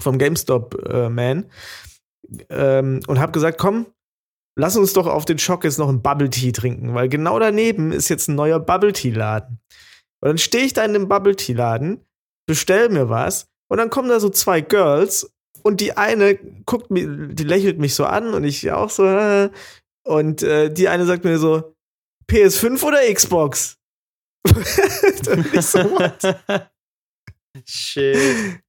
vom 0.00 0.18
GameStop-Man 0.18 1.50
ähm, 2.48 3.00
und 3.06 3.20
hab 3.20 3.32
gesagt, 3.32 3.58
komm, 3.58 3.86
lass 4.56 4.76
uns 4.76 4.92
doch 4.92 5.06
auf 5.06 5.24
den 5.24 5.38
Schock 5.38 5.64
jetzt 5.64 5.78
noch 5.78 5.88
einen 5.88 6.02
Bubble 6.02 6.30
Tea 6.30 6.52
trinken, 6.52 6.94
weil 6.94 7.08
genau 7.08 7.38
daneben 7.38 7.92
ist 7.92 8.08
jetzt 8.08 8.28
ein 8.28 8.34
neuer 8.34 8.60
Bubble 8.60 8.92
Tea 8.92 9.10
Laden. 9.10 9.60
Und 10.20 10.28
dann 10.28 10.38
stehe 10.38 10.64
ich 10.64 10.72
da 10.72 10.84
in 10.84 10.92
dem 10.92 11.08
Bubble 11.08 11.36
Tea 11.36 11.52
Laden, 11.52 12.06
bestell 12.46 12.88
mir 12.88 13.08
was 13.08 13.48
und 13.68 13.78
dann 13.78 13.90
kommen 13.90 14.08
da 14.08 14.20
so 14.20 14.30
zwei 14.30 14.60
Girls 14.60 15.32
und 15.62 15.80
die 15.80 15.96
eine 15.96 16.38
guckt 16.66 16.90
mir, 16.90 17.06
die 17.06 17.44
lächelt 17.44 17.78
mich 17.78 17.94
so 17.94 18.04
an 18.04 18.34
und 18.34 18.44
ich 18.44 18.70
auch 18.70 18.90
so 18.90 19.06
äh, 19.06 19.50
und 20.04 20.42
äh, 20.42 20.72
die 20.72 20.88
eine 20.88 21.06
sagt 21.06 21.24
mir 21.24 21.38
so 21.38 21.74
PS5 22.30 22.82
oder 22.82 22.98
Xbox? 23.12 23.76
und 24.54 25.54
ich 25.54 25.62
so, 25.62 25.78
what? 25.90 26.36
Shit. 27.64 28.16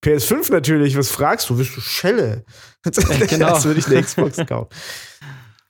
PS5 0.04 0.52
natürlich, 0.52 0.98
was 0.98 1.10
fragst 1.10 1.50
du? 1.50 1.58
Bist 1.58 1.76
du 1.76 1.82
Schelle? 1.82 2.44
genau. 3.28 3.54
Als 3.54 3.66
würde 3.66 3.80
ich 3.80 3.88
eine 3.88 4.04
Xbox 4.04 4.38
kaufen. 4.46 4.70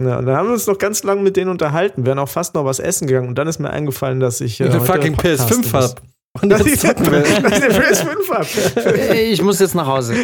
Ja, 0.02 0.18
und 0.18 0.26
dann 0.26 0.36
haben 0.36 0.48
wir 0.48 0.54
uns 0.54 0.68
noch 0.68 0.78
ganz 0.78 1.04
lange 1.04 1.22
mit 1.22 1.38
denen 1.38 1.52
unterhalten, 1.52 2.06
wären 2.06 2.20
auch 2.20 2.28
fast 2.28 2.56
noch 2.56 2.66
was 2.66 2.80
essen 2.80 3.08
gegangen 3.08 3.30
und 3.30 3.36
dann 3.36 3.48
ist 3.48 3.60
mir 3.60 3.70
eingefallen, 3.70 4.20
dass 4.20 4.42
ich 4.42 4.60
äh, 4.60 4.66
Ich 4.66 4.72
eine 4.72 4.82
fucking 4.84 5.14
podcasten 5.14 5.64
PS5 5.64 5.72
muss. 5.72 5.74
hab. 5.74 6.02
Und 6.42 6.50
Dass 6.50 6.64
dass 6.64 6.68
ich 6.68 6.84
eine 6.84 7.08
PS5 7.08 8.30
hab. 8.30 9.14
Ich 9.14 9.41
muss 9.44 9.60
jetzt 9.60 9.76
nach 9.76 9.86
Hause. 9.86 10.16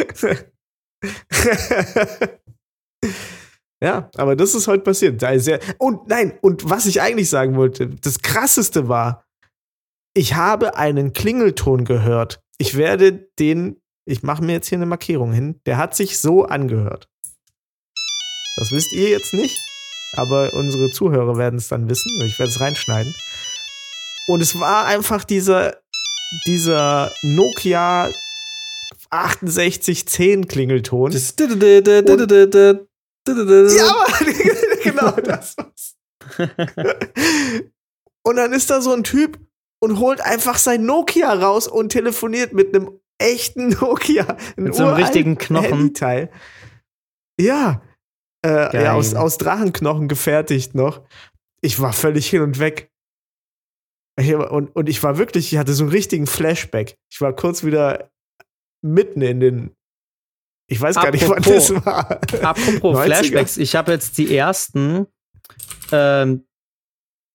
ja, 3.82 4.10
aber 4.16 4.36
das 4.36 4.54
ist 4.54 4.68
heute 4.68 4.82
passiert. 4.82 5.22
Da 5.22 5.30
ist 5.30 5.44
sehr 5.44 5.60
und 5.78 6.08
nein, 6.08 6.38
und 6.40 6.68
was 6.68 6.86
ich 6.86 7.00
eigentlich 7.00 7.30
sagen 7.30 7.56
wollte, 7.56 7.88
das 7.88 8.20
krasseste 8.20 8.88
war, 8.88 9.24
ich 10.14 10.34
habe 10.34 10.76
einen 10.76 11.12
Klingelton 11.12 11.84
gehört. 11.84 12.42
Ich 12.58 12.76
werde 12.76 13.28
den, 13.38 13.80
ich 14.06 14.22
mache 14.22 14.42
mir 14.42 14.52
jetzt 14.52 14.68
hier 14.68 14.78
eine 14.78 14.86
Markierung 14.86 15.32
hin, 15.32 15.60
der 15.66 15.76
hat 15.78 15.94
sich 15.94 16.18
so 16.18 16.44
angehört. 16.44 17.08
Das 18.56 18.72
wisst 18.72 18.92
ihr 18.92 19.08
jetzt 19.08 19.32
nicht, 19.32 19.56
aber 20.16 20.52
unsere 20.52 20.90
Zuhörer 20.90 21.38
werden 21.38 21.58
es 21.58 21.68
dann 21.68 21.88
wissen. 21.88 22.10
Ich 22.26 22.38
werde 22.38 22.52
es 22.52 22.60
reinschneiden. 22.60 23.14
Und 24.26 24.42
es 24.42 24.58
war 24.58 24.86
einfach 24.86 25.24
dieser, 25.24 25.78
dieser 26.46 27.12
Nokia 27.22 28.10
6810 29.12 30.48
Klingelton. 30.48 31.10
Ja, 33.76 34.06
genau 34.82 35.10
das 35.12 35.56
und 38.22 38.36
dann 38.36 38.52
ist 38.52 38.70
da 38.70 38.80
so 38.80 38.92
ein 38.92 39.04
Typ 39.04 39.38
und 39.82 39.98
holt 39.98 40.20
einfach 40.20 40.58
sein 40.58 40.84
Nokia 40.84 41.32
raus 41.32 41.66
und 41.66 41.90
telefoniert 41.90 42.52
mit 42.52 42.74
einem 42.74 43.00
echten 43.18 43.68
Nokia. 43.80 44.36
Mit 44.56 44.74
so 44.74 44.84
einem 44.84 44.94
richtigen 44.94 45.38
Knochen. 45.38 45.68
Handyteil. 45.68 46.30
Ja. 47.40 47.82
Äh, 48.44 48.84
ja, 48.84 48.94
aus, 48.94 49.14
aus 49.14 49.38
Drachenknochen 49.38 50.08
gefertigt 50.08 50.74
noch. 50.74 51.02
Ich 51.60 51.80
war 51.80 51.92
völlig 51.92 52.28
hin 52.28 52.42
und 52.42 52.58
weg. 52.58 52.90
Ich, 54.18 54.34
und, 54.34 54.74
und 54.74 54.88
ich 54.88 55.02
war 55.02 55.18
wirklich, 55.18 55.52
ich 55.52 55.58
hatte 55.58 55.74
so 55.74 55.84
einen 55.84 55.92
richtigen 55.92 56.26
Flashback. 56.26 56.96
Ich 57.10 57.20
war 57.20 57.34
kurz 57.34 57.64
wieder 57.64 58.10
mitten 58.82 59.22
in 59.22 59.40
den. 59.40 59.76
Ich 60.68 60.80
weiß 60.80 60.96
gar 60.96 61.10
nicht, 61.10 61.28
wann 61.28 61.38
Apropos. 61.38 61.68
das 61.68 61.84
war. 61.86 62.10
Apropos 62.44 62.96
90er. 62.98 63.04
Flashbacks, 63.04 63.56
ich 63.56 63.74
habe 63.76 63.92
jetzt 63.92 64.18
die 64.18 64.34
ersten 64.36 65.06
ähm, 65.90 66.46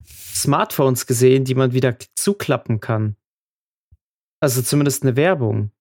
Smartphones 0.08 1.06
gesehen, 1.06 1.44
die 1.46 1.56
man 1.56 1.74
wieder 1.74 1.96
zuklappen 2.16 2.80
kann. 2.80 3.16
Also 4.42 4.62
zumindest 4.62 5.04
eine 5.04 5.16
Werbung. 5.16 5.72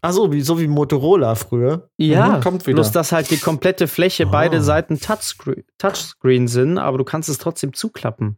Ach 0.00 0.12
so, 0.12 0.32
wie, 0.32 0.40
so 0.40 0.58
wie 0.58 0.66
Motorola 0.66 1.34
früher. 1.36 1.88
Ja, 1.96 2.38
Mhm, 2.38 2.42
kommt 2.42 2.66
wieder. 2.66 2.74
bloß 2.76 2.90
dass 2.90 3.12
halt 3.12 3.30
die 3.30 3.36
komplette 3.38 3.86
Fläche 3.86 4.26
Oh. 4.26 4.30
beide 4.30 4.60
Seiten 4.60 4.98
Touchscreen, 4.98 5.64
Touchscreen 5.78 6.48
sind, 6.48 6.78
aber 6.78 6.98
du 6.98 7.04
kannst 7.04 7.28
es 7.28 7.38
trotzdem 7.38 7.72
zuklappen. 7.72 8.36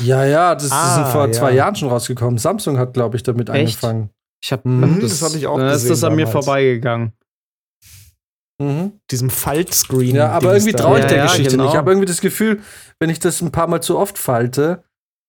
Ja, 0.00 0.24
ja, 0.24 0.54
das, 0.54 0.70
Ah, 0.72 0.94
sind 0.94 1.08
vor 1.12 1.26
ja. 1.26 1.32
zwei 1.32 1.52
Jahren 1.52 1.74
schon 1.76 1.90
rausgekommen. 1.90 2.38
Samsung 2.38 2.78
hat, 2.78 2.94
glaube 2.94 3.16
ich, 3.16 3.22
damit 3.22 3.50
Echt? 3.50 3.84
angefangen. 3.84 4.10
Ich 4.42 4.52
hab, 4.52 4.64
Mhm, 4.64 5.00
das 5.00 5.22
hab 5.22 5.34
ich 5.34 5.46
auch 5.46 5.58
ist 5.58 5.72
gesehen 5.72 5.88
das 5.90 6.04
an 6.04 6.16
mir 6.16 6.26
vorbeigegangen. 6.26 7.12
Mhm. 8.60 9.00
Diesem 9.10 9.30
Faltscreen. 9.30 10.14
Ja, 10.16 10.30
aber 10.30 10.54
irgendwie 10.54 10.72
traue 10.72 11.00
ich 11.00 11.06
der 11.06 11.18
ja, 11.18 11.24
Geschichte 11.24 11.52
genau. 11.52 11.64
nicht. 11.64 11.72
Ich 11.72 11.78
habe 11.78 11.90
irgendwie 11.90 12.06
das 12.06 12.20
Gefühl, 12.20 12.60
wenn 13.00 13.10
ich 13.10 13.18
das 13.18 13.40
ein 13.40 13.52
paar 13.52 13.66
Mal 13.66 13.80
zu 13.80 13.98
oft 13.98 14.18
falte, 14.18 14.84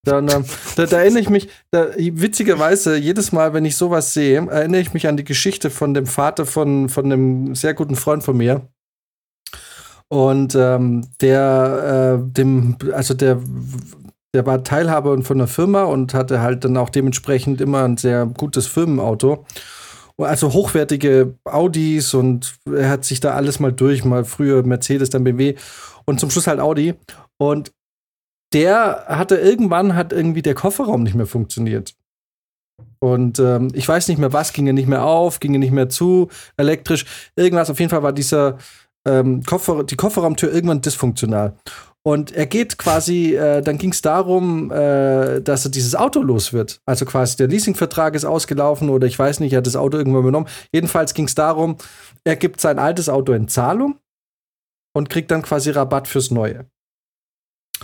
dann 0.05 0.29
ähm, 0.29 0.45
da, 0.75 0.85
da 0.85 0.99
erinnere 0.99 1.21
ich 1.21 1.29
mich, 1.29 1.49
da, 1.71 1.89
witzigerweise, 1.97 2.97
jedes 2.97 3.31
Mal, 3.31 3.53
wenn 3.53 3.65
ich 3.65 3.77
sowas 3.77 4.13
sehe, 4.13 4.47
erinnere 4.47 4.81
ich 4.81 4.93
mich 4.93 5.07
an 5.07 5.17
die 5.17 5.23
Geschichte 5.23 5.69
von 5.69 5.93
dem 5.93 6.05
Vater 6.05 6.45
von, 6.45 6.89
von 6.89 7.05
einem 7.05 7.55
sehr 7.55 7.73
guten 7.73 7.95
Freund 7.95 8.23
von 8.23 8.37
mir. 8.37 8.67
Und 10.09 10.53
ähm, 10.55 11.07
der, 11.21 12.19
äh, 12.19 12.31
dem, 12.31 12.77
also 12.91 13.13
der, 13.13 13.39
der 14.33 14.45
war 14.45 14.63
Teilhaber 14.63 15.21
von 15.21 15.37
einer 15.37 15.47
Firma 15.47 15.83
und 15.83 16.13
hatte 16.13 16.41
halt 16.41 16.63
dann 16.63 16.77
auch 16.77 16.89
dementsprechend 16.89 17.61
immer 17.61 17.83
ein 17.83 17.97
sehr 17.97 18.25
gutes 18.25 18.67
Firmenauto. 18.67 19.45
Also 20.17 20.53
hochwertige 20.53 21.35
Audis 21.43 22.13
und 22.13 22.55
er 22.65 22.89
hat 22.89 23.05
sich 23.05 23.19
da 23.19 23.33
alles 23.33 23.59
mal 23.59 23.73
durch, 23.73 24.05
mal 24.05 24.25
früher 24.25 24.63
Mercedes, 24.63 25.09
dann 25.09 25.23
BMW 25.23 25.55
und 26.05 26.19
zum 26.19 26.29
Schluss 26.29 26.47
halt 26.47 26.59
Audi. 26.59 26.93
Und 27.37 27.71
der 28.53 29.05
hatte 29.07 29.35
irgendwann 29.35 29.95
hat 29.95 30.13
irgendwie 30.13 30.43
der 30.43 30.53
Kofferraum 30.53 31.03
nicht 31.03 31.15
mehr 31.15 31.25
funktioniert. 31.25 31.95
Und 32.99 33.39
ähm, 33.39 33.69
ich 33.73 33.87
weiß 33.87 34.07
nicht 34.07 34.17
mehr 34.17 34.33
was, 34.33 34.53
ging 34.53 34.67
er 34.67 34.73
nicht 34.73 34.87
mehr 34.87 35.03
auf, 35.03 35.39
ging 35.39 35.53
er 35.53 35.59
nicht 35.59 35.73
mehr 35.73 35.89
zu, 35.89 36.29
elektrisch, 36.57 37.05
irgendwas. 37.35 37.69
Auf 37.69 37.79
jeden 37.79 37.89
Fall 37.89 38.03
war 38.03 38.13
dieser 38.13 38.59
ähm, 39.05 39.43
Koffer, 39.43 39.83
die 39.83 39.95
Kofferraumtür 39.95 40.53
irgendwann 40.53 40.81
dysfunktional. 40.81 41.57
Und 42.05 42.33
er 42.33 42.47
geht 42.47 42.77
quasi, 42.77 43.33
äh, 43.35 43.61
dann 43.61 43.77
ging 43.77 43.91
es 43.91 44.01
darum, 44.01 44.71
äh, 44.71 45.39
dass 45.41 45.63
er 45.63 45.71
dieses 45.71 45.95
Auto 45.95 46.21
los 46.21 46.51
wird. 46.51 46.81
Also 46.85 47.05
quasi 47.05 47.37
der 47.37 47.47
Leasingvertrag 47.47 48.13
ist 48.13 48.25
ausgelaufen 48.25 48.89
oder 48.89 49.07
ich 49.07 49.17
weiß 49.17 49.39
nicht, 49.39 49.53
er 49.53 49.59
hat 49.59 49.67
das 49.67 49.77
Auto 49.77 49.97
irgendwann 49.97 50.23
übernommen. 50.23 50.47
Jedenfalls 50.73 51.13
ging 51.13 51.25
es 51.25 51.35
darum, 51.35 51.77
er 52.25 52.35
gibt 52.35 52.59
sein 52.59 52.77
altes 52.77 53.07
Auto 53.07 53.31
in 53.31 53.47
Zahlung 53.47 53.99
und 54.93 55.09
kriegt 55.09 55.31
dann 55.31 55.43
quasi 55.43 55.69
Rabatt 55.69 56.09
fürs 56.09 56.29
Neue. 56.29 56.65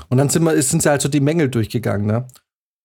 Und 0.10 0.18
dann 0.18 0.30
sind, 0.30 0.44
wir, 0.44 0.62
sind 0.62 0.84
sie 0.84 0.90
halt 0.90 1.02
so 1.02 1.10
die 1.10 1.22
Mängel 1.22 1.50
durchgegangen, 1.50 2.06
ne? 2.06 2.28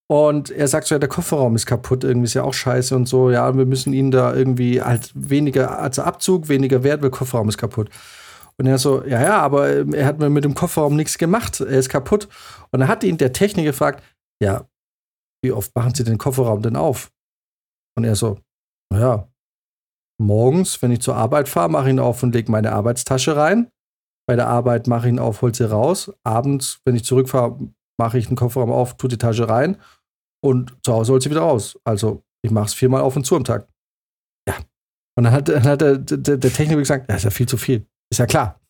Und 0.07 0.51
er 0.51 0.69
sagt 0.69 0.87
so, 0.87 0.95
ja, 0.95 0.99
der 0.99 1.09
Kofferraum 1.09 1.57
ist 1.57 1.65
kaputt, 1.65 2.05
irgendwie 2.05 2.27
ist 2.27 2.35
ja 2.35 2.43
auch 2.43 2.53
scheiße 2.53 2.95
und 2.95 3.07
so, 3.07 3.31
ja, 3.31 3.57
wir 3.57 3.65
müssen 3.65 3.95
ihn 3.95 4.11
da 4.11 4.35
irgendwie 4.35 4.83
halt 4.83 5.11
weniger, 5.15 5.79
also 5.79 6.03
Abzug, 6.03 6.49
weniger 6.49 6.83
Wert, 6.83 7.03
weil 7.03 7.11
Kofferraum 7.11 7.49
ist 7.49 7.57
kaputt. 7.57 7.89
Und 8.59 8.67
er 8.67 8.79
so, 8.79 9.05
ja, 9.05 9.21
ja, 9.21 9.41
aber 9.41 9.79
ähm, 9.79 9.95
er 9.95 10.07
hat 10.07 10.19
mir 10.19 10.31
mit 10.31 10.45
dem 10.45 10.55
Kofferraum 10.55 10.95
nichts 10.95 11.19
gemacht, 11.19 11.61
er 11.61 11.79
ist 11.79 11.89
kaputt. 11.89 12.29
Und 12.71 12.81
dann 12.81 12.89
hat 12.89 13.03
ihn 13.03 13.19
der 13.19 13.33
Techniker 13.33 13.71
gefragt, 13.71 14.03
ja, 14.43 14.69
wie 15.45 15.53
oft 15.53 15.75
machen 15.75 15.95
Sie 15.95 16.05
den 16.05 16.19
Kofferraum 16.19 16.63
denn 16.63 16.77
auf? 16.77 17.11
Und 17.97 18.05
er 18.05 18.17
so, 18.17 18.39
naja, 18.93 19.29
morgens, 20.21 20.81
wenn 20.83 20.91
ich 20.91 21.01
zur 21.01 21.17
Arbeit 21.17 21.49
fahre, 21.49 21.69
mache 21.69 21.89
ich 21.89 21.95
ihn 21.95 22.01
auf 22.01 22.23
und 22.23 22.35
lege 22.35 22.51
meine 22.51 22.73
Arbeitstasche 22.73 23.37
rein. 23.37 23.71
Bei 24.27 24.37
der 24.37 24.49
Arbeit 24.49 24.87
mache 24.87 25.07
ich 25.07 25.13
ihn 25.13 25.19
auf, 25.19 25.43
hol 25.43 25.55
sie 25.55 25.69
raus. 25.69 26.13
Abends, 26.25 26.81
wenn 26.85 26.95
ich 26.95 27.05
zurückfahre, 27.05 27.59
mache 28.01 28.19
ich 28.19 28.29
den 28.29 28.37
Kofferraum 28.37 28.73
auf, 28.73 28.97
tue 28.97 29.09
die 29.09 29.19
Tasche 29.19 29.49
rein 29.49 29.77
und 30.43 30.77
zu 30.83 30.93
Hause 30.93 31.13
holt 31.13 31.23
sie 31.23 31.31
wieder 31.31 31.43
raus. 31.43 31.79
Also 31.85 32.25
ich 32.43 32.51
mache 32.51 32.67
es 32.67 32.75
viermal 32.75 33.03
auf 33.03 33.17
und 33.17 33.25
zu 33.25 33.37
am 33.37 33.45
Tag. 33.45 33.69
Ja. 34.49 34.57
Und 35.17 35.25
dann 35.25 35.33
hat, 35.33 35.49
dann 35.49 35.65
hat 35.65 35.81
der, 35.81 35.99
der, 35.99 36.37
der 36.37 36.53
Techniker 36.53 36.81
gesagt, 36.81 37.09
ja, 37.09 37.17
ist 37.17 37.25
ja 37.25 37.31
viel 37.31 37.49
zu 37.49 37.57
viel. 37.57 37.87
Ist 38.15 38.19
ja 38.19 38.27
klar. 38.27 38.61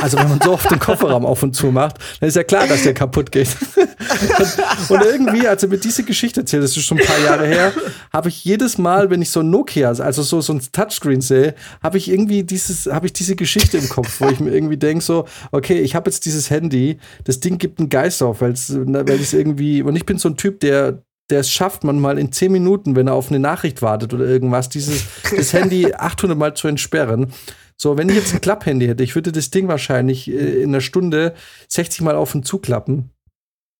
Also 0.00 0.18
wenn 0.18 0.28
man 0.28 0.40
so 0.42 0.52
oft 0.52 0.68
den 0.68 0.80
Kofferraum 0.80 1.24
auf 1.24 1.40
und 1.44 1.54
zu 1.54 1.66
macht, 1.66 1.98
dann 2.18 2.28
ist 2.28 2.34
ja 2.34 2.42
klar, 2.42 2.66
dass 2.66 2.82
der 2.82 2.94
kaputt 2.94 3.30
geht. 3.30 3.48
und, 3.76 4.90
und 4.90 5.04
irgendwie, 5.04 5.46
als 5.46 5.62
er 5.62 5.68
mir 5.68 5.78
diese 5.78 6.02
Geschichte 6.02 6.40
erzählt, 6.40 6.64
das 6.64 6.76
ist 6.76 6.84
schon 6.84 6.98
ein 6.98 7.06
paar 7.06 7.20
Jahre 7.20 7.46
her, 7.46 7.72
habe 8.12 8.28
ich 8.28 8.44
jedes 8.44 8.76
Mal, 8.76 9.08
wenn 9.10 9.22
ich 9.22 9.30
so 9.30 9.40
ein 9.40 9.50
Nokia, 9.50 9.90
also 9.90 10.22
so, 10.22 10.40
so 10.40 10.52
ein 10.52 10.60
Touchscreen 10.72 11.20
sehe, 11.20 11.54
habe 11.80 11.98
ich 11.98 12.10
irgendwie 12.10 12.42
dieses, 12.42 12.86
habe 12.86 13.06
ich 13.06 13.12
diese 13.12 13.36
Geschichte 13.36 13.78
im 13.78 13.88
Kopf, 13.88 14.20
wo 14.20 14.28
ich 14.30 14.40
mir 14.40 14.52
irgendwie 14.52 14.78
denke 14.78 15.04
so, 15.04 15.26
okay, 15.52 15.78
ich 15.80 15.94
habe 15.94 16.10
jetzt 16.10 16.24
dieses 16.24 16.50
Handy, 16.50 16.98
das 17.22 17.38
Ding 17.38 17.58
gibt 17.58 17.78
einen 17.78 17.88
Geist 17.88 18.20
auf, 18.20 18.40
weil 18.40 18.52
es 18.52 18.70
irgendwie, 18.70 19.82
und 19.82 19.94
ich 19.94 20.06
bin 20.06 20.18
so 20.18 20.28
ein 20.28 20.36
Typ, 20.36 20.58
der 20.58 21.02
der 21.30 21.40
es 21.40 21.50
schafft, 21.50 21.84
manchmal 21.84 22.18
in 22.18 22.32
10 22.32 22.52
Minuten, 22.52 22.96
wenn 22.96 23.06
er 23.06 23.14
auf 23.14 23.28
eine 23.28 23.38
Nachricht 23.38 23.82
wartet 23.82 24.12
oder 24.12 24.26
irgendwas, 24.26 24.68
dieses 24.68 25.04
das 25.36 25.52
Handy 25.52 25.94
800 25.94 26.36
Mal 26.36 26.54
zu 26.54 26.68
entsperren. 26.68 27.32
So, 27.80 27.96
wenn 27.96 28.10
ich 28.10 28.14
jetzt 28.14 28.34
ein 28.34 28.42
Klapphandy 28.42 28.88
hätte, 28.88 29.02
ich 29.02 29.14
würde 29.14 29.32
das 29.32 29.48
Ding 29.48 29.66
wahrscheinlich 29.66 30.28
äh, 30.28 30.62
in 30.62 30.68
einer 30.68 30.82
Stunde 30.82 31.34
60 31.68 32.02
Mal 32.02 32.14
auf 32.14 32.34
und 32.34 32.46
zuklappen. 32.46 33.08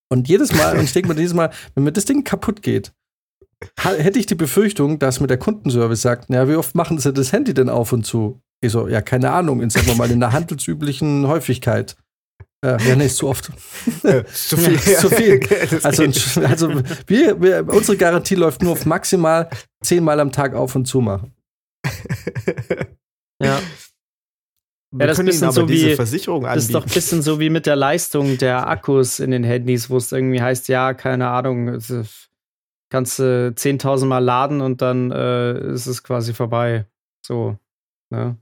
Und 0.09 0.27
jedes 0.27 0.55
Mal, 0.55 0.75
und 0.75 0.83
ich 0.85 0.93
denke 0.93 1.09
mir 1.09 1.19
jedes 1.19 1.35
Mal, 1.35 1.51
wenn 1.75 1.83
mir 1.83 1.91
das 1.91 2.05
Ding 2.05 2.23
kaputt 2.23 2.63
geht, 2.63 2.93
hätte 3.77 4.17
ich 4.17 4.25
die 4.25 4.33
Befürchtung, 4.33 4.97
dass 4.97 5.19
mir 5.19 5.27
der 5.27 5.37
Kundenservice 5.37 6.01
sagt, 6.01 6.25
na, 6.29 6.49
wie 6.49 6.55
oft 6.55 6.73
machen 6.73 6.97
sie 6.97 7.13
das 7.13 7.31
Handy 7.31 7.53
denn 7.53 7.69
auf 7.69 7.93
und 7.93 8.03
zu? 8.03 8.41
Ich 8.59 8.71
so, 8.71 8.87
ja, 8.87 9.01
keine 9.01 9.31
Ahnung, 9.33 9.61
in, 9.61 9.69
sagen 9.69 9.85
wir 9.85 9.95
mal, 9.95 10.09
in 10.09 10.19
der 10.19 10.33
handelsüblichen 10.33 11.27
Häufigkeit. 11.27 11.95
Äh, 12.65 12.83
ja, 12.83 12.95
nee, 12.95 13.05
ist 13.05 13.17
zu 13.17 13.27
oft. 13.27 13.45
zu 13.45 14.57
viel. 14.57 14.79
Zu 14.79 15.09
viel. 15.09 15.39
Also, 15.83 16.03
also 16.41 16.73
wir, 17.05 17.39
wir, 17.39 17.67
unsere 17.69 17.97
Garantie 17.97 18.35
läuft 18.35 18.63
nur 18.63 18.71
auf 18.71 18.87
maximal 18.87 19.47
zehnmal 19.83 20.19
am 20.19 20.31
Tag 20.31 20.55
auf 20.55 20.73
und 20.73 20.85
zu 20.85 21.01
machen. 21.01 21.35
Ja. 23.41 23.59
Wir 24.93 25.07
das 25.07 25.15
können 25.17 25.27
bisschen 25.27 25.45
aber 25.45 25.53
so 25.53 25.65
diese 25.65 25.91
wie- 25.91 25.95
Versicherung 25.95 26.43
Das 26.43 26.57
ist 26.57 26.63
anbieten. 26.65 26.73
doch 26.73 26.85
ein 26.85 26.93
bisschen 26.93 27.21
so 27.21 27.39
wie 27.39 27.49
mit 27.49 27.65
der 27.65 27.77
Leistung 27.77 28.37
der 28.37 28.67
Akkus 28.67 29.19
in 29.19 29.31
den 29.31 29.43
Handys, 29.45 29.89
wo 29.89 29.95
es 29.97 30.11
irgendwie 30.11 30.41
heißt, 30.41 30.67
ja, 30.67 30.93
keine 30.93 31.29
Ahnung, 31.29 31.79
kannst 32.89 33.19
du 33.19 33.53
10.000 33.55 34.05
Mal 34.07 34.19
laden 34.19 34.59
und 34.59 34.81
dann 34.81 35.11
äh, 35.11 35.73
ist 35.73 35.87
es 35.87 36.03
quasi 36.03 36.33
vorbei. 36.33 36.85
So, 37.25 37.57
ne? 38.09 38.37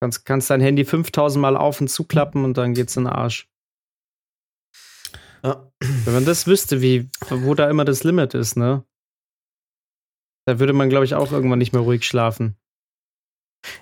Kannst, 0.00 0.24
kannst 0.24 0.48
dein 0.50 0.60
Handy 0.62 0.82
5.000 0.84 1.38
Mal 1.38 1.56
auf 1.56 1.80
und 1.82 1.88
zuklappen 1.88 2.44
und 2.44 2.56
dann 2.56 2.72
geht's 2.74 2.96
in 2.96 3.04
den 3.04 3.12
Arsch. 3.12 3.48
Ja. 5.42 5.70
Wenn 5.80 6.14
man 6.14 6.24
das 6.24 6.46
wüsste, 6.46 6.80
wie, 6.80 7.10
wo 7.28 7.54
da 7.54 7.68
immer 7.68 7.84
das 7.84 8.04
Limit 8.04 8.32
ist, 8.32 8.56
ne? 8.56 8.84
Da 10.46 10.58
würde 10.58 10.72
man, 10.72 10.88
glaube 10.88 11.04
ich, 11.04 11.14
auch 11.14 11.32
irgendwann 11.32 11.58
nicht 11.58 11.72
mehr 11.74 11.82
ruhig 11.82 12.06
schlafen. 12.06 12.56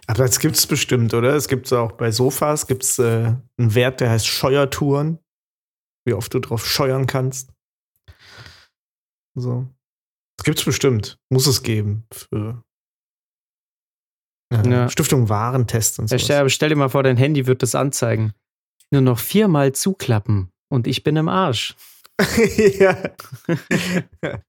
Aber 0.06 0.24
das 0.24 0.38
gibt 0.38 0.56
es 0.56 0.66
bestimmt, 0.66 1.14
oder? 1.14 1.34
Es 1.34 1.48
gibt 1.48 1.72
auch 1.72 1.92
bei 1.92 2.10
Sofas 2.10 2.66
gibt's, 2.66 2.98
äh, 2.98 3.34
einen 3.58 3.74
Wert, 3.74 4.00
der 4.00 4.10
heißt 4.10 4.26
Scheuertouren. 4.26 5.18
Wie 6.04 6.14
oft 6.14 6.34
du 6.34 6.40
drauf 6.40 6.66
scheuern 6.66 7.06
kannst. 7.06 7.50
So. 9.34 9.68
Das 10.36 10.44
gibt's 10.44 10.64
bestimmt. 10.64 11.18
Muss 11.30 11.46
es 11.46 11.62
geben. 11.62 12.04
Für 12.12 12.62
äh, 14.52 14.68
Ja. 14.68 14.88
Stiftung 14.88 15.28
Warentest 15.28 15.98
und 15.98 16.08
so. 16.08 16.14
Ja, 16.14 16.18
stell, 16.18 16.50
stell 16.50 16.68
dir 16.70 16.76
mal 16.76 16.88
vor, 16.88 17.02
dein 17.02 17.16
Handy 17.16 17.46
wird 17.46 17.62
das 17.62 17.74
anzeigen. 17.74 18.32
Nur 18.90 19.02
noch 19.02 19.18
viermal 19.18 19.72
zuklappen 19.72 20.50
und 20.68 20.86
ich 20.86 21.02
bin 21.02 21.16
im 21.16 21.28
Arsch. 21.28 21.76
ja. 22.56 22.96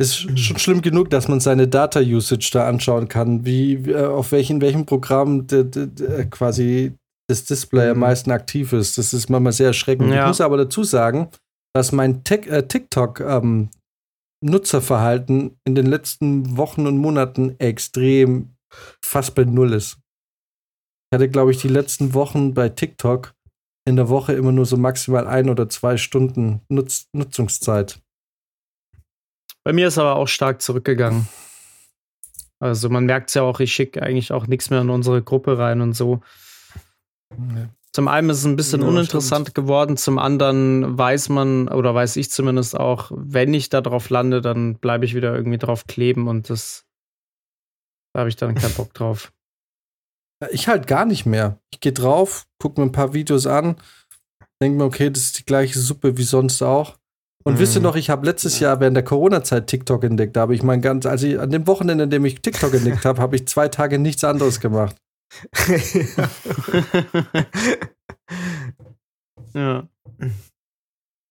Es 0.00 0.24
ist 0.24 0.38
schon 0.38 0.58
schlimm 0.58 0.80
genug, 0.82 1.10
dass 1.10 1.26
man 1.26 1.40
seine 1.40 1.66
Data-Usage 1.66 2.50
da 2.52 2.68
anschauen 2.68 3.08
kann, 3.08 3.44
wie, 3.44 3.74
äh, 3.74 4.06
auf 4.06 4.30
welchen, 4.30 4.60
welchem 4.60 4.86
Programm 4.86 5.46
de, 5.48 5.64
quasi 6.30 6.94
das 7.28 7.44
Display 7.44 7.88
am 7.90 7.96
Mhm. 7.96 8.00
meisten 8.00 8.30
aktiv 8.30 8.72
ist. 8.72 8.96
Das 8.96 9.12
ist 9.12 9.28
manchmal 9.28 9.52
sehr 9.52 9.68
erschreckend. 9.68 10.10
Ja. 10.12 10.22
Ich 10.22 10.26
muss 10.28 10.40
aber 10.40 10.56
dazu 10.56 10.84
sagen, 10.84 11.28
dass 11.74 11.92
mein 11.92 12.22
äh, 12.30 12.62
TikTok 12.66 13.20
ähm, 13.20 13.70
Nutzerverhalten 14.40 15.56
in 15.66 15.74
den 15.74 15.86
letzten 15.86 16.56
Wochen 16.56 16.86
und 16.86 16.96
Monaten 16.98 17.56
extrem 17.58 18.54
fast 19.04 19.34
bei 19.34 19.44
Null 19.44 19.72
ist. 19.72 19.98
Ich 21.10 21.16
hatte, 21.16 21.28
glaube 21.28 21.50
ich, 21.50 21.58
die 21.58 21.68
letzten 21.68 22.14
Wochen 22.14 22.54
bei 22.54 22.68
TikTok 22.68 23.34
in 23.86 23.96
der 23.96 24.08
Woche 24.08 24.34
immer 24.34 24.52
nur 24.52 24.66
so 24.66 24.76
maximal 24.76 25.26
ein 25.26 25.48
oder 25.50 25.68
zwei 25.68 25.96
Stunden 25.96 26.60
Nutz 26.68 27.08
Nutzungszeit. 27.12 28.00
Bei 29.68 29.74
mir 29.74 29.88
ist 29.88 29.98
aber 29.98 30.16
auch 30.16 30.28
stark 30.28 30.62
zurückgegangen. 30.62 31.28
Also 32.58 32.88
man 32.88 33.04
merkt 33.04 33.28
es 33.28 33.34
ja 33.34 33.42
auch, 33.42 33.60
ich 33.60 33.70
schicke 33.70 34.02
eigentlich 34.02 34.32
auch 34.32 34.46
nichts 34.46 34.70
mehr 34.70 34.80
in 34.80 34.88
unsere 34.88 35.22
Gruppe 35.22 35.58
rein 35.58 35.82
und 35.82 35.92
so. 35.92 36.22
Zum 37.92 38.08
einen 38.08 38.30
ist 38.30 38.38
es 38.38 38.44
ein 38.46 38.56
bisschen 38.56 38.80
Ja, 38.80 38.88
uninteressant 38.88 39.54
geworden, 39.54 39.98
zum 39.98 40.18
anderen 40.18 40.96
weiß 40.96 41.28
man, 41.28 41.68
oder 41.68 41.94
weiß 41.94 42.16
ich 42.16 42.30
zumindest 42.30 42.80
auch, 42.80 43.10
wenn 43.14 43.52
ich 43.52 43.68
da 43.68 43.82
drauf 43.82 44.08
lande, 44.08 44.40
dann 44.40 44.76
bleibe 44.76 45.04
ich 45.04 45.14
wieder 45.14 45.34
irgendwie 45.34 45.58
drauf 45.58 45.86
kleben 45.86 46.28
und 46.28 46.48
das 46.48 46.86
da 48.14 48.20
habe 48.20 48.30
ich 48.30 48.36
dann 48.36 48.54
keinen 48.54 48.72
Bock 48.72 48.94
drauf. 48.94 49.34
Ich 50.50 50.66
halt 50.68 50.86
gar 50.86 51.04
nicht 51.04 51.26
mehr. 51.26 51.58
Ich 51.74 51.80
gehe 51.80 51.92
drauf, 51.92 52.46
gucke 52.58 52.80
mir 52.80 52.86
ein 52.86 52.92
paar 52.92 53.12
Videos 53.12 53.46
an 53.46 53.76
Denke 54.60 54.78
mir, 54.78 54.84
okay, 54.84 55.10
das 55.10 55.24
ist 55.24 55.38
die 55.38 55.44
gleiche 55.44 55.78
Suppe 55.78 56.16
wie 56.16 56.24
sonst 56.24 56.62
auch. 56.62 56.97
Und 57.48 57.54
Mhm. 57.54 57.58
wisst 57.60 57.74
ihr 57.76 57.80
noch, 57.80 57.96
ich 57.96 58.10
habe 58.10 58.26
letztes 58.26 58.60
Jahr 58.60 58.78
während 58.78 58.94
der 58.94 59.04
Corona-Zeit 59.04 59.68
TikTok 59.68 60.04
entdeckt. 60.04 60.36
Da 60.36 60.42
habe 60.42 60.54
ich 60.54 60.62
mein 60.62 60.82
ganz, 60.82 61.06
also 61.06 61.26
ich, 61.26 61.40
an 61.40 61.48
dem 61.48 61.66
Wochenende, 61.66 62.04
an 62.04 62.10
dem 62.10 62.26
ich 62.26 62.42
TikTok 62.42 62.74
entdeckt 62.74 63.06
habe, 63.06 63.22
habe 63.22 63.36
ich 63.36 63.48
zwei 63.48 63.68
Tage 63.68 63.98
nichts 63.98 64.22
anderes 64.22 64.60
gemacht. 64.60 64.96
ja. 69.54 69.88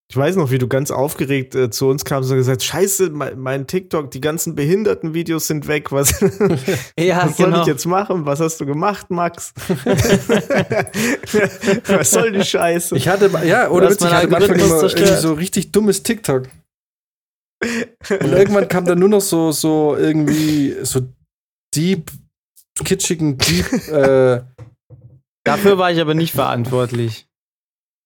Ich 0.09 0.15
weiß 0.15 0.37
noch, 0.37 0.51
wie 0.51 0.57
du 0.57 0.69
ganz 0.69 0.89
aufgeregt 0.89 1.53
äh, 1.53 1.69
zu 1.69 1.89
uns 1.89 2.05
kamst 2.05 2.31
und 2.31 2.37
gesagt, 2.37 2.63
scheiße, 2.63 3.09
mein, 3.09 3.37
mein 3.37 3.67
TikTok, 3.67 4.09
die 4.09 4.21
ganzen 4.21 4.55
Behinderten-Videos 4.55 5.47
sind 5.47 5.67
weg. 5.67 5.91
Was, 5.91 6.21
Ja, 6.97 7.25
was 7.25 7.35
soll 7.35 7.47
genau. 7.47 7.61
ich 7.61 7.67
jetzt 7.67 7.85
machen? 7.85 8.25
Was 8.25 8.39
hast 8.39 8.61
du 8.61 8.65
gemacht, 8.65 9.09
Max? 9.09 9.53
was 11.87 12.11
soll 12.11 12.31
die 12.31 12.45
Scheiße? 12.45 12.95
Ich 12.95 13.09
hatte, 13.09 13.29
ja, 13.45 13.69
oder 13.69 13.89
witzig, 13.89 14.07
ich 14.07 14.13
hatte 14.13 14.27
am 14.27 14.35
Anfang 14.35 14.51
Algorithmus 14.51 14.93
immer 14.93 15.17
so 15.17 15.33
richtig 15.33 15.73
dummes 15.73 16.03
TikTok. 16.03 16.47
Und 18.09 18.31
irgendwann 18.31 18.69
kam 18.69 18.85
dann 18.85 18.99
nur 18.99 19.09
noch 19.09 19.19
so, 19.19 19.51
so 19.51 19.97
irgendwie 19.97 20.75
so 20.83 21.01
deep, 21.75 22.11
kitschigen, 22.85 23.37
deep, 23.37 23.89
äh, 23.89 24.41
Dafür 25.43 25.77
war 25.77 25.91
ich 25.91 26.01
aber 26.01 26.13
nicht 26.13 26.33
verantwortlich. 26.33 27.26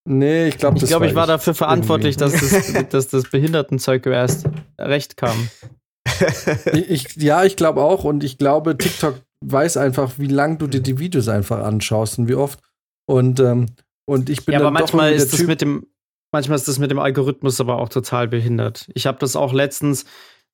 Nee, 0.05 0.47
ich 0.47 0.57
glaube, 0.57 0.77
Ich 0.77 0.85
glaube, 0.85 1.07
ich 1.07 1.15
war 1.15 1.27
dafür 1.27 1.53
verantwortlich, 1.53 2.17
dass 2.17 2.33
das, 2.33 2.73
dass 2.89 3.07
das 3.09 3.29
Behindertenzeug 3.29 4.05
erst 4.05 4.47
recht 4.79 5.17
kam. 5.17 5.49
Ich, 6.73 6.89
ich, 6.89 7.15
ja, 7.17 7.43
ich 7.45 7.55
glaube 7.55 7.81
auch. 7.81 8.03
Und 8.03 8.23
ich 8.23 8.37
glaube, 8.37 8.77
TikTok 8.77 9.21
weiß 9.43 9.77
einfach, 9.77 10.13
wie 10.17 10.27
lang 10.27 10.57
du 10.59 10.67
dir 10.67 10.81
die 10.81 10.99
Videos 10.99 11.27
einfach 11.27 11.63
anschaust 11.63 12.19
und 12.19 12.27
wie 12.27 12.35
oft. 12.35 12.59
Und, 13.07 13.39
ähm, 13.39 13.67
und 14.05 14.29
ich 14.29 14.45
bin 14.45 14.53
Ja, 14.53 14.59
aber 14.59 14.71
manchmal 14.71 15.13
ist 15.13 15.33
das 15.33 15.39
Typ- 15.39 15.47
mit 15.47 15.61
dem, 15.61 15.87
manchmal 16.31 16.57
ist 16.57 16.67
das 16.67 16.79
mit 16.79 16.91
dem 16.91 16.99
Algorithmus 16.99 17.59
aber 17.59 17.79
auch 17.79 17.89
total 17.89 18.27
behindert. 18.27 18.87
Ich 18.93 19.07
habe 19.07 19.17
das 19.19 19.35
auch 19.35 19.53
letztens, 19.53 20.05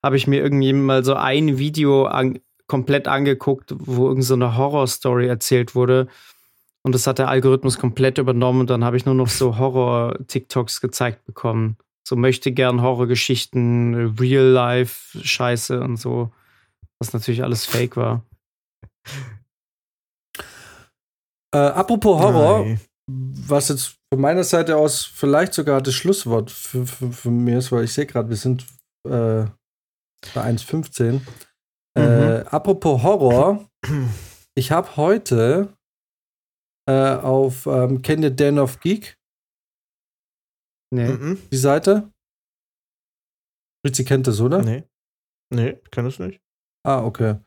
habe 0.03 0.15
ich 0.15 0.28
mir 0.28 0.41
irgendwie 0.41 0.72
mal 0.74 1.03
so 1.03 1.15
ein 1.15 1.57
Video 1.57 2.06
an, 2.06 2.40
komplett 2.68 3.07
angeguckt, 3.07 3.74
wo 3.78 4.07
irgend 4.07 4.26
so 4.26 4.34
eine 4.36 4.57
Horrorstory 4.57 5.28
erzählt 5.28 5.76
wurde. 5.76 6.07
Und 6.88 6.93
das 6.93 7.05
hat 7.05 7.19
der 7.19 7.27
Algorithmus 7.27 7.80
komplett 7.80 8.18
übernommen 8.18 8.61
und 8.61 8.69
dann 8.69 8.85
habe 8.85 8.95
ich 8.95 9.05
nur 9.05 9.14
noch 9.14 9.27
so 9.27 9.57
Horror-TikToks 9.57 10.80
gezeigt 10.80 11.26
bekommen. 11.26 11.76
So 12.07 12.15
möchte 12.15 12.53
gern 12.53 12.81
Horrorgeschichten, 12.81 14.15
Real-Life-Scheiße 14.18 15.81
und 15.81 15.97
so. 15.97 16.31
Was 16.97 17.11
natürlich 17.11 17.43
alles 17.43 17.65
fake 17.65 17.97
war. 17.97 18.23
Äh, 21.53 21.57
apropos 21.57 22.22
Horror, 22.22 22.64
Nein. 22.64 22.80
was 23.09 23.68
jetzt 23.68 23.97
von 24.09 24.22
meiner 24.22 24.45
Seite 24.45 24.77
aus 24.77 25.03
vielleicht 25.03 25.53
sogar 25.55 25.81
das 25.81 25.93
Schlusswort 25.93 26.51
für, 26.51 26.88
für, 26.88 27.11
für 27.11 27.31
mir 27.31 27.57
ist, 27.57 27.73
weil 27.73 27.84
ich 27.84 27.91
sehe 27.91 28.05
gerade, 28.05 28.30
wir 28.30 28.38
sind 28.38 28.65
äh, 29.03 29.43
bei 30.34 30.41
1,15. 30.41 31.19
Äh, 31.97 32.45
apropos 32.45 33.03
Horror, 33.03 33.65
ich 34.55 34.72
habe 34.72 34.95
heute 34.95 35.77
äh, 36.88 37.15
auf, 37.15 37.65
ähm, 37.68 38.01
kennt 38.01 38.23
ihr 38.23 38.31
Den 38.31 38.59
of 38.59 38.80
Geek, 38.80 39.18
Nee. 40.93 41.09
Mhm. 41.09 41.38
die 41.51 41.57
Seite? 41.57 42.11
Ritzi 43.85 44.05
kennt 44.05 44.27
das, 44.27 44.39
oder? 44.39 44.61
Nee. 44.64 44.84
Nee, 45.53 45.80
kann 45.91 46.05
es 46.05 46.19
nicht. 46.19 46.41
Ah, 46.85 47.03
okay. 47.03 47.39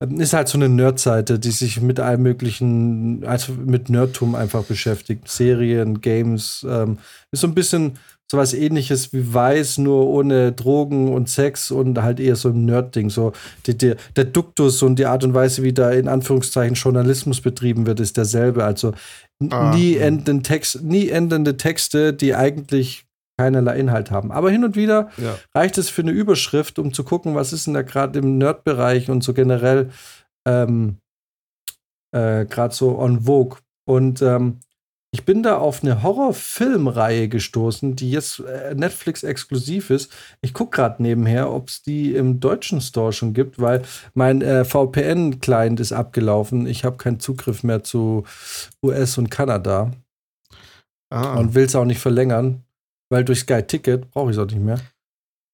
Ist 0.00 0.32
halt 0.32 0.48
so 0.48 0.58
eine 0.58 0.68
Nerd-Seite, 0.68 1.38
die 1.38 1.50
sich 1.50 1.80
mit 1.80 2.00
allem 2.00 2.22
möglichen, 2.22 3.24
also 3.24 3.52
mit 3.52 3.88
Nerdtum 3.88 4.34
einfach 4.34 4.64
beschäftigt. 4.64 5.28
Serien, 5.28 6.00
Games, 6.00 6.66
ähm, 6.68 6.98
ist 7.30 7.40
so 7.40 7.46
ein 7.46 7.54
bisschen 7.54 7.98
sowas 8.30 8.54
ähnliches 8.54 9.12
wie 9.12 9.32
Weiß, 9.32 9.78
nur 9.78 10.08
ohne 10.08 10.52
Drogen 10.52 11.12
und 11.12 11.28
Sex 11.28 11.70
und 11.70 12.02
halt 12.02 12.18
eher 12.18 12.36
so 12.36 12.48
ein 12.48 12.64
Nerd-Ding. 12.64 13.08
So 13.10 13.32
die, 13.66 13.78
die, 13.78 13.94
der 14.16 14.24
Duktus 14.24 14.82
und 14.82 14.98
die 14.98 15.06
Art 15.06 15.24
und 15.24 15.34
Weise, 15.34 15.62
wie 15.62 15.72
da 15.72 15.90
in 15.90 16.08
Anführungszeichen 16.08 16.74
Journalismus 16.74 17.40
betrieben 17.40 17.86
wird, 17.86 18.00
ist 18.00 18.16
derselbe. 18.16 18.64
Also 18.64 18.92
Ah, 19.50 19.74
nie, 19.74 19.94
hm. 19.94 20.02
enden 20.02 20.42
Text, 20.42 20.82
nie 20.82 21.10
endende 21.10 21.56
Texte, 21.56 22.14
die 22.14 22.34
eigentlich 22.34 23.05
keinerlei 23.38 23.78
Inhalt 23.78 24.10
haben. 24.10 24.32
Aber 24.32 24.50
hin 24.50 24.64
und 24.64 24.76
wieder 24.76 25.10
Ja. 25.18 25.36
reicht 25.54 25.78
es 25.78 25.88
für 25.90 26.02
eine 26.02 26.10
Überschrift, 26.12 26.78
um 26.78 26.92
zu 26.92 27.04
gucken, 27.04 27.34
was 27.34 27.52
ist 27.52 27.66
denn 27.66 27.74
da 27.74 27.82
gerade 27.82 28.18
im 28.18 28.38
Nerd-Bereich 28.38 29.10
und 29.10 29.22
so 29.22 29.34
generell 29.34 29.90
ähm, 30.46 30.98
äh, 32.12 32.46
gerade 32.46 32.74
so 32.74 32.98
on 32.98 33.22
vogue. 33.22 33.58
Und 33.88 34.22
ähm, 34.22 34.60
ich 35.12 35.24
bin 35.24 35.42
da 35.42 35.56
auf 35.58 35.82
eine 35.82 36.02
Horrorfilmreihe 36.02 37.28
gestoßen, 37.28 37.94
die 37.96 38.10
jetzt 38.10 38.40
äh, 38.40 38.74
Netflix 38.74 39.22
exklusiv 39.22 39.90
ist. 39.90 40.12
Ich 40.42 40.52
gucke 40.52 40.76
gerade 40.76 41.02
nebenher, 41.02 41.50
ob 41.52 41.68
es 41.68 41.82
die 41.82 42.14
im 42.14 42.40
deutschen 42.40 42.80
Store 42.80 43.12
schon 43.12 43.32
gibt, 43.32 43.58
weil 43.60 43.82
mein 44.14 44.42
äh, 44.42 44.64
VPN-Client 44.64 45.80
ist 45.80 45.92
abgelaufen. 45.92 46.66
Ich 46.66 46.84
habe 46.84 46.96
keinen 46.96 47.20
Zugriff 47.20 47.62
mehr 47.62 47.82
zu 47.84 48.24
US 48.82 49.16
und 49.18 49.30
Kanada 49.30 49.92
Ah. 51.08 51.36
und 51.38 51.54
will 51.54 51.64
es 51.64 51.76
auch 51.76 51.84
nicht 51.84 52.00
verlängern, 52.00 52.64
weil 53.10 53.24
durch 53.24 53.40
Sky 53.40 53.62
Ticket 53.62 54.10
brauche 54.10 54.30
ich 54.30 54.36
es 54.36 54.42
auch 54.42 54.46
nicht 54.50 54.60
mehr. 54.60 54.80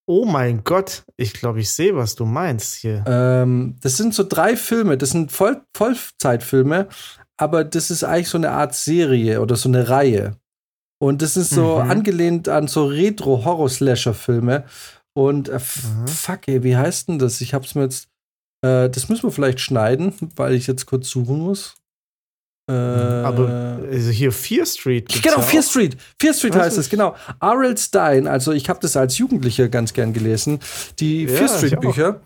oh 0.08 0.24
mein 0.24 0.64
Gott, 0.64 1.04
ich 1.16 1.32
glaube, 1.32 1.60
ich 1.60 1.70
sehe, 1.70 1.94
was 1.96 2.14
du 2.16 2.24
meinst 2.26 2.74
hier. 2.76 3.04
Ähm, 3.06 3.76
das 3.80 3.96
sind 3.96 4.14
so 4.14 4.24
drei 4.28 4.56
Filme, 4.56 4.96
das 4.98 5.10
sind 5.10 5.30
Voll 5.32 5.62
Vollzeitfilme, 5.76 6.88
aber 7.38 7.64
das 7.64 7.90
ist 7.90 8.04
eigentlich 8.04 8.28
so 8.28 8.36
eine 8.38 8.50
Art 8.50 8.74
Serie 8.74 9.40
oder 9.40 9.56
so 9.56 9.68
eine 9.68 9.88
Reihe. 9.88 10.36
Und 11.00 11.20
das 11.22 11.36
ist 11.36 11.50
so 11.50 11.80
Mhm. 11.82 11.90
angelehnt 11.90 12.48
an 12.48 12.68
so 12.68 12.86
Retro-Horror-Slasher-Filme. 12.86 14.64
Und 15.14 15.48
äh, 15.48 15.58
Mhm. 15.58 16.08
fuck, 16.08 16.48
ey, 16.48 16.62
wie 16.62 16.76
heißt 16.76 17.08
denn 17.08 17.18
das? 17.18 17.40
Ich 17.40 17.54
hab's 17.54 17.74
mir 17.74 17.82
jetzt. 17.82 18.08
Äh, 18.64 18.88
das 18.88 19.08
müssen 19.08 19.24
wir 19.24 19.30
vielleicht 19.32 19.60
schneiden, 19.60 20.14
weil 20.36 20.54
ich 20.54 20.66
jetzt 20.66 20.86
kurz 20.86 21.10
suchen 21.10 21.40
muss. 21.40 21.74
Äh, 22.68 22.72
Aber 22.72 23.80
also 23.90 24.10
hier 24.10 24.30
Fear 24.30 24.64
Street. 24.66 25.08
Genau, 25.22 25.36
ja 25.36 25.42
Fear. 25.42 25.62
Street. 25.62 25.96
Fear 26.20 26.32
Street 26.34 26.54
heißt 26.54 26.78
es, 26.78 26.88
genau. 26.88 27.14
R.L. 27.40 27.76
Stein, 27.76 28.28
also 28.28 28.52
ich 28.52 28.68
habe 28.68 28.78
das 28.80 28.96
als 28.96 29.18
Jugendlicher 29.18 29.68
ganz 29.68 29.92
gern 29.92 30.12
gelesen, 30.12 30.60
die 31.00 31.24
Ja, 31.24 31.36
Fear 31.36 31.48
Street. 31.48 31.80
Bücher. 31.80 32.20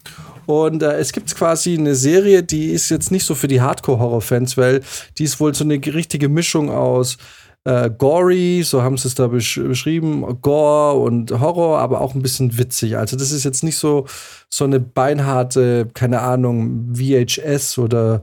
Und 0.45 0.83
äh, 0.83 0.99
es 0.99 1.13
gibt 1.13 1.35
quasi 1.35 1.77
eine 1.77 1.95
Serie, 1.95 2.43
die 2.43 2.67
ist 2.67 2.91
jetzt 2.91 3.11
nicht 3.11 3.25
so 3.25 3.35
für 3.35 3.49
die 3.49 3.61
Hardcore-Horror-Fans, 3.61 4.57
weil 4.57 4.83
die 5.19 5.25
ist 5.25 5.41
wohl 5.41 5.55
so 5.55 5.65
eine 5.65 5.75
richtige 5.75 6.29
Mischung 6.29 6.71
aus 6.71 7.17
äh, 7.65 7.91
gory, 7.91 8.63
so 8.65 8.83
haben 8.83 8.97
sie 8.97 9.09
es 9.09 9.17
da 9.17 9.27
besch 9.27 9.59
beschrieben, 9.61 10.41
Gore 10.41 11.01
und 11.01 11.33
Horror, 11.33 11.81
aber 11.81 12.01
auch 12.01 12.15
ein 12.15 12.23
bisschen 12.23 12.59
witzig. 12.59 12.97
Also 12.97 13.17
das 13.17 13.33
ist 13.33 13.43
jetzt 13.43 13.65
nicht 13.65 13.77
so 13.77 14.07
so 14.49 14.65
eine 14.65 14.79
beinharte, 14.79 15.89
keine 15.93 16.21
Ahnung, 16.21 16.95
VHS 16.95 17.79
oder 17.79 18.23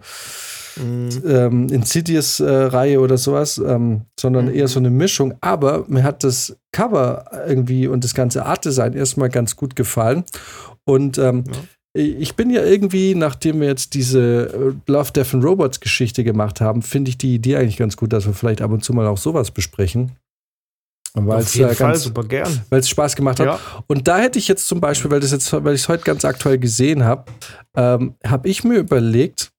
Mhm. 0.78 1.10
ähm, 1.28 1.70
Insidious-Reihe 1.70 3.00
oder 3.00 3.18
sowas, 3.18 3.58
ähm, 3.58 4.02
sondern 4.20 4.46
Mhm. 4.46 4.56
eher 4.56 4.68
so 4.68 4.80
eine 4.80 4.90
Mischung. 4.90 5.36
Aber 5.42 5.86
mir 5.88 6.04
hat 6.04 6.24
das 6.24 6.56
Cover 6.72 7.26
irgendwie 7.48 7.88
und 7.88 8.04
das 8.04 8.14
ganze 8.14 8.46
Artdesign 8.46 8.94
erstmal 8.94 9.30
ganz 9.30 9.56
gut 9.56 9.76
gefallen. 9.76 10.24
Und 10.86 11.18
ähm, 11.18 11.44
Ja. 11.48 12.02
ich 12.02 12.36
bin 12.36 12.50
ja 12.50 12.64
irgendwie, 12.64 13.16
nachdem 13.16 13.60
wir 13.62 13.68
jetzt 13.68 13.94
diese 13.94 14.48
äh, 14.54 14.92
Love, 14.92 15.12
Death 15.12 15.34
and 15.34 15.44
Robots 15.44 15.80
Geschichte 15.80 16.24
gemacht 16.24 16.60
haben, 16.62 16.82
finde 16.82 17.10
ich 17.10 17.18
die 17.18 17.36
Idee 17.36 17.56
eigentlich 17.58 17.78
ganz 17.78 17.96
gut, 17.98 18.12
dass 18.14 18.26
wir 18.26 18.34
vielleicht 18.34 18.62
ab 18.62 18.72
und 18.72 18.84
zu 18.84 18.94
mal 18.94 19.08
auch 19.08 19.18
sowas 19.18 19.52
besprechen. 19.52 20.12
Weil 21.16 21.38
Auf 21.38 21.44
es 21.44 21.54
jeden 21.54 21.70
äh, 21.70 21.76
Fall 21.76 21.90
ganz, 21.90 22.04
super 22.06 22.24
gern. 22.24 22.62
weil 22.72 22.80
es 22.80 22.90
Spaß 22.90 23.16
gemacht 23.16 23.40
hat. 23.40 23.46
Ja. 23.46 23.60
Und 23.86 24.08
da 24.08 24.18
hätte 24.18 24.40
ich 24.40 24.48
jetzt 24.48 24.68
zum 24.68 24.82
Beispiel, 24.82 25.12
weil 25.12 25.20
das 25.20 25.32
jetzt, 25.32 25.54
weil 25.54 25.76
ich 25.76 25.82
es 25.82 25.88
heute 25.90 26.04
ganz 26.04 26.26
aktuell 26.26 26.58
gesehen 26.58 27.04
habe, 27.04 27.26
ähm, 27.78 28.16
habe 28.26 28.50
ich 28.50 28.64
mir 28.64 28.80
überlegt, 28.80 29.52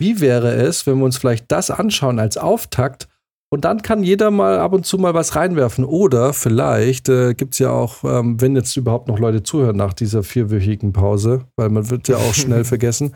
wie 0.00 0.20
wäre 0.20 0.52
es, 0.54 0.86
wenn 0.86 0.98
wir 0.98 1.04
uns 1.04 1.18
vielleicht 1.18 1.52
das 1.52 1.70
anschauen 1.70 2.18
als 2.18 2.36
Auftakt 2.36 3.08
und 3.52 3.64
dann 3.64 3.82
kann 3.82 4.04
jeder 4.04 4.30
mal 4.30 4.60
ab 4.60 4.72
und 4.72 4.86
zu 4.86 4.96
mal 4.96 5.12
was 5.12 5.34
reinwerfen. 5.34 5.84
Oder 5.84 6.32
vielleicht 6.32 7.08
äh, 7.08 7.34
gibt 7.34 7.54
es 7.54 7.58
ja 7.58 7.70
auch, 7.70 8.04
ähm, 8.04 8.40
wenn 8.40 8.54
jetzt 8.54 8.76
überhaupt 8.76 9.08
noch 9.08 9.18
Leute 9.18 9.42
zuhören 9.42 9.76
nach 9.76 9.92
dieser 9.92 10.22
vierwöchigen 10.22 10.92
Pause, 10.92 11.46
weil 11.56 11.68
man 11.68 11.90
wird 11.90 12.06
ja 12.06 12.16
auch 12.16 12.32
schnell 12.32 12.64
vergessen, 12.64 13.12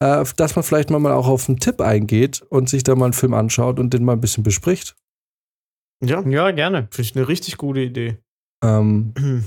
äh, 0.00 0.22
dass 0.36 0.54
man 0.54 0.62
vielleicht 0.62 0.90
mal, 0.90 0.98
mal 0.98 1.12
auch 1.14 1.28
auf 1.28 1.48
einen 1.48 1.60
Tipp 1.60 1.80
eingeht 1.80 2.42
und 2.50 2.68
sich 2.68 2.82
da 2.82 2.94
mal 2.94 3.06
einen 3.06 3.14
Film 3.14 3.32
anschaut 3.32 3.80
und 3.80 3.94
den 3.94 4.04
mal 4.04 4.12
ein 4.12 4.20
bisschen 4.20 4.44
bespricht. 4.44 4.96
Ja, 6.04 6.20
Ja, 6.28 6.50
gerne. 6.50 6.88
finde 6.90 7.02
ich 7.08 7.16
eine 7.16 7.28
richtig 7.28 7.56
gute 7.56 7.80
Idee. 7.80 8.18
Ähm, 8.62 9.14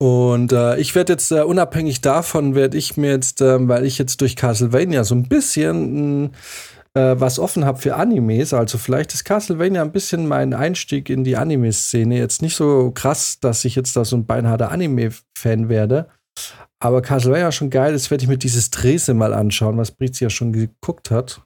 Und 0.00 0.52
äh, 0.52 0.78
ich 0.78 0.94
werde 0.94 1.12
jetzt 1.12 1.30
äh, 1.30 1.42
unabhängig 1.42 2.00
davon, 2.00 2.54
werde 2.54 2.78
ich 2.78 2.96
mir 2.96 3.10
jetzt, 3.10 3.42
ähm, 3.42 3.68
weil 3.68 3.84
ich 3.84 3.98
jetzt 3.98 4.22
durch 4.22 4.34
Castlevania 4.34 5.04
so 5.04 5.14
ein 5.14 5.28
bisschen 5.28 6.22
mh, 6.22 6.30
äh, 6.94 7.20
was 7.20 7.38
offen 7.38 7.66
habe 7.66 7.78
für 7.78 7.96
Animes, 7.96 8.54
also 8.54 8.78
vielleicht 8.78 9.12
ist 9.12 9.24
Castlevania 9.24 9.82
ein 9.82 9.92
bisschen 9.92 10.26
mein 10.26 10.54
Einstieg 10.54 11.10
in 11.10 11.22
die 11.22 11.36
Anime-Szene. 11.36 12.16
Jetzt 12.16 12.40
nicht 12.40 12.56
so 12.56 12.90
krass, 12.92 13.40
dass 13.40 13.64
ich 13.66 13.74
jetzt 13.76 13.94
da 13.94 14.06
so 14.06 14.16
ein 14.16 14.24
beinharter 14.24 14.70
Anime-Fan 14.72 15.68
werde. 15.68 16.08
Aber 16.78 17.02
Castlevania 17.02 17.52
schon 17.52 17.68
geil, 17.68 17.92
das 17.92 18.10
werde 18.10 18.24
ich 18.24 18.28
mir 18.28 18.38
dieses 18.38 18.70
Drese 18.70 19.12
mal 19.12 19.34
anschauen, 19.34 19.76
was 19.76 19.90
Brizi 19.90 20.24
ja 20.24 20.30
schon 20.30 20.52
geguckt 20.54 21.10
hat. 21.10 21.42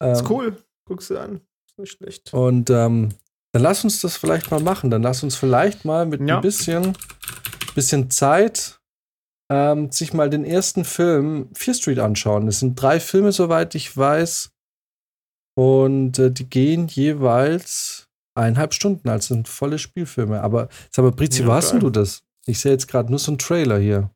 Ist 0.00 0.20
Ähm, 0.22 0.26
cool. 0.28 0.56
Guckst 0.86 1.10
du 1.10 1.18
an. 1.18 1.40
Nicht 1.76 1.92
schlecht. 1.98 2.34
Und 2.34 2.68
ähm, 2.68 3.10
dann 3.52 3.62
lass 3.62 3.84
uns 3.84 4.00
das 4.00 4.16
vielleicht 4.16 4.50
mal 4.50 4.60
machen. 4.60 4.90
Dann 4.90 5.02
lass 5.02 5.22
uns 5.22 5.36
vielleicht 5.36 5.84
mal 5.84 6.04
mit 6.04 6.20
Ja. 6.26 6.36
ein 6.36 6.42
bisschen, 6.42 6.94
bisschen 7.80 8.10
Zeit 8.10 8.78
ähm, 9.50 9.90
sich 9.90 10.12
mal 10.12 10.28
den 10.28 10.44
ersten 10.44 10.84
Film 10.84 11.48
Fear 11.54 11.74
Street 11.74 11.98
anschauen. 11.98 12.46
Es 12.46 12.60
sind 12.60 12.80
drei 12.80 13.00
Filme, 13.00 13.32
soweit 13.32 13.74
ich 13.74 13.96
weiß. 13.96 14.50
Und 15.56 16.18
äh, 16.18 16.30
die 16.30 16.48
gehen 16.48 16.88
jeweils 16.88 18.06
eineinhalb 18.34 18.74
Stunden. 18.74 19.08
Also 19.08 19.34
sind 19.34 19.48
volle 19.48 19.78
Spielfilme. 19.78 20.42
Aber 20.42 20.68
sag 20.90 21.04
mal, 21.04 21.10
Brizi, 21.12 21.40
Ja, 21.40 21.48
wo 21.48 21.52
hast 21.52 21.72
du 21.72 21.90
das? 21.90 22.22
Ich 22.46 22.60
sehe 22.60 22.72
jetzt 22.72 22.86
gerade 22.86 23.08
nur 23.08 23.18
so 23.18 23.32
einen 23.32 23.38
Trailer 23.38 23.78
hier. 23.78 24.10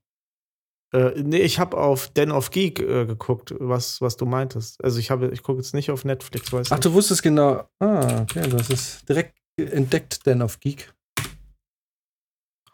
Äh, 0.92 1.22
nee, 1.22 1.40
ich 1.40 1.58
habe 1.58 1.78
auf 1.78 2.08
Den 2.08 2.30
of 2.30 2.50
Geek 2.50 2.80
äh, 2.80 3.06
geguckt, 3.06 3.54
was, 3.58 4.00
was 4.02 4.16
du 4.16 4.26
meintest. 4.26 4.82
Also 4.84 4.98
ich 4.98 5.10
habe, 5.10 5.30
ich 5.30 5.42
gucke 5.42 5.58
jetzt 5.60 5.74
nicht 5.74 5.90
auf 5.90 6.04
Netflix, 6.04 6.52
Ach, 6.52 6.60
nicht. 6.60 6.84
du 6.84 6.92
wusstest 6.92 7.22
genau. 7.22 7.66
Ah, 7.80 8.22
okay, 8.22 8.42
hast 8.52 8.70
es 8.70 9.04
direkt 9.06 9.34
entdeckt, 9.56 10.26
Dan 10.26 10.42
of 10.42 10.60
Geek. 10.60 10.93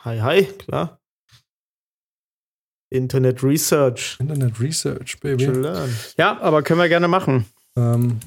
Hi, 0.04 0.18
hi, 0.20 0.44
klar. 0.44 0.98
Internet 2.92 3.42
Research. 3.42 4.16
Internet 4.18 4.58
Research, 4.60 5.20
Baby. 5.20 5.44
Ja, 6.16 6.40
aber 6.40 6.62
können 6.62 6.80
wir 6.80 6.88
gerne 6.88 7.08
machen. 7.08 7.46
Ähm, 7.76 8.18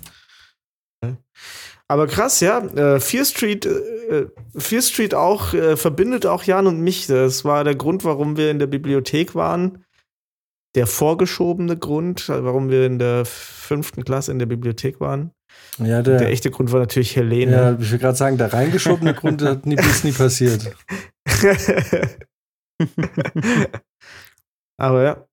Aber 1.87 2.07
krass, 2.07 2.39
ja. 2.39 2.59
Äh, 2.59 2.99
Fear 2.99 3.25
Street, 3.25 3.65
äh, 3.65 4.27
Fear 4.55 4.81
Street 4.81 5.13
auch 5.13 5.53
äh, 5.53 5.75
verbindet 5.75 6.25
auch 6.25 6.43
Jan 6.43 6.65
und 6.65 6.79
mich. 6.79 7.07
Das 7.07 7.43
war 7.43 7.63
der 7.63 7.75
Grund, 7.75 8.03
warum 8.05 8.37
wir 8.37 8.51
in 8.51 8.59
der 8.59 8.67
Bibliothek 8.67 9.35
waren. 9.35 9.83
Der 10.75 10.87
vorgeschobene 10.87 11.77
Grund, 11.77 12.29
warum 12.29 12.69
wir 12.69 12.85
in 12.85 12.97
der 12.99 13.25
fünften 13.25 14.03
Klasse 14.05 14.31
in 14.31 14.39
der 14.39 14.47
Bibliothek 14.47 14.99
waren. 15.01 15.31
ja, 15.77 16.01
der, 16.01 16.17
Der 16.19 16.29
echte 16.29 16.49
Grund 16.49 16.71
war 16.71 16.79
natürlich 16.79 17.15
Helene. 17.15 17.51
ja, 17.51 17.77
ich 17.79 17.91
will 17.91 17.99
gerade 17.99 18.17
sagen, 18.17 18.37
der 18.37 18.53
reingeschobene 18.53 19.13
Grund 19.13 19.41
hat 19.43 19.65
nie, 19.67 19.75
ist 19.75 20.03
nie 20.05 20.13
passiert. 20.13 20.71
Aber 24.77 25.03
ja. 25.03 25.27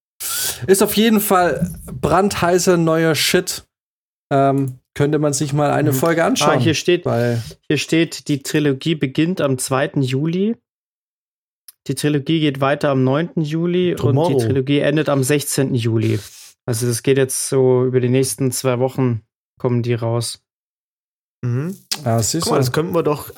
Ist 0.66 0.82
auf 0.82 0.96
jeden 0.96 1.20
Fall 1.20 1.72
brandheißer 1.86 2.76
neuer 2.76 3.14
Shit. 3.14 3.64
Ähm, 4.32 4.78
könnte 4.94 5.18
man 5.18 5.32
sich 5.32 5.52
mal 5.52 5.70
eine 5.70 5.92
Mhm. 5.92 5.96
Folge 5.96 6.24
Ah, 6.24 6.26
anschauen. 6.26 6.60
hier 6.60 6.74
steht, 6.74 7.04
Weil, 7.06 7.42
hier 7.68 7.78
steht, 7.78 8.28
die 8.28 8.42
Trilogie 8.42 8.94
beginnt 8.94 9.40
am 9.40 9.58
2. 9.58 9.92
Juli. 10.02 10.56
Die 11.86 11.94
Trilogie 11.94 12.40
geht 12.40 12.60
weiter 12.60 12.90
am 12.90 13.02
9. 13.04 13.30
Juli 13.42 13.94
Tomorrow. 13.96 14.32
und 14.34 14.38
die 14.40 14.46
Trilogie 14.46 14.80
endet 14.80 15.08
am 15.08 15.24
16. 15.24 15.74
Juli. 15.74 16.20
Also 16.66 16.86
das 16.86 17.02
geht 17.02 17.16
jetzt 17.16 17.48
so 17.48 17.84
über 17.86 18.00
die 18.00 18.10
nächsten 18.10 18.52
zwei 18.52 18.78
Wochen 18.78 19.22
kommen 19.58 19.82
die 19.82 19.94
raus. 19.94 20.42
Mhm. 21.42 21.76
ah, 22.04 22.22
siehst 22.22 22.44
Guck 22.44 22.52
mal, 22.52 22.56
du. 22.58 22.64
das 22.64 22.72
könnten 22.72 22.94
wir 22.94 23.02
doch 23.02 23.30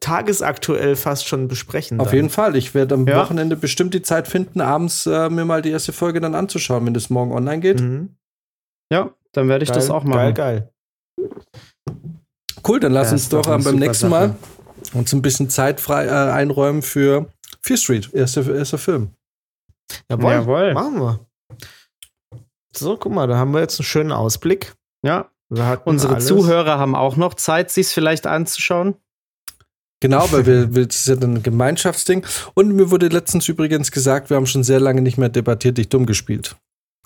tagesaktuell 0.00 0.94
fast 0.96 1.26
schon 1.26 1.48
besprechen. 1.48 2.00
Auf 2.00 2.08
dann. 2.08 2.16
jeden 2.16 2.30
Fall. 2.30 2.56
Ich 2.56 2.74
werde 2.74 2.94
am 2.94 3.06
Ja. 3.06 3.16
Wochenende 3.16 3.56
bestimmt 3.56 3.94
die 3.94 4.02
Zeit 4.02 4.28
finden, 4.28 4.60
abends 4.60 5.06
äh, 5.06 5.30
mir 5.30 5.44
mal 5.44 5.62
die 5.62 5.70
erste 5.70 5.92
Folge 5.92 6.20
dann 6.20 6.34
anzuschauen, 6.34 6.84
wenn 6.86 6.94
das 6.94 7.08
morgen 7.10 7.32
online 7.32 7.60
geht. 7.60 7.80
Mhm. 7.80 8.16
Ja, 8.92 9.10
dann 9.32 9.48
werde 9.48 9.62
ich 9.64 9.70
Geil, 9.70 9.78
das 9.78 9.90
auch 9.90 10.04
Geil, 10.04 10.32
machen. 10.32 10.34
geil. 10.34 10.72
Cool, 12.66 12.80
dann 12.80 12.92
lass 12.92 13.08
Ja, 13.08 13.12
uns 13.14 13.28
doch 13.28 13.42
doch 13.42 13.62
beim 13.64 13.76
nächsten 13.76 14.10
Sache. 14.10 14.28
Mal 14.28 14.36
uns 14.92 15.12
ein 15.12 15.22
bisschen 15.22 15.48
Zeit 15.50 15.80
frei 15.80 16.06
äh, 16.06 16.10
einräumen 16.10 16.82
für 16.82 17.30
Fear 17.62 17.76
Street, 17.76 18.12
erster 18.12 18.52
erster 18.54 18.78
Film. 18.78 19.10
Jawohl, 20.10 20.32
Jawohl. 20.32 20.74
machen 20.74 21.00
wir. 21.00 21.20
So, 22.76 22.96
guck 22.96 23.12
mal, 23.12 23.26
da 23.26 23.36
haben 23.36 23.52
wir 23.52 23.60
jetzt 23.60 23.78
einen 23.80 23.86
schönen 23.86 24.12
Ausblick. 24.12 24.74
Ja, 25.04 25.30
unsere 25.84 26.14
alles. 26.14 26.26
Zuhörer 26.26 26.78
haben 26.78 26.94
auch 26.94 27.16
noch 27.16 27.34
Zeit, 27.34 27.70
sich 27.70 27.88
vielleicht 27.88 28.26
anzuschauen. 28.26 28.94
Genau, 30.00 30.26
weil 30.32 30.46
wir, 30.46 30.74
wir, 30.74 30.86
das 30.86 30.96
ist 30.96 31.08
ja 31.08 31.16
dann 31.16 31.34
ein 31.34 31.42
Gemeinschaftsding. 31.42 32.24
Und 32.54 32.72
mir 32.72 32.90
wurde 32.90 33.08
letztens 33.08 33.48
übrigens 33.48 33.92
gesagt, 33.92 34.30
wir 34.30 34.36
haben 34.36 34.46
schon 34.46 34.64
sehr 34.64 34.80
lange 34.80 35.02
nicht 35.02 35.18
mehr 35.18 35.28
debattiert, 35.28 35.78
dich 35.78 35.88
dumm 35.88 36.06
gespielt. 36.06 36.56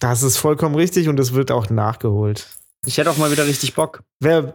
Das 0.01 0.23
ist 0.23 0.37
vollkommen 0.37 0.75
richtig 0.75 1.09
und 1.09 1.21
es 1.21 1.35
wird 1.35 1.51
auch 1.51 1.71
nachgeholt. 1.71 2.49
Ich 2.87 2.99
hätte 2.99 3.11
auch 3.11 3.16
mal 3.16 3.31
wieder 3.31 3.47
richtig 3.47 3.75
Bock. 3.75 4.03
Wer, 4.21 4.55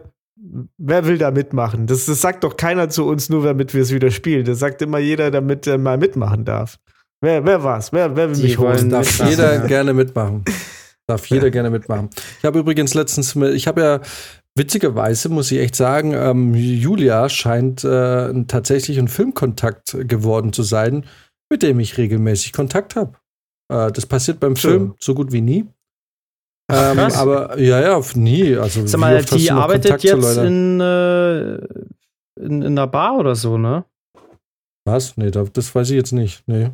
wer 0.78 1.06
will 1.06 1.18
da 1.18 1.30
mitmachen? 1.30 1.86
Das, 1.86 2.06
das 2.06 2.20
sagt 2.20 2.44
doch 2.44 2.56
keiner 2.56 2.88
zu 2.88 3.06
uns, 3.06 3.28
nur 3.28 3.44
damit 3.44 3.74
wir 3.74 3.82
es 3.82 3.92
wieder 3.92 4.10
spielen. 4.10 4.44
Das 4.44 4.58
sagt 4.58 4.82
immer 4.82 4.98
jeder, 4.98 5.30
damit 5.30 5.66
er 5.66 5.78
mal 5.78 5.98
mitmachen 5.98 6.44
darf. 6.44 6.78
Wer, 7.20 7.44
wer 7.44 7.62
war's? 7.62 7.92
Wer, 7.92 8.16
wer 8.16 8.28
will 8.28 8.36
Die 8.36 8.42
mich 8.42 8.58
holen? 8.58 8.90
Darf 8.90 9.18
jeder 9.28 9.54
ja. 9.54 9.66
gerne 9.66 9.92
mitmachen. 9.92 10.44
Darf 11.06 11.26
jeder 11.26 11.50
gerne 11.50 11.70
mitmachen. 11.70 12.08
Ich 12.38 12.44
habe 12.44 12.60
übrigens 12.60 12.94
letztens, 12.94 13.34
ich 13.34 13.66
habe 13.66 13.80
ja 13.80 14.00
witzigerweise, 14.56 15.28
muss 15.28 15.50
ich 15.52 15.58
echt 15.58 15.76
sagen, 15.76 16.12
ähm, 16.14 16.54
Julia 16.54 17.28
scheint 17.28 17.84
äh, 17.84 18.44
tatsächlich 18.44 18.98
ein 18.98 19.08
Filmkontakt 19.08 19.96
geworden 20.08 20.52
zu 20.52 20.62
sein, 20.62 21.06
mit 21.50 21.62
dem 21.62 21.80
ich 21.80 21.98
regelmäßig 21.98 22.52
Kontakt 22.52 22.96
habe. 22.96 23.16
Äh, 23.72 23.90
das 23.92 24.06
passiert 24.06 24.40
beim 24.40 24.56
Schön. 24.56 24.70
Film 24.70 24.94
so 24.98 25.14
gut 25.14 25.32
wie 25.32 25.40
nie. 25.40 25.66
Ähm, 26.72 26.98
aber 26.98 27.58
ja, 27.58 27.80
ja, 27.80 28.00
nie. 28.14 28.56
Also, 28.56 28.86
Sag 28.86 29.00
mal, 29.00 29.24
die 29.24 29.50
arbeitet 29.50 29.90
Kontakt 29.90 30.04
jetzt 30.04 30.36
in, 30.38 30.80
äh, 30.80 31.54
in, 32.38 32.62
in 32.62 32.64
einer 32.64 32.86
Bar 32.86 33.18
oder 33.18 33.34
so, 33.34 33.58
ne? 33.58 33.84
Was? 34.86 35.16
Nee, 35.16 35.30
da- 35.32 35.44
das 35.52 35.74
weiß 35.74 35.90
ich 35.90 35.96
jetzt 35.96 36.12
nicht. 36.12 36.44
Nee. 36.46 36.70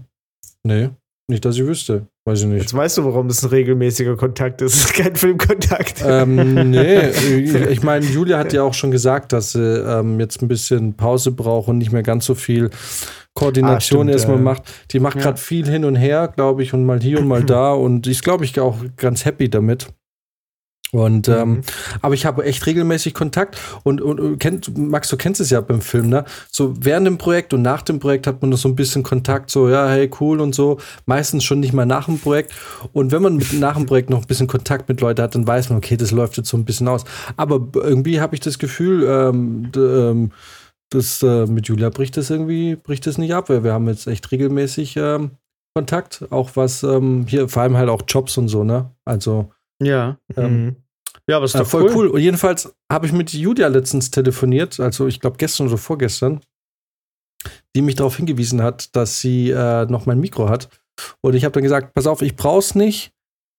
Nee. 0.65 0.90
Nicht, 1.28 1.44
dass 1.44 1.57
ich 1.57 1.65
wüsste. 1.65 2.07
Weiß 2.27 2.40
ich 2.40 2.47
nicht. 2.47 2.61
Jetzt 2.62 2.74
weißt 2.74 2.98
du, 2.98 3.05
warum 3.05 3.28
es 3.28 3.44
ein 3.44 3.51
regelmäßiger 3.51 4.16
Kontakt 4.16 4.61
ist. 4.61 4.74
Es 4.77 4.85
ist 4.86 4.94
kein 4.94 5.15
Filmkontakt. 5.15 6.03
ähm, 6.05 6.70
nee, 6.70 7.09
ich 7.70 7.82
meine, 7.85 8.05
Julia 8.05 8.36
hat 8.39 8.53
ja 8.53 8.65
auch 8.65 8.74
schon 8.74 8.90
gesagt, 8.90 9.32
dass 9.32 9.53
sie 9.53 9.62
ähm, 9.62 10.19
jetzt 10.19 10.43
ein 10.43 10.48
bisschen 10.48 10.94
Pause 10.97 11.31
braucht 11.31 11.69
und 11.69 11.78
nicht 11.78 11.93
mehr 11.93 12.03
ganz 12.03 12.27
so 12.27 12.35
viel 12.35 12.70
Koordination 13.35 14.01
Ah, 14.01 14.03
stimmt, 14.03 14.11
erstmal 14.11 14.36
ja. 14.39 14.43
macht. 14.43 14.62
Die 14.93 14.98
macht 14.98 15.16
Ja. 15.16 15.23
gerade 15.23 15.39
viel 15.40 15.66
hin 15.69 15.85
und 15.85 15.94
her, 15.94 16.32
glaube 16.35 16.62
ich, 16.65 16.74
und 16.74 16.85
mal 16.85 17.01
hier 17.01 17.20
und 17.20 17.28
mal 17.28 17.44
da 17.44 17.73
und 17.73 18.07
ist, 18.09 18.24
glaube 18.24 18.44
ich, 18.44 18.59
auch 18.59 18.78
ganz 18.97 19.24
happy 19.24 19.48
damit. 19.48 19.86
Und 20.93 21.29
ähm, 21.29 21.51
Mhm. 21.51 21.61
aber 22.01 22.15
ich 22.15 22.25
habe 22.25 22.45
echt 22.45 22.65
regelmäßig 22.65 23.13
Kontakt 23.13 23.59
und, 23.83 24.01
und, 24.01 24.21
und 24.21 24.39
kennt, 24.39 24.79
Max, 24.79 25.09
du 25.09 25.17
kennst 25.17 25.41
es 25.41 25.51
ja 25.51 25.61
beim 25.61 25.81
Film, 25.81 26.09
ne? 26.09 26.25
So 26.51 26.75
während 26.79 27.07
dem 27.09 27.19
Projekt 27.19 27.53
und 27.53 27.63
nach 27.63 27.83
dem 27.83 27.99
Projekt 27.99 28.27
hat 28.29 28.41
man 28.41 28.51
noch 28.51 28.57
so 28.59 28.69
ein 28.69 28.77
bisschen 28.77 29.03
Kontakt, 29.03 29.51
so, 29.51 29.69
ja, 29.69 29.89
hey, 29.89 30.09
cool 30.21 30.41
und 30.41 30.55
so. 30.55 30.79
Meistens 31.05 31.43
schon 31.45 31.59
nicht 31.61 31.73
mal 31.73 31.87
nach 31.87 32.07
dem 32.07 32.19
Projekt. 32.21 32.53
Und 32.93 33.11
wenn 33.11 33.21
man 33.21 33.37
mit, 33.37 33.53
nach 33.55 33.77
dem 33.77 33.87
Projekt 33.87 34.11
noch 34.11 34.21
ein 34.21 34.27
bisschen 34.27 34.47
Kontakt 34.47 34.89
mit 34.89 35.01
Leuten 35.01 35.23
hat, 35.23 35.35
dann 35.35 35.47
weiß 35.47 35.71
man, 35.71 35.79
okay, 35.79 35.97
das 35.97 36.13
läuft 36.13 36.37
jetzt 36.37 36.49
so 36.49 36.57
ein 36.57 36.65
bisschen 36.65 36.87
aus. 36.87 37.05
Aber 37.37 37.67
irgendwie 37.75 38.21
habe 38.21 38.35
ich 38.37 38.41
das 38.41 38.59
Gefühl, 38.59 39.05
ähm, 39.09 39.71
ähm, 39.77 40.31
das, 40.91 41.21
äh, 41.23 41.47
mit 41.47 41.67
Julia 41.67 41.91
bricht 41.91 42.17
das 42.17 42.31
irgendwie, 42.31 42.77
bricht 42.77 43.07
das 43.09 43.19
nicht 43.19 43.35
ab, 43.35 43.49
weil 43.49 43.65
wir 43.65 43.73
haben 43.73 43.89
jetzt 43.89 44.07
echt 44.07 44.31
regelmäßig 44.31 44.97
ähm, 44.97 45.33
Kontakt, 45.75 46.25
auch 46.31 46.51
was 46.55 46.85
ähm, 46.85 47.27
hier, 47.29 47.49
vor 47.49 47.63
allem 47.63 47.77
halt 47.77 47.89
auch 47.89 48.03
Jobs 48.07 48.39
und 48.39 48.49
so, 48.49 48.63
ne? 48.65 48.93
Also, 49.05 49.51
Ja. 49.82 50.19
ähm, 50.36 50.65
Mhm. 50.66 50.77
Ja, 51.28 51.36
aber 51.39 51.47
ist 51.47 51.55
ja, 51.55 51.61
doch 51.61 51.69
voll 51.69 51.85
cool. 51.85 51.94
cool. 51.97 52.07
Und 52.09 52.20
jedenfalls 52.20 52.73
habe 52.93 53.07
ich 53.07 53.12
mit 53.12 53.32
Julia 53.32 53.66
letztens 53.69 54.11
telefoniert, 54.12 54.78
also 54.78 55.07
ich 55.09 55.19
glaube 55.19 55.39
gestern 55.39 55.66
oder 55.66 55.78
vorgestern, 55.78 56.40
die 57.74 57.82
mich 57.82 57.97
darauf 57.97 58.16
hingewiesen 58.16 58.62
hat, 58.62 58.94
dass 58.94 59.20
sie 59.20 59.51
äh, 59.51 59.86
noch 59.86 60.07
mein 60.07 60.20
Mikro 60.20 60.48
hat. 60.48 60.69
Und 61.23 61.35
ich 61.35 61.44
habe 61.44 61.53
dann 61.53 61.62
gesagt, 61.65 61.94
pass 61.94 62.07
auf, 62.07 62.23
ich 62.23 62.36
brauch's 62.36 62.74
nicht, 62.77 63.12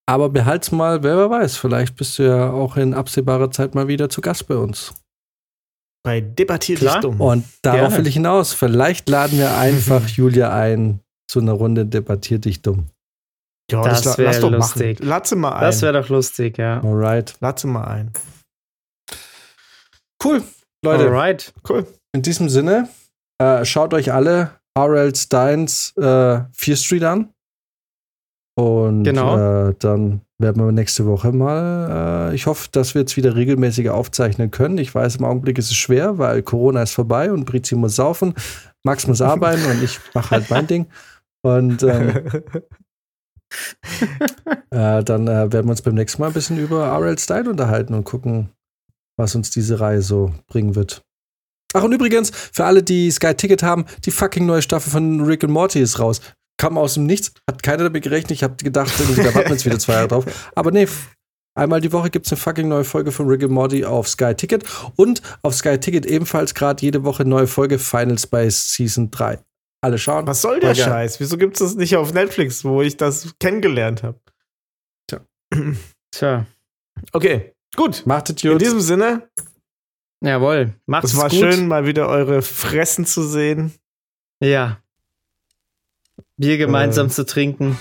aber 0.08 0.30
behalt's 0.30 0.72
mal, 0.72 1.04
wer 1.04 1.30
weiß, 1.30 1.58
vielleicht 1.58 1.96
bist 1.98 2.18
du 2.20 2.24
ja 2.24 2.52
auch 2.52 2.78
in 2.78 2.94
absehbarer 2.94 3.52
Zeit 3.52 3.76
mal 3.76 3.88
wieder 3.90 4.10
zu 4.10 4.22
Gast 4.22 4.48
bei 4.48 4.56
uns. 4.56 4.94
Bei 6.06 6.22
Debattiert 6.22 6.80
Klar. 6.80 6.96
dich 6.96 7.02
dumm. 7.02 7.20
Und 7.20 7.44
darauf 7.64 7.90
Gerne. 7.90 7.98
will 7.98 8.08
ich 8.08 8.14
hinaus. 8.14 8.54
Vielleicht 8.54 9.10
laden 9.10 9.38
wir 9.40 9.58
einfach 9.58 10.08
Julia 10.08 10.54
ein 10.54 11.02
zu 11.30 11.40
einer 11.40 11.52
Runde 11.52 11.86
Debattier 11.86 12.40
dich 12.40 12.62
dumm. 12.62 12.86
Ja, 13.72 13.82
das 13.84 14.04
la- 14.06 14.18
wär 14.18 14.26
lass 14.26 14.40
doch 14.40 14.52
lustig. 14.52 15.00
machen. 15.00 15.10
Lass 15.10 15.30
sie 15.30 15.36
mal 15.36 15.52
ein. 15.54 15.62
Das 15.62 15.82
wäre 15.82 16.02
doch 16.02 16.10
lustig, 16.10 16.58
ja. 16.58 16.82
Alright. 16.84 17.36
Lass 17.42 17.62
sie 17.62 17.68
mal 17.68 17.84
ein. 17.86 18.12
Cool. 20.24 20.44
Leute, 20.84 21.06
Alright. 21.06 21.54
Cool. 21.68 21.86
In 22.14 22.22
diesem 22.22 22.50
Sinne, 22.50 22.90
äh, 23.42 23.66
schaut 23.66 23.94
euch 23.94 24.12
alle 24.14 24.52
R.L. 24.78 25.16
Steins 25.16 25.94
äh, 25.98 26.42
Fear 26.54 26.78
Street 26.78 27.04
an. 27.04 27.34
Und 28.60 29.04
Genau. 29.04 29.70
äh, 29.70 29.76
dann 29.78 30.22
werden 30.40 30.64
wir 30.66 30.72
nächste 30.72 31.06
Woche 31.06 31.32
mal, 31.32 32.30
äh, 32.32 32.36
ich 32.36 32.48
hoffe, 32.48 32.70
dass 32.72 32.96
wir 32.96 33.02
jetzt 33.02 33.18
wieder 33.18 33.36
regelmäßiger 33.36 33.94
aufzeichnen 33.94 34.50
können. 34.52 34.78
Ich 34.80 34.94
weiß, 34.94 35.18
im 35.18 35.26
Augenblick 35.26 35.58
ist 35.60 35.70
es 35.72 35.76
schwer, 35.78 36.18
weil 36.18 36.42
Corona 36.44 36.82
ist 36.84 36.94
vorbei 36.94 37.32
und 37.32 37.46
Brizi 37.46 37.76
muss 37.76 37.96
saufen, 37.96 38.34
Max 38.84 39.06
muss 39.08 39.22
arbeiten 39.22 39.66
und 39.66 39.84
ich 39.84 40.00
mache 40.14 40.32
halt 40.32 40.50
mein 40.50 40.66
Ding. 40.68 40.88
Und 41.44 41.84
ähm, 41.84 42.14
äh, 44.72 45.04
dann 45.04 45.28
äh, 45.28 45.52
werden 45.52 45.66
wir 45.66 45.72
uns 45.72 45.82
beim 45.82 45.96
nächsten 45.96 46.22
Mal 46.22 46.28
ein 46.28 46.34
bisschen 46.34 46.58
über 46.58 46.88
R.L. 46.88 47.18
Stein 47.18 47.48
unterhalten 47.48 47.94
und 47.94 48.04
gucken, 48.04 48.50
was 49.18 49.36
uns 49.36 49.50
diese 49.50 49.80
Reihe 49.80 50.02
so 50.02 50.34
bringen 50.48 50.76
wird. 50.76 51.02
Ach, 51.74 51.84
und 51.84 51.92
übrigens, 51.92 52.32
für 52.32 52.66
alle, 52.66 52.84
die 52.84 53.12
Sky 53.12 53.34
Ticket 53.34 53.64
haben, 53.64 53.86
die 54.06 54.12
fucking 54.12 54.46
neue 54.46 54.62
Staffel 54.62 54.92
von 54.92 55.22
Rick 55.22 55.44
and 55.44 55.54
Morty 55.54 55.80
ist 55.80 56.00
raus. 56.00 56.22
Kam 56.58 56.78
aus 56.78 56.96
dem 56.96 57.06
Nichts, 57.06 57.34
hat 57.50 57.62
keiner 57.62 57.84
damit 57.84 58.04
gerechnet. 58.04 58.32
Ich 58.32 58.44
habe 58.44 58.56
gedacht, 58.56 58.92
da 59.00 59.36
warten 59.36 59.50
wir 59.50 59.52
jetzt 59.52 59.66
wieder 59.66 59.78
zwei 59.78 59.94
Jahre 59.94 60.08
drauf. 60.08 60.52
Aber 60.56 60.72
nee, 60.72 60.88
Einmal 61.58 61.82
die 61.82 61.92
Woche 61.92 62.12
gibt 62.12 62.28
es 62.28 62.32
eine 62.32 62.40
fucking 62.40 62.68
neue 62.68 62.84
Folge 62.84 63.12
von 63.12 63.28
Rick 63.28 63.42
and 63.42 63.52
Morty 63.52 63.84
auf 63.84 64.08
Sky 64.08 64.36
Ticket 64.36 64.64
und 64.96 65.24
auf 65.42 65.56
Sky 65.56 65.80
Ticket 65.80 66.06
ebenfalls 66.06 66.54
gerade 66.54 66.84
jede 66.84 67.04
Woche 67.04 67.26
neue 67.26 67.48
Folge 67.48 67.80
Final 67.80 68.20
Space 68.20 68.74
Season 68.74 69.10
3. 69.10 69.40
Alle 69.88 69.98
schauen. 69.98 70.28
Was 70.28 70.42
soll 70.42 70.60
der. 70.60 70.76
Scheiß? 70.76 71.22
Wieso 71.22 71.38
gibt 71.38 71.54
es 71.54 71.60
das 71.60 71.76
nicht 71.76 71.96
auf 71.96 72.14
Netflix, 72.14 72.66
wo 72.66 72.82
ich 72.82 72.98
das 72.98 73.34
kennengelernt 73.40 74.04
habe? 74.04 74.20
Tja. 76.12 76.46
Okay, 77.14 77.54
gut. 77.78 78.04
Macht 78.06 78.30
es 78.30 78.44
In 78.44 78.52
gut. 78.52 78.62
diesem 78.62 78.82
Sinne, 78.82 79.30
Jawohl. 80.22 80.74
Macht's 80.88 81.12
es 81.14 81.18
war 81.18 81.30
gut. 81.30 81.40
schön, 81.40 81.68
mal 81.70 81.86
wieder 81.86 82.10
eure 82.10 82.42
Fressen 82.42 83.06
zu 83.06 83.24
sehen. 83.24 83.72
Ja. 84.42 84.80
Bier 86.36 86.58
gemeinsam 86.58 87.08
Äh. 87.08 87.12
zu 87.12 87.26
trinken. 87.26 87.78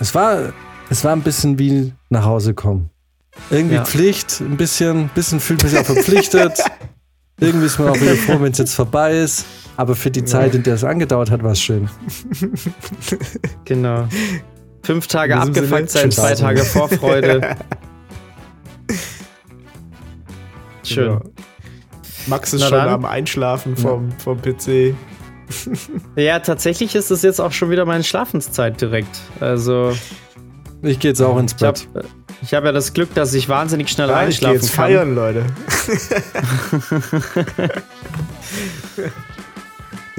Es 0.00 0.14
war, 0.14 0.54
es 0.88 1.04
war 1.04 1.12
ein 1.12 1.22
bisschen 1.22 1.58
wie 1.58 1.92
nach 2.08 2.24
Hause 2.24 2.54
kommen. 2.54 2.88
Irgendwie 3.50 3.74
Ja. 3.74 3.84
Pflicht, 3.84 4.40
ein 4.40 4.56
bisschen, 4.56 5.10
bisschen 5.14 5.38
fühlt 5.40 5.62
man 5.62 5.70
sich 5.70 5.78
auch 5.80 5.84
verpflichtet. 5.84 6.58
Irgendwie 7.40 7.66
ist 7.66 7.78
man 7.78 7.88
auch 7.90 8.00
wieder 8.00 8.14
froh, 8.16 8.40
wenn 8.40 8.52
es 8.52 8.58
jetzt 8.58 8.74
vorbei 8.74 9.18
ist. 9.18 9.44
Aber 9.80 9.94
für 9.96 10.10
die 10.10 10.26
Zeit, 10.26 10.54
in 10.54 10.62
der 10.62 10.74
es 10.74 10.84
angedauert 10.84 11.30
hat, 11.30 11.42
war 11.42 11.52
es 11.52 11.60
schön. 11.62 11.88
Genau. 13.64 14.06
Fünf 14.82 15.06
Tage 15.06 15.38
abgefuckt 15.38 15.88
Sinne, 15.88 16.10
sein, 16.10 16.10
zwei 16.10 16.34
Tage 16.34 16.64
Vorfreude. 16.64 17.56
Schön. 20.82 21.04
Genau. 21.18 21.22
Max 22.26 22.52
ist 22.52 22.60
Na 22.60 22.66
schon 22.68 22.76
dann. 22.78 22.88
am 22.90 23.04
Einschlafen 23.06 23.74
vom, 23.76 24.12
vom 24.18 24.38
PC. 24.42 24.94
Ja, 26.14 26.38
tatsächlich 26.40 26.94
ist 26.94 27.10
es 27.10 27.22
jetzt 27.22 27.40
auch 27.40 27.52
schon 27.52 27.70
wieder 27.70 27.84
meine 27.86 28.04
Schlafenszeit 28.04 28.80
direkt. 28.80 29.18
Also, 29.40 29.92
Ich 30.82 30.98
gehe 31.00 31.10
jetzt 31.12 31.20
auch 31.22 31.38
ins 31.38 31.54
ich 31.56 31.62
habe 31.64 31.78
Bett. 31.94 32.04
ich 32.42 32.54
hab 32.54 32.64
ja 32.64 32.70
das 32.72 32.92
Glück, 32.92 33.12
dass 33.14 33.32
ich 33.34 33.48
wahnsinnig 33.48 33.88
schnell 33.88 34.08
Ja, 34.10 34.28
ich 34.28 34.40
gehe 34.40 34.48
einschlafen 34.50 34.54
jetzt 34.60 34.74
kann. 34.76 34.84
feiern, 34.84 35.14
Leute. 35.16 35.44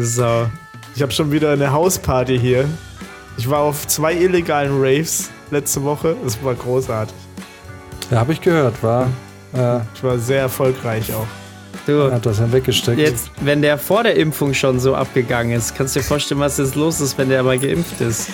So. 0.03 0.47
Ich 0.95 1.01
habe 1.01 1.11
schon 1.11 1.31
wieder 1.31 1.51
eine 1.51 1.71
Hausparty 1.71 2.37
hier. 2.39 2.65
Ich 3.37 3.49
war 3.49 3.59
auf 3.59 3.87
zwei 3.87 4.13
illegalen 4.13 4.81
Raves 4.81 5.29
letzte 5.51 5.83
Woche. 5.83 6.15
Es 6.25 6.41
war 6.43 6.53
großartig. 6.55 7.15
Ja, 8.09 8.19
habe 8.19 8.33
ich 8.33 8.41
gehört, 8.41 8.81
war. 8.83 9.07
Äh, 9.53 9.79
Ich 9.95 10.03
war 10.03 10.17
sehr 10.17 10.41
erfolgreich 10.41 11.13
auch. 11.13 11.27
Du, 11.85 12.11
hat 12.11 12.25
das 12.25 12.37
dann 12.37 12.51
weggesteckt. 12.51 12.99
jetzt, 12.99 13.31
wenn 13.41 13.61
der 13.61 13.77
vor 13.77 14.03
der 14.03 14.15
Impfung 14.15 14.53
schon 14.53 14.79
so 14.79 14.95
abgegangen 14.95 15.55
ist, 15.55 15.75
kannst 15.75 15.95
du 15.95 15.99
dir 15.99 16.05
vorstellen, 16.05 16.39
was 16.41 16.57
jetzt 16.57 16.75
los 16.75 16.99
ist, 16.99 17.17
wenn 17.17 17.29
der 17.29 17.43
mal 17.43 17.57
geimpft 17.57 18.01
ist. 18.01 18.29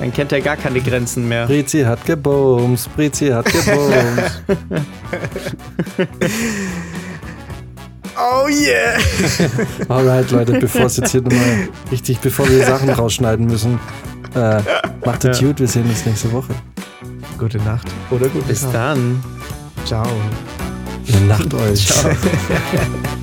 Dann 0.00 0.12
kennt 0.12 0.32
er 0.32 0.40
gar 0.40 0.56
keine 0.56 0.80
Grenzen 0.80 1.28
mehr. 1.28 1.46
Brezi 1.46 1.82
hat 1.82 2.04
gebumst, 2.04 2.94
Brezi 2.96 3.28
hat 3.28 3.46
gebumst. 3.46 4.42
Oh 8.16 8.46
yeah! 8.48 8.98
Alright, 9.88 10.30
Leute, 10.30 10.52
bevor 10.60 10.82
es 10.86 10.96
jetzt 10.96 11.10
hier 11.10 11.22
nochmal 11.22 11.68
richtig, 11.90 12.20
bevor 12.20 12.48
wir 12.48 12.64
Sachen 12.64 12.90
rausschneiden 12.90 13.46
müssen, 13.46 13.78
äh, 14.34 14.60
macht 15.04 15.24
es 15.24 15.40
Ja. 15.40 15.48
gut, 15.48 15.60
wir 15.60 15.68
sehen 15.68 15.88
uns 15.88 16.06
nächste 16.06 16.30
Woche. 16.32 16.54
Gute 17.38 17.58
Nacht. 17.58 17.88
Oder 18.10 18.28
gute 18.28 18.46
Bis 18.46 18.62
Nacht. 18.62 18.74
dann. 18.74 19.24
Ciao. 19.84 20.06
Gute 21.06 21.24
Nacht 21.24 21.52
euch. 21.54 21.86
Ciao. 21.86 22.10